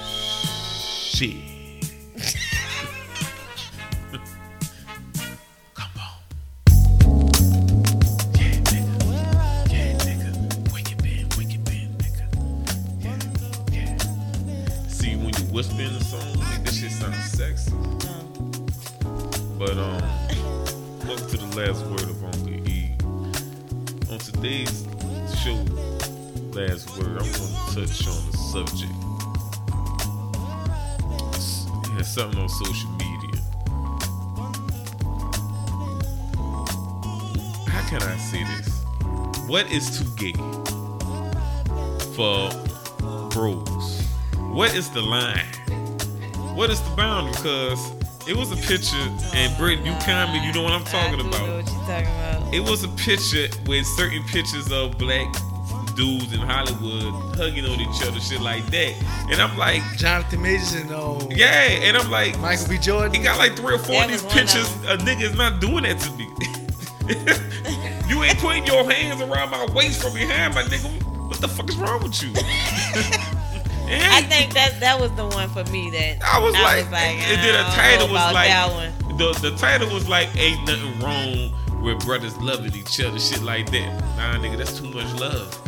Shit. 0.00 1.53
See, 15.62 15.72
when 15.76 15.90
you 15.90 15.94
whisper 15.94 15.94
in 15.94 15.94
the 15.94 16.04
song, 16.04 16.38
make 16.50 16.64
this 16.64 16.80
shit 16.80 16.90
sound 16.90 17.14
sexy. 17.14 17.70
But 19.58 19.78
um, 19.78 20.02
welcome 21.06 21.28
to 21.28 21.36
the 21.36 21.46
last 21.56 21.84
word 21.86 22.02
of 22.02 22.24
Uncle 22.24 22.68
E. 22.68 22.96
On 24.10 24.18
today's 24.18 24.86
show, 25.38 25.54
last 26.58 26.90
word, 26.98 27.18
I'm 27.18 27.24
to 27.24 27.46
touch 27.72 28.06
on 28.08 28.20
the 28.30 28.36
subject. 28.52 28.92
It's- 31.28 31.66
yeah, 31.96 32.02
something 32.02 32.40
on 32.40 32.48
social 32.48 32.90
media. 32.90 33.40
How 37.68 37.88
can 37.88 38.02
I 38.02 38.16
say 38.16 38.42
this? 38.44 38.82
What 39.46 39.70
is 39.70 39.98
too 39.98 40.08
gay 40.16 40.34
for 42.16 42.50
bros? 43.30 43.83
What 44.54 44.72
is 44.76 44.88
the 44.90 45.02
line? 45.02 45.44
What 46.54 46.70
is 46.70 46.80
the 46.80 46.94
boundary? 46.94 47.32
Because 47.32 47.90
it 48.28 48.36
was 48.36 48.52
a 48.52 48.56
picture, 48.56 48.96
and 49.34 49.56
Britt, 49.58 49.80
you 49.80 49.90
comment, 50.06 50.44
you 50.44 50.52
know 50.52 50.62
what 50.62 50.72
I'm 50.72 50.84
talking 50.84 51.18
I 51.18 51.22
do 51.22 51.28
about 51.28 51.46
Know 51.48 51.56
what 51.56 51.66
you 51.66 51.72
talking 51.78 52.06
about? 52.06 52.54
it 52.54 52.60
was 52.60 52.84
a 52.84 52.88
picture 52.90 53.48
with 53.66 53.84
certain 53.84 54.22
pictures 54.22 54.70
of 54.70 54.96
black 54.96 55.26
dudes 55.96 56.32
in 56.32 56.38
Hollywood 56.38 57.34
hugging 57.34 57.64
on 57.64 57.80
each 57.80 58.06
other, 58.06 58.20
shit 58.20 58.40
like 58.40 58.64
that. 58.66 58.94
And 59.28 59.42
I'm 59.42 59.58
like, 59.58 59.82
Jonathan 59.96 60.40
Majors 60.40 60.74
and 60.74 60.92
uh, 60.92 61.18
yeah. 61.30 61.82
And 61.82 61.96
I'm 61.96 62.08
like, 62.08 62.38
Michael 62.38 62.68
B. 62.68 62.78
Jordan. 62.78 63.12
he 63.12 63.24
got 63.24 63.38
like 63.38 63.56
three 63.56 63.74
or 63.74 63.78
four 63.78 63.96
That 63.96 64.04
of 64.04 64.10
these 64.12 64.22
was 64.22 64.32
of 64.32 64.38
pictures. 64.38 64.68
A 64.86 64.96
nigga 64.98 65.22
is 65.22 65.34
not 65.34 65.60
doing 65.60 65.82
that 65.82 65.98
to 65.98 66.10
me. 66.12 66.30
you 68.08 68.22
ain't 68.22 68.38
putting 68.38 68.64
your 68.66 68.88
hands 68.88 69.20
around 69.20 69.50
my 69.50 69.66
waist 69.74 70.00
from 70.00 70.14
behind, 70.14 70.54
my 70.54 70.62
nigga. 70.62 71.02
What 71.28 71.40
the 71.40 71.48
fuck 71.48 71.68
is 71.68 71.76
wrong 71.76 72.04
with 72.04 72.22
you? 72.22 72.32
And 73.86 74.02
I 74.02 74.22
think 74.22 74.54
that 74.54 74.80
that 74.80 75.00
was 75.00 75.10
the 75.12 75.26
one 75.26 75.48
for 75.50 75.64
me. 75.70 75.90
That 75.90 76.22
I 76.22 76.38
was 76.38 76.54
like, 76.54 76.90
like, 76.90 77.16
and 77.16 77.40
then 77.42 77.54
the 77.54 77.70
oh, 77.70 77.74
title 77.74 78.08
was 78.08 78.32
like, 78.32 78.48
that 78.48 78.72
one. 78.72 79.18
the 79.18 79.50
the 79.50 79.56
title 79.56 79.92
was 79.92 80.08
like, 80.08 80.34
ain't 80.36 80.66
nothing 80.66 80.98
wrong 81.00 81.82
with 81.82 82.04
brothers 82.04 82.36
loving 82.38 82.74
each 82.74 83.00
other, 83.00 83.18
shit 83.18 83.42
like 83.42 83.70
that. 83.70 83.92
Nah, 84.16 84.38
nigga, 84.38 84.56
that's 84.56 84.78
too 84.78 84.90
much 84.90 85.12
love. 85.20 85.60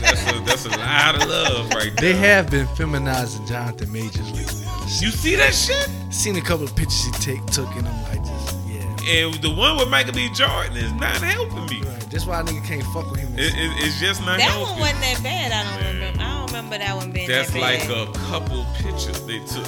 that's 0.00 0.32
a 0.32 0.40
that's 0.40 0.66
a 0.66 0.70
lot 0.70 1.14
of 1.14 1.28
love 1.28 1.70
right 1.70 1.92
there. 1.96 2.12
They 2.12 2.18
have 2.18 2.50
been 2.50 2.66
feminizing 2.68 3.46
Jonathan 3.46 3.92
Majors 3.92 4.30
lately. 4.32 4.68
You 5.00 5.10
see 5.10 5.36
that 5.36 5.54
shit? 5.54 5.88
seen 6.10 6.36
a 6.36 6.40
couple 6.40 6.64
of 6.64 6.74
pictures 6.74 7.04
he 7.04 7.12
take 7.12 7.44
took, 7.46 7.68
and 7.76 7.86
I'm 7.86 8.02
like, 8.04 8.24
just 8.24 8.56
yeah. 8.66 8.82
And 9.08 9.34
the 9.34 9.50
one 9.50 9.76
with 9.76 9.88
Michael 9.88 10.14
B. 10.14 10.28
Jordan 10.34 10.76
is 10.76 10.92
not 10.94 11.16
helping 11.16 11.66
me. 11.66 11.82
Right. 11.86 11.97
That's 12.10 12.24
why 12.26 12.40
a 12.40 12.44
nigga 12.44 12.64
can't 12.64 12.82
fuck 12.84 13.10
with 13.10 13.20
him. 13.20 13.32
It, 13.34 13.52
it, 13.54 13.86
it's 13.86 14.00
just 14.00 14.20
not 14.22 14.38
That 14.38 14.50
helping. 14.50 14.70
one 14.72 14.80
wasn't 14.80 15.00
that 15.00 15.20
bad. 15.22 15.52
I 15.52 15.62
don't 15.74 15.82
Man. 15.84 15.94
remember. 15.94 16.22
I 16.22 16.38
don't 16.38 16.46
remember 16.46 16.78
that 16.78 16.96
one 16.96 17.10
being 17.12 17.28
That's 17.28 17.50
that 17.52 17.60
like 17.60 17.86
bad. 17.88 18.08
a 18.08 18.12
couple 18.30 18.64
pictures 18.76 19.20
they 19.26 19.38
took. 19.40 19.66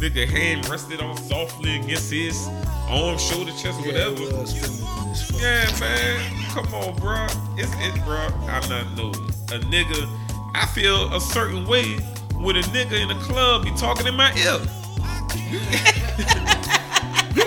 Nigga 0.00 0.26
hand 0.26 0.66
rested 0.68 1.00
on 1.00 1.14
softly 1.16 1.76
against 1.76 2.10
his 2.10 2.48
arm, 2.88 3.18
shoulder, 3.18 3.52
chest, 3.52 3.78
yeah, 3.84 4.08
whatever. 4.08 4.22
it 4.22 4.32
was 4.32 4.52
feminine 4.56 5.10
as 5.10 5.22
fuck. 5.30 5.40
Yeah, 5.42 5.80
man. 5.80 6.44
Come 6.50 6.74
on, 6.74 6.96
bro. 6.96 7.26
It's 7.58 7.70
it, 7.84 7.94
bro. 8.04 8.16
I'm 8.48 8.66
not 8.70 8.86
no 8.96 9.10
a 9.54 9.58
nigga. 9.68 10.08
I 10.54 10.66
feel 10.66 11.12
a 11.14 11.20
certain 11.20 11.66
way 11.66 11.96
with 12.40 12.56
a 12.56 12.62
nigga 12.72 12.98
in 13.00 13.08
the 13.08 13.14
club 13.22 13.62
be 13.64 13.70
talking 13.72 14.06
in 14.06 14.14
my 14.16 14.32
ear. 14.36 14.58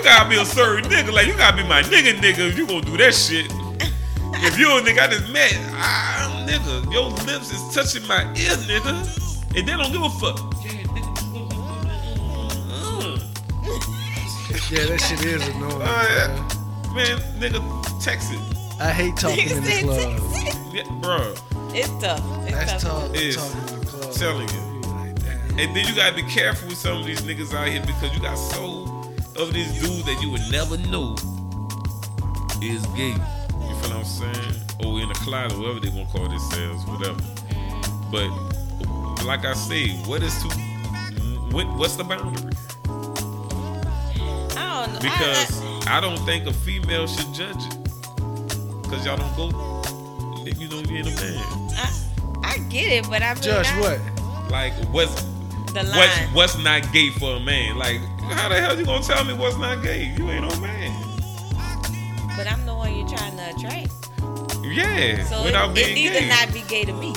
you 0.04 0.10
gotta 0.10 0.28
be 0.28 0.36
a 0.36 0.44
certain 0.44 0.90
nigga. 0.90 1.12
Like 1.12 1.26
you 1.26 1.34
gotta 1.34 1.56
be 1.56 1.62
my 1.66 1.80
nigga, 1.82 2.14
nigga. 2.16 2.50
If 2.50 2.58
you 2.58 2.66
gonna 2.66 2.82
do 2.82 2.96
that 2.98 3.14
shit. 3.14 3.50
If 4.36 4.58
you 4.58 4.66
a 4.76 4.80
nigga 4.82 4.98
I 4.98 5.06
just 5.06 5.32
met, 5.32 5.56
ah, 5.70 6.44
nigga, 6.46 6.92
your 6.92 7.08
lips 7.24 7.50
is 7.50 7.74
touching 7.74 8.06
my 8.06 8.24
ear, 8.34 8.52
nigga, 8.68 9.56
and 9.56 9.66
they 9.66 9.72
don't 9.72 9.90
give 9.90 10.02
a 10.02 10.10
fuck. 10.10 10.38
Yeah, 14.70 14.86
that 14.86 15.00
shit 15.00 15.24
is 15.24 15.48
annoying. 15.48 15.72
Oh, 15.72 16.92
man. 16.94 17.06
yeah. 17.06 17.16
Man, 17.16 17.18
nigga, 17.40 18.04
text 18.04 18.32
it. 18.32 18.40
I 18.80 18.90
hate 18.90 19.16
talking 19.16 19.48
in 19.48 19.62
the 19.62 19.70
Nigga 19.70 19.94
said 19.94 20.52
club. 20.52 20.74
Yeah, 20.74 21.00
bro. 21.00 21.34
It's 21.72 21.88
tough. 22.02 22.46
It's 22.46 22.52
That's 22.52 22.82
tough. 22.82 23.06
tough. 23.06 23.14
Is. 23.14 23.36
Talking 23.36 23.74
in 23.74 23.80
the 23.80 23.86
club. 23.86 24.12
Telling 24.12 24.48
you. 24.48 24.54
You 24.54 24.80
like, 24.94 25.14
damn. 25.20 25.58
And 25.58 25.76
then 25.76 25.86
you 25.86 25.94
gotta 25.94 26.14
be 26.16 26.24
careful 26.24 26.68
with 26.68 26.76
some 26.76 26.98
of 26.98 27.06
these 27.06 27.22
niggas 27.22 27.54
out 27.54 27.68
here 27.68 27.80
because 27.86 28.12
you 28.14 28.20
got 28.20 28.34
so 28.34 28.93
of 29.36 29.52
these 29.52 29.72
dudes 29.80 30.04
that 30.04 30.20
you 30.22 30.30
would 30.30 30.42
never 30.50 30.76
know 30.88 31.14
is 32.62 32.84
gay. 32.96 33.08
You 33.10 33.74
feel 33.80 33.90
what 33.90 33.92
I'm 33.92 34.04
saying? 34.04 34.54
Or 34.84 35.00
in 35.00 35.08
the 35.08 35.14
closet, 35.14 35.58
whatever 35.58 35.80
they 35.80 35.88
want 35.90 36.08
to 36.10 36.16
call 36.16 36.28
themselves, 36.28 36.84
whatever. 36.86 37.20
But 38.10 39.24
like 39.24 39.44
I 39.44 39.54
say, 39.54 39.88
what 40.06 40.22
is 40.22 40.34
too? 40.42 40.48
What, 41.50 41.66
what's 41.76 41.96
the 41.96 42.04
boundary? 42.04 42.50
I 44.56 44.86
don't 44.86 44.92
know. 44.92 44.98
I- 44.98 45.00
Because 45.02 45.86
I, 45.86 46.00
don't 46.00 46.18
think 46.24 46.46
a 46.46 46.52
female 46.52 47.06
should 47.06 47.32
judge 47.34 47.56
it. 47.56 47.78
Cause 48.88 49.04
y'all 49.06 49.16
don't 49.16 49.34
go, 49.36 49.46
you 50.44 50.68
know, 50.68 50.80
you 50.80 50.96
ain't 50.98 51.08
a 51.08 51.14
man. 51.16 51.70
I, 51.76 51.90
I 52.44 52.58
get 52.68 52.92
it, 52.92 53.08
but 53.10 53.22
I 53.22 53.34
mean, 53.34 53.42
Judge 53.42 53.66
I- 53.66 53.80
what? 53.80 54.50
Like 54.50 54.72
what's 54.92 55.22
The 55.74 55.82
line. 55.82 55.98
what's 55.98 56.54
what's 56.54 56.58
not 56.64 56.92
gay 56.92 57.10
for 57.10 57.36
a 57.36 57.40
man? 57.40 57.76
Like 57.76 58.00
how 58.30 58.48
the 58.48 58.60
hell 58.60 58.78
you 58.78 58.84
gonna 58.86 59.02
tell 59.04 59.24
me 59.24 59.34
what's 59.34 59.56
not 59.58 59.82
gay? 59.82 60.14
You 60.16 60.30
ain't 60.30 60.48
no 60.48 60.60
man. 60.60 60.92
But 62.36 62.46
I'm 62.50 62.64
the 62.66 62.74
one 62.74 62.94
you're 62.96 63.08
trying 63.08 63.36
to 63.36 63.50
attract. 63.56 63.90
Yeah, 64.64 65.22
So 65.24 65.44
without 65.44 65.70
it, 65.76 65.78
it 65.78 65.84
being 65.84 65.94
need 65.94 66.12
gay. 66.12 66.20
to 66.20 66.26
not 66.28 66.52
be 66.52 66.62
gay 66.68 66.84
to 66.84 66.92
me. 66.94 67.12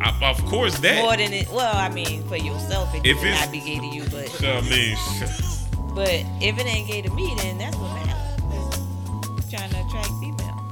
I- 0.00 0.30
of 0.30 0.44
course 0.46 0.78
that. 0.80 1.02
More 1.02 1.16
than 1.16 1.32
it. 1.32 1.48
Well, 1.50 1.74
I 1.76 1.88
mean, 1.88 2.22
for 2.28 2.36
yourself, 2.36 2.94
it 2.94 3.04
If 3.04 3.16
it's- 3.18 3.40
not 3.40 3.50
be 3.52 3.60
gay 3.60 3.78
to 3.78 3.86
you. 3.86 4.04
But 4.04 4.30
I 4.44 4.60
mean, 4.62 4.96
but 5.94 6.08
if 6.40 6.58
it 6.58 6.66
ain't 6.66 6.88
gay 6.88 7.02
to 7.02 7.10
me, 7.10 7.34
then 7.38 7.58
that's 7.58 7.76
what 7.76 7.92
matters. 7.94 9.50
Trying 9.50 9.70
to 9.70 9.80
attract 9.86 10.08
female. 10.20 10.70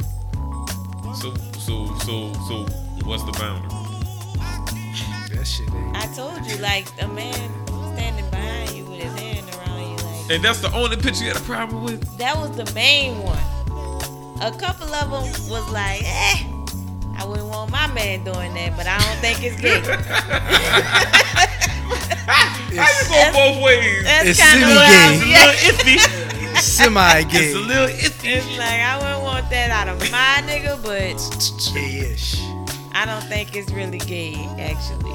so 1.14 1.34
so 1.58 1.86
so 2.04 2.32
so 2.48 2.66
what's 3.04 3.22
the 3.24 3.32
boundary? 3.32 3.70
That 5.44 5.50
shit 5.50 5.68
ain't. 5.74 5.94
I 5.94 6.06
told 6.14 6.46
you, 6.46 6.56
like 6.56 6.86
a 7.02 7.06
man 7.06 7.34
standing 7.94 8.24
behind 8.30 8.70
you 8.70 8.84
with 8.86 9.02
his 9.02 9.12
hand 9.20 9.46
around 9.58 9.90
you, 9.90 9.96
like 9.98 10.30
And 10.30 10.42
that's 10.42 10.60
the 10.62 10.72
only 10.72 10.96
picture 10.96 11.22
you 11.24 11.32
had 11.32 11.36
a 11.36 11.40
problem 11.44 11.84
with. 11.84 12.00
that 12.16 12.34
was 12.38 12.56
the 12.56 12.64
main 12.72 13.12
one. 13.22 13.36
A 14.40 14.50
couple 14.58 14.88
of 14.94 15.10
them 15.10 15.50
was 15.50 15.70
like, 15.70 16.00
eh. 16.02 16.46
I 17.18 17.26
wouldn't 17.28 17.46
want 17.48 17.70
my 17.70 17.86
man 17.88 18.24
doing 18.24 18.54
that, 18.54 18.74
but 18.74 18.86
I 18.86 18.96
don't 18.98 19.18
think 19.20 19.42
it's 19.42 19.60
gay. 19.60 19.80
How 22.26 22.88
you 22.88 23.08
go 23.10 23.32
both 23.52 23.62
ways? 23.62 24.02
That's 24.04 24.28
It's 24.30 24.40
kind 24.40 24.62
of 24.62 24.68
what 24.70 24.78
I 24.80 25.10
was. 25.12 25.20
semi-gay. 25.20 25.30
Yeah. 25.30 25.52
iffy. 25.68 26.58
Semi 26.58 27.22
gay. 27.24 27.38
It's 27.44 27.54
a 27.54 27.58
little 27.60 27.88
iffy. 27.88 28.36
It's 28.38 28.46
like 28.56 28.80
I 28.80 28.96
wouldn't 28.96 29.22
want 29.22 29.50
that 29.50 29.70
out 29.70 29.88
of 29.88 30.00
my 30.10 30.42
nigga, 30.48 30.82
but 30.82 31.20
Gay-ish. 31.74 32.40
I 32.96 33.04
don't 33.06 33.24
think 33.28 33.54
it's 33.56 33.70
really 33.72 33.98
gay, 33.98 34.34
actually. 34.58 35.10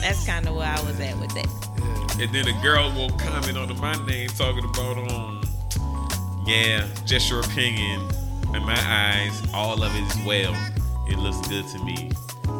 That's 0.00 0.26
kind 0.26 0.48
of 0.48 0.56
where 0.56 0.66
I 0.66 0.80
was 0.82 0.98
at 1.00 1.18
with 1.18 1.30
that. 1.34 2.20
And 2.20 2.34
then 2.34 2.48
a 2.48 2.62
girl 2.62 2.90
will 2.92 3.10
comment 3.10 3.56
on 3.56 3.78
my 3.80 3.94
name 4.06 4.28
talking 4.30 4.64
about 4.64 4.98
um 5.10 5.40
yeah, 6.46 6.86
just 7.04 7.30
your 7.30 7.40
opinion. 7.40 8.00
In 8.54 8.64
my 8.64 8.78
eyes, 8.86 9.42
all 9.54 9.82
of 9.82 9.94
it 9.94 10.02
is 10.02 10.26
well. 10.26 10.54
It 11.06 11.18
looks 11.18 11.46
good 11.48 11.66
to 11.68 11.78
me. 11.84 12.10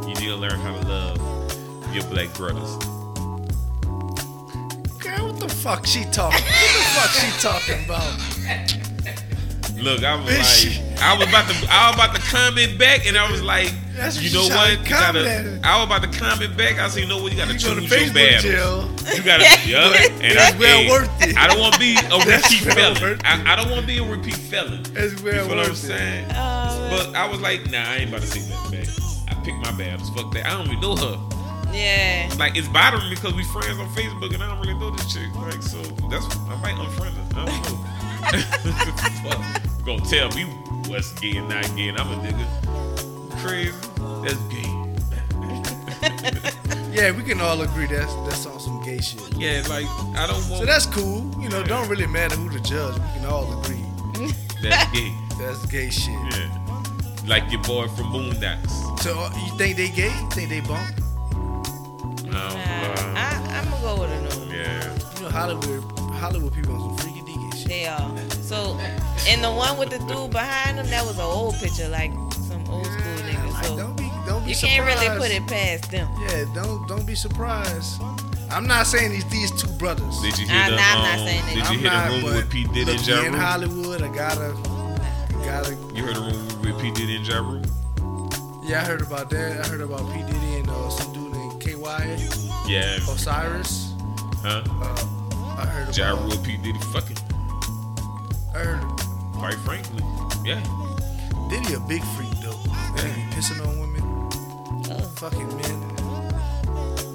You 0.07 0.15
need 0.15 0.29
to 0.29 0.37
learn 0.37 0.61
how 0.61 0.79
to 0.79 0.87
love 0.87 1.19
your 1.93 2.05
black 2.05 2.33
brothers. 2.35 2.77
Girl, 4.99 5.27
what 5.27 5.41
the 5.41 5.49
fuck 5.49 5.87
she 5.87 6.05
talking? 6.05 6.41
What 6.45 6.71
the 6.77 6.85
fuck 6.95 7.11
she 7.11 7.31
talking 7.41 7.85
about? 7.85 8.15
Look, 9.83 10.05
I 10.05 10.15
was 10.15 10.27
like, 10.29 11.01
I 11.03 11.17
was 11.17 11.29
about 11.29 11.49
to, 11.51 11.67
I 11.69 11.87
was 11.89 11.95
about 11.97 12.15
to 12.15 12.23
comment 12.23 12.79
back, 12.79 13.07
and 13.07 13.19
I 13.19 13.31
was 13.31 13.43
like, 13.43 13.73
That's 14.01 14.17
what 14.17 14.25
you 14.25 14.31
you 14.31 14.49
know 14.49 14.57
what? 14.57 14.71
to 14.71 14.83
You 14.83 14.89
gotta. 14.89 15.61
I 15.63 15.77
was 15.77 15.87
about 15.87 16.03
to 16.11 16.19
comment 16.19 16.57
back. 16.57 16.79
I 16.79 16.89
said, 16.89 17.03
you 17.03 17.09
know 17.09 17.23
what? 17.23 17.33
You 17.33 17.39
gotta 17.39 17.53
You 17.53 17.61
go 17.61 17.75
to 17.75 17.81
choose 17.81 17.91
your 17.91 17.99
Facebook 18.01 18.15
battles. 18.15 18.43
jail. 18.43 19.15
You 19.17 19.23
gotta, 19.23 19.45
yup. 19.69 19.95
And 20.25 20.37
That's 20.39 20.55
I, 20.55 20.59
well 20.59 20.79
hey, 20.79 20.89
worth 20.91 21.23
it. 21.23 21.37
I 21.37 21.47
don't 21.47 21.61
want 21.61 21.75
to 21.75 21.81
be 21.81 21.95
a 21.97 22.17
repeat 22.25 22.65
well 22.77 22.95
felon. 22.95 23.21
I, 23.25 23.53
I 23.53 23.57
don't 23.57 23.69
want 23.71 23.83
to 23.83 23.87
be 23.87 23.99
a 23.99 24.05
repeat 24.05 24.37
felon. 24.37 24.81
It's 24.97 25.21
well 25.23 25.35
you 25.35 25.41
feel 25.41 25.49
what 25.49 25.59
I'm 25.59 25.69
worth 25.71 25.85
it. 25.85 25.89
saying? 25.93 26.25
Um, 26.33 26.91
But 26.91 27.15
I 27.15 27.29
was 27.29 27.41
like, 27.41 27.71
nah, 27.71 27.79
I 27.85 27.97
ain't 27.97 28.09
about 28.11 28.23
to 28.23 28.31
take 28.31 28.45
that 28.49 28.71
back. 28.73 28.89
I 29.29 29.35
picked 29.45 29.59
my 29.65 29.73
battles. 29.77 30.09
Fuck 30.11 30.33
that. 30.35 30.47
I 30.47 30.51
don't 30.57 30.67
even 30.69 30.81
know 30.81 30.97
her. 30.97 31.19
yeah. 31.73 32.31
Like 32.39 32.57
it's 32.57 32.69
bothering 32.69 33.05
me 33.11 33.15
because 33.15 33.35
we 33.35 33.45
friends 33.45 33.79
on 33.79 33.89
Facebook 33.91 34.33
and 34.35 34.43
I 34.43 34.49
don't 34.49 34.61
really 34.61 34.75
know 34.81 34.91
this 34.91 35.13
chick. 35.13 35.29
Like 35.37 35.63
so, 35.63 35.79
that's 36.09 36.25
I 36.49 36.57
might 36.63 36.75
unfriend 36.77 37.13
her. 37.15 37.27
I 37.37 37.45
don't 37.45 37.63
know. 37.69 37.77
Fuck. 39.31 39.85
Gonna 39.85 40.05
tell 40.05 40.29
me 40.33 40.45
what's 40.89 41.13
gay 41.21 41.37
and 41.37 41.49
not 41.49 41.65
gay, 41.77 41.89
and 41.89 41.99
I'm 41.99 42.11
a 42.13 42.17
nigga. 42.23 42.47
Crazy. 43.43 43.73
That's 44.25 44.41
gay. 44.53 44.67
Yeah, 46.93 47.12
we 47.12 47.23
can 47.23 47.41
all 47.41 47.61
agree 47.62 47.87
that's 47.87 48.12
that's 48.27 48.45
on 48.47 48.59
some 48.61 48.83
gay 48.83 48.99
shit. 49.01 49.23
Yeah, 49.39 49.62
like 49.71 49.87
I 50.19 50.27
don't 50.27 50.37
want. 50.51 50.59
So 50.61 50.67
that's 50.67 50.87
cool. 50.87 51.31
You 51.41 51.49
know, 51.49 51.62
don't 51.62 51.89
really 51.89 52.07
matter 52.07 52.35
who 52.37 52.51
the 52.51 52.59
judge. 52.61 52.95
We 52.95 53.21
can 53.21 53.25
all 53.27 53.47
agree 53.61 53.81
that's 54.62 54.91
gay. 54.93 55.15
that's 55.39 55.65
gay 55.67 55.89
shit. 55.89 56.12
Yeah. 56.33 56.51
Like 57.27 57.51
your 57.51 57.62
boy 57.62 57.87
from 57.89 58.07
Boondocks. 58.12 58.71
So 59.01 59.19
uh, 59.19 59.31
you 59.47 59.57
think 59.57 59.77
they 59.77 59.89
gay? 59.89 60.12
You 60.21 60.31
think 60.31 60.49
they 60.51 60.61
bump? 60.61 60.99
Um, 61.35 62.31
Nah, 62.31 62.49
uh, 62.49 63.15
I, 63.17 63.41
I'm 63.62 63.71
gonna 63.71 63.83
go 63.83 64.01
with 64.03 64.11
a 64.11 64.21
no. 64.47 64.53
yeah. 64.55 64.99
You 65.17 65.23
know, 65.23 65.31
Hollywood 65.31 65.83
Hollywood 66.19 66.53
people 66.53 66.75
on 66.75 66.99
some 66.99 66.99
freaky 66.99 67.23
deaky 67.23 67.57
shit. 67.57 67.69
They 67.69 67.87
are. 67.87 68.11
So, 68.43 68.77
and 69.29 69.43
the 69.45 69.51
one 69.51 69.79
with 69.79 69.91
the 69.91 69.99
dude 70.01 70.33
behind 70.33 70.77
him, 70.79 70.87
that 70.89 71.07
was 71.07 71.17
an 71.19 71.25
old 71.25 71.55
picture, 71.55 71.89
like 71.89 72.11
some 72.49 72.62
old 72.69 72.85
school 72.85 73.17
nigga. 73.23 73.27
Like, 73.27 73.30
So 73.62 73.77
don't 73.77 73.97
be 73.97 74.11
don't 74.27 74.45
be 74.45 74.49
surprised. 74.49 74.49
you 74.49 74.55
surprised. 74.55 74.61
can't 74.61 74.87
really 74.87 75.19
put 75.19 75.31
it 75.31 75.47
past 75.47 75.91
them. 75.91 76.09
Yeah, 76.20 76.45
don't 76.55 76.87
don't 76.89 77.07
be 77.07 77.15
surprised. 77.15 78.01
I'm 78.51 78.66
not 78.66 78.87
saying 78.87 79.12
these 79.12 79.24
these 79.27 79.51
two 79.53 79.69
brothers. 79.78 80.20
Did 80.20 80.39
you 80.39 80.47
hear 80.47 80.57
Nah, 80.57 80.70
the? 80.70 80.77
nah, 80.77 80.82
I'm 80.82 80.99
um, 80.99 81.05
not 81.05 81.19
saying 81.28 81.43
that. 81.47 81.55
Did 81.55 81.57
you 81.57 81.62
I'm 81.65 81.78
hear 81.78 81.91
not, 81.91 82.11
the 82.11 82.16
room 82.27 82.35
with 82.37 82.51
P 82.51 82.65
Diddy 82.65 82.85
look, 82.85 82.99
and 82.99 83.07
we 83.07 83.12
Ja 83.12 83.23
in 83.27 83.32
Hollywood. 83.35 84.03
I 84.03 84.09
gotta 84.15 84.57
gotta. 85.45 85.74
You 85.95 86.03
heard 86.05 86.16
the 86.16 86.20
room 86.20 86.49
with 86.62 86.81
P 86.81 86.91
Diddy 86.91 87.16
and 87.16 87.27
Ja 87.27 87.39
Rule? 87.39 87.62
Yeah, 88.65 88.82
I 88.82 88.85
heard 88.85 89.01
about 89.03 89.31
that. 89.31 89.65
I 89.65 89.69
heard 89.69 89.81
about 89.81 90.11
P 90.12 90.23
Diddy 90.23 90.55
and 90.61 90.69
uh, 90.70 90.89
some 90.91 91.12
dude 91.12 91.32
named 91.32 91.61
KY 91.61 92.73
Yeah. 92.73 92.97
Osiris. 93.09 93.95
Huh? 94.43 94.62
Uh, 94.66 95.57
I 95.59 95.66
heard 95.66 95.97
Ja 95.97 96.12
about. 96.12 96.24
Rule, 96.32 96.43
P 96.45 96.57
Diddy, 96.57 96.78
fucking. 96.93 97.16
I 98.55 98.59
heard 98.59 98.81
Quite 99.39 99.55
frankly, 99.65 100.03
yeah. 100.45 100.61
Diddy 101.49 101.73
a 101.74 101.81
big 101.81 102.03
freak 102.16 102.28
though. 102.97 103.03
That 103.03 103.11
nigga 103.11 103.15
be 103.15 103.23
pissing 103.37 103.61
on 103.67 103.81
women, 103.81 104.03
Oh. 104.91 105.01
fucking 105.17 105.49
men. 105.57 105.77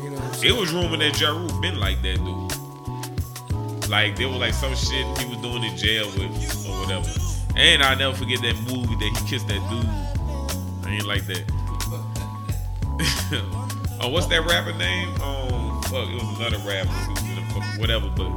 You 0.04 0.10
know. 0.12 0.18
What 0.20 0.38
I'm 0.38 0.44
It 0.44 0.56
was 0.56 0.72
rumored 0.72 1.00
that 1.02 1.20
Ja 1.20 1.30
Rule 1.32 1.62
been 1.62 1.80
like 1.80 2.02
that 2.04 2.18
dude. 2.18 3.90
Like 3.90 4.16
there 4.16 4.28
was 4.30 4.40
like 4.40 4.54
some 4.54 4.76
shit 4.76 5.06
he 5.20 5.26
was 5.30 5.38
doing 5.42 5.64
in 5.64 5.76
jail 5.78 6.08
with 6.18 6.68
or 6.68 6.80
whatever. 6.82 7.08
And 7.56 7.84
I'll 7.84 7.96
never 7.98 8.16
forget 8.16 8.42
that 8.42 8.56
movie 8.68 8.96
that 8.96 9.18
he 9.18 9.30
kissed 9.30 9.48
that 9.48 9.62
dude. 9.70 9.86
I 10.86 10.96
ain't 10.96 11.06
like 11.06 11.26
that. 11.28 11.44
oh, 14.02 14.10
what's 14.10 14.28
that 14.28 14.46
rapper 14.46 14.74
name? 14.74 15.10
Um, 15.22 15.82
fuck, 15.84 16.08
it 16.10 16.16
was 16.16 16.40
another 16.40 16.58
rapper 16.68 16.90
who 16.90 17.12
was 17.14 17.24
in 17.24 17.36
the 17.36 17.42
fuck, 17.54 17.80
whatever, 17.80 18.10
but 18.16 18.30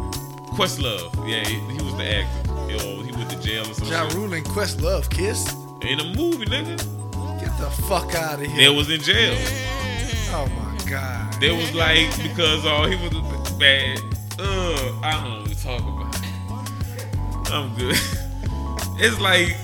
Questlove. 0.55 1.15
Yeah, 1.29 1.47
he, 1.49 1.55
he 1.73 1.83
was 1.83 1.95
the 1.97 2.05
actor. 2.05 2.51
Yo, 2.71 3.03
he 3.03 3.13
went 3.13 3.31
to 3.31 3.41
jail 3.41 3.63
or 3.69 3.75
some 3.75 3.89
Ja. 3.89 4.09
Rule 4.15 4.33
and 4.35 4.45
Questlove 4.45 5.09
kissed. 5.11 5.57
In 5.83 6.01
a 6.01 6.05
movie, 6.15 6.45
nigga. 6.47 6.77
The 7.59 7.71
fuck 7.89 8.15
out 8.15 8.35
of 8.35 8.41
They 8.41 8.47
here. 8.49 8.73
was 8.73 8.89
in 8.91 9.01
jail. 9.01 9.35
oh 10.31 10.47
my 10.57 10.91
god. 10.91 11.33
They 11.41 11.51
was 11.51 11.75
like 11.75 12.11
because 12.23 12.65
uh, 12.65 12.85
he 12.87 12.97
was 12.97 13.53
bad. 13.53 13.99
Uh, 14.39 15.01
I 15.03 15.21
don't 15.25 15.33
want 15.39 15.49
to 15.49 15.63
talk 15.63 15.81
about. 15.81 16.15
It. 16.15 17.53
I'm 17.53 17.75
good. 17.77 17.97
it's 19.01 19.21
like 19.21 19.57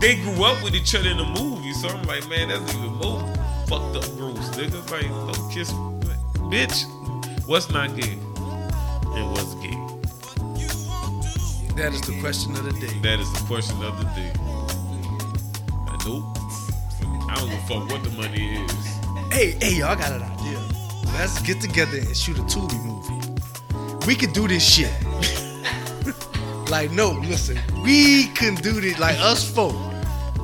they 0.00 0.16
grew 0.16 0.44
up 0.44 0.62
with 0.62 0.74
each 0.74 0.94
other 0.94 1.08
in 1.08 1.16
the 1.16 1.24
movie, 1.24 1.72
so 1.72 1.88
I'm 1.88 2.02
like, 2.02 2.28
man, 2.28 2.48
that's 2.48 2.74
even 2.74 2.92
more 2.94 3.20
fucked 3.66 3.96
up, 3.96 4.04
gross, 4.16 4.48
nigga. 4.56 4.90
Like, 4.90 5.08
don't 5.08 5.50
kiss, 5.50 5.72
bitch. 6.52 6.84
What's 7.46 7.70
not 7.70 7.96
gay 7.96 8.12
and 8.12 9.30
what's 9.32 9.54
gay? 9.54 9.76
That 11.76 11.92
is 11.94 12.00
the 12.02 12.18
question 12.20 12.52
of 12.56 12.64
the 12.64 12.72
day. 12.86 12.92
That 13.02 13.20
is 13.20 13.32
the 13.32 13.40
question 13.46 13.82
of 13.82 13.96
the 13.98 14.04
day. 14.14 14.32
Nope. 16.06 16.37
I 17.28 17.34
don't 17.36 17.50
give 17.50 17.58
a 17.58 17.62
fuck 17.66 17.90
what 17.90 18.02
the 18.02 18.10
money 18.10 18.56
is. 18.56 18.72
Hey, 19.30 19.52
hey, 19.60 19.78
y'all 19.78 19.94
got 19.94 20.12
an 20.12 20.22
idea. 20.22 20.58
Let's 21.14 21.40
get 21.42 21.60
together 21.60 21.98
and 21.98 22.16
shoot 22.16 22.38
a 22.38 22.42
Tubi 22.42 22.82
movie. 22.84 24.06
We 24.06 24.14
could 24.14 24.32
do 24.32 24.48
this 24.48 24.64
shit. 24.66 24.90
like, 26.70 26.90
no, 26.92 27.10
listen, 27.10 27.58
we 27.82 28.28
can 28.28 28.54
do 28.54 28.80
this. 28.80 28.98
Like 28.98 29.18
us 29.18 29.44
folk, 29.48 29.74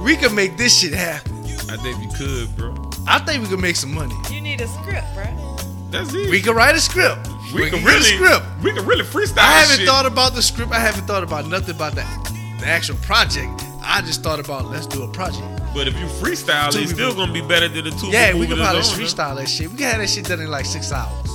we 0.01 0.17
can 0.17 0.35
make 0.35 0.57
this 0.57 0.79
shit 0.79 0.93
happen. 0.93 1.33
I 1.71 1.77
think 1.79 1.99
we 1.99 2.09
could, 2.19 2.55
bro. 2.57 2.75
I 3.07 3.19
think 3.21 3.43
we 3.43 3.49
can 3.49 3.61
make 3.61 3.77
some 3.77 3.95
money. 3.95 4.15
You 4.31 4.41
need 4.41 4.61
a 4.61 4.69
script, 4.69 5.07
bro. 5.15 5.57
That's 5.91 6.13
it. 6.13 6.29
We 6.29 6.41
can 6.41 6.55
write 6.55 6.75
a 6.75 6.81
script. 6.81 7.27
We, 7.55 7.71
can 7.71 7.81
get 7.81 7.83
a 7.83 7.87
really, 7.87 8.03
script. 8.03 8.45
we 8.63 8.73
can 8.73 8.85
really 8.85 9.05
freestyle. 9.05 9.39
I 9.39 9.61
haven't 9.61 9.79
shit. 9.79 9.89
thought 9.89 10.07
about 10.07 10.35
the 10.35 10.43
script. 10.43 10.73
I 10.73 10.79
haven't 10.81 11.07
thought 11.07 11.23
about 11.23 11.47
nothing 11.47 11.75
about 11.75 11.95
that. 11.95 12.25
The 12.61 12.67
actual 12.67 12.97
project. 12.97 13.63
I 13.81 14.03
just 14.03 14.23
thought 14.23 14.41
about 14.41 14.67
let's 14.71 14.87
do 14.87 15.03
a 15.03 15.09
project. 15.09 15.61
But 15.75 15.89
if 15.89 15.99
you 15.99 16.07
freestyle, 16.07 16.73
it's 16.81 16.93
still 16.93 17.13
gonna 17.15 17.33
be 17.33 17.41
better 17.41 17.67
than 17.69 17.85
the 17.85 17.91
two. 17.91 18.07
Yeah, 18.07 18.33
we 18.35 18.47
can 18.47 18.57
probably 18.59 18.83
freestyle 18.83 19.37
that 19.37 19.49
shit. 19.49 19.69
We 19.71 19.77
can 19.77 19.91
have 19.91 19.99
that 20.01 20.09
shit 20.09 20.25
done 20.25 20.41
in 20.41 20.49
like 20.51 20.67
six 20.67 20.93
hours. 20.93 21.29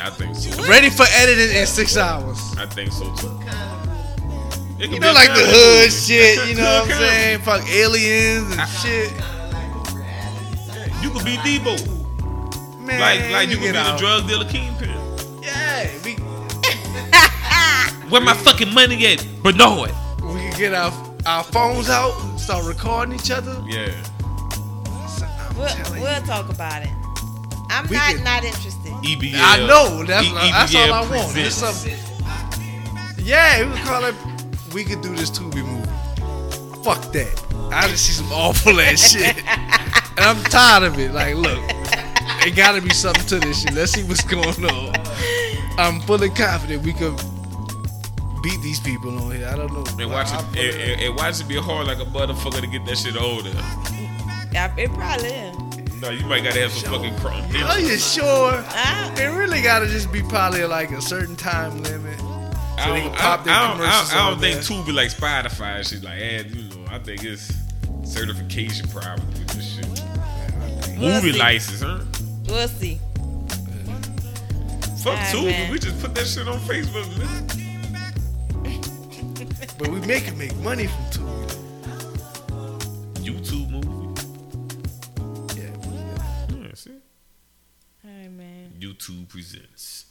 I 0.00 0.10
think 0.10 0.36
so. 0.36 0.50
Ready 0.68 0.88
for 0.90 1.04
editing 1.14 1.56
in 1.56 1.66
six 1.66 1.96
hours. 1.96 2.38
I 2.56 2.66
think 2.66 2.92
so 2.92 3.12
too. 3.16 3.32
You 4.78 5.00
know, 5.00 5.12
like 5.12 5.30
the 5.30 5.42
hood 5.44 5.92
shit. 5.92 6.48
You 6.48 6.56
know 6.56 6.62
what 6.86 6.90
I'm 6.90 6.98
saying? 6.98 7.40
Fuck 7.40 7.68
aliens 7.68 8.56
and 8.56 8.68
shit. 8.68 9.10
You 11.02 11.10
could 11.10 11.24
be 11.24 11.36
Debo. 11.38 11.74
Man, 12.80 13.00
Like, 13.00 13.30
like 13.32 13.48
you 13.48 13.56
could 13.56 13.66
be 13.66 13.72
get 13.72 13.92
the 13.92 13.96
drug 13.98 14.28
dealer 14.28 14.44
kingpin. 14.48 14.90
Yeah, 15.42 15.90
we 16.04 16.12
Where 18.10 18.20
my 18.20 18.34
fucking 18.34 18.72
money 18.74 19.06
at, 19.06 19.26
Bernard? 19.42 19.90
we 20.22 20.34
can 20.34 20.58
get 20.58 20.74
our 20.74 20.90
our 21.26 21.42
phones 21.44 21.88
out, 21.88 22.12
start 22.38 22.64
recording 22.66 23.14
each 23.14 23.30
other. 23.30 23.62
Yeah. 23.66 23.90
So, 25.06 25.26
We'll, 25.56 26.02
we'll 26.02 26.22
talk 26.22 26.48
about 26.50 26.82
it. 26.82 26.90
I'm 27.70 27.86
We 27.88 27.96
not 27.96 28.14
can- 28.14 28.24
not 28.24 28.44
interested. 28.44 28.92
EBL. 29.02 29.34
I 29.36 29.66
know. 29.66 30.04
That's, 30.04 30.26
E- 30.26 30.32
that's 30.32 30.74
all 30.74 30.92
I 30.92 31.00
want. 31.00 31.12
It's 31.36 31.60
presents. 31.60 31.78
something. 31.82 33.24
Yeah, 33.24 33.66
we 33.68 33.72
could 33.76 33.84
call 33.86 34.04
it. 34.04 34.14
We 34.74 34.84
could 34.84 35.00
do 35.00 35.14
this 35.14 35.30
Tubi 35.30 35.64
movie. 35.64 36.82
Fuck 36.82 37.12
that. 37.12 37.42
I 37.72 37.88
just 37.88 38.04
see 38.06 38.12
some 38.12 38.30
awful 38.32 38.78
ass 38.80 39.00
shit, 39.12 39.36
and 39.38 40.20
I'm 40.20 40.42
tired 40.44 40.82
of 40.82 40.98
it. 40.98 41.12
Like, 41.12 41.34
look, 41.36 41.58
it 42.46 42.54
gotta 42.54 42.82
be 42.82 42.90
something 42.90 43.24
to 43.26 43.38
this 43.38 43.62
shit. 43.62 43.72
Let's 43.72 43.92
see 43.92 44.02
what's 44.04 44.22
going 44.24 44.64
on. 44.66 44.92
I'm 45.78 46.00
fully 46.02 46.28
confident 46.30 46.82
we 46.82 46.92
could 46.92 47.18
beat 48.44 48.60
these 48.62 48.78
people 48.78 49.18
on 49.18 49.32
here. 49.34 49.48
I 49.48 49.56
don't 49.56 49.72
know. 49.72 49.84
And 49.98 50.12
watch 50.12 50.28
I- 50.30 50.38
it, 50.38 50.44
I'm 50.44 50.46
and, 50.58 50.80
and, 50.92 51.00
and 51.02 51.16
watch 51.16 51.40
it 51.40 51.48
be 51.48 51.56
hard 51.56 51.86
like 51.88 51.98
a 51.98 52.04
motherfucker 52.04 52.60
to 52.60 52.66
get 52.68 52.84
that 52.86 52.98
shit 52.98 53.16
older. 53.20 53.50
Yeah, 54.52 54.72
it 54.76 54.92
probably 54.92 55.28
is. 55.30 56.00
No, 56.00 56.10
you 56.10 56.26
might 56.26 56.44
gotta 56.44 56.60
have 56.60 56.70
some 56.72 56.92
fucking 56.92 57.16
crumb. 57.16 57.42
Are 57.64 57.80
you 57.80 57.96
sure? 57.96 58.52
Ah, 58.68 59.12
It 59.16 59.24
really 59.36 59.62
gotta 59.62 59.86
just 59.86 60.12
be 60.12 60.22
probably 60.22 60.64
like 60.64 60.90
a 60.90 61.00
certain 61.00 61.34
time 61.34 61.82
limit. 61.82 62.18
So 62.20 62.26
they 62.92 63.00
don't, 63.00 63.02
can 63.02 63.12
pop 63.14 63.40
I, 63.40 63.44
their 63.44 63.54
I 63.54 63.60
don't, 63.62 63.70
I 63.70 63.72
commercials 63.72 64.10
don't, 64.10 64.18
I 64.20 64.30
don't 64.30 64.40
think 64.40 64.54
there. 64.60 64.78
Tubi 64.84 64.94
like 64.94 65.10
Spotify 65.10 65.76
and 65.78 65.86
shit 65.86 66.02
like, 66.04 66.18
and 66.20 66.54
you 66.54 66.62
know, 66.76 66.84
I 66.90 66.98
think 66.98 67.24
it's 67.24 67.52
certification 68.04 68.88
probably 68.88 69.24
with 69.26 69.48
this 69.48 69.76
shit. 69.76 69.86
We'll 70.98 71.14
Movie 71.14 71.32
see. 71.32 71.38
license, 71.38 71.80
huh? 71.80 72.04
we'll 72.46 72.68
see. 72.68 73.00
Fuck 75.02 75.12
Alright, 75.14 75.34
Tubi, 75.34 75.44
man. 75.46 75.70
we 75.72 75.78
just 75.78 76.00
put 76.00 76.14
that 76.14 76.26
shit 76.26 76.46
on 76.48 76.58
Facebook. 76.60 77.18
man. 77.18 77.63
But 79.76 79.88
we 79.88 80.00
make 80.02 80.28
it 80.28 80.36
make 80.36 80.54
money 80.58 80.86
from 80.86 81.04
Tubi. 81.10 81.44
YouTube 83.16 83.70
movie. 83.70 84.22
Yeah. 85.60 85.74
Yeah, 86.56 86.74
see? 86.74 86.90
All 88.04 88.10
right, 88.10 88.30
man. 88.30 88.72
YouTube 88.78 89.28
presents. 89.28 90.04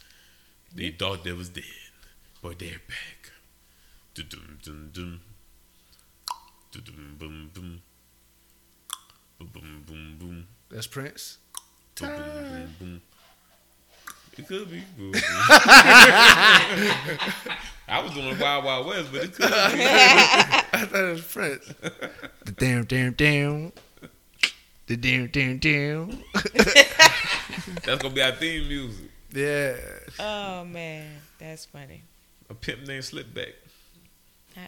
They 0.76 0.90
thought 0.90 1.23
they 1.23 1.31
was 1.31 1.48
dead, 1.49 1.64
but 2.41 2.60
they're 2.60 2.81
back. 2.90 3.31
Dum 4.15 4.26
dum 4.30 4.90
dum. 4.91 5.22
Dum 6.72 6.84
dum 6.84 7.15
boom 7.18 7.52
boom. 7.53 7.81
Boom 9.40 9.49
boom 9.53 9.84
boom 9.88 10.18
boom. 10.19 10.48
That's 10.69 10.88
Prince. 10.88 11.38
Boom 11.99 12.10
boom 12.10 12.23
boom 12.49 12.73
boom. 12.80 13.02
It 14.38 14.48
could 14.48 14.69
be. 14.69 14.84
Boom, 17.88 17.95
boom. 17.95 17.95
I 17.95 18.01
was 18.01 18.14
doing 18.14 18.39
Wild 18.39 18.65
Wild 18.65 18.88
West, 18.88 19.10
but 19.11 19.23
it 19.23 19.34
could 19.35 19.49
be. 19.49 19.53
I 19.53 20.85
thought 20.85 20.95
it 20.95 21.11
was 21.11 21.22
Prince. 21.22 21.65
the 22.45 22.51
damn, 22.51 22.85
damn, 22.85 23.14
damn. 23.14 23.72
The 24.88 24.97
damn, 24.97 25.27
damn, 25.27 25.57
damn. 25.60 26.23
That's 27.84 28.01
gonna 28.01 28.14
be 28.14 28.22
our 28.22 28.31
theme 28.34 28.68
music. 28.68 29.10
Yeah. 29.31 29.76
Oh 30.19 30.65
man, 30.65 31.22
that's 31.39 31.65
funny. 31.65 32.03
A 32.49 32.53
pimp 32.53 32.88
named 32.88 33.03
Slipback. 33.03 33.53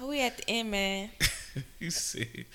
We 0.00 0.20
at 0.20 0.36
the 0.36 0.48
end, 0.48 0.70
man. 0.70 1.10
You 1.80 1.90
see, 1.90 2.46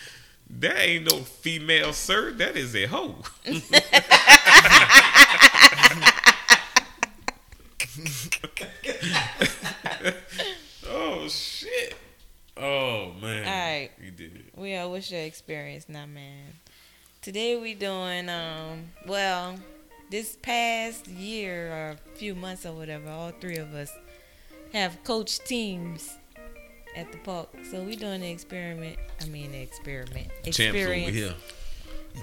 that 0.50 0.80
ain't 0.80 1.12
no 1.12 1.18
female, 1.20 1.92
sir. 1.92 2.32
That 2.32 2.56
is 2.56 2.74
a 2.74 2.86
hoe. 2.86 3.18
oh 10.90 11.28
shit. 11.28 11.96
Oh 12.56 13.12
man. 13.22 13.46
Alright. 13.46 13.92
You 14.02 14.12
did 14.12 14.36
it. 14.36 14.58
We 14.58 14.76
are. 14.76 14.88
What's 14.88 15.12
your 15.12 15.22
experience 15.22 15.86
now, 15.90 16.06
man? 16.06 16.54
Today 17.22 17.60
we 17.60 17.74
doing 17.74 18.30
um. 18.30 18.90
Well, 19.08 19.56
this 20.10 20.38
past 20.42 21.08
year 21.08 21.72
or 21.72 21.90
a 21.92 22.18
few 22.18 22.36
months 22.36 22.66
or 22.66 22.74
whatever, 22.74 23.10
all 23.10 23.32
three 23.32 23.58
of 23.58 23.74
us 23.74 23.92
have 24.72 25.04
coached 25.04 25.46
teams 25.46 26.18
at 26.96 27.12
the 27.12 27.18
park. 27.20 27.50
So 27.70 27.84
we 27.84 27.96
doing 27.96 28.22
the 28.22 28.32
experiment. 28.32 28.98
I 29.22 29.26
mean, 29.26 29.52
the 29.52 29.62
experiment. 29.62 30.30
Champs 30.44 30.60
over 30.60 30.78
Experience. 30.78 31.16
here. 31.16 31.34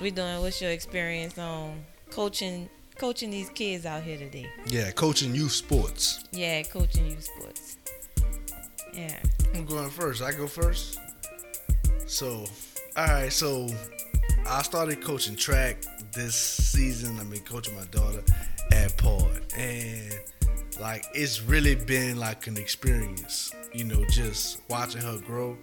We 0.01 0.11
doing. 0.11 0.41
What's 0.41 0.61
your 0.62 0.70
experience 0.70 1.37
on 1.39 1.85
coaching? 2.11 2.69
Coaching 3.01 3.31
these 3.31 3.48
kids 3.48 3.86
out 3.86 4.02
here 4.02 4.18
today. 4.18 4.47
Yeah, 4.66 4.90
coaching 4.90 5.35
youth 5.35 5.52
sports. 5.52 6.22
Yeah, 6.32 6.62
coaching 6.64 7.06
youth 7.06 7.24
sports. 7.24 7.78
Yeah. 8.93 9.16
I'm 9.55 9.64
going 9.64 9.89
first. 9.89 10.20
I 10.20 10.32
go 10.32 10.47
first. 10.47 10.98
So, 12.05 12.44
all 12.98 13.06
right. 13.06 13.32
So, 13.32 13.68
I 14.47 14.60
started 14.60 15.02
coaching 15.02 15.35
track 15.35 15.78
this 16.12 16.35
season. 16.35 17.18
I 17.18 17.24
mean, 17.24 17.40
coaching 17.40 17.74
my 17.74 17.86
daughter 17.86 18.22
at 18.70 18.94
Pod, 18.98 19.40
and 19.56 20.20
like 20.78 21.06
it's 21.14 21.40
really 21.40 21.77
been 21.77 22.18
like 22.18 22.48
an 22.48 22.59
experience. 22.59 23.55
You 23.72 23.85
know, 23.85 24.05
just 24.10 24.60
watching 24.68 25.01
her 25.01 25.18
grow. 25.20 25.56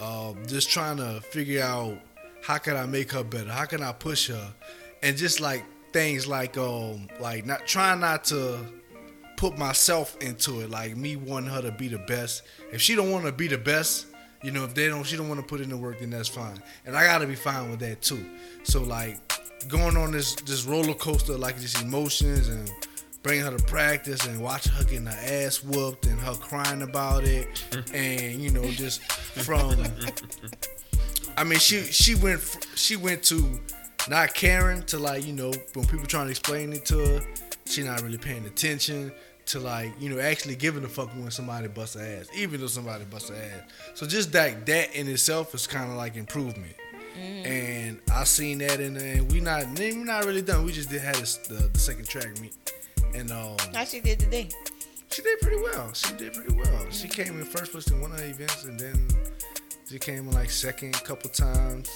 Um, 0.00 0.46
just 0.46 0.70
trying 0.70 0.98
to 0.98 1.20
figure 1.22 1.64
out 1.64 1.98
how 2.40 2.58
can 2.58 2.76
I 2.76 2.86
make 2.86 3.10
her 3.10 3.24
better? 3.24 3.50
How 3.50 3.64
can 3.64 3.82
I 3.82 3.90
push 3.90 4.28
her? 4.28 4.54
And 5.02 5.16
just 5.16 5.40
like 5.40 5.64
things 5.92 6.26
like 6.26 6.56
um 6.56 7.08
like 7.20 7.46
not 7.46 7.66
trying 7.66 8.00
not 8.00 8.24
to 8.24 8.58
put 9.36 9.56
myself 9.56 10.16
into 10.20 10.60
it, 10.60 10.70
like 10.70 10.96
me 10.96 11.16
wanting 11.16 11.50
her 11.50 11.62
to 11.62 11.70
be 11.70 11.88
the 11.88 11.98
best. 11.98 12.42
If 12.72 12.82
she 12.82 12.94
don't 12.94 13.12
want 13.12 13.24
to 13.24 13.32
be 13.32 13.46
the 13.46 13.56
best, 13.58 14.06
you 14.42 14.50
know, 14.50 14.64
if 14.64 14.74
they 14.74 14.88
don't, 14.88 15.04
she 15.04 15.16
don't 15.16 15.28
want 15.28 15.40
to 15.40 15.46
put 15.46 15.60
in 15.60 15.70
the 15.70 15.76
work, 15.76 16.00
then 16.00 16.10
that's 16.10 16.28
fine, 16.28 16.60
and 16.84 16.96
I 16.96 17.04
gotta 17.04 17.26
be 17.26 17.34
fine 17.34 17.70
with 17.70 17.80
that 17.80 18.02
too. 18.02 18.24
So 18.64 18.82
like 18.82 19.18
going 19.68 19.96
on 19.96 20.12
this 20.12 20.34
this 20.34 20.64
roller 20.64 20.94
coaster, 20.94 21.36
like 21.36 21.60
just 21.60 21.80
emotions 21.82 22.48
and 22.48 22.70
bringing 23.22 23.44
her 23.44 23.56
to 23.56 23.64
practice 23.64 24.24
and 24.26 24.40
watching 24.40 24.72
her 24.72 24.84
getting 24.84 25.06
her 25.06 25.18
ass 25.20 25.62
whooped 25.62 26.06
and 26.06 26.18
her 26.20 26.34
crying 26.34 26.82
about 26.82 27.24
it, 27.24 27.46
and 27.94 28.40
you 28.40 28.50
know 28.50 28.64
just 28.70 29.02
from. 29.10 29.84
I 31.36 31.44
mean, 31.44 31.60
she 31.60 31.82
she 31.82 32.16
went 32.16 32.66
she 32.74 32.96
went 32.96 33.22
to 33.24 33.60
not 34.08 34.34
caring 34.34 34.82
to 34.84 34.98
like 34.98 35.26
you 35.26 35.32
know 35.32 35.52
when 35.74 35.86
people 35.86 36.06
trying 36.06 36.26
to 36.26 36.30
explain 36.30 36.72
it 36.72 36.84
to 36.86 36.98
her, 36.98 37.20
she 37.66 37.82
not 37.82 38.00
really 38.02 38.18
paying 38.18 38.44
attention 38.46 39.12
to 39.46 39.60
like 39.60 39.92
you 40.00 40.08
know 40.10 40.18
actually 40.20 40.56
giving 40.56 40.84
a 40.84 40.88
fuck 40.88 41.08
when 41.14 41.30
somebody 41.30 41.68
busts 41.68 41.96
her 41.96 42.04
ass, 42.20 42.28
even 42.36 42.60
though 42.60 42.66
somebody 42.66 43.04
busts 43.04 43.30
her 43.30 43.36
ass. 43.36 43.70
So 43.94 44.06
just 44.06 44.32
that 44.32 44.66
that 44.66 44.94
in 44.94 45.08
itself 45.08 45.54
is 45.54 45.66
kind 45.66 45.90
of 45.90 45.96
like 45.96 46.16
improvement. 46.16 46.74
And 47.18 47.98
I 48.12 48.22
seen 48.22 48.58
that 48.58 48.78
in 48.78 48.94
there. 48.94 49.16
And 49.16 49.32
we 49.32 49.40
not 49.40 49.66
we 49.76 49.92
not 49.94 50.24
really 50.24 50.42
done. 50.42 50.64
We 50.64 50.70
just 50.70 50.88
did 50.88 51.00
had 51.00 51.16
this, 51.16 51.36
the, 51.38 51.54
the 51.72 51.78
second 51.78 52.06
track 52.06 52.40
meet, 52.40 52.54
and 53.12 53.32
um, 53.32 53.56
How 53.74 53.84
she 53.84 53.98
did 53.98 54.20
today? 54.20 54.48
she 55.10 55.22
did 55.22 55.40
pretty 55.40 55.56
well. 55.60 55.92
She 55.94 56.12
did 56.14 56.32
pretty 56.32 56.54
well. 56.54 56.86
She 56.90 57.08
came 57.08 57.38
in 57.40 57.44
first 57.44 57.72
place 57.72 57.90
in 57.90 58.00
one 58.00 58.12
of 58.12 58.18
the 58.18 58.28
events, 58.28 58.64
and 58.66 58.78
then 58.78 59.08
she 59.90 59.98
came 59.98 60.28
in 60.28 60.30
like 60.32 60.48
second 60.50 60.94
a 60.94 61.00
couple 61.00 61.28
times, 61.30 61.90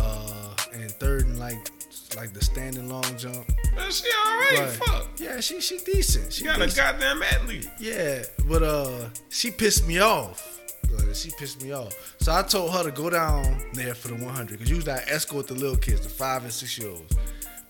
uh, 0.00 0.54
and 0.72 0.90
third 0.92 1.22
in 1.22 1.38
like 1.38 1.70
like 2.16 2.32
the 2.32 2.42
standing 2.42 2.88
long 2.88 3.04
jump. 3.16 3.48
Man, 3.76 3.90
she 3.90 4.08
alright. 4.26 4.58
Right. 4.58 4.70
Fuck. 4.70 5.08
Yeah, 5.18 5.40
she 5.40 5.60
she 5.60 5.78
decent. 5.78 6.32
She 6.32 6.40
She 6.40 6.44
got 6.44 6.60
a 6.60 6.74
goddamn 6.74 7.22
athlete. 7.22 7.68
Yeah, 7.78 8.22
but 8.48 8.62
uh, 8.62 9.08
she 9.28 9.50
pissed 9.50 9.86
me 9.86 10.00
off. 10.00 10.60
Like, 10.90 11.14
she 11.14 11.30
pissed 11.38 11.62
me 11.62 11.72
off. 11.72 12.16
So 12.20 12.32
I 12.32 12.42
told 12.42 12.72
her 12.72 12.82
to 12.84 12.90
go 12.90 13.10
down 13.10 13.62
there 13.74 13.94
for 13.94 14.08
the 14.08 14.14
100 14.14 14.52
because 14.52 14.70
usually 14.70 14.92
I 14.92 15.02
escort 15.08 15.46
the 15.46 15.54
little 15.54 15.76
kids, 15.76 16.00
the 16.00 16.08
five 16.08 16.44
and 16.44 16.52
six 16.52 16.78
year 16.78 16.90
olds. 16.90 17.14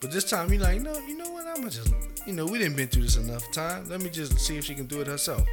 But 0.01 0.13
this 0.13 0.29
time, 0.31 0.53
you 0.53 0.61
like, 0.61 0.77
you 0.77 0.83
know, 0.83 0.97
you 1.07 1.17
know 1.17 1.31
what? 1.31 1.47
I'm 1.47 1.57
gonna 1.57 1.71
just, 1.71 1.93
you 2.27 2.33
know, 2.33 2.47
we 2.47 2.59
didn't 2.59 2.77
been 2.77 2.87
through 2.87 3.03
this 3.03 3.17
enough 3.17 3.51
time. 3.51 3.89
Let 3.89 4.01
me 4.01 4.09
just 4.09 4.39
see 4.39 4.57
if 4.57 4.65
she 4.65 4.75
can 4.75 4.87
do 4.87 5.01
it 5.01 5.09
herself. 5.09 5.47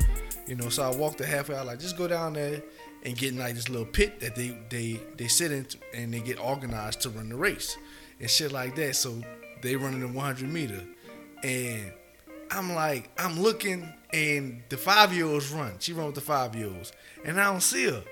You 0.45 0.55
know, 0.55 0.69
so 0.69 0.83
I 0.83 0.95
walked 0.95 1.19
her 1.19 1.25
halfway. 1.25 1.55
I 1.55 1.63
like, 1.63 1.79
just 1.79 1.97
go 1.97 2.07
down 2.07 2.33
there 2.33 2.61
and 3.05 3.15
get 3.15 3.31
in 3.31 3.39
like 3.39 3.53
this 3.53 3.69
little 3.69 3.85
pit 3.85 4.19
that 4.19 4.35
they 4.35 4.57
they 4.69 4.99
they 5.15 5.27
sit 5.27 5.51
in 5.51 5.65
and 5.93 6.13
they 6.13 6.19
get 6.19 6.39
organized 6.39 7.01
to 7.01 7.09
run 7.09 7.29
the 7.29 7.35
race 7.35 7.77
and 8.19 8.29
shit 8.29 8.51
like 8.51 8.75
that. 8.75 8.95
So 8.95 9.21
they 9.61 9.75
running 9.75 10.01
the 10.01 10.07
100 10.07 10.51
meter, 10.51 10.81
and 11.43 11.93
I'm 12.51 12.73
like, 12.73 13.09
I'm 13.17 13.39
looking, 13.39 13.93
and 14.11 14.63
the 14.69 14.77
five 14.77 15.13
year 15.13 15.25
olds 15.25 15.51
run. 15.51 15.73
She 15.79 15.93
run 15.93 16.07
with 16.07 16.15
the 16.15 16.21
five 16.21 16.55
year 16.55 16.67
olds, 16.67 16.91
and 17.23 17.39
I 17.39 17.45
don't 17.45 17.61
see 17.61 17.85
her. 17.85 18.03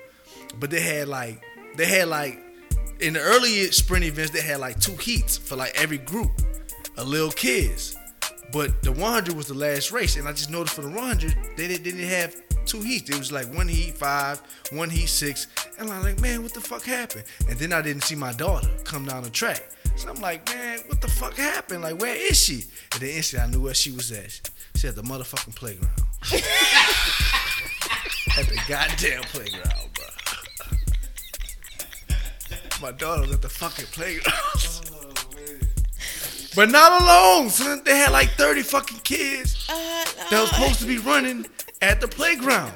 But 0.58 0.70
they 0.70 0.80
had 0.80 1.08
like, 1.08 1.42
they 1.76 1.86
had 1.86 2.08
like, 2.08 2.38
in 3.00 3.14
the 3.14 3.20
early 3.20 3.70
sprint 3.72 4.04
events, 4.04 4.30
they 4.30 4.40
had 4.40 4.60
like 4.60 4.78
two 4.80 4.96
heats 4.96 5.36
for 5.36 5.56
like 5.56 5.72
every 5.80 5.98
group 5.98 6.30
of 6.96 7.08
little 7.08 7.30
kids. 7.30 7.96
But 8.52 8.82
the 8.82 8.92
100 8.92 9.34
was 9.34 9.48
the 9.48 9.54
last 9.54 9.90
race, 9.90 10.16
and 10.16 10.28
I 10.28 10.32
just 10.32 10.50
noticed 10.50 10.76
for 10.76 10.82
the 10.82 10.90
100, 10.90 11.34
they 11.56 11.66
didn't 11.66 11.98
have 11.98 12.43
two 12.66 12.80
heats. 12.80 13.10
It 13.10 13.18
was 13.18 13.32
like 13.32 13.52
one 13.54 13.68
heat 13.68 13.96
five, 13.96 14.40
one 14.72 14.90
heat 14.90 15.08
six, 15.08 15.46
and 15.78 15.90
I'm 15.90 16.02
like, 16.02 16.20
man, 16.20 16.42
what 16.42 16.54
the 16.54 16.60
fuck 16.60 16.82
happened? 16.84 17.24
And 17.48 17.58
then 17.58 17.72
I 17.72 17.82
didn't 17.82 18.02
see 18.02 18.14
my 18.14 18.32
daughter 18.32 18.68
come 18.84 19.04
down 19.04 19.22
the 19.22 19.30
track. 19.30 19.62
So 19.96 20.08
I'm 20.08 20.20
like, 20.20 20.46
man, 20.48 20.78
what 20.86 21.00
the 21.00 21.08
fuck 21.08 21.34
happened? 21.34 21.82
Like, 21.82 22.00
where 22.00 22.14
is 22.16 22.38
she? 22.38 22.64
And 22.92 23.02
then 23.02 23.10
instantly 23.10 23.46
I 23.46 23.50
knew 23.50 23.62
where 23.62 23.74
she 23.74 23.92
was 23.92 24.10
at. 24.12 24.50
She 24.76 24.88
at 24.88 24.96
the 24.96 25.02
motherfucking 25.02 25.54
playground. 25.54 25.92
at 28.36 28.46
the 28.46 28.60
goddamn 28.68 29.22
playground, 29.24 29.88
bro. 29.94 30.04
my 32.82 32.90
daughter 32.92 33.22
was 33.22 33.32
at 33.32 33.42
the 33.42 33.48
fucking 33.48 33.86
playground. 33.86 34.34
but 36.56 36.70
not 36.70 37.02
alone, 37.02 37.50
son. 37.50 37.82
They 37.84 37.96
had 37.96 38.10
like 38.10 38.30
30 38.30 38.62
fucking 38.62 38.98
kids 39.04 39.68
Uh, 39.70 40.04
that 40.30 40.40
was 40.40 40.50
supposed 40.50 40.80
to 40.80 40.86
be 40.86 40.98
running 40.98 41.46
at 41.84 42.00
the 42.00 42.08
playground. 42.08 42.72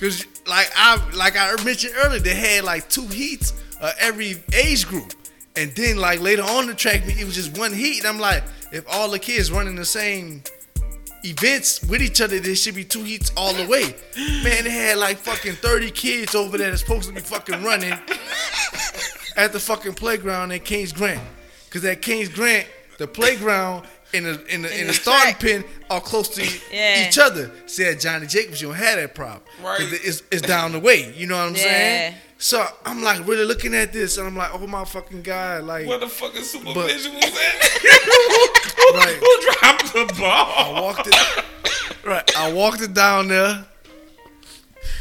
Cause 0.00 0.24
like 0.46 0.70
I 0.76 1.00
like 1.14 1.36
I 1.36 1.62
mentioned 1.64 1.94
earlier, 2.04 2.20
they 2.20 2.34
had 2.34 2.64
like 2.64 2.88
two 2.88 3.06
heats 3.06 3.52
of 3.80 3.92
every 3.98 4.42
age 4.54 4.86
group. 4.86 5.12
And 5.56 5.70
then 5.72 5.96
like 5.96 6.20
later 6.20 6.42
on 6.42 6.66
the 6.66 6.74
track 6.74 7.06
meet, 7.06 7.18
it 7.18 7.24
was 7.24 7.34
just 7.34 7.58
one 7.58 7.72
heat. 7.72 8.00
And 8.00 8.08
I'm 8.08 8.20
like, 8.20 8.44
if 8.72 8.84
all 8.88 9.10
the 9.10 9.18
kids 9.18 9.50
running 9.50 9.74
the 9.74 9.84
same 9.84 10.42
events 11.24 11.82
with 11.84 12.02
each 12.02 12.20
other, 12.20 12.38
there 12.38 12.54
should 12.54 12.74
be 12.74 12.84
two 12.84 13.02
heats 13.02 13.32
all 13.36 13.52
the 13.54 13.66
way. 13.66 13.94
Man, 14.44 14.64
they 14.64 14.70
had 14.70 14.98
like 14.98 15.16
fucking 15.16 15.54
30 15.54 15.90
kids 15.90 16.34
over 16.34 16.58
there 16.58 16.70
that's 16.70 16.82
supposed 16.82 17.08
to 17.08 17.14
be 17.14 17.20
fucking 17.20 17.64
running 17.64 17.92
at 19.36 19.52
the 19.52 19.60
fucking 19.60 19.94
playground 19.94 20.52
at 20.52 20.64
Kings 20.64 20.92
Grant. 20.92 21.22
Cause 21.70 21.84
at 21.84 22.02
Kings 22.02 22.28
Grant, 22.28 22.66
the 22.98 23.06
playground 23.06 23.86
and 24.14 24.24
the 24.26 24.46
in 24.54 24.62
the, 24.62 24.72
in 24.80 24.86
the 24.86 24.92
the 24.92 24.92
starting 24.94 25.34
track. 25.34 25.40
pin 25.40 25.64
are 25.90 26.00
close 26.00 26.28
to 26.30 26.42
Yeah. 26.72 27.08
each 27.08 27.18
other. 27.18 27.50
Said 27.66 28.00
Johnny 28.00 28.26
Jacobs, 28.26 28.60
you 28.62 28.68
don't 28.68 28.76
have 28.76 28.96
that 28.96 29.14
problem. 29.14 29.42
Right. 29.62 29.78
It's, 29.80 30.22
it's 30.30 30.42
down 30.42 30.72
the 30.72 30.80
way. 30.80 31.12
You 31.14 31.26
know 31.26 31.36
what 31.36 31.48
I'm 31.48 31.56
saying? 31.56 32.12
Yeah. 32.12 32.18
So 32.38 32.66
I'm 32.84 33.02
like 33.02 33.26
really 33.26 33.44
looking 33.46 33.74
at 33.74 33.92
this 33.92 34.18
and 34.18 34.26
I'm 34.26 34.36
like, 34.36 34.50
oh 34.54 34.66
my 34.66 34.84
fucking 34.84 35.22
god, 35.22 35.64
like 35.64 35.86
Where 35.88 35.98
the 35.98 36.08
fucking 36.08 36.42
supervision 36.42 37.14
was 37.14 37.24
at? 37.24 37.32
Right. 38.94 39.16
Who 39.16 39.52
dropped 39.52 39.92
the 39.92 40.14
ball? 40.20 40.52
I 40.56 40.80
walked 40.80 41.06
it 41.08 41.44
right. 42.06 42.36
I 42.36 42.52
walked 42.52 42.80
it 42.82 42.94
down 42.94 43.28
there. 43.28 43.64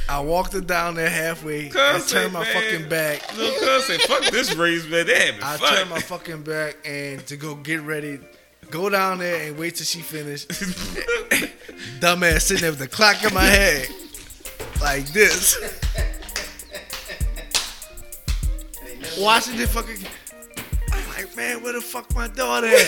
I 0.10 0.20
walked 0.20 0.54
it 0.54 0.66
down 0.68 0.96
there 0.96 1.10
halfway. 1.10 1.68
I 1.76 2.00
turned 2.08 2.34
my 2.34 2.44
man, 2.44 2.54
fucking 2.54 2.90
back. 2.90 3.36
Little 3.38 3.60
cuz 3.60 3.86
say, 3.86 3.98
fuck 4.00 4.24
this 4.32 4.54
race, 4.56 4.88
man. 4.88 5.06
They 5.08 5.14
having 5.28 5.44
I 5.44 5.58
fun. 5.58 5.76
turned 5.76 5.90
my 5.90 6.00
fucking 6.00 6.42
back 6.44 6.78
and 6.86 7.26
to 7.28 7.38
go 7.38 7.56
get 7.56 7.82
ready, 7.82 8.20
go 8.70 8.90
down 8.90 9.20
there 9.20 9.48
and 9.48 9.58
wait 9.58 9.76
till 9.76 9.86
she 9.86 10.02
finished. 10.02 10.50
Dumbass 12.00 12.42
sitting 12.42 12.62
there 12.62 12.72
with 12.72 12.80
the 12.80 12.88
clock 12.88 13.24
in 13.24 13.34
my 13.34 13.44
head, 13.44 13.88
like 14.82 15.06
this, 15.14 15.56
watching 19.20 19.58
the 19.58 19.68
fucking. 19.68 19.98
I'm 20.92 21.08
like, 21.10 21.36
man, 21.36 21.62
where 21.64 21.74
the 21.74 21.82
fuck 21.82 22.14
my 22.16 22.28
daughter 22.28 22.68
at? 22.68 22.76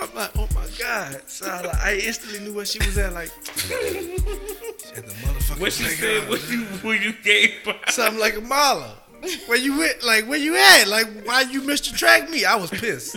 I'm 0.00 0.14
like, 0.14 0.30
oh 0.36 0.48
my 0.54 0.66
god! 0.78 1.22
So 1.26 1.46
I, 1.48 1.60
like, 1.62 1.74
I 1.76 1.94
instantly 1.96 2.38
knew 2.40 2.54
where 2.54 2.64
she 2.64 2.78
was 2.78 2.96
at. 2.98 3.12
Like, 3.12 3.30
she 3.54 3.74
at 3.74 5.04
the 5.06 5.12
motherfucking 5.22 5.60
what 5.60 5.72
she 5.72 5.84
playground. 5.84 6.20
said, 6.20 6.28
what 6.28 6.50
you, 6.50 6.64
what 6.82 7.00
you 7.00 7.12
gave. 7.24 7.54
Something 7.88 8.20
like 8.20 8.36
a 8.36 8.40
Mala. 8.40 8.94
Where 9.46 9.58
you 9.58 9.82
at? 9.82 10.02
Like 10.02 10.26
where 10.26 10.38
you 10.38 10.56
at? 10.56 10.86
Like 10.86 11.06
why 11.24 11.42
you 11.42 11.62
missed 11.62 11.88
your 11.88 11.96
track 11.96 12.30
meet? 12.30 12.44
I 12.44 12.56
was 12.56 12.70
pissed. 12.70 13.16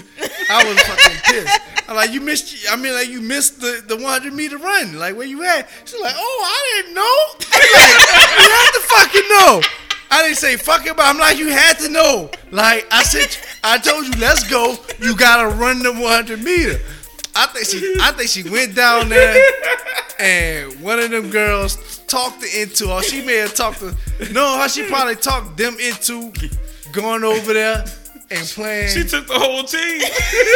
I 0.49 0.63
was 0.65 0.79
fucking 0.79 1.17
pissed. 1.25 1.59
I'm 1.87 1.95
like 1.95 2.11
you 2.11 2.21
missed. 2.21 2.67
I 2.71 2.75
mean 2.75 2.93
like 2.93 3.09
you 3.09 3.21
missed 3.21 3.61
the, 3.61 3.83
the 3.87 3.95
100 3.95 4.33
meter 4.33 4.57
run. 4.57 4.97
Like 4.97 5.15
where 5.15 5.27
you 5.27 5.43
at? 5.43 5.69
She's 5.85 5.99
like, 6.01 6.15
oh 6.15 6.43
I 6.45 6.81
didn't 6.81 6.95
know. 6.95 7.25
Like 7.51 8.29
you 8.39 8.51
had 8.51 8.71
to 8.71 8.81
fucking 8.81 9.29
know. 9.29 9.61
I 10.09 10.23
didn't 10.23 10.37
say 10.37 10.57
fuck 10.57 10.85
it, 10.85 10.97
but 10.97 11.05
I'm 11.05 11.17
like 11.17 11.37
you 11.37 11.49
had 11.49 11.77
to 11.79 11.89
know. 11.89 12.31
Like 12.51 12.85
I 12.91 13.03
said, 13.03 13.37
I 13.63 13.77
told 13.77 14.05
you 14.05 14.13
let's 14.19 14.47
go. 14.49 14.75
You 14.99 15.15
gotta 15.15 15.55
run 15.55 15.83
the 15.83 15.93
100 15.93 16.43
meter. 16.43 16.79
I 17.35 17.47
think 17.47 17.65
she. 17.65 17.97
I 18.01 18.11
think 18.11 18.29
she 18.29 18.43
went 18.49 18.75
down 18.75 19.09
there 19.09 19.41
and 20.21 20.81
one 20.81 20.99
of 20.99 21.09
them 21.09 21.29
girls 21.29 21.99
talked 22.07 22.43
her 22.43 22.61
into, 22.61 22.89
her. 22.89 23.01
she 23.01 23.25
may 23.25 23.37
have 23.37 23.55
talked 23.55 23.79
to, 23.79 23.95
no, 24.31 24.57
how 24.57 24.67
she 24.67 24.87
probably 24.87 25.15
talked 25.15 25.57
them 25.57 25.75
into 25.79 26.31
going 26.91 27.23
over 27.23 27.53
there 27.53 27.83
and 28.29 28.47
playing. 28.47 28.89
She 28.89 29.03
took 29.03 29.27
the 29.27 29.39
whole 29.39 29.63
team. 29.63 29.99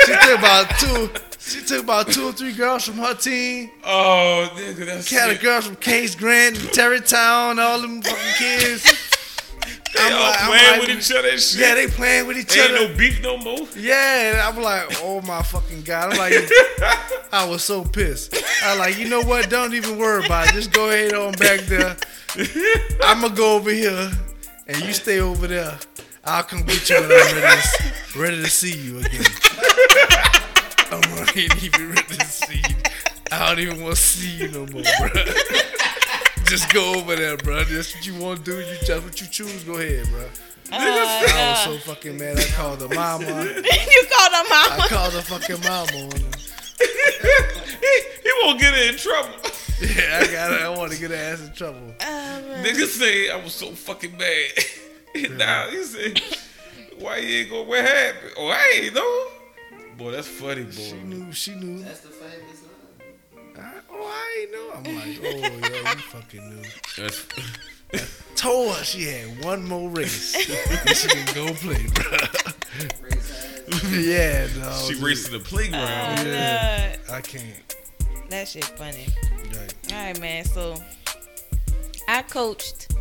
She 0.06 0.14
took 0.14 0.40
about 0.40 0.70
two. 0.80 1.10
She 1.40 1.64
took 1.64 1.84
about 1.84 2.08
two 2.12 2.30
or 2.30 2.32
three 2.32 2.54
girls 2.54 2.86
from 2.86 2.96
her 2.96 3.14
team. 3.14 3.70
Oh, 3.84 4.50
nigga, 4.56 4.86
that's 4.86 5.12
Had 5.12 5.40
girls 5.42 5.68
from 5.68 5.76
Kings 5.76 6.16
Grant, 6.16 6.58
and 6.60 6.70
Terrytown, 6.70 7.60
all 7.60 7.82
them 7.82 8.02
fucking 8.02 8.34
kids. 8.38 9.15
They 9.96 10.02
I'm 10.02 10.14
all 10.14 10.20
like- 10.22 10.40
playing 10.40 10.72
like- 10.80 10.88
with 10.88 10.98
each 10.98 11.12
other 11.18 11.30
and 11.30 11.40
shit. 11.40 11.60
Yeah, 11.62 11.76
they 11.76 11.88
playing 11.88 12.28
with 12.28 12.38
each 12.38 12.58
Ain't 12.58 12.72
other. 12.72 12.90
no 12.90 12.98
beef 12.98 13.22
no 13.22 13.38
more. 13.38 13.68
Yeah, 13.78 14.32
and 14.32 14.42
I'm 14.42 14.62
like, 14.62 14.88
oh 15.04 15.22
my 15.22 15.42
fucking 15.42 15.84
god! 15.84 16.12
I'm 16.14 16.18
like, 16.18 16.34
I 17.32 17.46
was 17.48 17.64
so 17.64 17.84
pissed. 17.84 18.36
I 18.64 18.76
like, 18.78 18.98
you 18.98 19.08
know 19.10 19.22
what? 19.22 19.50
Don't 19.50 19.74
even 19.74 19.98
worry 19.98 20.26
about 20.26 20.50
it. 20.50 20.54
Just 20.54 20.72
go 20.74 20.90
ahead 20.90 21.14
on 21.14 21.34
back 21.34 21.62
there. 21.62 21.96
I'm 23.04 23.22
gonna 23.22 23.34
go 23.36 23.56
over 23.56 23.72
here, 23.72 24.12
and 24.68 24.78
you 24.82 24.92
stay 24.94 25.20
over 25.20 25.48
there. 25.48 25.78
I'll 26.26 26.44
come 26.44 26.64
get 26.64 26.90
you 26.90 26.96
when 26.98 27.06
I'm 27.06 27.36
ready 27.44 27.62
to, 27.62 28.20
ready 28.20 28.38
to 28.42 28.50
see 28.50 28.76
you 28.78 28.98
again. 29.00 29.24
I'm 30.92 31.02
not 31.16 31.36
even 31.38 31.90
ready 31.90 32.16
to 32.18 32.26
see 32.26 32.58
you. 32.58 32.76
I 33.32 33.50
don't 33.50 33.60
even 33.60 33.82
want 33.84 33.96
to 33.96 34.02
see 34.02 34.38
you 34.38 34.48
no 34.50 34.66
more, 34.68 34.84
bro. 35.00 35.10
Just 36.46 36.72
go 36.72 36.96
over 36.96 37.16
there, 37.16 37.38
bro. 37.38 37.64
That's 37.64 37.96
what 37.96 38.06
you 38.06 38.16
want 38.16 38.46
to 38.46 38.52
do. 38.52 38.60
You 38.60 38.78
just 38.86 39.04
what 39.04 39.20
you 39.20 39.28
choose. 39.28 39.64
Go 39.64 39.78
ahead, 39.78 40.08
bro. 40.10 40.22
Uh, 40.72 40.78
I 40.78 41.50
was 41.52 41.80
so 41.82 41.92
fucking 41.92 42.18
mad. 42.18 42.40
I 42.40 42.44
called 42.44 42.80
the 42.80 42.90
mama. 42.90 43.26
you 43.26 44.06
called 44.12 44.34
her 44.34 44.50
mama. 44.50 44.84
I 44.84 44.88
called 44.90 45.14
the 45.14 45.22
fucking 45.22 45.62
mama 45.62 45.92
on 46.06 46.12
her. 46.12 46.36
he, 47.82 48.02
he 48.24 48.32
won't 48.44 48.60
get 48.60 48.74
in 48.74 48.96
trouble. 48.98 49.34
Yeah, 49.82 50.22
I 50.22 50.32
got 50.32 50.52
it. 50.52 50.62
I 50.62 50.70
want 50.70 50.92
to 50.92 51.00
get 51.00 51.12
her 51.12 51.18
ass 51.18 51.42
in 51.42 51.54
trouble. 51.54 51.94
Uh, 52.00 52.42
Nigga 52.64 52.86
say 52.86 53.30
I 53.30 53.36
was 53.42 53.54
so 53.54 53.72
fucking 53.72 54.18
mad. 54.18 55.38
nah, 55.38 55.68
he 55.70 55.84
said, 55.84 56.22
why 57.00 57.18
you 57.18 57.40
ain't 57.40 57.50
go? 57.50 57.64
What 57.64 57.82
happened? 57.82 58.34
Oh, 58.38 58.48
I 58.48 58.82
ain't 58.84 58.96
know. 58.96 59.28
Boy, 59.98 60.12
that's 60.12 60.28
funny, 60.28 60.64
boy. 60.64 60.72
She 60.72 60.94
knew. 60.94 61.32
She 61.32 61.56
knew. 61.56 61.84
That's 61.84 62.02
the 62.02 62.10
famous 62.10 62.14
line. 62.14 62.15
I, 62.15 62.15
oh, 63.96 64.08
I 64.08 64.42
ain't 64.42 64.52
know. 64.52 64.72
I'm 64.74 64.84
like, 64.96 65.20
oh, 65.24 65.70
yeah, 65.70 65.92
you 65.92 66.00
fucking 66.00 66.50
knew. 66.50 66.64
That's, 66.98 67.26
Told 68.36 68.76
her 68.76 68.84
she 68.84 69.04
had 69.04 69.44
one 69.44 69.66
more 69.68 69.90
race. 69.90 70.36
and 70.88 70.96
she 70.96 71.08
can 71.08 71.34
go 71.36 71.54
play, 71.54 71.86
bro. 71.94 72.18
Yeah, 73.90 74.48
no. 74.60 74.72
she 74.86 74.94
dude. 74.94 75.04
raced 75.04 75.26
to 75.28 75.32
the 75.32 75.40
playground. 75.40 76.28
Yeah. 76.28 76.98
I 77.12 77.22
can't. 77.22 77.76
That 78.30 78.48
shit 78.48 78.64
funny. 78.64 79.08
Right. 79.52 79.74
All 79.92 80.06
right, 80.06 80.20
man. 80.22 80.46
So 80.46 80.76
I 82.08 82.22
coached. 82.22 82.94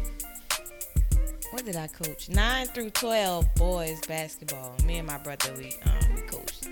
What 1.51 1.65
did 1.67 1.77
I 1.77 1.87
coach? 1.89 2.31
Nine 2.31 2.67
through 2.69 2.91
twelve 2.91 3.55
boys 3.57 4.01
basketball. 4.07 4.75
Me 4.87 4.99
and 4.99 5.07
my 5.07 5.19
brother, 5.19 5.53
we 5.59 5.75
um 5.85 6.15
we 6.15 6.23
coached. 6.23 6.67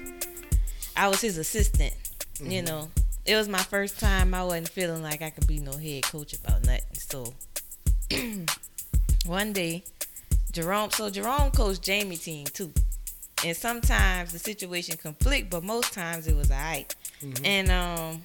I 0.97 1.09
was 1.09 1.21
his 1.21 1.37
assistant. 1.37 1.95
You 2.41 2.63
know, 2.63 2.89
it 3.25 3.37
was 3.37 3.49
my 3.49 3.59
first 3.63 4.01
time. 4.01 4.35
I 4.35 4.45
wasn't 4.45 4.69
feeling 4.69 5.03
like 5.03 5.23
I 5.23 5.31
could 5.31 5.47
be 5.47 5.59
no 5.59 5.77
head 5.77 6.03
coach 6.05 6.33
about 6.33 6.65
nothing. 6.65 6.83
So 6.95 7.33
one 9.27 9.53
day, 9.53 9.85
Jerome. 10.53 10.91
So 10.91 11.11
Jerome 11.11 11.51
coached 11.51 11.83
Jamie 11.83 12.17
team 12.17 12.47
too. 12.47 12.73
And 13.45 13.57
sometimes 13.57 14.33
the 14.33 14.39
situation 14.39 14.97
conflict, 14.97 15.51
but 15.51 15.65
most 15.65 15.93
times 15.93 16.27
it 16.27 16.37
was 16.37 16.51
alright. 16.51 16.95
And 17.45 17.71
um, 17.71 18.23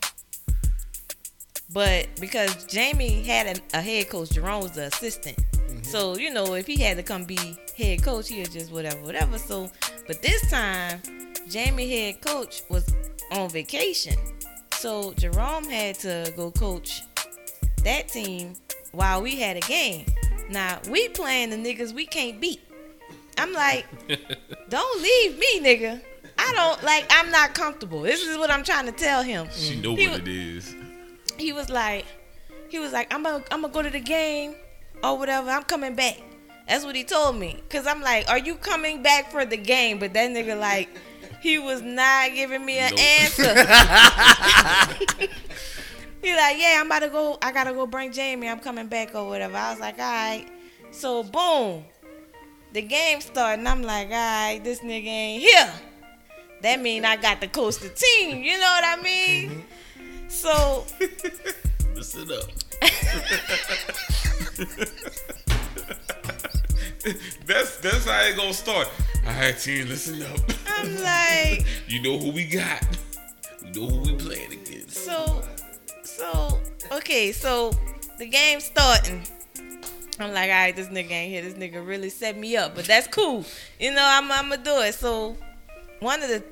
but 1.72 2.08
because 2.20 2.66
Jamie 2.66 3.24
had 3.24 3.58
a, 3.58 3.78
a 3.78 3.82
head 3.82 4.10
coach, 4.10 4.32
Jerome 4.32 4.64
was 4.64 4.72
the 4.72 4.86
assistant. 4.88 5.38
So 5.84 6.18
you 6.18 6.34
know, 6.34 6.54
if 6.56 6.68
he 6.68 6.82
had 6.82 6.98
to 6.98 7.04
come 7.04 7.24
be 7.24 7.38
head 7.78 8.04
coach, 8.04 8.30
he 8.30 8.40
was 8.40 8.50
just 8.50 8.72
whatever, 8.72 9.02
whatever. 9.02 9.38
So, 9.38 9.70
but 10.08 10.22
this 10.22 10.50
time, 10.50 11.02
Jamie 11.50 11.90
head 11.90 12.22
coach 12.22 12.64
was 12.70 12.94
on 13.32 13.50
vacation, 13.50 14.16
so 14.78 15.14
Jerome 15.14 15.66
had 15.70 15.96
to 16.00 16.32
go 16.36 16.52
coach 16.52 17.04
that 17.84 18.08
team 18.10 18.54
while 18.92 19.22
we 19.22 19.40
had 19.40 19.58
a 19.58 19.62
game. 19.62 20.06
Now 20.50 20.80
we 20.90 21.10
playing 21.10 21.50
the 21.50 21.58
niggas 21.58 21.94
we 21.94 22.06
can't 22.06 22.40
beat. 22.40 22.62
I'm 23.38 23.54
like, 23.54 23.86
don't 24.70 25.02
leave 25.02 25.38
me, 25.38 25.60
nigga. 25.62 26.02
I 26.40 26.54
don't 26.54 26.84
like. 26.84 27.06
I'm 27.10 27.32
not 27.32 27.54
comfortable. 27.54 28.02
This 28.02 28.24
is 28.26 28.38
what 28.38 28.50
I'm 28.52 28.64
trying 28.64 28.86
to 28.86 28.92
tell 28.92 29.24
him 29.24 29.48
She 29.52 29.80
know 29.82 29.96
He 29.96 30.08
what 30.08 30.20
wa- 30.20 30.26
it 30.26 30.28
is. 30.28 30.76
he 31.38 31.52
was 31.54 31.70
like, 31.70 32.06
he 32.70 32.80
was 32.80 32.94
like, 32.94 33.14
I'm 33.14 33.24
gonna, 33.24 33.44
I'm 33.52 33.62
gonna 33.62 33.74
go 33.74 33.82
to 33.82 33.90
the 33.90 34.00
game 34.00 34.56
or 35.04 35.18
whatever. 35.18 35.50
I'm 35.50 35.64
coming 35.64 35.96
back. 35.96 36.18
That's 36.68 36.84
what 36.84 36.96
he 36.96 37.04
told 37.04 37.38
me. 37.38 37.62
Cause 37.70 37.88
I'm 37.88 38.02
like, 38.02 38.30
are 38.30 38.38
you 38.38 38.56
coming 38.56 39.02
back 39.02 39.32
for 39.32 39.46
the 39.46 39.56
game? 39.58 40.00
But 40.00 40.14
that 40.14 40.30
nigga 40.32 40.60
like, 40.60 40.90
he 41.42 41.60
was 41.60 41.82
not 41.82 42.34
giving 42.34 42.66
me 42.66 42.80
an 42.80 42.92
Nope. 42.92 43.00
answer. 43.00 43.54
he 46.22 46.36
like, 46.36 46.58
yeah, 46.58 46.78
I'm 46.80 46.86
about 46.88 47.00
to 47.00 47.10
go. 47.10 47.38
I 47.42 47.52
gotta 47.52 47.74
go 47.74 47.86
bring 47.86 48.12
Jamie. 48.12 48.50
I'm 48.50 48.60
coming 48.60 48.88
back 48.88 49.14
or 49.16 49.28
whatever. 49.28 49.58
I 49.58 49.72
was 49.72 49.80
like, 49.80 50.00
all 50.00 50.06
right. 50.06 50.46
So 50.92 51.24
boom, 51.24 51.86
the 52.74 52.82
game 52.82 53.22
started. 53.22 53.60
And 53.60 53.68
I'm 53.68 53.82
like, 53.84 54.08
all 54.08 54.14
right, 54.14 54.60
this 54.64 54.80
nigga 54.82 55.06
ain't 55.08 55.44
here. 55.44 55.72
That 56.62 56.82
mean 56.82 57.06
I 57.06 57.18
got 57.18 57.40
to 57.42 57.48
coach 57.48 57.78
the 57.78 57.90
team. 57.90 58.44
You 58.44 58.54
know 58.54 58.60
what 58.60 58.84
I 58.84 59.02
mean? 59.02 59.50
Mm-hmm. 59.50 60.30
So 60.30 60.86
Listen 61.96 62.30
up. 62.32 62.44
that's 67.46 67.78
that's 67.78 68.06
how 68.06 68.22
it 68.22 68.36
gonna 68.36 68.54
start. 68.54 68.90
All 69.26 69.34
right, 69.34 69.58
team, 69.58 69.88
listen 69.88 70.22
up. 70.24 70.40
I'm 70.68 70.96
like, 71.04 71.66
You 71.88 72.02
know 72.02 72.18
who 72.18 72.32
we 72.32 72.46
got. 72.46 72.86
We 73.64 73.72
know 73.72 73.88
who 73.88 74.02
we 74.02 74.16
playing 74.16 74.54
against. 74.54 74.92
so, 75.06 75.44
so, 76.04 76.60
okay, 76.92 77.32
so 77.32 77.72
the 78.18 78.26
game's 78.26 78.66
starting. 78.66 79.24
I'm 80.20 80.34
like, 80.34 80.50
all 80.50 80.56
right, 80.56 80.76
this 80.76 80.88
nigga 80.88 81.12
ain't 81.12 81.32
here. 81.32 81.42
This 81.44 81.54
nigga 81.54 81.86
really 81.86 82.10
set 82.10 82.38
me 82.38 82.58
up, 82.58 82.74
but 82.76 82.86
that's 82.86 83.08
cool. 83.08 83.46
You 83.80 83.94
know, 83.94 84.04
I'm, 84.04 84.32
I'm 84.32 84.50
gonna 84.50 84.64
do 84.64 84.80
it. 84.80 84.96
So, 84.96 85.38
one 86.00 86.24
of 86.24 86.30
the 86.30 86.44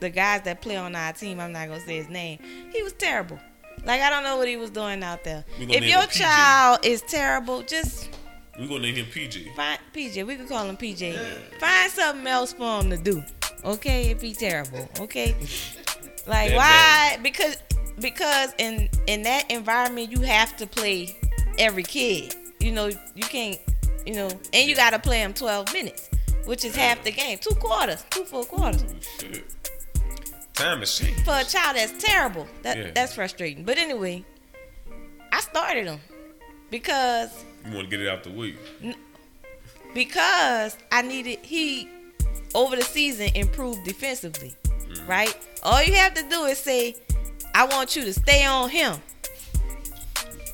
the 0.00 0.10
guys 0.10 0.42
that 0.42 0.60
play 0.60 0.76
on 0.76 0.96
our 0.96 1.12
team, 1.12 1.38
I'm 1.38 1.52
not 1.52 1.68
gonna 1.68 1.80
say 1.80 1.96
his 1.96 2.08
name. 2.08 2.38
He 2.72 2.82
was 2.82 2.92
terrible. 2.92 3.38
Like 3.84 4.00
I 4.00 4.10
don't 4.10 4.24
know 4.24 4.36
what 4.36 4.48
he 4.48 4.56
was 4.56 4.70
doing 4.70 5.02
out 5.02 5.24
there. 5.24 5.44
If 5.58 5.84
your 5.84 6.06
child 6.06 6.80
is 6.84 7.02
terrible, 7.02 7.62
just 7.62 8.08
We 8.58 8.66
gonna 8.68 8.80
name 8.80 8.96
him 8.96 9.06
PJ. 9.06 9.54
find 9.56 9.78
PJ. 9.94 10.26
We 10.26 10.36
can 10.36 10.46
call 10.46 10.68
him 10.68 10.76
PJ. 10.76 11.16
Find 11.58 11.90
something 11.90 12.26
else 12.26 12.52
for 12.52 12.80
him 12.82 12.90
to 12.90 12.96
do. 12.98 13.22
Okay, 13.64 14.10
if 14.10 14.20
he 14.20 14.34
terrible. 14.34 14.88
Okay. 15.00 15.34
Like 16.26 16.50
That 16.50 16.56
why? 16.56 17.18
Because 17.22 17.56
because 18.00 18.52
in 18.58 18.88
in 19.06 19.22
that 19.22 19.50
environment 19.50 20.10
you 20.10 20.20
have 20.20 20.56
to 20.58 20.66
play 20.66 21.16
every 21.58 21.82
kid. 21.82 22.34
You 22.60 22.72
know 22.72 22.86
you 22.86 23.24
can't. 23.24 23.58
You 24.06 24.14
know, 24.14 24.28
and 24.52 24.68
you 24.68 24.74
got 24.74 24.90
to 24.90 24.98
play 24.98 25.18
them 25.22 25.32
12 25.32 25.72
minutes, 25.72 26.10
which 26.44 26.64
is 26.64 26.74
half 26.74 27.04
the 27.04 27.12
game. 27.12 27.38
Two 27.38 27.54
quarters, 27.54 28.04
two 28.10 28.24
full 28.24 28.44
quarters. 28.44 28.84
Oh, 28.88 28.94
shit. 29.20 29.44
Time 30.54 30.80
has 30.80 30.98
changed. 30.98 31.20
For 31.24 31.38
a 31.38 31.44
child 31.44 31.76
that's 31.76 32.02
terrible, 32.04 32.48
that 32.62 32.76
Yeah. 32.76 32.90
that's 32.92 33.14
frustrating. 33.14 33.62
But 33.64 33.78
anyway, 33.78 34.24
I 35.32 35.40
started 35.40 35.86
him 35.86 36.00
because 36.68 37.30
You 37.64 37.74
want 37.74 37.90
to 37.90 37.96
get 37.96 38.00
it 38.04 38.08
out 38.08 38.24
the 38.24 38.30
way. 38.30 38.56
because 39.94 40.76
I 40.90 41.02
needed 41.02 41.38
he 41.42 41.88
over 42.54 42.76
the 42.76 42.82
season 42.82 43.30
improved 43.34 43.84
defensively, 43.84 44.54
mm. 44.64 45.08
right? 45.08 45.36
All 45.62 45.82
you 45.82 45.94
have 45.94 46.14
to 46.14 46.22
do 46.28 46.44
is 46.44 46.58
say, 46.58 46.96
"I 47.54 47.66
want 47.66 47.96
you 47.96 48.04
to 48.04 48.12
stay 48.12 48.44
on 48.44 48.70
him." 48.70 48.96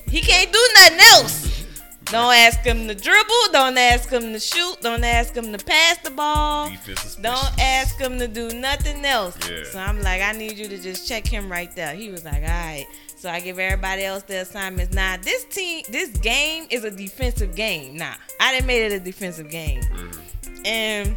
He 0.09 0.21
can't 0.21 0.53
do 0.53 0.69
nothing 0.77 0.99
else. 1.01 1.49
Don't 2.11 2.35
ask 2.35 2.61
him 2.61 2.89
to 2.89 2.95
dribble. 2.95 3.53
Don't 3.53 3.77
ask 3.77 4.09
him 4.09 4.33
to 4.33 4.41
shoot. 4.41 4.81
Don't 4.81 5.05
ask 5.05 5.35
him 5.37 5.53
to 5.53 5.63
pass 5.63 5.99
the 5.99 6.11
ball. 6.11 6.71
Don't 7.21 7.61
ask 7.61 7.99
him 7.99 8.19
to 8.19 8.27
do 8.27 8.49
nothing 8.55 9.05
else. 9.05 9.37
Yeah. 9.47 9.65
So 9.65 9.79
I'm 9.79 10.01
like, 10.01 10.23
I 10.23 10.33
need 10.33 10.57
you 10.57 10.69
to 10.69 10.79
just 10.79 11.07
check 11.07 11.27
him 11.27 11.53
right 11.53 11.75
there. 11.77 11.95
He 11.95 12.11
was 12.11 12.25
like, 12.25 12.43
all 12.43 12.49
right. 12.49 12.87
So 13.19 13.29
I 13.29 13.41
give 13.41 13.59
everybody 13.59 14.05
else 14.05 14.23
their 14.23 14.43
assignments. 14.43 14.95
Now 14.95 15.17
this 15.21 15.45
team, 15.47 15.83
this 15.91 16.11
game 16.19 16.67
is 16.71 16.85
a 16.85 16.91
defensive 16.91 17.55
game. 17.57 17.97
Nah, 17.97 18.15
I 18.41 18.53
didn't 18.53 18.67
make 18.69 18.81
it 18.81 18.93
a 18.93 19.01
defensive 19.01 19.51
game, 19.51 19.83
Mm-hmm. 19.83 20.63
and 20.65 21.17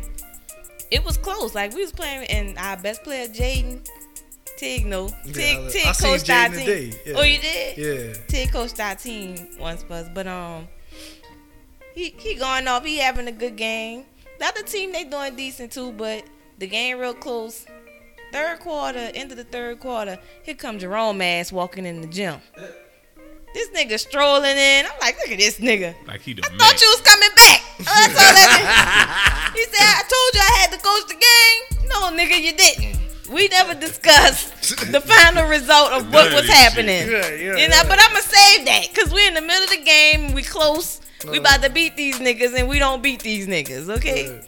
it 0.89 1.05
was 1.05 1.17
close. 1.17 1.53
Like 1.53 1.73
we 1.75 1.81
was 1.81 1.91
playing, 1.91 2.25
and 2.27 2.57
our 2.57 2.75
best 2.77 3.03
player 3.03 3.27
Jaden 3.27 3.87
Tig, 4.57 4.85
no 4.87 5.09
Yeah, 5.25 5.33
Tig, 5.33 5.57
I- 5.57 5.69
Tig 5.69 5.85
I 5.85 5.91
seen 5.91 6.09
coached 6.11 6.29
our 6.31 6.49
team. 6.49 6.93
yeah. 7.05 7.13
Oh, 7.15 7.21
you 7.23 7.39
did? 7.39 7.77
Yeah. 7.77 8.13
Tig 8.27 8.51
coached 8.51 8.79
our 8.79 8.95
team 8.95 9.35
once 9.59 9.83
for 9.83 9.93
us, 9.93 10.09
but 10.13 10.25
um, 10.25 10.67
he 11.93 12.15
he 12.17 12.33
going 12.35 12.67
off. 12.67 12.83
He 12.83 12.97
having 12.97 13.27
a 13.27 13.31
good 13.31 13.55
game. 13.57 14.05
Not 14.39 14.55
the 14.55 14.61
other 14.61 14.67
team 14.69 14.91
they 14.91 15.03
doing 15.03 15.35
decent 15.35 15.71
too, 15.71 15.91
but 15.91 16.23
the 16.57 16.65
game 16.65 16.97
real 16.97 17.13
close. 17.13 17.65
Third 18.31 18.59
quarter, 18.59 19.11
end 19.13 19.31
of 19.31 19.37
the 19.37 19.43
third 19.43 19.79
quarter, 19.79 20.17
here 20.43 20.55
come 20.55 20.79
Jerome 20.79 21.21
ass 21.21 21.51
walking 21.51 21.85
in 21.85 22.01
the 22.01 22.07
gym. 22.07 22.39
This 23.53 23.69
nigga 23.71 23.99
strolling 23.99 24.55
in. 24.57 24.85
I'm 24.85 24.99
like, 25.01 25.17
look 25.17 25.31
at 25.31 25.37
this 25.37 25.59
nigga. 25.59 25.93
Like 26.07 26.21
he 26.21 26.33
the 26.33 26.43
I 26.45 26.49
man. 26.49 26.59
thought 26.59 26.81
you 26.81 26.87
was 26.87 27.01
coming 27.01 27.29
back. 27.35 27.61
Oh, 27.79 27.83
that's 27.83 28.15
all 28.15 28.33
that 28.33 29.51
he 29.55 29.63
said, 29.65 29.83
I 29.83 30.03
told 30.07 30.31
you 30.33 30.41
I 30.41 30.57
had 30.61 30.71
to 30.71 30.79
coach 30.79 31.07
the 31.07 31.19
game. 31.19 31.89
No, 31.89 32.11
nigga, 32.17 32.41
you 32.41 32.55
didn't. 32.55 32.99
We 33.29 33.47
never 33.49 33.73
discussed 33.73 34.91
the 34.91 35.01
final 35.05 35.47
result 35.49 35.91
of 35.91 36.13
what 36.13 36.33
was 36.33 36.47
happening. 36.47 37.09
Yeah, 37.09 37.29
yeah, 37.29 37.57
you 37.57 37.67
know, 37.67 37.75
yeah. 37.75 37.83
but 37.87 37.99
I'ma 37.99 38.19
save 38.19 38.65
that 38.65 38.87
because 38.93 39.13
we're 39.13 39.27
in 39.27 39.33
the 39.33 39.41
middle 39.41 39.63
of 39.63 39.69
the 39.69 39.83
game. 39.83 40.33
We 40.33 40.43
close. 40.43 41.01
We 41.29 41.37
uh. 41.37 41.41
about 41.41 41.61
to 41.63 41.69
beat 41.69 41.97
these 41.97 42.19
niggas, 42.19 42.57
and 42.57 42.69
we 42.69 42.79
don't 42.79 43.03
beat 43.03 43.21
these 43.21 43.47
niggas. 43.47 43.89
Okay. 43.97 44.41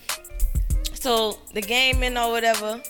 So 0.94 1.40
the 1.54 1.62
game 1.62 2.02
in 2.02 2.18
or 2.18 2.32
whatever, 2.32 2.82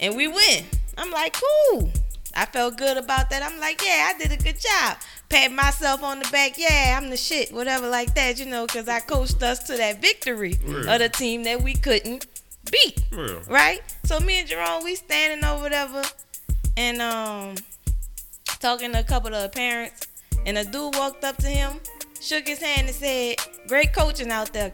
and 0.00 0.16
we 0.16 0.28
win. 0.28 0.64
I'm 0.96 1.10
like, 1.10 1.36
cool. 1.40 1.90
I 2.34 2.44
felt 2.46 2.76
good 2.76 2.96
about 2.96 3.30
that. 3.30 3.42
I'm 3.42 3.58
like, 3.58 3.82
yeah, 3.84 4.12
I 4.14 4.18
did 4.18 4.32
a 4.32 4.42
good 4.42 4.58
job. 4.60 4.98
Pat 5.28 5.50
myself 5.52 6.02
on 6.02 6.20
the 6.20 6.28
back. 6.30 6.52
Yeah, 6.56 6.98
I'm 7.00 7.10
the 7.10 7.16
shit. 7.16 7.52
Whatever 7.52 7.88
like 7.88 8.14
that, 8.14 8.38
you 8.38 8.46
know, 8.46 8.66
because 8.66 8.88
I 8.88 9.00
coached 9.00 9.42
us 9.42 9.60
to 9.64 9.76
that 9.76 10.00
victory 10.00 10.58
Real. 10.64 10.88
of 10.88 11.00
the 11.00 11.08
team 11.08 11.42
that 11.44 11.62
we 11.62 11.74
couldn't 11.74 12.26
beat. 12.70 13.02
Real. 13.12 13.40
Right? 13.48 13.80
So 14.04 14.20
me 14.20 14.40
and 14.40 14.48
Jerome, 14.48 14.84
we 14.84 14.94
standing 14.94 15.44
over 15.44 15.62
whatever, 15.64 16.02
and 16.76 17.02
um, 17.02 17.54
talking 18.60 18.92
to 18.92 19.00
a 19.00 19.04
couple 19.04 19.34
of 19.34 19.42
the 19.42 19.48
parents, 19.48 20.06
and 20.46 20.58
a 20.58 20.64
dude 20.64 20.94
walked 20.94 21.24
up 21.24 21.36
to 21.38 21.48
him, 21.48 21.80
shook 22.20 22.46
his 22.46 22.60
hand, 22.60 22.86
and 22.86 22.94
said, 22.94 23.36
"Great 23.66 23.92
coaching 23.92 24.30
out 24.30 24.52
there." 24.52 24.72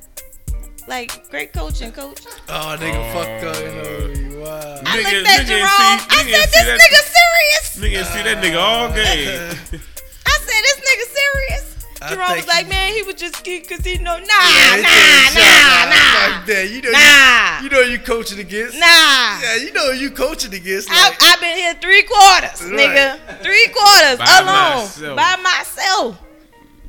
Like 0.86 1.30
great 1.30 1.52
coaching, 1.52 1.92
coach. 1.92 2.20
Oh, 2.48 2.76
nigga 2.78 3.12
fucked 3.12 3.44
up. 3.44 3.58
You 3.58 4.22
know, 4.22 4.23
wow. 4.44 4.80
I 4.84 4.96
Nigga- 4.96 5.12
looked 5.22 5.28
at 5.28 5.40
nigga 5.40 5.46
Jerome. 5.46 5.98
see- 5.98 6.06
I 6.10 6.16
said, 6.16 6.24
see 6.24 6.32
"This 6.32 6.52
that- 6.52 6.80
nigga 6.80 7.02
serious." 7.18 7.66
Nigga 7.82 8.12
see 8.12 8.22
that 8.22 8.38
nigga 8.44 8.60
all 8.60 8.88
game. 8.88 9.80
I 10.26 10.38
said, 10.46 10.60
"This 10.66 10.78
nigga 10.88 11.06
serious." 11.20 11.64
I 12.02 12.14
Jerome 12.14 12.36
was 12.36 12.46
like, 12.46 12.64
he- 12.66 12.70
"Man, 12.70 12.92
he 12.92 13.02
was 13.02 13.14
just 13.14 13.42
geek 13.44 13.66
because 13.68 13.84
he 13.84 13.96
know, 13.98 14.16
nah, 14.18 14.20
Yeah, 14.20 14.76
he 14.76 14.82
nah, 14.82 15.40
nah, 15.40 15.90
nah, 15.90 16.36
Like 16.36 16.46
that. 16.46 16.68
You 16.70 16.82
know, 16.82 16.90
nah, 16.90 17.58
you, 17.58 17.64
you 17.64 17.70
know 17.70 17.80
you 17.92 17.98
coaching 17.98 18.38
against. 18.40 18.78
nah." 18.78 19.40
Yeah, 19.40 19.56
you 19.56 19.72
know 19.72 19.90
you 19.90 20.10
coaching 20.10 20.52
against. 20.54 20.90
I, 20.90 21.08
Like, 21.08 21.22
I've 21.22 21.40
been 21.40 21.56
here 21.56 21.74
three 21.80 22.02
quarters, 22.02 22.62
Right. 22.62 22.72
nigga. 22.72 23.42
Three 23.42 23.66
quarters 23.68 24.18
By 24.18 24.38
alone 24.40 24.84
myself. 24.84 25.16
by 25.16 25.36
myself. 25.36 26.18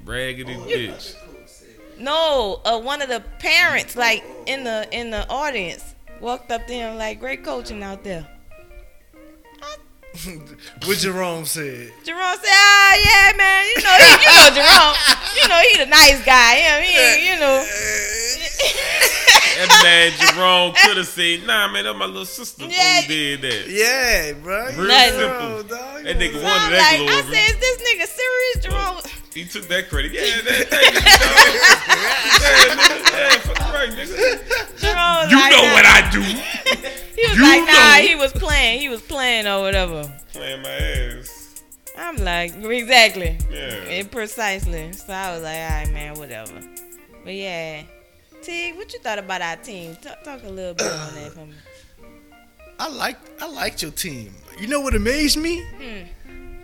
Raggedy 0.06 0.54
bitch. 0.56 1.16
No, 1.98 2.60
uh, 2.66 2.78
one 2.80 3.02
of 3.02 3.08
the 3.10 3.22
parents, 3.40 3.96
like 3.96 4.24
in 4.46 4.64
the 4.66 4.88
in 4.92 5.12
the 5.12 5.28
audience, 5.30 5.95
walked 6.22 6.52
up 6.52 6.68
to 6.68 6.74
him 6.74 6.98
like, 6.98 7.20
"Great 7.20 7.44
coaching 7.44 7.84
out 7.84 8.04
there." 8.04 8.28
what 10.86 10.98
Jerome 10.98 11.46
said. 11.46 11.92
Jerome 12.06 12.38
said, 12.42 12.50
"Ah, 12.50 12.96
yeah, 12.96 13.34
man. 13.38 13.66
You 13.76 13.84
know, 13.84 13.96
he, 14.00 14.12
you 14.24 14.32
know, 14.32 14.50
Jerome. 14.56 14.96
You 15.36 15.48
know, 15.50 15.60
he 15.70 15.78
the 15.78 15.86
nice 15.88 16.24
guy. 16.24 16.56
Him, 16.56 16.84
he, 16.84 17.28
you 17.30 17.40
know." 17.40 17.66
That 19.56 19.82
man 19.84 20.12
Jerome 20.36 20.74
could 20.84 20.98
have 20.98 21.08
said, 21.08 21.46
nah, 21.48 21.68
man, 21.72 21.86
that 21.86 21.94
my 21.96 22.06
little 22.06 22.26
sister 22.26 22.66
Yeah. 22.66 23.02
who 23.02 23.08
did 23.08 23.42
that. 23.42 23.68
Yeah, 23.70 24.34
bro. 24.44 24.66
Real 24.76 24.88
Nothing. 24.88 25.20
simple. 25.20 25.64
dog. 25.64 26.04
That 26.04 26.18
nigga 26.18 26.34
So 26.34 26.44
wanted 26.44 26.62
I'm 26.66 26.72
that 26.72 26.92
like, 26.92 27.02
I 27.02 27.22
glory. 27.22 27.36
said, 27.36 27.50
"Is 27.50 27.58
this 27.58 27.78
nigga 27.82 28.08
serious, 28.08 28.58
Jerome?" 28.66 29.02
He 29.34 29.44
took 29.46 29.68
that 29.68 29.90
credit. 29.90 30.12
Yeah, 30.14 30.22
that, 30.48 30.70
that, 30.70 30.82
yeah, 30.86 32.76
nigga. 32.76 33.00
Yeah, 33.12 33.40
fucking 33.40 33.74
right, 33.74 33.90
nigga. 33.90 34.80
Jerome, 34.80 35.30
You 35.30 35.38
like, 35.40 35.52
know 35.52 35.64
nah. 35.66 35.74
what 35.74 35.86
I 35.86 36.10
do. 36.12 36.22
He 37.16 37.22
was 37.30 37.38
you 37.38 37.44
like, 37.44 37.62
"Nah, 37.66 37.96
know. 37.96 38.02
he 38.08 38.16
was 38.16 38.34
playing. 38.34 38.82
He 38.82 38.90
was 38.90 39.02
playing 39.02 39.48
or 39.48 39.62
whatever." 39.62 40.04
Playing 40.34 40.62
my 40.62 40.70
ass. 40.70 41.64
I'm 41.98 42.18
like, 42.18 42.54
exactly. 42.62 43.38
Yeah. 43.50 43.74
It 43.88 44.12
precisely. 44.12 44.92
So 44.92 45.14
I 45.14 45.32
was 45.34 45.42
like, 45.44 45.56
all 45.56 45.70
right, 45.70 45.92
man, 45.94 46.16
whatever. 46.16 46.60
But 47.24 47.34
yeah. 47.34 47.84
T, 48.46 48.74
what 48.74 48.94
you 48.94 49.00
thought 49.00 49.18
about 49.18 49.42
our 49.42 49.56
team? 49.56 49.96
Talk, 49.96 50.24
talk 50.24 50.44
a 50.44 50.50
little 50.50 50.76
bit 50.76 50.86
on 50.86 51.16
that 51.16 51.32
for 51.34 51.48
me. 51.48 51.54
I 52.80 52.90
like 52.90 53.18
I 53.42 53.48
liked 53.48 53.82
your 53.82 53.90
team. 53.90 54.36
You 54.60 54.68
know 54.68 54.82
what 54.82 54.94
amazed 54.94 55.38
me? 55.38 55.64
Hmm. 55.82 56.04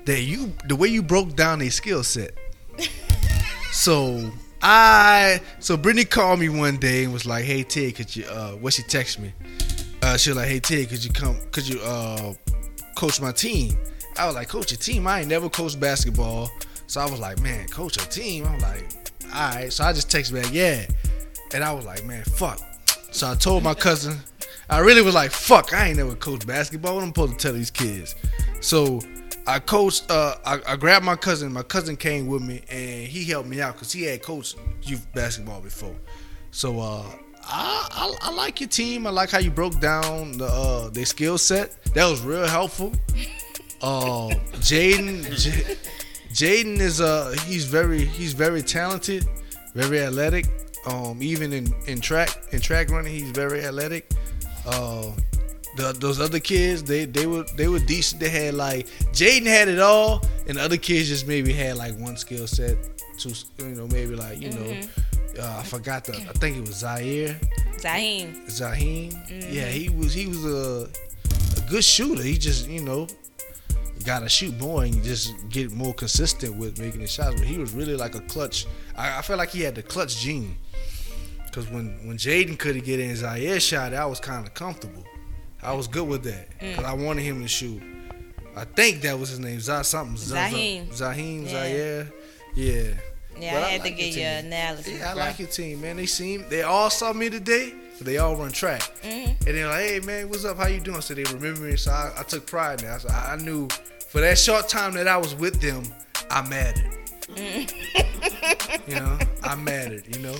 That 0.05 0.21
you 0.21 0.53
the 0.67 0.75
way 0.75 0.89
you 0.89 1.01
broke 1.01 1.35
down 1.35 1.57
their 1.57 1.71
skill 1.71 2.03
set. 2.03 2.35
so 3.71 4.31
I 4.61 5.41
so 5.57 5.75
Brittany 5.75 6.05
called 6.05 6.39
me 6.39 6.49
one 6.49 6.77
day 6.77 7.05
and 7.05 7.13
was 7.13 7.25
like, 7.25 7.45
"Hey 7.45 7.63
Tig, 7.63 7.95
could 7.95 8.15
you 8.15 8.25
uh 8.25 8.51
what 8.51 8.73
she 8.73 8.83
text 8.83 9.17
me? 9.17 9.33
Uh 10.03 10.17
she 10.17 10.29
was 10.29 10.37
like, 10.37 10.49
"Hey 10.49 10.59
Tig, 10.59 10.89
could 10.89 11.03
you 11.03 11.11
come 11.11 11.35
could 11.51 11.67
you 11.67 11.79
uh 11.81 12.35
coach 12.95 13.19
my 13.19 13.31
team?" 13.31 13.75
I 14.19 14.27
was 14.27 14.35
like, 14.35 14.49
"Coach 14.49 14.71
your 14.71 14.77
team? 14.77 15.07
I 15.07 15.21
ain't 15.21 15.29
never 15.29 15.49
coached 15.49 15.79
basketball." 15.79 16.51
So 16.85 17.01
I 17.01 17.09
was 17.09 17.19
like, 17.19 17.39
"Man, 17.39 17.67
coach 17.69 17.97
a 17.97 18.07
team?" 18.07 18.45
I'm 18.45 18.59
like, 18.59 18.83
"All 19.33 19.55
right." 19.55 19.73
So 19.73 19.83
I 19.83 19.93
just 19.93 20.09
texted 20.09 20.39
back, 20.39 20.53
"Yeah." 20.53 20.85
And 21.53 21.63
I 21.63 21.71
was 21.73 21.85
like, 21.85 22.05
"Man, 22.05 22.23
fuck." 22.23 22.59
So 23.11 23.29
I 23.29 23.35
told 23.35 23.63
my 23.63 23.73
cousin, 23.73 24.17
I 24.69 24.79
really 24.79 25.01
was 25.01 25.13
like, 25.13 25.31
fuck, 25.31 25.73
I 25.73 25.89
ain't 25.89 25.97
never 25.97 26.15
coached 26.15 26.47
basketball. 26.47 26.95
What 26.95 27.03
I'm 27.03 27.09
supposed 27.09 27.33
to 27.33 27.37
tell 27.37 27.51
these 27.53 27.69
kids? 27.69 28.15
So 28.61 29.01
I 29.45 29.59
coached, 29.59 30.09
uh, 30.09 30.35
I, 30.45 30.61
I 30.65 30.75
grabbed 30.77 31.03
my 31.03 31.17
cousin. 31.17 31.51
My 31.51 31.63
cousin 31.63 31.97
came 31.97 32.27
with 32.27 32.41
me 32.41 32.61
and 32.69 33.05
he 33.05 33.25
helped 33.25 33.49
me 33.49 33.59
out 33.59 33.73
because 33.73 33.91
he 33.91 34.03
had 34.03 34.23
coached 34.23 34.55
youth 34.81 35.05
basketball 35.13 35.59
before. 35.59 35.95
So 36.51 36.79
uh, 36.79 37.03
I, 37.43 37.87
I, 37.91 38.29
I 38.29 38.31
like 38.31 38.61
your 38.61 38.69
team. 38.69 39.05
I 39.05 39.09
like 39.09 39.29
how 39.29 39.39
you 39.39 39.51
broke 39.51 39.77
down 39.81 40.37
the 40.37 40.45
uh, 40.45 40.89
their 40.89 41.05
skill 41.05 41.37
set. 41.37 41.83
That 41.93 42.09
was 42.09 42.21
real 42.21 42.47
helpful. 42.47 42.93
Uh, 43.81 44.29
Jaden, 44.61 45.25
Jaden 46.31 46.79
is 46.79 47.01
uh, 47.01 47.35
he's 47.45 47.65
very 47.65 48.05
he's 48.05 48.31
very 48.33 48.61
talented, 48.61 49.27
very 49.73 49.99
athletic, 49.99 50.45
Um, 50.85 51.21
even 51.21 51.53
in, 51.53 51.73
in 51.85 52.01
track 52.01 52.29
in 52.51 52.59
track 52.59 52.89
running, 52.89 53.13
he's 53.13 53.31
very 53.31 53.63
athletic. 53.63 54.09
Uh, 54.65 55.11
the, 55.77 55.93
those 55.93 56.19
other 56.19 56.39
kids, 56.39 56.83
they 56.83 57.05
they 57.05 57.25
were 57.25 57.43
they 57.55 57.67
were 57.67 57.79
decent. 57.79 58.19
They 58.19 58.29
had 58.29 58.55
like 58.55 58.87
Jaden 59.13 59.45
had 59.45 59.67
it 59.67 59.79
all, 59.79 60.23
and 60.47 60.57
the 60.57 60.61
other 60.61 60.77
kids 60.77 61.07
just 61.07 61.27
maybe 61.27 61.53
had 61.53 61.77
like 61.77 61.97
one 61.97 62.17
skill 62.17 62.47
set. 62.47 62.77
Two, 63.17 63.31
you 63.59 63.75
know, 63.75 63.87
maybe 63.87 64.15
like 64.15 64.41
you 64.41 64.51
know, 64.51 64.81
uh, 65.39 65.57
I 65.59 65.63
forgot 65.63 66.05
the. 66.05 66.13
I 66.13 66.33
think 66.33 66.57
it 66.57 66.61
was 66.61 66.77
Zaire. 66.77 67.39
Zaheem. 67.77 68.49
Zahim. 68.49 69.13
Yeah, 69.29 69.67
he 69.67 69.89
was 69.89 70.13
he 70.13 70.27
was 70.27 70.45
a, 70.45 70.89
a 71.57 71.69
good 71.69 71.83
shooter. 71.83 72.23
He 72.23 72.37
just 72.37 72.67
you 72.67 72.81
know 72.81 73.07
got 74.03 74.19
to 74.19 74.29
shoot 74.29 74.59
more 74.59 74.83
and 74.83 75.03
just 75.03 75.33
get 75.49 75.71
more 75.71 75.93
consistent 75.93 76.55
with 76.55 76.79
making 76.79 77.01
the 77.01 77.07
shots. 77.07 77.35
But 77.35 77.45
he 77.45 77.57
was 77.57 77.73
really 77.73 77.95
like 77.95 78.15
a 78.15 78.21
clutch. 78.21 78.65
I, 78.95 79.19
I 79.19 79.21
felt 79.21 79.37
like 79.37 79.49
he 79.49 79.61
had 79.61 79.75
the 79.75 79.83
clutch 79.83 80.17
gene. 80.17 80.57
Cause 81.51 81.69
when 81.69 82.07
when 82.07 82.17
Jaden 82.17 82.57
couldn't 82.57 82.85
get 82.85 82.99
in 82.99 83.15
Zaire 83.15 83.59
shot, 83.59 83.93
I 83.93 84.05
was 84.05 84.19
kind 84.19 84.45
of 84.47 84.53
comfortable. 84.53 85.03
I 85.61 85.73
was 85.73 85.87
good 85.87 86.07
with 86.07 86.23
that 86.23 86.47
because 86.59 86.85
I 86.85 86.93
wanted 86.93 87.23
him 87.23 87.41
to 87.41 87.47
shoot. 87.47 87.81
I 88.55 88.65
think 88.65 89.01
that 89.01 89.17
was 89.19 89.29
his 89.29 89.39
name, 89.39 89.59
Zah 89.59 89.81
something. 89.83 90.17
Zah- 90.17 90.49
Zaheem. 90.49 90.87
Zahim, 90.93 91.43
Yeah. 91.43 91.49
Zaire. 91.49 92.11
Yeah. 92.55 92.83
Yeah, 93.39 93.53
But 93.53 93.63
I 93.63 93.65
I 93.65 93.69
had 93.69 93.81
like 93.81 93.91
to 93.91 93.97
get 93.97 94.13
your 94.13 94.29
your 94.29 94.39
analysis. 94.39 94.99
Yeah, 94.99 95.11
I 95.11 95.13
bro. 95.13 95.23
like 95.23 95.39
your 95.39 95.47
team, 95.47 95.81
man. 95.81 95.97
They 95.97 96.05
seem 96.05 96.45
they 96.49 96.63
all 96.63 96.89
saw 96.89 97.13
me 97.13 97.29
today. 97.29 97.73
but 97.97 98.05
They 98.07 98.17
all 98.17 98.35
run 98.35 98.51
track, 98.51 98.81
Mhm. 99.03 99.27
and 99.47 99.55
they're 99.57 99.67
like, 99.67 99.85
"Hey, 99.85 99.99
man, 99.99 100.29
what's 100.29 100.43
up? 100.45 100.57
How 100.57 100.67
you 100.67 100.79
doing?" 100.79 101.01
So 101.01 101.13
they 101.13 101.23
remember 101.23 101.61
me. 101.61 101.75
So 101.77 101.91
I, 101.91 102.11
I 102.17 102.23
took 102.23 102.45
pride 102.47 102.81
in 102.81 102.87
that. 102.87 103.01
So 103.01 103.09
I, 103.09 103.33
I 103.33 103.35
knew 103.37 103.67
for 104.09 104.19
that 104.21 104.37
short 104.37 104.67
time 104.67 104.93
that 104.95 105.07
I 105.07 105.17
was 105.17 105.33
with 105.35 105.61
them, 105.61 105.83
I 106.29 106.41
mattered. 106.47 106.89
you 108.87 108.95
know, 108.95 109.17
I 109.43 109.55
mattered. 109.55 110.03
You 110.15 110.21
know, 110.23 110.35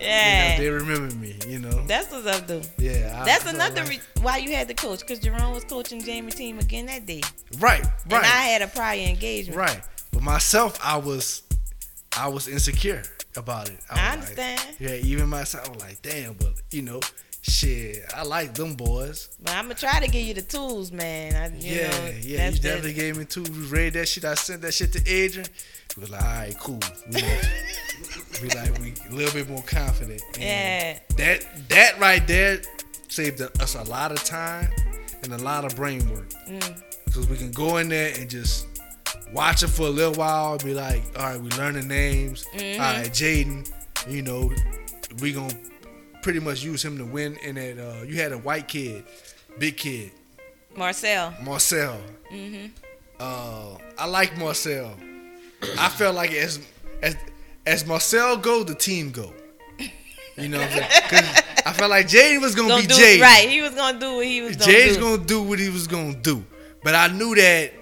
You 0.00 0.06
Yeah. 0.06 0.56
know, 0.56 0.62
they 0.62 0.68
remember 0.70 1.14
me. 1.16 1.36
You 1.46 1.58
know, 1.60 1.84
That's 1.86 2.10
what's 2.10 2.26
up, 2.26 2.46
though. 2.46 2.62
yeah. 2.78 3.20
I- 3.20 3.24
That's 3.24 3.46
another 3.46 3.82
like- 3.82 3.90
re- 3.90 4.00
why 4.22 4.36
you 4.38 4.54
had 4.54 4.68
the 4.68 4.74
coach, 4.74 5.00
because 5.00 5.18
Jerome 5.20 5.52
was 5.52 5.64
coaching 5.64 6.02
Jamie 6.02 6.32
team 6.32 6.58
again 6.58 6.86
that 6.86 7.06
day, 7.06 7.20
right, 7.58 7.84
and 8.04 8.14
I 8.14 8.42
had 8.50 8.62
a 8.62 8.68
prior 8.68 8.98
engagement. 9.00 9.56
right. 9.56 9.80
But 10.10 10.22
myself, 10.22 10.78
I 10.82 10.96
was, 10.96 11.42
I 12.16 12.28
was 12.28 12.48
insecure 12.48 13.02
about 13.36 13.68
it. 13.68 13.78
I 13.90 13.94
like- 13.94 14.12
understand, 14.20 14.60
yeah, 14.80 14.94
even 14.94 15.28
myself, 15.28 15.68
I 15.68 15.72
was 15.72 15.82
like, 15.82 16.02
damn. 16.02 16.34
But 16.34 16.54
you 16.70 16.82
know, 16.82 17.00
shit, 17.42 18.02
I 18.14 18.22
like 18.22 18.54
them 18.54 18.74
boys. 18.74 19.28
but 19.40 19.52
I'm 19.54 19.64
gonna 19.66 19.74
try 19.74 20.00
to 20.00 20.08
give 20.08 20.24
you 20.24 20.34
the 20.34 20.42
tools, 20.42 20.90
man. 20.92 21.34
I, 21.34 21.56
you 21.56 21.76
yeah, 21.80 21.88
know, 21.90 22.06
yeah. 22.20 22.46
You 22.46 22.52
the- 22.52 22.58
definitely 22.58 22.94
gave 22.94 23.16
me 23.16 23.24
tools. 23.26 23.50
We 23.50 23.64
read 23.66 23.92
that 23.94 24.08
shit. 24.08 24.24
I 24.24 24.34
sent 24.34 24.62
that 24.62 24.72
shit 24.74 24.92
to 24.92 25.02
Adrian. 25.08 25.48
He 25.94 26.00
was 26.00 26.10
like, 26.10 26.22
all 26.22 26.28
right, 26.28 26.58
cool. 26.58 26.80
We, 28.42 28.48
we 28.48 28.54
like 28.54 28.78
we 28.78 28.94
a 29.08 29.12
little 29.12 29.32
bit 29.32 29.48
more 29.48 29.62
confident. 29.62 30.22
And 30.34 30.42
Yeah. 30.42 30.98
That 31.16 31.68
that 31.68 31.98
right 32.00 32.26
there 32.26 32.60
saved 33.08 33.40
us 33.40 33.74
a 33.74 33.82
lot 33.84 34.12
of 34.12 34.22
time 34.24 34.68
and 35.22 35.32
a 35.32 35.38
lot 35.38 35.64
of 35.64 35.76
brain 35.76 36.08
work. 36.10 36.28
Mm. 36.48 36.82
Cause 37.12 37.28
we 37.28 37.36
can 37.36 37.52
go 37.52 37.76
in 37.76 37.88
there 37.88 38.12
and 38.18 38.28
just 38.28 38.66
watch 39.32 39.62
it 39.62 39.68
for 39.68 39.86
a 39.86 39.90
little 39.90 40.14
while. 40.14 40.58
Be 40.58 40.74
like, 40.74 41.02
all 41.16 41.26
right, 41.26 41.40
we 41.40 41.48
learning 41.50 41.86
names. 41.88 42.44
Mhm. 42.54 42.74
All 42.74 42.78
right, 42.98 43.10
Jaden. 43.10 43.70
You 44.08 44.22
know, 44.22 44.52
we 45.20 45.32
gonna 45.32 45.54
pretty 46.22 46.40
much 46.40 46.62
use 46.64 46.84
him 46.84 46.98
to 46.98 47.04
win. 47.04 47.38
And 47.44 47.56
that 47.56 47.78
uh, 47.78 48.02
you 48.02 48.16
had 48.16 48.32
a 48.32 48.38
white 48.38 48.66
kid, 48.68 49.04
big 49.58 49.76
kid. 49.76 50.10
Marcel. 50.76 51.32
Marcel. 51.42 52.00
Mm-hmm. 52.32 52.66
Uh, 53.20 53.76
I 53.96 54.06
like 54.06 54.36
Marcel. 54.36 54.92
I 55.78 55.88
felt 55.88 56.16
like 56.16 56.32
as 56.32 56.58
as 57.00 57.16
as 57.66 57.86
Marcel 57.86 58.36
go, 58.36 58.62
the 58.64 58.74
team 58.74 59.10
go. 59.10 59.32
You 60.36 60.48
know, 60.48 60.58
what 60.58 60.66
I'm 60.66 60.72
saying? 60.78 60.90
because 61.08 61.42
I 61.64 61.72
felt 61.72 61.90
like 61.90 62.08
Jaden 62.08 62.40
was 62.40 62.54
gonna, 62.56 62.68
Gonna 62.68 62.82
be 62.82 62.88
Jaden. 62.88 63.20
right. 63.20 63.48
He 63.48 63.62
was 63.62 63.72
gonna 63.74 64.00
do 64.00 64.16
what 64.16 64.26
he 64.26 64.40
was 64.40 64.56
gonna 64.56 64.72
Jaden's 64.72 64.96
do. 64.96 65.00
gonna 65.00 65.24
do 65.24 65.42
what 65.42 65.58
he 65.60 65.68
was 65.68 65.86
gonna 65.86 66.14
do. 66.16 66.44
But 66.82 66.94
I 66.96 67.06
knew 67.08 67.34
that 67.36 67.72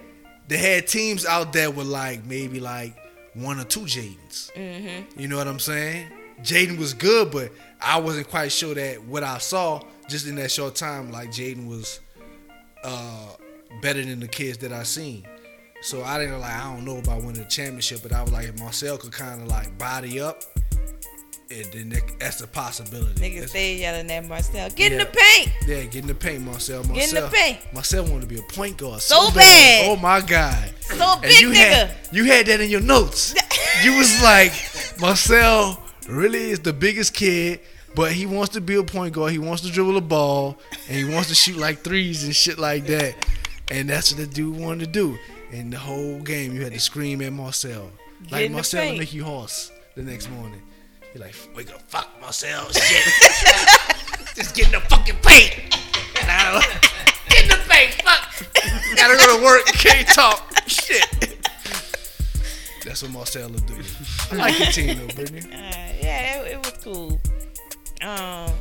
they 0.47 0.57
had 0.57 0.87
teams 0.87 1.25
out 1.25 1.51
there 1.51 1.71
with 1.71 1.87
like 1.87 2.23
maybe 2.25 2.59
like 2.59 2.95
one 3.33 3.59
or 3.59 3.63
two 3.63 3.81
Jadens. 3.81 4.51
hmm 4.55 5.19
You 5.19 5.27
know 5.27 5.37
what 5.37 5.47
I'm 5.47 5.59
saying? 5.59 6.07
Jaden 6.43 6.77
was 6.77 6.93
good, 6.93 7.31
but 7.31 7.51
I 7.81 7.99
wasn't 7.99 8.29
quite 8.29 8.51
sure 8.51 8.75
that 8.75 9.03
what 9.03 9.23
I 9.23 9.39
saw 9.39 9.81
just 10.07 10.27
in 10.27 10.35
that 10.35 10.51
short 10.51 10.75
time, 10.75 11.11
like 11.11 11.29
Jaden 11.29 11.67
was 11.67 12.01
uh, 12.83 13.29
better 13.81 14.03
than 14.03 14.19
the 14.19 14.27
kids 14.27 14.59
that 14.59 14.71
I 14.71 14.83
seen. 14.83 15.25
So 15.83 16.03
I 16.03 16.17
didn't 16.17 16.39
like 16.39 16.51
I 16.51 16.73
don't 16.73 16.85
know 16.85 16.97
about 16.97 17.19
winning 17.23 17.43
the 17.43 17.45
championship, 17.49 17.99
but 18.03 18.13
I 18.13 18.21
was 18.21 18.31
like 18.31 18.47
if 18.47 18.57
Marcel 18.59 18.97
could 18.97 19.11
kind 19.11 19.41
of 19.41 19.47
like 19.47 19.77
body 19.77 20.19
up, 20.21 20.41
and 21.51 21.65
then 21.73 21.89
that, 21.89 22.01
that's 22.19 22.41
a 22.41 22.47
possibility. 22.47 23.13
Niggas 23.21 23.33
That's- 23.35 23.49
stay 23.49 23.75
yelling 23.79 24.09
at 24.09 24.25
Marcel. 24.25 24.69
Get 24.69 24.93
in 24.93 24.99
Yeah. 24.99 25.03
the 25.05 25.11
paint. 25.11 25.51
yeah, 25.67 25.83
get 25.83 25.95
in 25.95 26.07
the 26.07 26.15
paint, 26.15 26.41
Marcel. 26.43 26.83
Marcel 26.83 26.95
Get 26.95 27.09
in 27.09 27.15
the 27.23 27.29
paint. 27.29 27.59
Marcel 27.73 28.03
wanted 28.05 28.21
to 28.21 28.27
be 28.27 28.39
a 28.39 28.43
point 28.43 28.77
guard 28.77 29.01
So 29.01 29.29
bad. 29.31 29.89
Oh 29.89 29.97
my 29.97 30.21
god. 30.21 30.73
So 30.81 31.13
And 31.13 31.21
big 31.21 31.41
you 31.41 31.49
nigga. 31.49 31.53
had 31.55 31.91
you 32.11 32.23
had 32.25 32.45
that 32.47 32.61
in 32.61 32.69
your 32.69 32.81
notes. 32.81 33.35
you 33.83 33.97
was 33.97 34.21
like, 34.23 34.53
Marcel 35.01 35.83
really 36.07 36.51
is 36.51 36.59
the 36.61 36.73
biggest 36.73 37.13
kid, 37.13 37.59
but 37.93 38.13
he 38.13 38.25
wants 38.25 38.53
to 38.53 38.61
be 38.61 38.75
a 38.75 38.83
point 38.83 39.13
guard. 39.13 39.31
He 39.33 39.37
wants 39.39 39.61
to 39.63 39.69
dribble 39.71 39.93
the 39.93 40.01
ball, 40.01 40.57
and 40.87 40.97
he 40.97 41.03
wants 41.13 41.27
to 41.29 41.35
shoot 41.35 41.57
like 41.57 41.81
threes 41.83 42.23
and 42.23 42.33
shit 42.35 42.57
like 42.57 42.85
that. 42.87 43.15
And 43.69 43.89
that's 43.89 44.11
what 44.13 44.19
the 44.21 44.27
dude 44.27 44.57
wanted 44.57 44.85
to 44.85 44.87
do. 44.91 45.17
And 45.53 45.71
the 45.71 45.77
whole 45.77 46.19
game, 46.19 46.53
you 46.55 46.63
had 46.63 46.73
to 46.73 46.79
scream 46.79 47.21
at 47.21 47.31
Marcel, 47.31 47.91
Get 48.23 48.31
like 48.31 48.51
Marcel 48.51 48.81
paint. 48.81 48.97
make 48.97 49.13
you 49.13 49.23
hoarse 49.23 49.71
the 49.95 50.01
next 50.01 50.29
morning. 50.31 50.61
You're 51.13 51.23
like, 51.23 51.35
wake 51.55 51.69
up, 51.71 51.81
fuck 51.83 52.09
Marcel, 52.19 52.69
shit. 52.71 53.05
Just 54.35 54.55
get 54.55 54.65
in 54.67 54.71
the 54.73 54.79
fucking 54.89 55.15
paint. 55.21 55.77
Get 56.15 57.43
in 57.43 57.49
the 57.49 57.63
paint, 57.69 57.93
fuck. 58.01 58.95
Gotta 58.95 59.15
go 59.17 59.37
to 59.37 59.43
work, 59.43 59.65
can't 59.67 60.07
talk. 60.07 60.51
Shit. 60.67 61.05
That's 62.83 63.03
what 63.03 63.11
Marcel 63.11 63.47
will 63.49 63.59
do. 63.59 63.75
I 64.31 64.35
like 64.35 64.57
your 64.59 64.67
team 64.71 64.97
though, 64.97 65.13
Brittany. 65.13 65.41
Uh, 65.53 65.93
yeah, 66.01 66.41
it, 66.41 66.51
it 66.53 66.57
was 66.57 66.83
cool. 66.83 67.21
Um, 68.01 68.51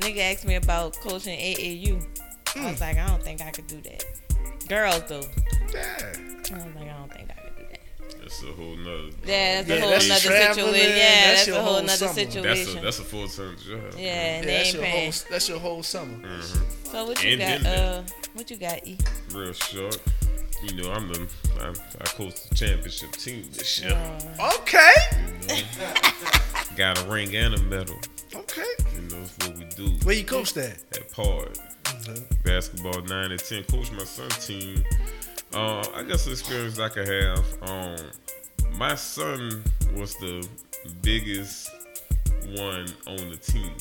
nigga 0.00 0.32
asked 0.32 0.46
me 0.46 0.54
about 0.54 0.94
coaching 1.00 1.38
AAU. 1.38 2.06
I 2.54 2.70
was 2.70 2.80
like, 2.80 2.96
I 2.98 3.06
don't 3.08 3.22
think 3.22 3.42
I 3.42 3.50
could 3.50 3.66
do 3.66 3.80
that. 3.82 4.04
Girls 4.68 5.02
though. 5.08 5.20
Yeah. 5.72 5.82
I 6.08 6.54
was 6.54 6.64
like, 6.74 6.88
I 6.88 6.96
don't 6.98 7.12
think 7.12 7.30
I 7.30 7.40
could 7.40 7.56
do 7.56 7.64
that. 7.70 8.20
That's 8.20 8.42
a 8.42 8.46
whole 8.46 8.76
nother. 8.76 9.10
Yeah, 9.24 9.62
that's 9.62 9.68
Yeah, 9.68 9.76
a 9.76 9.80
whole 9.80 9.90
that's 9.90 10.08
nother 10.08 10.20
situation. 10.20 10.74
Yeah, 10.74 11.26
that's 11.26 11.46
that's, 11.46 11.48
a 11.48 11.54
whole 11.54 11.62
whole 11.64 11.82
nother 11.82 11.88
summer. 11.96 12.12
That's 12.14 12.34
situation. 12.34 12.78
a 12.78 12.82
that's 12.82 12.98
a 12.98 13.02
full 13.04 13.28
time 13.28 13.56
job. 13.58 13.80
yeah, 13.96 13.98
Yeah, 13.98 14.40
they 14.40 14.46
that's 14.46 14.66
ain't 14.66 14.74
your 14.74 14.82
paying. 14.84 15.12
whole 15.12 15.22
that's 15.30 15.48
your 15.48 15.58
whole 15.58 15.82
summer. 15.82 16.16
Mhm. 16.28 16.90
So 16.90 17.04
what 17.06 17.22
you 17.24 17.30
And 17.32 17.40
got? 17.40 17.62
then 17.62 17.66
Uh, 17.78 18.02
what 18.34 18.50
you 18.50 18.56
got? 18.56 18.86
E. 18.86 18.98
Real 19.32 19.52
short. 19.52 19.98
You 20.62 20.74
know, 20.82 20.90
I'm 20.92 21.08
the 21.08 21.28
I, 21.60 21.68
I 22.00 22.04
coached 22.06 22.48
the 22.48 22.54
championship 22.54 23.12
team 23.12 23.44
this 23.52 23.80
year. 23.80 23.92
Uh, 24.38 24.52
Okay. 24.58 24.94
You 25.42 25.62
know, 25.78 25.92
got 26.76 26.98
a 26.98 27.04
ring 27.08 27.34
and 27.36 27.54
a 27.54 27.62
medal. 27.62 27.98
Okay. 28.34 28.64
You 28.94 29.02
know, 29.02 29.22
it's 29.22 29.46
what 29.46 29.56
we 29.58 29.64
do 29.76 29.90
Where 30.04 30.14
you 30.16 30.24
coached 30.24 30.56
at? 30.56 30.78
at 30.92 31.12
Pard. 31.12 31.58
Basketball 32.44 33.02
nine 33.02 33.32
and 33.32 33.40
ten. 33.40 33.64
Coach 33.64 33.90
my 33.92 34.04
son 34.04 34.28
team. 34.30 34.84
Uh, 35.52 35.84
I 35.94 36.02
guess 36.02 36.24
the 36.24 36.32
experience 36.32 36.78
I 36.78 36.88
could 36.88 37.08
have. 37.08 37.44
Um, 37.62 37.96
my 38.72 38.94
son 38.94 39.62
was 39.94 40.16
the 40.16 40.46
biggest 41.02 41.70
one 42.56 42.86
on 43.06 43.30
the 43.30 43.38
team, 43.40 43.72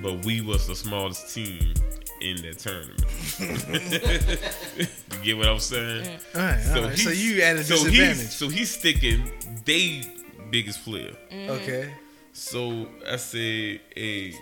but 0.00 0.24
we 0.24 0.40
was 0.40 0.66
the 0.66 0.74
smallest 0.74 1.34
team 1.34 1.74
in 2.20 2.36
that 2.42 2.58
tournament. 2.58 3.04
you 4.78 5.24
get 5.24 5.36
what 5.36 5.48
I'm 5.48 5.58
saying? 5.58 6.18
All 6.34 6.40
right. 6.40 6.66
All 6.74 6.82
right. 6.82 6.98
So, 6.98 7.10
you 7.10 7.42
at 7.42 7.56
a 7.56 7.64
so 7.64 7.74
disadvantage. 7.74 8.16
He's, 8.16 8.34
so 8.34 8.48
he's 8.48 8.70
sticking 8.70 9.30
they 9.64 10.02
biggest 10.50 10.84
player. 10.84 11.14
okay. 11.32 11.92
So 12.32 12.88
I 13.10 13.16
said, 13.16 13.80
hey, 13.94 14.34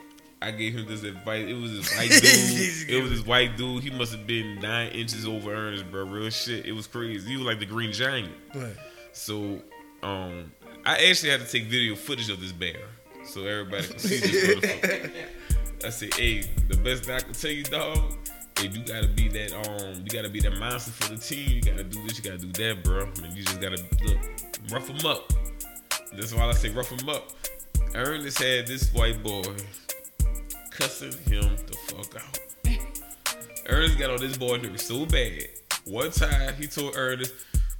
I 0.44 0.50
gave 0.50 0.74
him 0.74 0.86
this 0.86 1.02
advice. 1.04 1.48
It 1.48 1.54
was 1.54 1.72
this 1.72 1.96
white 1.96 2.10
dude. 2.10 2.90
it 2.90 3.02
was 3.02 3.10
this 3.10 3.26
white 3.26 3.56
dude. 3.56 3.82
He 3.82 3.90
must 3.90 4.12
have 4.12 4.26
been 4.26 4.60
nine 4.60 4.90
inches 4.92 5.26
over 5.26 5.54
Ernest, 5.54 5.90
bro. 5.90 6.04
Real 6.04 6.28
shit. 6.28 6.66
It 6.66 6.72
was 6.72 6.86
crazy. 6.86 7.26
He 7.26 7.36
was 7.38 7.46
like 7.46 7.60
the 7.60 7.66
Green 7.66 7.92
Giant. 7.92 8.30
Right. 8.54 8.76
So 9.12 9.62
um, 10.02 10.52
I 10.84 11.06
actually 11.08 11.30
had 11.30 11.40
to 11.40 11.46
take 11.50 11.64
video 11.64 11.94
footage 11.94 12.28
of 12.28 12.40
this 12.40 12.52
bear 12.52 12.82
so 13.24 13.46
everybody 13.46 13.86
can 13.86 13.98
see 13.98 14.18
this 14.18 14.54
motherfucker. 14.56 15.10
I 15.86 15.88
said, 15.90 16.14
hey, 16.14 16.42
the 16.68 16.76
best 16.76 17.04
thing 17.04 17.14
I 17.14 17.20
can 17.20 17.32
tell 17.32 17.50
you, 17.50 17.64
dog. 17.64 18.12
Hey, 18.58 18.68
you 18.68 18.84
gotta 18.84 19.08
be 19.08 19.28
that 19.28 19.52
um, 19.66 20.04
you 20.04 20.10
gotta 20.10 20.28
be 20.28 20.40
that 20.40 20.58
monster 20.58 20.90
for 20.92 21.14
the 21.14 21.18
team. 21.18 21.50
You 21.50 21.62
gotta 21.62 21.84
do 21.84 22.06
this, 22.06 22.18
you 22.18 22.24
gotta 22.24 22.38
do 22.46 22.52
that, 22.52 22.84
bro. 22.84 23.02
I 23.02 23.20
mean, 23.20 23.34
you 23.34 23.42
just 23.42 23.60
gotta 23.60 23.82
look, 24.04 24.18
rough 24.70 24.88
him 24.88 25.04
up. 25.06 25.32
That's 26.12 26.34
why 26.34 26.44
I 26.44 26.52
say 26.52 26.68
rough 26.68 26.90
him 26.90 27.08
up. 27.08 27.30
Ernest 27.94 28.42
had 28.42 28.66
this 28.66 28.92
white 28.92 29.22
boy 29.22 29.42
cussing 30.74 31.12
him 31.30 31.56
the 31.66 31.76
fuck 31.86 32.16
out. 32.16 32.38
Ernest 33.66 33.98
got 33.98 34.10
on 34.10 34.18
this 34.18 34.36
boy 34.36 34.58
nigga 34.58 34.78
so 34.80 35.06
bad. 35.06 35.46
One 35.84 36.10
time 36.10 36.54
he 36.54 36.66
told 36.66 36.96
Ernest, 36.96 37.32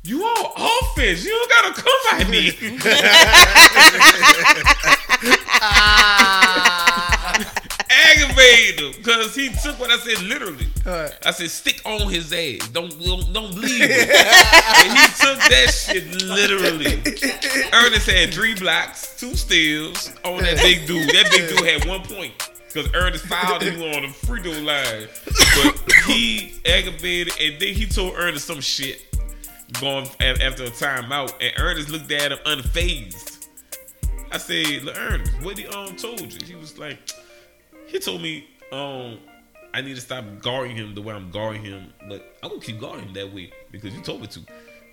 "You 0.05 0.25
all 0.25 0.53
offense? 0.57 1.25
You 1.25 1.31
don't 1.31 1.51
gotta 1.51 1.73
come 1.83 1.99
by 2.11 2.25
me." 2.31 2.51
Aggravated 7.91 8.81
him 8.81 8.93
because 8.97 9.35
he 9.35 9.49
took 9.49 9.79
what 9.81 9.91
I 9.91 9.97
said 9.99 10.23
literally. 10.23 10.67
I 10.87 11.33
said, 11.33 11.51
"Stick 11.51 11.81
on 11.85 12.09
his 12.11 12.33
ass. 12.33 12.69
Don't 12.69 12.97
don't, 13.03 13.33
don't 13.33 13.55
leave." 13.55 13.83
and 13.83 13.91
he 13.91 15.07
took 15.19 15.39
that 15.51 15.73
shit 15.75 16.07
literally. 16.23 17.03
Ernest 17.73 18.09
had 18.09 18.33
three 18.33 18.55
blocks, 18.55 19.17
two 19.19 19.35
steals 19.35 20.13
on 20.25 20.43
that 20.43 20.59
big 20.59 20.87
dude. 20.87 21.09
That 21.11 21.29
big 21.31 21.49
dude 21.49 21.67
had 21.67 21.85
one 21.89 22.03
point. 22.03 22.33
Because 22.75 22.93
Ernest 22.93 23.25
fouled 23.27 23.63
him 23.63 23.81
on 23.95 24.03
the 24.03 24.09
free 24.09 24.43
throw 24.43 24.53
line. 24.53 25.07
But 25.25 25.93
he 26.07 26.55
aggravated 26.67 27.33
and 27.41 27.61
then 27.61 27.73
he 27.73 27.87
told 27.87 28.15
Ernest 28.17 28.47
some 28.47 28.61
shit 28.61 29.07
going 29.81 30.07
after 30.21 30.65
a 30.65 30.71
timeout. 30.71 31.35
And 31.41 31.53
Ernest 31.57 31.89
looked 31.89 32.11
at 32.11 32.33
him 32.33 32.39
unfazed. 32.45 33.47
I 34.33 34.39
said, 34.39 34.83
"Look, 34.83 34.99
Ernest, 34.99 35.33
what 35.43 35.57
he 35.57 35.69
um 35.69 35.95
told 35.95 36.21
you? 36.21 36.45
He 36.45 36.57
was 36.57 36.77
like, 36.77 36.99
he 37.87 38.01
told 38.01 38.21
me, 38.21 38.49
um, 38.73 39.19
I 39.73 39.81
need 39.81 39.95
to 39.95 40.01
stop 40.01 40.25
guarding 40.41 40.77
him 40.77 40.97
the 40.97 41.03
way 41.03 41.15
I'm 41.15 41.31
guarding 41.31 41.65
him, 41.65 41.93
but 42.09 42.37
I'm 42.43 42.49
gonna 42.51 42.61
keep 42.61 42.81
guarding 42.81 43.07
him 43.07 43.15
that 43.15 43.33
way 43.33 43.53
because 43.71 43.95
you 43.95 44.01
told 44.01 44.23
me 44.23 44.27
to. 44.27 44.41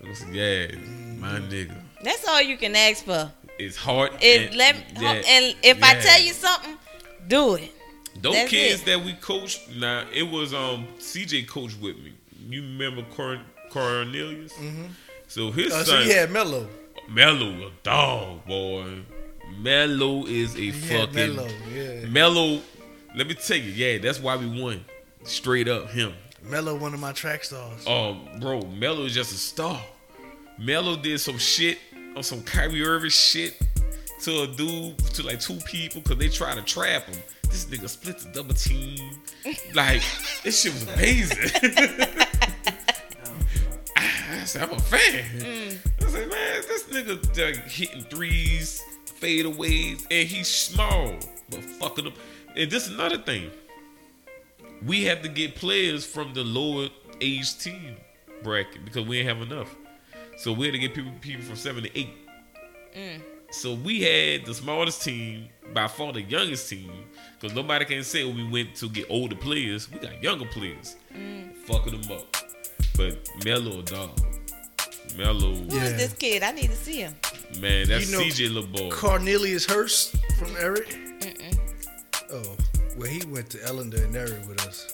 And 0.02 0.10
I 0.10 0.14
said, 0.14 0.36
yeah, 0.36 0.68
my 1.18 1.40
nigga. 1.40 1.76
That's 2.04 2.28
all 2.28 2.42
you 2.42 2.58
can 2.58 2.76
ask 2.76 3.06
for. 3.06 3.32
It's 3.58 3.78
hard. 3.78 4.12
If 4.22 4.50
and, 4.50 4.56
let 4.56 4.76
yeah, 5.00 5.14
and 5.14 5.56
if 5.64 5.84
I 5.84 5.96
tell 6.00 6.22
you 6.22 6.34
something, 6.34 6.78
do 7.32 7.56
it. 7.56 7.72
those 8.22 8.34
that's 8.34 8.50
kids 8.50 8.82
it. 8.82 8.86
that 8.86 9.04
we 9.06 9.14
coached, 9.14 9.62
nah, 9.76 10.04
it 10.14 10.24
was 10.30 10.54
um 10.54 10.88
CJ 11.00 11.48
coached 11.48 11.80
with 11.82 11.98
me. 11.98 12.14
You 12.50 12.62
remember 12.62 13.04
Cor- 13.16 13.40
Cornelius? 13.70 14.54
So 15.28 15.52
his 15.52 15.72
so 15.72 15.84
son 15.84 16.04
he 16.04 16.12
had 16.12 16.30
Mello. 16.32 16.68
Mello, 17.10 17.68
a 17.68 17.72
dog 17.84 18.46
boy. 18.46 19.00
Mello 19.60 20.26
is 20.26 20.56
a 20.58 20.72
had 20.72 21.10
fucking 21.10 21.36
Mello. 21.36 21.48
Yeah. 21.74 22.06
Mello. 22.08 22.62
Let 23.16 23.28
me 23.28 23.34
tell 23.34 23.58
you, 23.58 23.72
yeah, 23.72 23.98
that's 23.98 24.20
why 24.20 24.36
we 24.38 24.62
won. 24.62 24.86
Straight 25.24 25.68
up, 25.68 25.90
him. 25.90 26.14
Mello, 26.44 26.76
one 26.76 26.94
of 26.94 27.00
my 27.00 27.12
track 27.12 27.44
stars. 27.44 27.86
Um, 27.86 28.28
bro, 28.40 28.62
Mello 28.62 29.06
is 29.06 29.14
just 29.14 29.34
a 29.34 29.38
star. 29.38 29.82
Mello 30.58 30.96
did 30.96 31.20
some 31.20 31.38
shit 31.38 31.78
on 32.16 32.24
some 32.24 32.42
Kyrie 32.44 32.84
Irving 32.84 33.10
shit 33.10 33.60
to 34.22 34.44
a 34.44 34.48
dude, 34.48 34.98
to 35.00 35.24
like 35.24 35.40
two 35.40 35.58
people, 35.66 36.02
because 36.02 36.18
they 36.18 36.30
try 36.30 36.56
to 36.56 36.62
trap 36.62 37.06
him. 37.06 37.20
This 37.44 37.66
nigga 37.66 37.90
split 37.90 38.20
the 38.20 38.30
double 38.32 38.54
team. 38.54 39.00
Like, 39.74 40.04
this 40.44 40.62
shit 40.62 40.74
was 40.74 40.84
amazing. 40.84 41.38
I 43.96 44.44
said, 44.46 44.64
I'm 44.64 44.72
a 44.72 44.80
fan. 44.80 45.24
Mm. 45.40 45.78
I 46.06 46.10
said, 46.10 46.30
man, 46.30 46.62
this 46.68 46.84
nigga 46.84 47.38
like, 47.38 47.68
hitting 47.68 48.04
threes, 48.04 48.84
fadeaways, 49.06 50.06
and 50.12 50.28
he's 50.28 50.48
small, 50.48 51.16
but 51.50 51.64
fucking 51.64 52.08
up. 52.08 52.14
And 52.56 52.70
this 52.70 52.88
is 52.88 52.94
another 52.94 53.18
thing 53.18 53.50
we 54.86 55.04
have 55.06 55.22
to 55.22 55.30
get 55.30 55.56
players 55.56 56.06
from 56.06 56.34
the 56.34 56.44
lower 56.44 56.90
age 57.20 57.58
team 57.60 57.96
bracket 58.44 58.84
because 58.84 59.06
we 59.08 59.18
didn't 59.18 59.38
have 59.38 59.52
enough. 59.52 59.76
So 60.38 60.52
we 60.52 60.66
had 60.66 60.74
to 60.74 60.80
get 60.80 60.94
people 60.94 61.12
people 61.22 61.44
from 61.44 61.56
seven 61.56 61.84
to 61.84 61.98
eight. 61.98 62.10
Mm. 62.96 63.22
So 63.52 63.74
we 63.74 64.02
had 64.02 64.46
the 64.46 64.54
smallest 64.54 65.04
team, 65.04 65.50
by 65.74 65.88
far 65.88 66.14
the 66.14 66.22
youngest 66.22 66.70
team, 66.70 66.92
because 67.40 67.56
nobody 67.56 67.86
can 67.86 68.04
say 68.04 68.24
we 68.24 68.48
went 68.50 68.76
to 68.76 68.88
get 68.90 69.06
older 69.10 69.36
players. 69.36 69.92
We 69.92 70.00
got 70.00 70.22
younger 70.24 70.46
players, 70.46 70.96
mm. 71.14 71.54
fucking 71.56 72.02
them 72.02 72.12
up. 72.18 72.36
But 72.96 73.28
Melo, 73.44 73.82
dog, 73.82 74.20
Melo, 75.18 75.54
Who 75.56 75.68
is 75.68 75.74
Yeah. 75.74 75.98
this 75.98 76.14
kid? 76.14 76.44
I 76.44 76.52
need 76.52 76.70
to 76.70 76.76
see 76.76 77.02
him. 77.02 77.16
man, 77.60 77.88
that's 77.90 78.10
You 78.10 78.18
know, 78.18 78.24
CJ 78.24 78.50
LeBoy. 78.50 78.92
Cornelius 78.92 79.66
Hurst 79.66 80.16
from 80.38 80.56
Eric. 80.58 80.98
Oh, 82.32 82.56
well, 82.98 83.10
he 83.10 83.22
went 83.28 83.50
to 83.50 83.58
Ellender 83.60 84.04
and 84.06 84.16
Eric 84.16 84.48
with 84.48 84.66
us. 84.66 84.94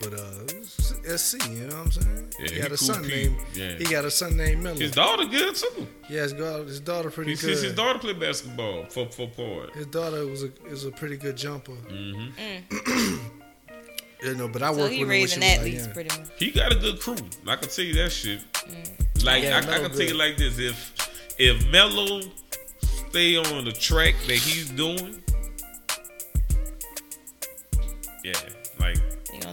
But 0.00 0.14
uh, 0.14 1.16
SC, 1.16 1.44
you 1.48 1.66
know 1.66 1.76
what 1.78 1.86
I'm 1.86 1.90
saying? 1.90 2.32
Yeah, 2.38 2.46
he 2.48 2.54
he 2.54 2.60
got 2.60 2.66
a 2.66 2.68
cool 2.70 2.76
son 2.78 3.02
Pete. 3.04 3.12
named. 3.14 3.36
Yeah. 3.54 3.74
He 3.78 3.84
got 3.84 4.04
a 4.04 4.10
son 4.10 4.36
named 4.36 4.62
Miller. 4.62 4.80
his 4.80 4.92
daughter 4.92 5.24
good 5.24 5.54
too. 5.56 5.88
yeah, 6.08 6.22
his 6.22 6.32
daughter, 6.34 6.64
his 6.64 6.80
daughter 6.80 7.10
pretty 7.10 7.30
His, 7.32 7.40
good. 7.40 7.50
his, 7.50 7.62
his 7.62 7.74
daughter 7.74 7.98
played 7.98 8.20
basketball 8.20 8.84
for 8.86 9.06
for 9.10 9.26
Port. 9.28 9.74
His 9.74 9.86
daughter 9.86 10.24
was 10.26 10.44
a 10.44 10.50
is 10.66 10.84
a 10.84 10.90
pretty 10.92 11.16
good 11.16 11.36
jumper. 11.36 11.72
Mm 11.90 12.30
hmm 12.36 13.16
You 14.22 14.34
know, 14.34 14.48
but 14.48 14.62
I 14.62 14.72
So 14.72 14.78
worked 14.80 14.94
he 14.94 15.04
with 15.04 15.12
him 15.14 15.20
when 15.20 15.28
she 15.28 15.38
raising 15.40 15.40
was 15.40 15.58
like, 15.62 15.72
yeah. 15.88 15.92
pretty 15.92 16.18
much. 16.20 16.28
He 16.38 16.50
got 16.50 16.72
a 16.72 16.74
good 16.76 17.00
crew. 17.00 17.16
I 17.46 17.56
can 17.56 17.68
tell 17.68 17.84
you 17.84 17.94
that 17.94 18.10
shit. 18.10 18.40
Like 19.24 19.42
Yeah, 19.44 19.56
I, 19.56 19.58
I 19.58 19.66
Melo 19.66 19.88
can 19.88 19.96
tell 19.96 20.06
you 20.08 20.14
like 20.14 20.36
this: 20.36 20.58
if 20.58 21.34
if 21.38 21.66
Melo 21.70 22.22
stay 22.82 23.36
on 23.36 23.64
the 23.64 23.72
track 23.72 24.14
that 24.26 24.36
he's 24.36 24.70
doing, 24.70 25.22
yeah, 28.24 28.32
like 28.32 28.42
You 28.44 28.52
gonna 28.52 28.57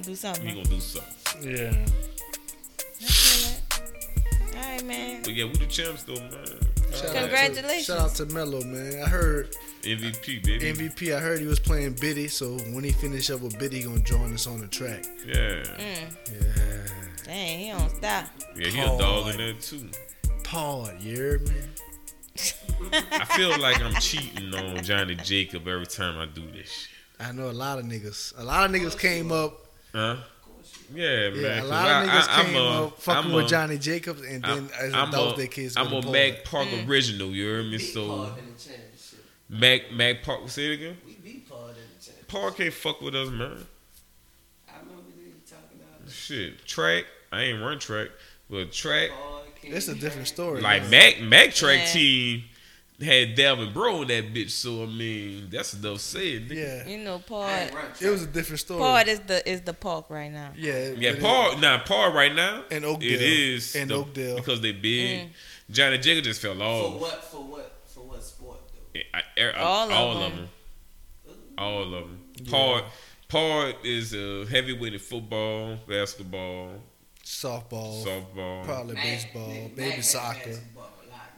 do 0.06 0.15
something? 0.15 0.44
he 0.45 0.49
huh? 0.49 0.56
gonna 0.64 0.76
do 0.76 0.80
something. 0.82 1.52
Yeah. 1.56 1.86
I 3.02 3.06
feel 3.06 3.52
that. 3.52 4.56
All 4.56 4.61
right, 4.72 4.86
man. 4.86 5.22
But 5.23 5.34
yeah, 5.34 5.45
we 5.45 5.53
the 5.53 5.65
champs 5.65 6.03
though, 6.03 6.14
man. 6.15 6.32
Shout 6.91 7.06
out 7.07 7.14
to- 7.14 7.19
Congratulations. 7.19 7.86
Shout 7.86 7.99
out 7.99 8.15
to 8.15 8.26
Mello, 8.27 8.61
man. 8.61 9.02
I 9.03 9.07
heard 9.10 9.56
MVP 9.84 10.44
baby. 10.45 10.73
MVP. 10.73 11.15
I 11.15 11.19
heard 11.19 11.40
he 11.40 11.45
was 11.48 11.60
playing 11.60 11.94
Biddy, 11.99 12.27
so 12.27 12.57
when 12.73 12.84
he 12.84 12.91
finish 12.91 13.30
up 13.30 13.41
with 13.41 13.57
Biddy, 13.60 13.77
he 13.80 13.84
gonna 13.84 13.99
join 13.99 14.34
us 14.34 14.48
on 14.48 14.60
the 14.60 14.68
track. 14.68 15.03
Yeah, 15.26 15.34
Mm. 15.77 16.15
Yeah. 16.32 16.88
Dang, 17.26 17.60
he 17.60 17.72
don't 17.72 17.90
stop. 17.90 18.26
yeah, 18.56 18.68
he 18.68 18.80
a 18.80 18.86
dog 18.98 19.30
in 19.32 19.38
there 19.38 19.53
too. 19.53 19.90
Paul, 20.44 20.90
you 20.99 21.40
man. 21.45 21.69
I 23.11 23.26
feel 23.26 23.57
like 23.60 23.82
I'm 23.82 23.94
cheating 23.95 24.53
on 24.53 24.84
Johnny 24.84 25.15
Jacob 25.15 25.68
every 25.68 25.86
time 25.88 26.18
I 26.19 26.26
do 26.26 26.44
this 26.52 26.69
shit. 26.69 26.90
I 27.19 27.32
know 27.32 27.49
a 27.49 27.52
lot 27.53 27.80
of 27.80 27.86
niggas. 27.86 28.34
A 28.38 28.44
lot 28.44 28.65
of 28.65 28.72
niggas 28.76 28.98
came 28.99 29.32
up. 29.32 29.64
Huh? 29.95 30.17
Yeah, 30.93 31.30
man. 31.30 31.35
Yeah, 31.41 31.47
a 31.47 31.59
'cause 31.61 31.69
lot 31.69 31.88
of 31.88 32.09
I- 32.09 32.11
niggas 32.11 32.27
I- 32.30 32.43
came 32.43 32.55
a- 32.55 32.85
up 32.85 33.01
fucking 33.01 33.23
I'm 33.31 33.35
with 33.35 33.47
Johnny 33.47 33.77
Jacobs, 33.77 34.22
and 34.22 34.43
then 34.43 34.51
I'm, 34.57 34.69
as 34.80 34.93
I'm 34.93 35.09
adults, 35.09 35.34
a, 35.34 35.38
their 35.38 35.47
kids. 35.47 35.77
I'm 35.77 35.88
a 35.93 36.11
Mac 36.11 36.43
Paul. 36.43 36.65
Park 36.65 36.67
mm. 36.73 36.88
original. 36.88 37.30
You 37.30 37.47
heard 37.47 37.65
me? 37.67 37.77
So 37.77 38.01
in 38.03 38.53
the. 39.49 39.57
Mac 39.57 39.91
Mac 39.91 40.22
Park. 40.23 40.49
Say 40.49 40.65
it 40.65 40.73
again. 40.73 40.97
We 41.05 41.13
beat 41.13 41.47
Paul 41.49 41.69
in 41.69 41.76
the 41.76 41.81
championship. 42.03 42.27
Paul 42.27 42.51
can't 42.51 42.73
fuck 42.73 43.01
with 43.01 43.15
us, 43.15 43.30
man. 43.30 43.65
I 44.67 44.73
remember 44.80 45.03
they 45.17 45.31
talking 45.49 45.80
about 45.80 46.11
Shit, 46.11 46.65
track. 46.65 47.05
I 47.31 47.41
ain't 47.43 47.61
run 47.61 47.80
track, 47.80 48.09
but 48.49 48.72
track. 48.72 49.11
Paul. 49.11 49.43
King 49.61 49.73
It's 49.73 49.88
a 49.88 49.95
different 49.95 50.27
story. 50.27 50.61
Like 50.61 50.84
man. 50.84 50.91
Mac 50.91 51.22
Mac 51.22 51.53
track 51.55 51.80
Yeah. 51.88 51.93
team 51.93 52.43
had 53.01 53.35
Dalvin 53.35 53.73
Bro 53.73 54.03
in 54.03 54.07
that 54.09 54.34
bitch. 54.34 54.51
So 54.51 54.84
I 54.84 54.85
mean, 54.85 55.47
that's 55.51 55.73
enough 55.73 55.99
said. 55.99 56.47
nigga. 56.49 56.55
Yeah, 56.55 56.88
You 56.88 57.03
know, 57.03 57.15
I 57.15 57.19
Paul. 57.19 57.49
it 58.01 58.09
was 58.09 58.23
a 58.23 58.27
different 58.27 58.59
story. 58.61 58.80
Paul 58.80 58.97
is 59.07 59.19
the 59.22 59.49
is 59.49 59.61
the 59.61 59.73
Park 59.73 60.05
right 60.09 60.31
now. 60.31 60.51
yeah, 60.55 60.91
Yeah, 60.97 61.11
but 61.11 61.17
it- 61.19 61.22
Paul. 61.22 61.57
Nah, 61.57 61.80
Paul 61.80 62.11
right 62.13 62.34
now. 62.34 62.63
And 62.72 62.85
Oakdale. 62.85 63.11
It 63.13 63.22
is 63.22 63.76
And 63.76 63.89
the- 63.89 63.95
Oakdale. 63.95 64.35
because 64.38 64.61
they 64.61 64.72
big. 64.72 65.19
Mm. 65.22 65.30
Johnny 65.72 65.97
Jacob 65.97 66.23
just 66.23 66.41
fell 66.41 66.61
off. 66.61 66.93
For 66.93 66.99
what? 66.99 67.23
For 67.26 67.43
what? 67.43 67.81
For 67.88 67.99
what 68.01 68.23
sport 68.23 68.59
though? 68.93 68.99
I- 69.13 69.41
I- 69.41 69.51
All 69.61 69.91
all, 69.91 70.11
of 70.11 70.15
of 70.17 70.22
them. 70.31 70.38
them. 70.39 70.49
All 71.57 71.84
of 71.84 71.91
them. 71.91 72.22
Paul, 72.49 72.81
Paul 73.27 73.73
is 73.84 74.13
a 74.13 74.45
heavyweight 74.45 74.93
in 74.93 74.99
football, 74.99 75.77
basketball, 75.88 76.81
softball, 77.23 78.03
softball. 78.05 78.63
probably 78.65 78.95
baseball, 78.95 79.47
Mac- 79.47 79.76
maybe 79.77 79.89
Mac 79.95 80.03
soccer. 80.03 80.49
basketball 80.49 80.89
a 81.05 81.09
lot. 81.09 81.30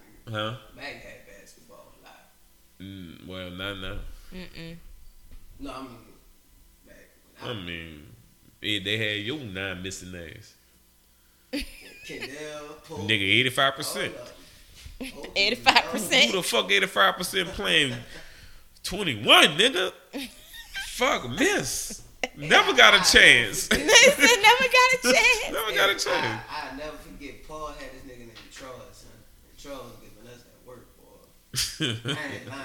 Huh? 0.53 0.57
Mac 0.75 1.03
Mm, 2.81 3.27
well, 3.27 3.49
not 3.51 3.77
now. 3.79 3.97
Mm-mm. 4.33 4.75
No, 5.59 5.71
I 5.73 5.81
mean, 5.81 5.97
I 7.41 7.49
I 7.49 7.53
mean, 7.53 8.03
yeah, 8.61 8.79
they 8.83 8.97
had 8.97 9.25
your 9.25 9.39
nine 9.39 9.81
missing 9.81 10.13
ass. 10.15 10.53
Kendall, 12.07 12.75
Poole, 12.85 12.99
Nigga, 12.99 13.21
eighty 13.21 13.49
five 13.49 13.71
all 13.73 13.77
percent. 13.77 14.13
of 14.15 14.33
them. 14.99 15.11
Oh, 15.17 15.25
85%. 15.35 16.25
Who 16.25 16.31
the 16.37 16.43
fuck 16.43 16.71
eighty 16.71 16.85
five 16.87 17.15
percent 17.15 17.49
playing 17.49 17.93
twenty 18.83 19.23
one, 19.23 19.45
nigga? 19.57 19.91
fuck, 20.87 21.29
miss. 21.29 22.01
Never 22.35 22.73
got 22.73 22.93
a 22.95 23.11
chance. 23.11 23.67
They 23.69 23.77
said 23.87 24.41
never 24.41 24.63
got 24.63 24.93
a 24.93 24.99
chance. 25.13 25.51
Never 25.51 25.71
got 25.75 25.89
a 25.89 25.93
chance. 25.95 26.41
I 26.49 26.75
never 26.77 26.97
forget. 26.97 27.47
Paul 27.47 27.67
had 27.67 27.91
this 27.93 28.01
nigga 28.05 28.19
named 28.19 28.31
Troy, 28.51 28.69
son. 28.91 29.11
And 29.49 29.57
Troy 29.59 29.73
was 29.73 29.93
giving 30.01 30.27
us 30.31 30.43
that 30.43 30.67
work, 30.67 30.87
boy. 30.97 31.27
I 31.79 31.83
ain't 31.85 32.47
lying. 32.49 32.61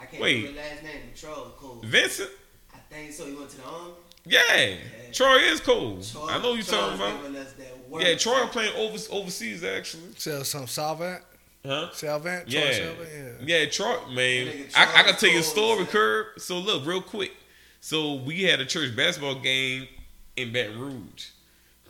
I 0.00 0.06
can't 0.06 0.22
Wait. 0.22 0.36
remember 0.44 0.60
his 0.60 0.70
last 0.70 0.82
name, 0.82 1.00
but 1.10 1.16
Troy 1.20 1.34
cool. 1.56 1.82
Vincent. 1.84 2.30
I 2.74 2.78
think 2.92 3.12
so. 3.12 3.26
He 3.26 3.34
went 3.34 3.50
to 3.50 3.56
the 3.58 3.64
army. 3.64 3.92
Yeah, 4.26 4.76
Troy 5.12 5.36
is 5.36 5.60
cool. 5.60 6.00
Troy, 6.02 6.26
I 6.28 6.42
know 6.42 6.52
you 6.54 6.62
Troy 6.62 6.76
talking 6.78 6.96
about. 6.96 7.22
giving 7.22 7.36
us 7.40 7.52
that 7.54 7.88
work. 7.88 8.02
Yeah, 8.02 8.14
Troy 8.16 8.46
playing 8.46 8.74
over, 8.76 8.98
overseas 9.10 9.64
actually. 9.64 10.12
Sell 10.16 10.44
some 10.44 10.66
Salvant, 10.66 11.22
Huh? 11.64 11.90
Salvant, 11.92 12.48
Troy 12.50 12.60
Yeah. 12.60 12.72
Salvant, 12.72 13.08
yeah. 13.46 13.58
Yeah, 13.58 13.66
Troy, 13.70 13.96
man. 14.12 14.46
That 14.46 14.54
nigga 14.56 14.76
I, 14.76 14.82
I 14.82 14.86
Troy 14.86 15.02
can 15.04 15.16
tell 15.20 15.30
you 15.30 15.38
a 15.40 15.42
story, 15.42 15.78
son. 15.78 15.86
Curb. 15.86 16.26
So 16.38 16.58
look, 16.58 16.86
real 16.86 17.00
quick. 17.02 17.32
So 17.80 18.14
we 18.16 18.42
had 18.42 18.60
a 18.60 18.66
church 18.66 18.94
basketball 18.94 19.36
game 19.36 19.88
in 20.36 20.52
Baton 20.52 20.78
Rouge. 20.78 21.28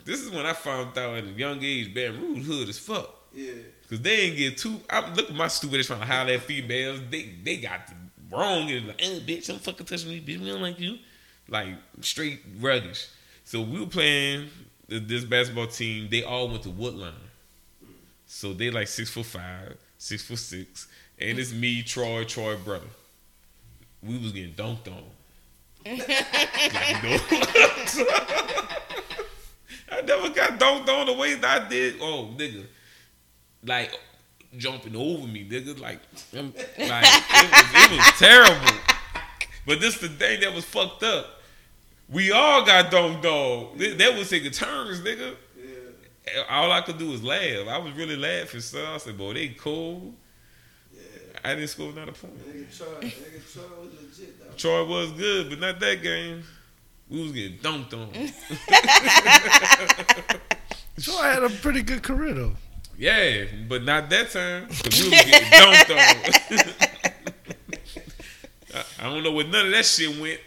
This 0.04 0.20
is 0.20 0.30
when 0.30 0.46
I 0.46 0.52
found 0.52 0.96
out 0.96 1.16
at 1.18 1.24
a 1.24 1.28
young 1.28 1.62
age 1.62 1.92
Baton 1.92 2.20
Rouge 2.20 2.46
hood 2.46 2.68
as 2.68 2.78
fuck. 2.78 3.12
Yeah. 3.34 3.52
Cause 3.90 4.00
they 4.02 4.20
ain't 4.20 4.36
get 4.36 4.56
too. 4.56 4.80
I'm 4.88 5.14
look 5.14 5.30
at 5.30 5.34
my 5.34 5.48
stupid 5.48 5.80
ass 5.80 5.86
trying 5.86 5.98
to 5.98 6.06
holler 6.06 6.34
at 6.34 6.42
females. 6.42 7.00
They 7.10 7.34
they 7.42 7.56
got 7.56 7.88
the 7.88 7.94
wrong 8.30 8.70
and 8.70 8.86
like, 8.86 9.02
eh, 9.02 9.18
bitch, 9.26 9.48
don't 9.48 9.60
fucking 9.60 9.84
touch 9.84 10.06
me, 10.06 10.20
bitch. 10.20 10.38
We 10.38 10.46
don't 10.46 10.62
like 10.62 10.78
you. 10.78 10.98
like 11.48 11.74
straight 12.00 12.60
ruggish. 12.60 13.08
So 13.44 13.60
we 13.60 13.80
were 13.80 13.86
playing 13.86 14.48
this 14.86 15.24
basketball 15.24 15.66
team. 15.66 16.06
They 16.08 16.22
all 16.22 16.48
went 16.48 16.62
to 16.62 16.70
Woodlawn. 16.70 17.14
So 18.26 18.52
they 18.52 18.70
like 18.70 18.86
six 18.86 19.10
foot 19.10 19.26
five, 19.26 19.76
six 19.98 20.22
foot 20.22 20.38
six, 20.38 20.86
and 21.18 21.36
it's 21.36 21.52
me, 21.52 21.82
Troy, 21.82 22.22
Troy 22.22 22.56
brother. 22.56 22.86
We 24.04 24.18
was 24.18 24.30
getting 24.30 24.54
dunked 24.54 24.86
on. 24.86 25.02
like, 25.84 26.08
no. 27.02 27.18
I 29.92 30.00
never 30.02 30.28
got 30.30 30.60
dunked 30.60 30.88
on 30.88 31.06
the 31.06 31.12
way 31.14 31.34
that 31.34 31.62
I 31.62 31.68
did. 31.68 31.96
Oh, 32.00 32.32
nigga, 32.36 32.66
like 33.64 33.92
jumping 34.56 34.96
over 34.96 35.26
me, 35.26 35.44
nigga. 35.48 35.78
Like, 35.80 36.00
I'm- 36.34 36.52
like 36.78 37.04
it 37.06 37.50
was, 37.50 37.66
it 37.74 37.90
was 37.96 38.18
terrible. 38.18 38.76
But 39.66 39.80
this 39.80 39.98
the 39.98 40.08
thing 40.08 40.40
that 40.40 40.54
was 40.54 40.64
fucked 40.64 41.02
up. 41.02 41.26
We 42.08 42.32
all 42.32 42.64
got 42.66 42.90
dunked 42.90 43.24
on. 43.24 43.78
They, 43.78 43.94
they 43.94 44.12
was 44.18 44.28
taking 44.28 44.50
turns, 44.50 45.00
nigga. 45.00 45.36
All 46.48 46.72
I 46.72 46.80
could 46.80 46.98
do 46.98 47.10
was 47.10 47.22
laugh. 47.22 47.68
I 47.68 47.78
was 47.78 47.92
really 47.94 48.16
laughing, 48.16 48.60
so 48.60 48.84
I 48.84 48.96
said, 48.98 49.16
"Boy, 49.16 49.34
they 49.34 49.48
cool." 49.50 50.12
I 51.44 51.54
didn't 51.54 51.68
score 51.68 51.92
not 51.92 52.08
a 52.08 52.12
point. 52.12 52.36
Nigga 52.48 52.76
Troy, 52.76 53.00
nigga 53.00 53.52
Troy 53.52 53.62
was 53.80 53.92
legit 54.02 54.40
though. 54.40 54.52
Troy 54.56 54.84
was 54.84 55.12
good, 55.12 55.50
but 55.50 55.60
not 55.60 55.78
that 55.80 56.02
game. 56.02 56.42
We 57.08 57.22
was 57.22 57.32
getting 57.32 57.58
dunked 57.58 57.94
on. 57.94 58.10
Troy 61.00 61.22
had 61.22 61.42
a 61.42 61.48
pretty 61.48 61.82
good 61.82 62.02
career 62.02 62.34
though. 62.34 62.52
Yeah, 63.00 63.44
but 63.68 63.82
not 63.82 64.10
that 64.10 64.30
time. 64.30 64.66
'cause 64.68 65.00
we 65.02 65.08
was 65.08 65.24
getting 65.24 65.48
dunked 65.48 65.90
on. 65.90 67.16
I, 68.74 68.84
I 69.00 69.02
don't 69.10 69.22
know 69.22 69.32
where 69.32 69.46
none 69.46 69.66
of 69.66 69.72
that 69.72 69.86
shit 69.86 70.20
went. 70.20 70.40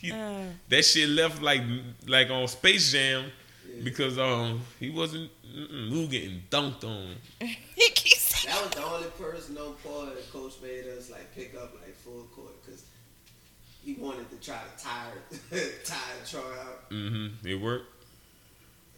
He, 0.00 0.10
Uh, 0.10 0.44
that 0.68 0.84
shit 0.84 1.08
left 1.10 1.42
like 1.42 1.62
like 2.06 2.30
on 2.30 2.48
Space 2.48 2.90
Jam 2.92 3.30
because 3.84 4.18
um 4.18 4.62
he 4.80 4.90
wasn't. 4.90 5.30
We 5.54 6.00
were 6.00 6.06
getting 6.10 6.42
dunked 6.50 6.82
on. 6.84 7.14
he 7.40 7.90
keeps 7.90 8.20
saying, 8.22 8.54
That 8.56 8.64
was 8.64 8.74
the 8.74 8.84
only 8.84 9.08
personal 9.18 9.72
part 9.84 10.16
the 10.16 10.22
coach 10.32 10.54
made 10.62 10.86
us 10.96 11.10
like 11.10 11.32
pick 11.34 11.54
up 11.54 11.74
like 11.74 11.94
full 11.94 12.24
court 12.34 12.54
because 12.64 12.84
he 13.84 13.92
wanted 13.94 14.30
to 14.30 14.36
try 14.44 14.58
to 14.58 14.82
tire 14.82 15.18
tire 15.84 16.20
Troy 16.26 16.40
out. 16.40 16.88
Mm-hmm. 16.90 17.46
It 17.46 17.54
worked. 17.60 18.04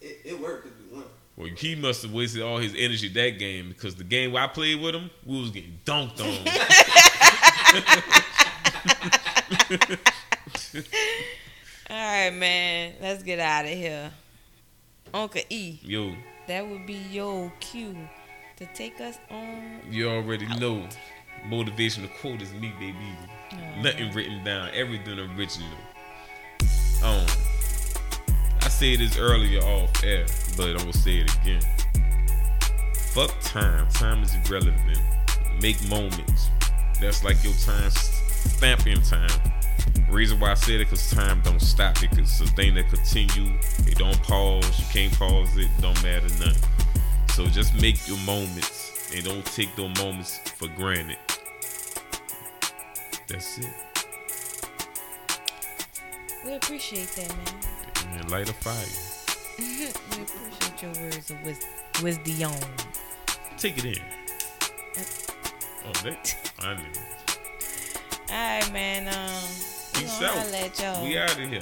It, 0.00 0.20
it 0.24 0.40
worked 0.40 0.64
because 0.64 0.78
we 0.90 0.96
won. 0.96 1.04
Well, 1.36 1.48
he 1.56 1.74
must 1.74 2.02
have 2.02 2.12
wasted 2.12 2.42
all 2.42 2.58
his 2.58 2.74
energy 2.76 3.08
that 3.08 3.38
game 3.38 3.70
because 3.70 3.96
the 3.96 4.04
game 4.04 4.32
where 4.32 4.42
I 4.44 4.46
played 4.46 4.80
with 4.80 4.94
him, 4.94 5.10
we 5.26 5.40
was 5.40 5.50
getting 5.50 5.78
dunked 5.84 6.20
on. 6.20 6.46
All 11.90 11.96
right, 11.96 12.30
man. 12.30 12.94
Let's 13.00 13.22
get 13.22 13.38
out 13.40 13.64
of 13.64 13.70
here. 13.72 14.10
Uncle 15.12 15.42
E, 15.50 15.78
Yo, 15.82 16.14
that 16.48 16.66
would 16.66 16.86
be 16.86 16.94
your 17.10 17.52
cue 17.60 17.96
to 18.56 18.66
take 18.74 19.00
us 19.00 19.18
on. 19.30 19.80
you 19.90 20.08
already 20.08 20.46
know. 20.58 20.86
Motivational 21.48 22.10
quote 22.20 22.40
is 22.42 22.52
me, 22.54 22.72
baby. 22.80 22.96
Nothing 23.82 24.12
written 24.12 24.42
down. 24.44 24.70
Everything 24.72 25.18
original. 25.18 25.68
Um, 27.04 27.26
I 28.64 28.68
said 28.68 28.98
this 28.98 29.18
earlier 29.18 29.60
off 29.60 30.02
air, 30.02 30.24
but 30.56 30.70
I'm 30.70 30.78
gonna 30.78 30.92
say 30.94 31.18
it 31.18 31.30
again. 31.36 31.60
Fuck 33.12 33.38
time. 33.40 33.86
Time 33.90 34.22
is 34.22 34.34
irrelevant. 34.34 34.98
Make 35.60 35.86
moments. 35.86 36.48
That's 36.98 37.22
like 37.22 37.44
your 37.44 37.52
time 37.64 37.90
stamping 37.90 39.02
time. 39.02 39.28
Reason 40.08 40.40
why 40.40 40.52
I 40.52 40.54
said 40.54 40.80
it, 40.80 40.88
cause 40.88 41.10
time 41.10 41.42
don't 41.42 41.60
stop. 41.60 42.02
It 42.02 42.08
cause 42.10 42.20
it's 42.20 42.40
a 42.40 42.46
thing 42.54 42.74
that 42.76 42.88
continue. 42.88 43.52
It 43.86 43.98
don't 43.98 44.20
pause. 44.22 44.78
You 44.78 44.86
can't 44.90 45.18
pause 45.18 45.54
it. 45.58 45.68
Don't 45.82 46.02
matter 46.02 46.28
nothing. 46.42 46.70
So 47.34 47.44
just 47.46 47.74
make 47.74 48.08
your 48.08 48.18
moments 48.20 49.12
and 49.14 49.24
don't 49.24 49.44
take 49.44 49.76
those 49.76 49.94
moments 49.98 50.38
for 50.38 50.68
granted. 50.68 51.18
That's 53.28 53.58
it. 53.58 53.74
We 56.46 56.54
appreciate 56.54 57.08
that, 57.08 57.28
man. 57.28 57.73
And 58.12 58.30
light 58.30 58.48
a 58.48 58.52
fire. 58.52 58.74
We 59.58 59.86
appreciate 59.88 60.82
your 60.82 60.92
words 61.04 61.30
of 61.30 61.42
wis- 61.44 61.64
wisdom. 62.02 62.52
Take 63.56 63.78
it 63.78 63.84
in. 63.84 64.02
Oh, 65.86 65.92
that 66.02 66.36
I 66.60 66.74
knew. 66.74 66.82
All 68.30 68.60
right, 68.60 68.72
man. 68.72 69.08
Um, 69.08 69.42
we 69.94 70.00
Peace 70.00 70.22
out. 70.22 70.80
y'all. 70.80 71.04
We 71.06 71.18
out 71.18 71.32
of 71.38 71.48
here. 71.48 71.60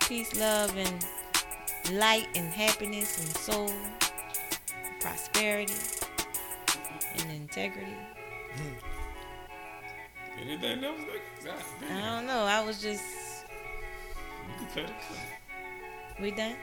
Peace, 0.00 0.34
love, 0.38 0.76
and 0.76 1.06
light, 1.98 2.28
and 2.34 2.52
happiness, 2.52 3.18
and 3.18 3.28
soul, 3.36 3.70
prosperity, 5.00 5.74
and 7.18 7.30
integrity. 7.32 7.96
Anything 10.40 10.84
else? 10.84 11.00
God 11.44 11.54
I 11.90 12.00
don't 12.16 12.26
know. 12.26 12.44
I 12.44 12.64
was 12.64 12.82
just. 12.82 13.02
You 14.60 14.66
can 14.74 14.84
cut 14.84 14.90
it. 14.90 15.33
We 16.20 16.30
done? 16.30 16.54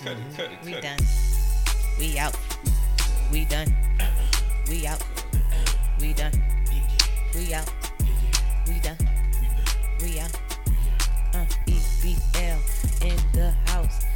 Cut 0.00 0.12
it, 0.12 0.18
mm-hmm. 0.18 0.34
cut 0.34 0.52
it, 0.52 0.58
We 0.64 0.72
cut 0.72 0.82
done. 0.82 0.98
We 2.00 2.18
out. 2.18 2.36
We 3.30 3.44
done. 3.44 3.74
We 4.68 4.86
out. 4.86 5.02
We 6.00 6.12
done. 6.12 6.32
We 7.32 7.54
out. 7.54 7.72
We 8.66 8.80
done. 8.80 8.98
We 10.02 10.18
out. 10.18 10.34
Uh, 11.32 11.46
EBL 11.66 13.04
in 13.04 13.16
the 13.32 13.52
house. 13.66 14.07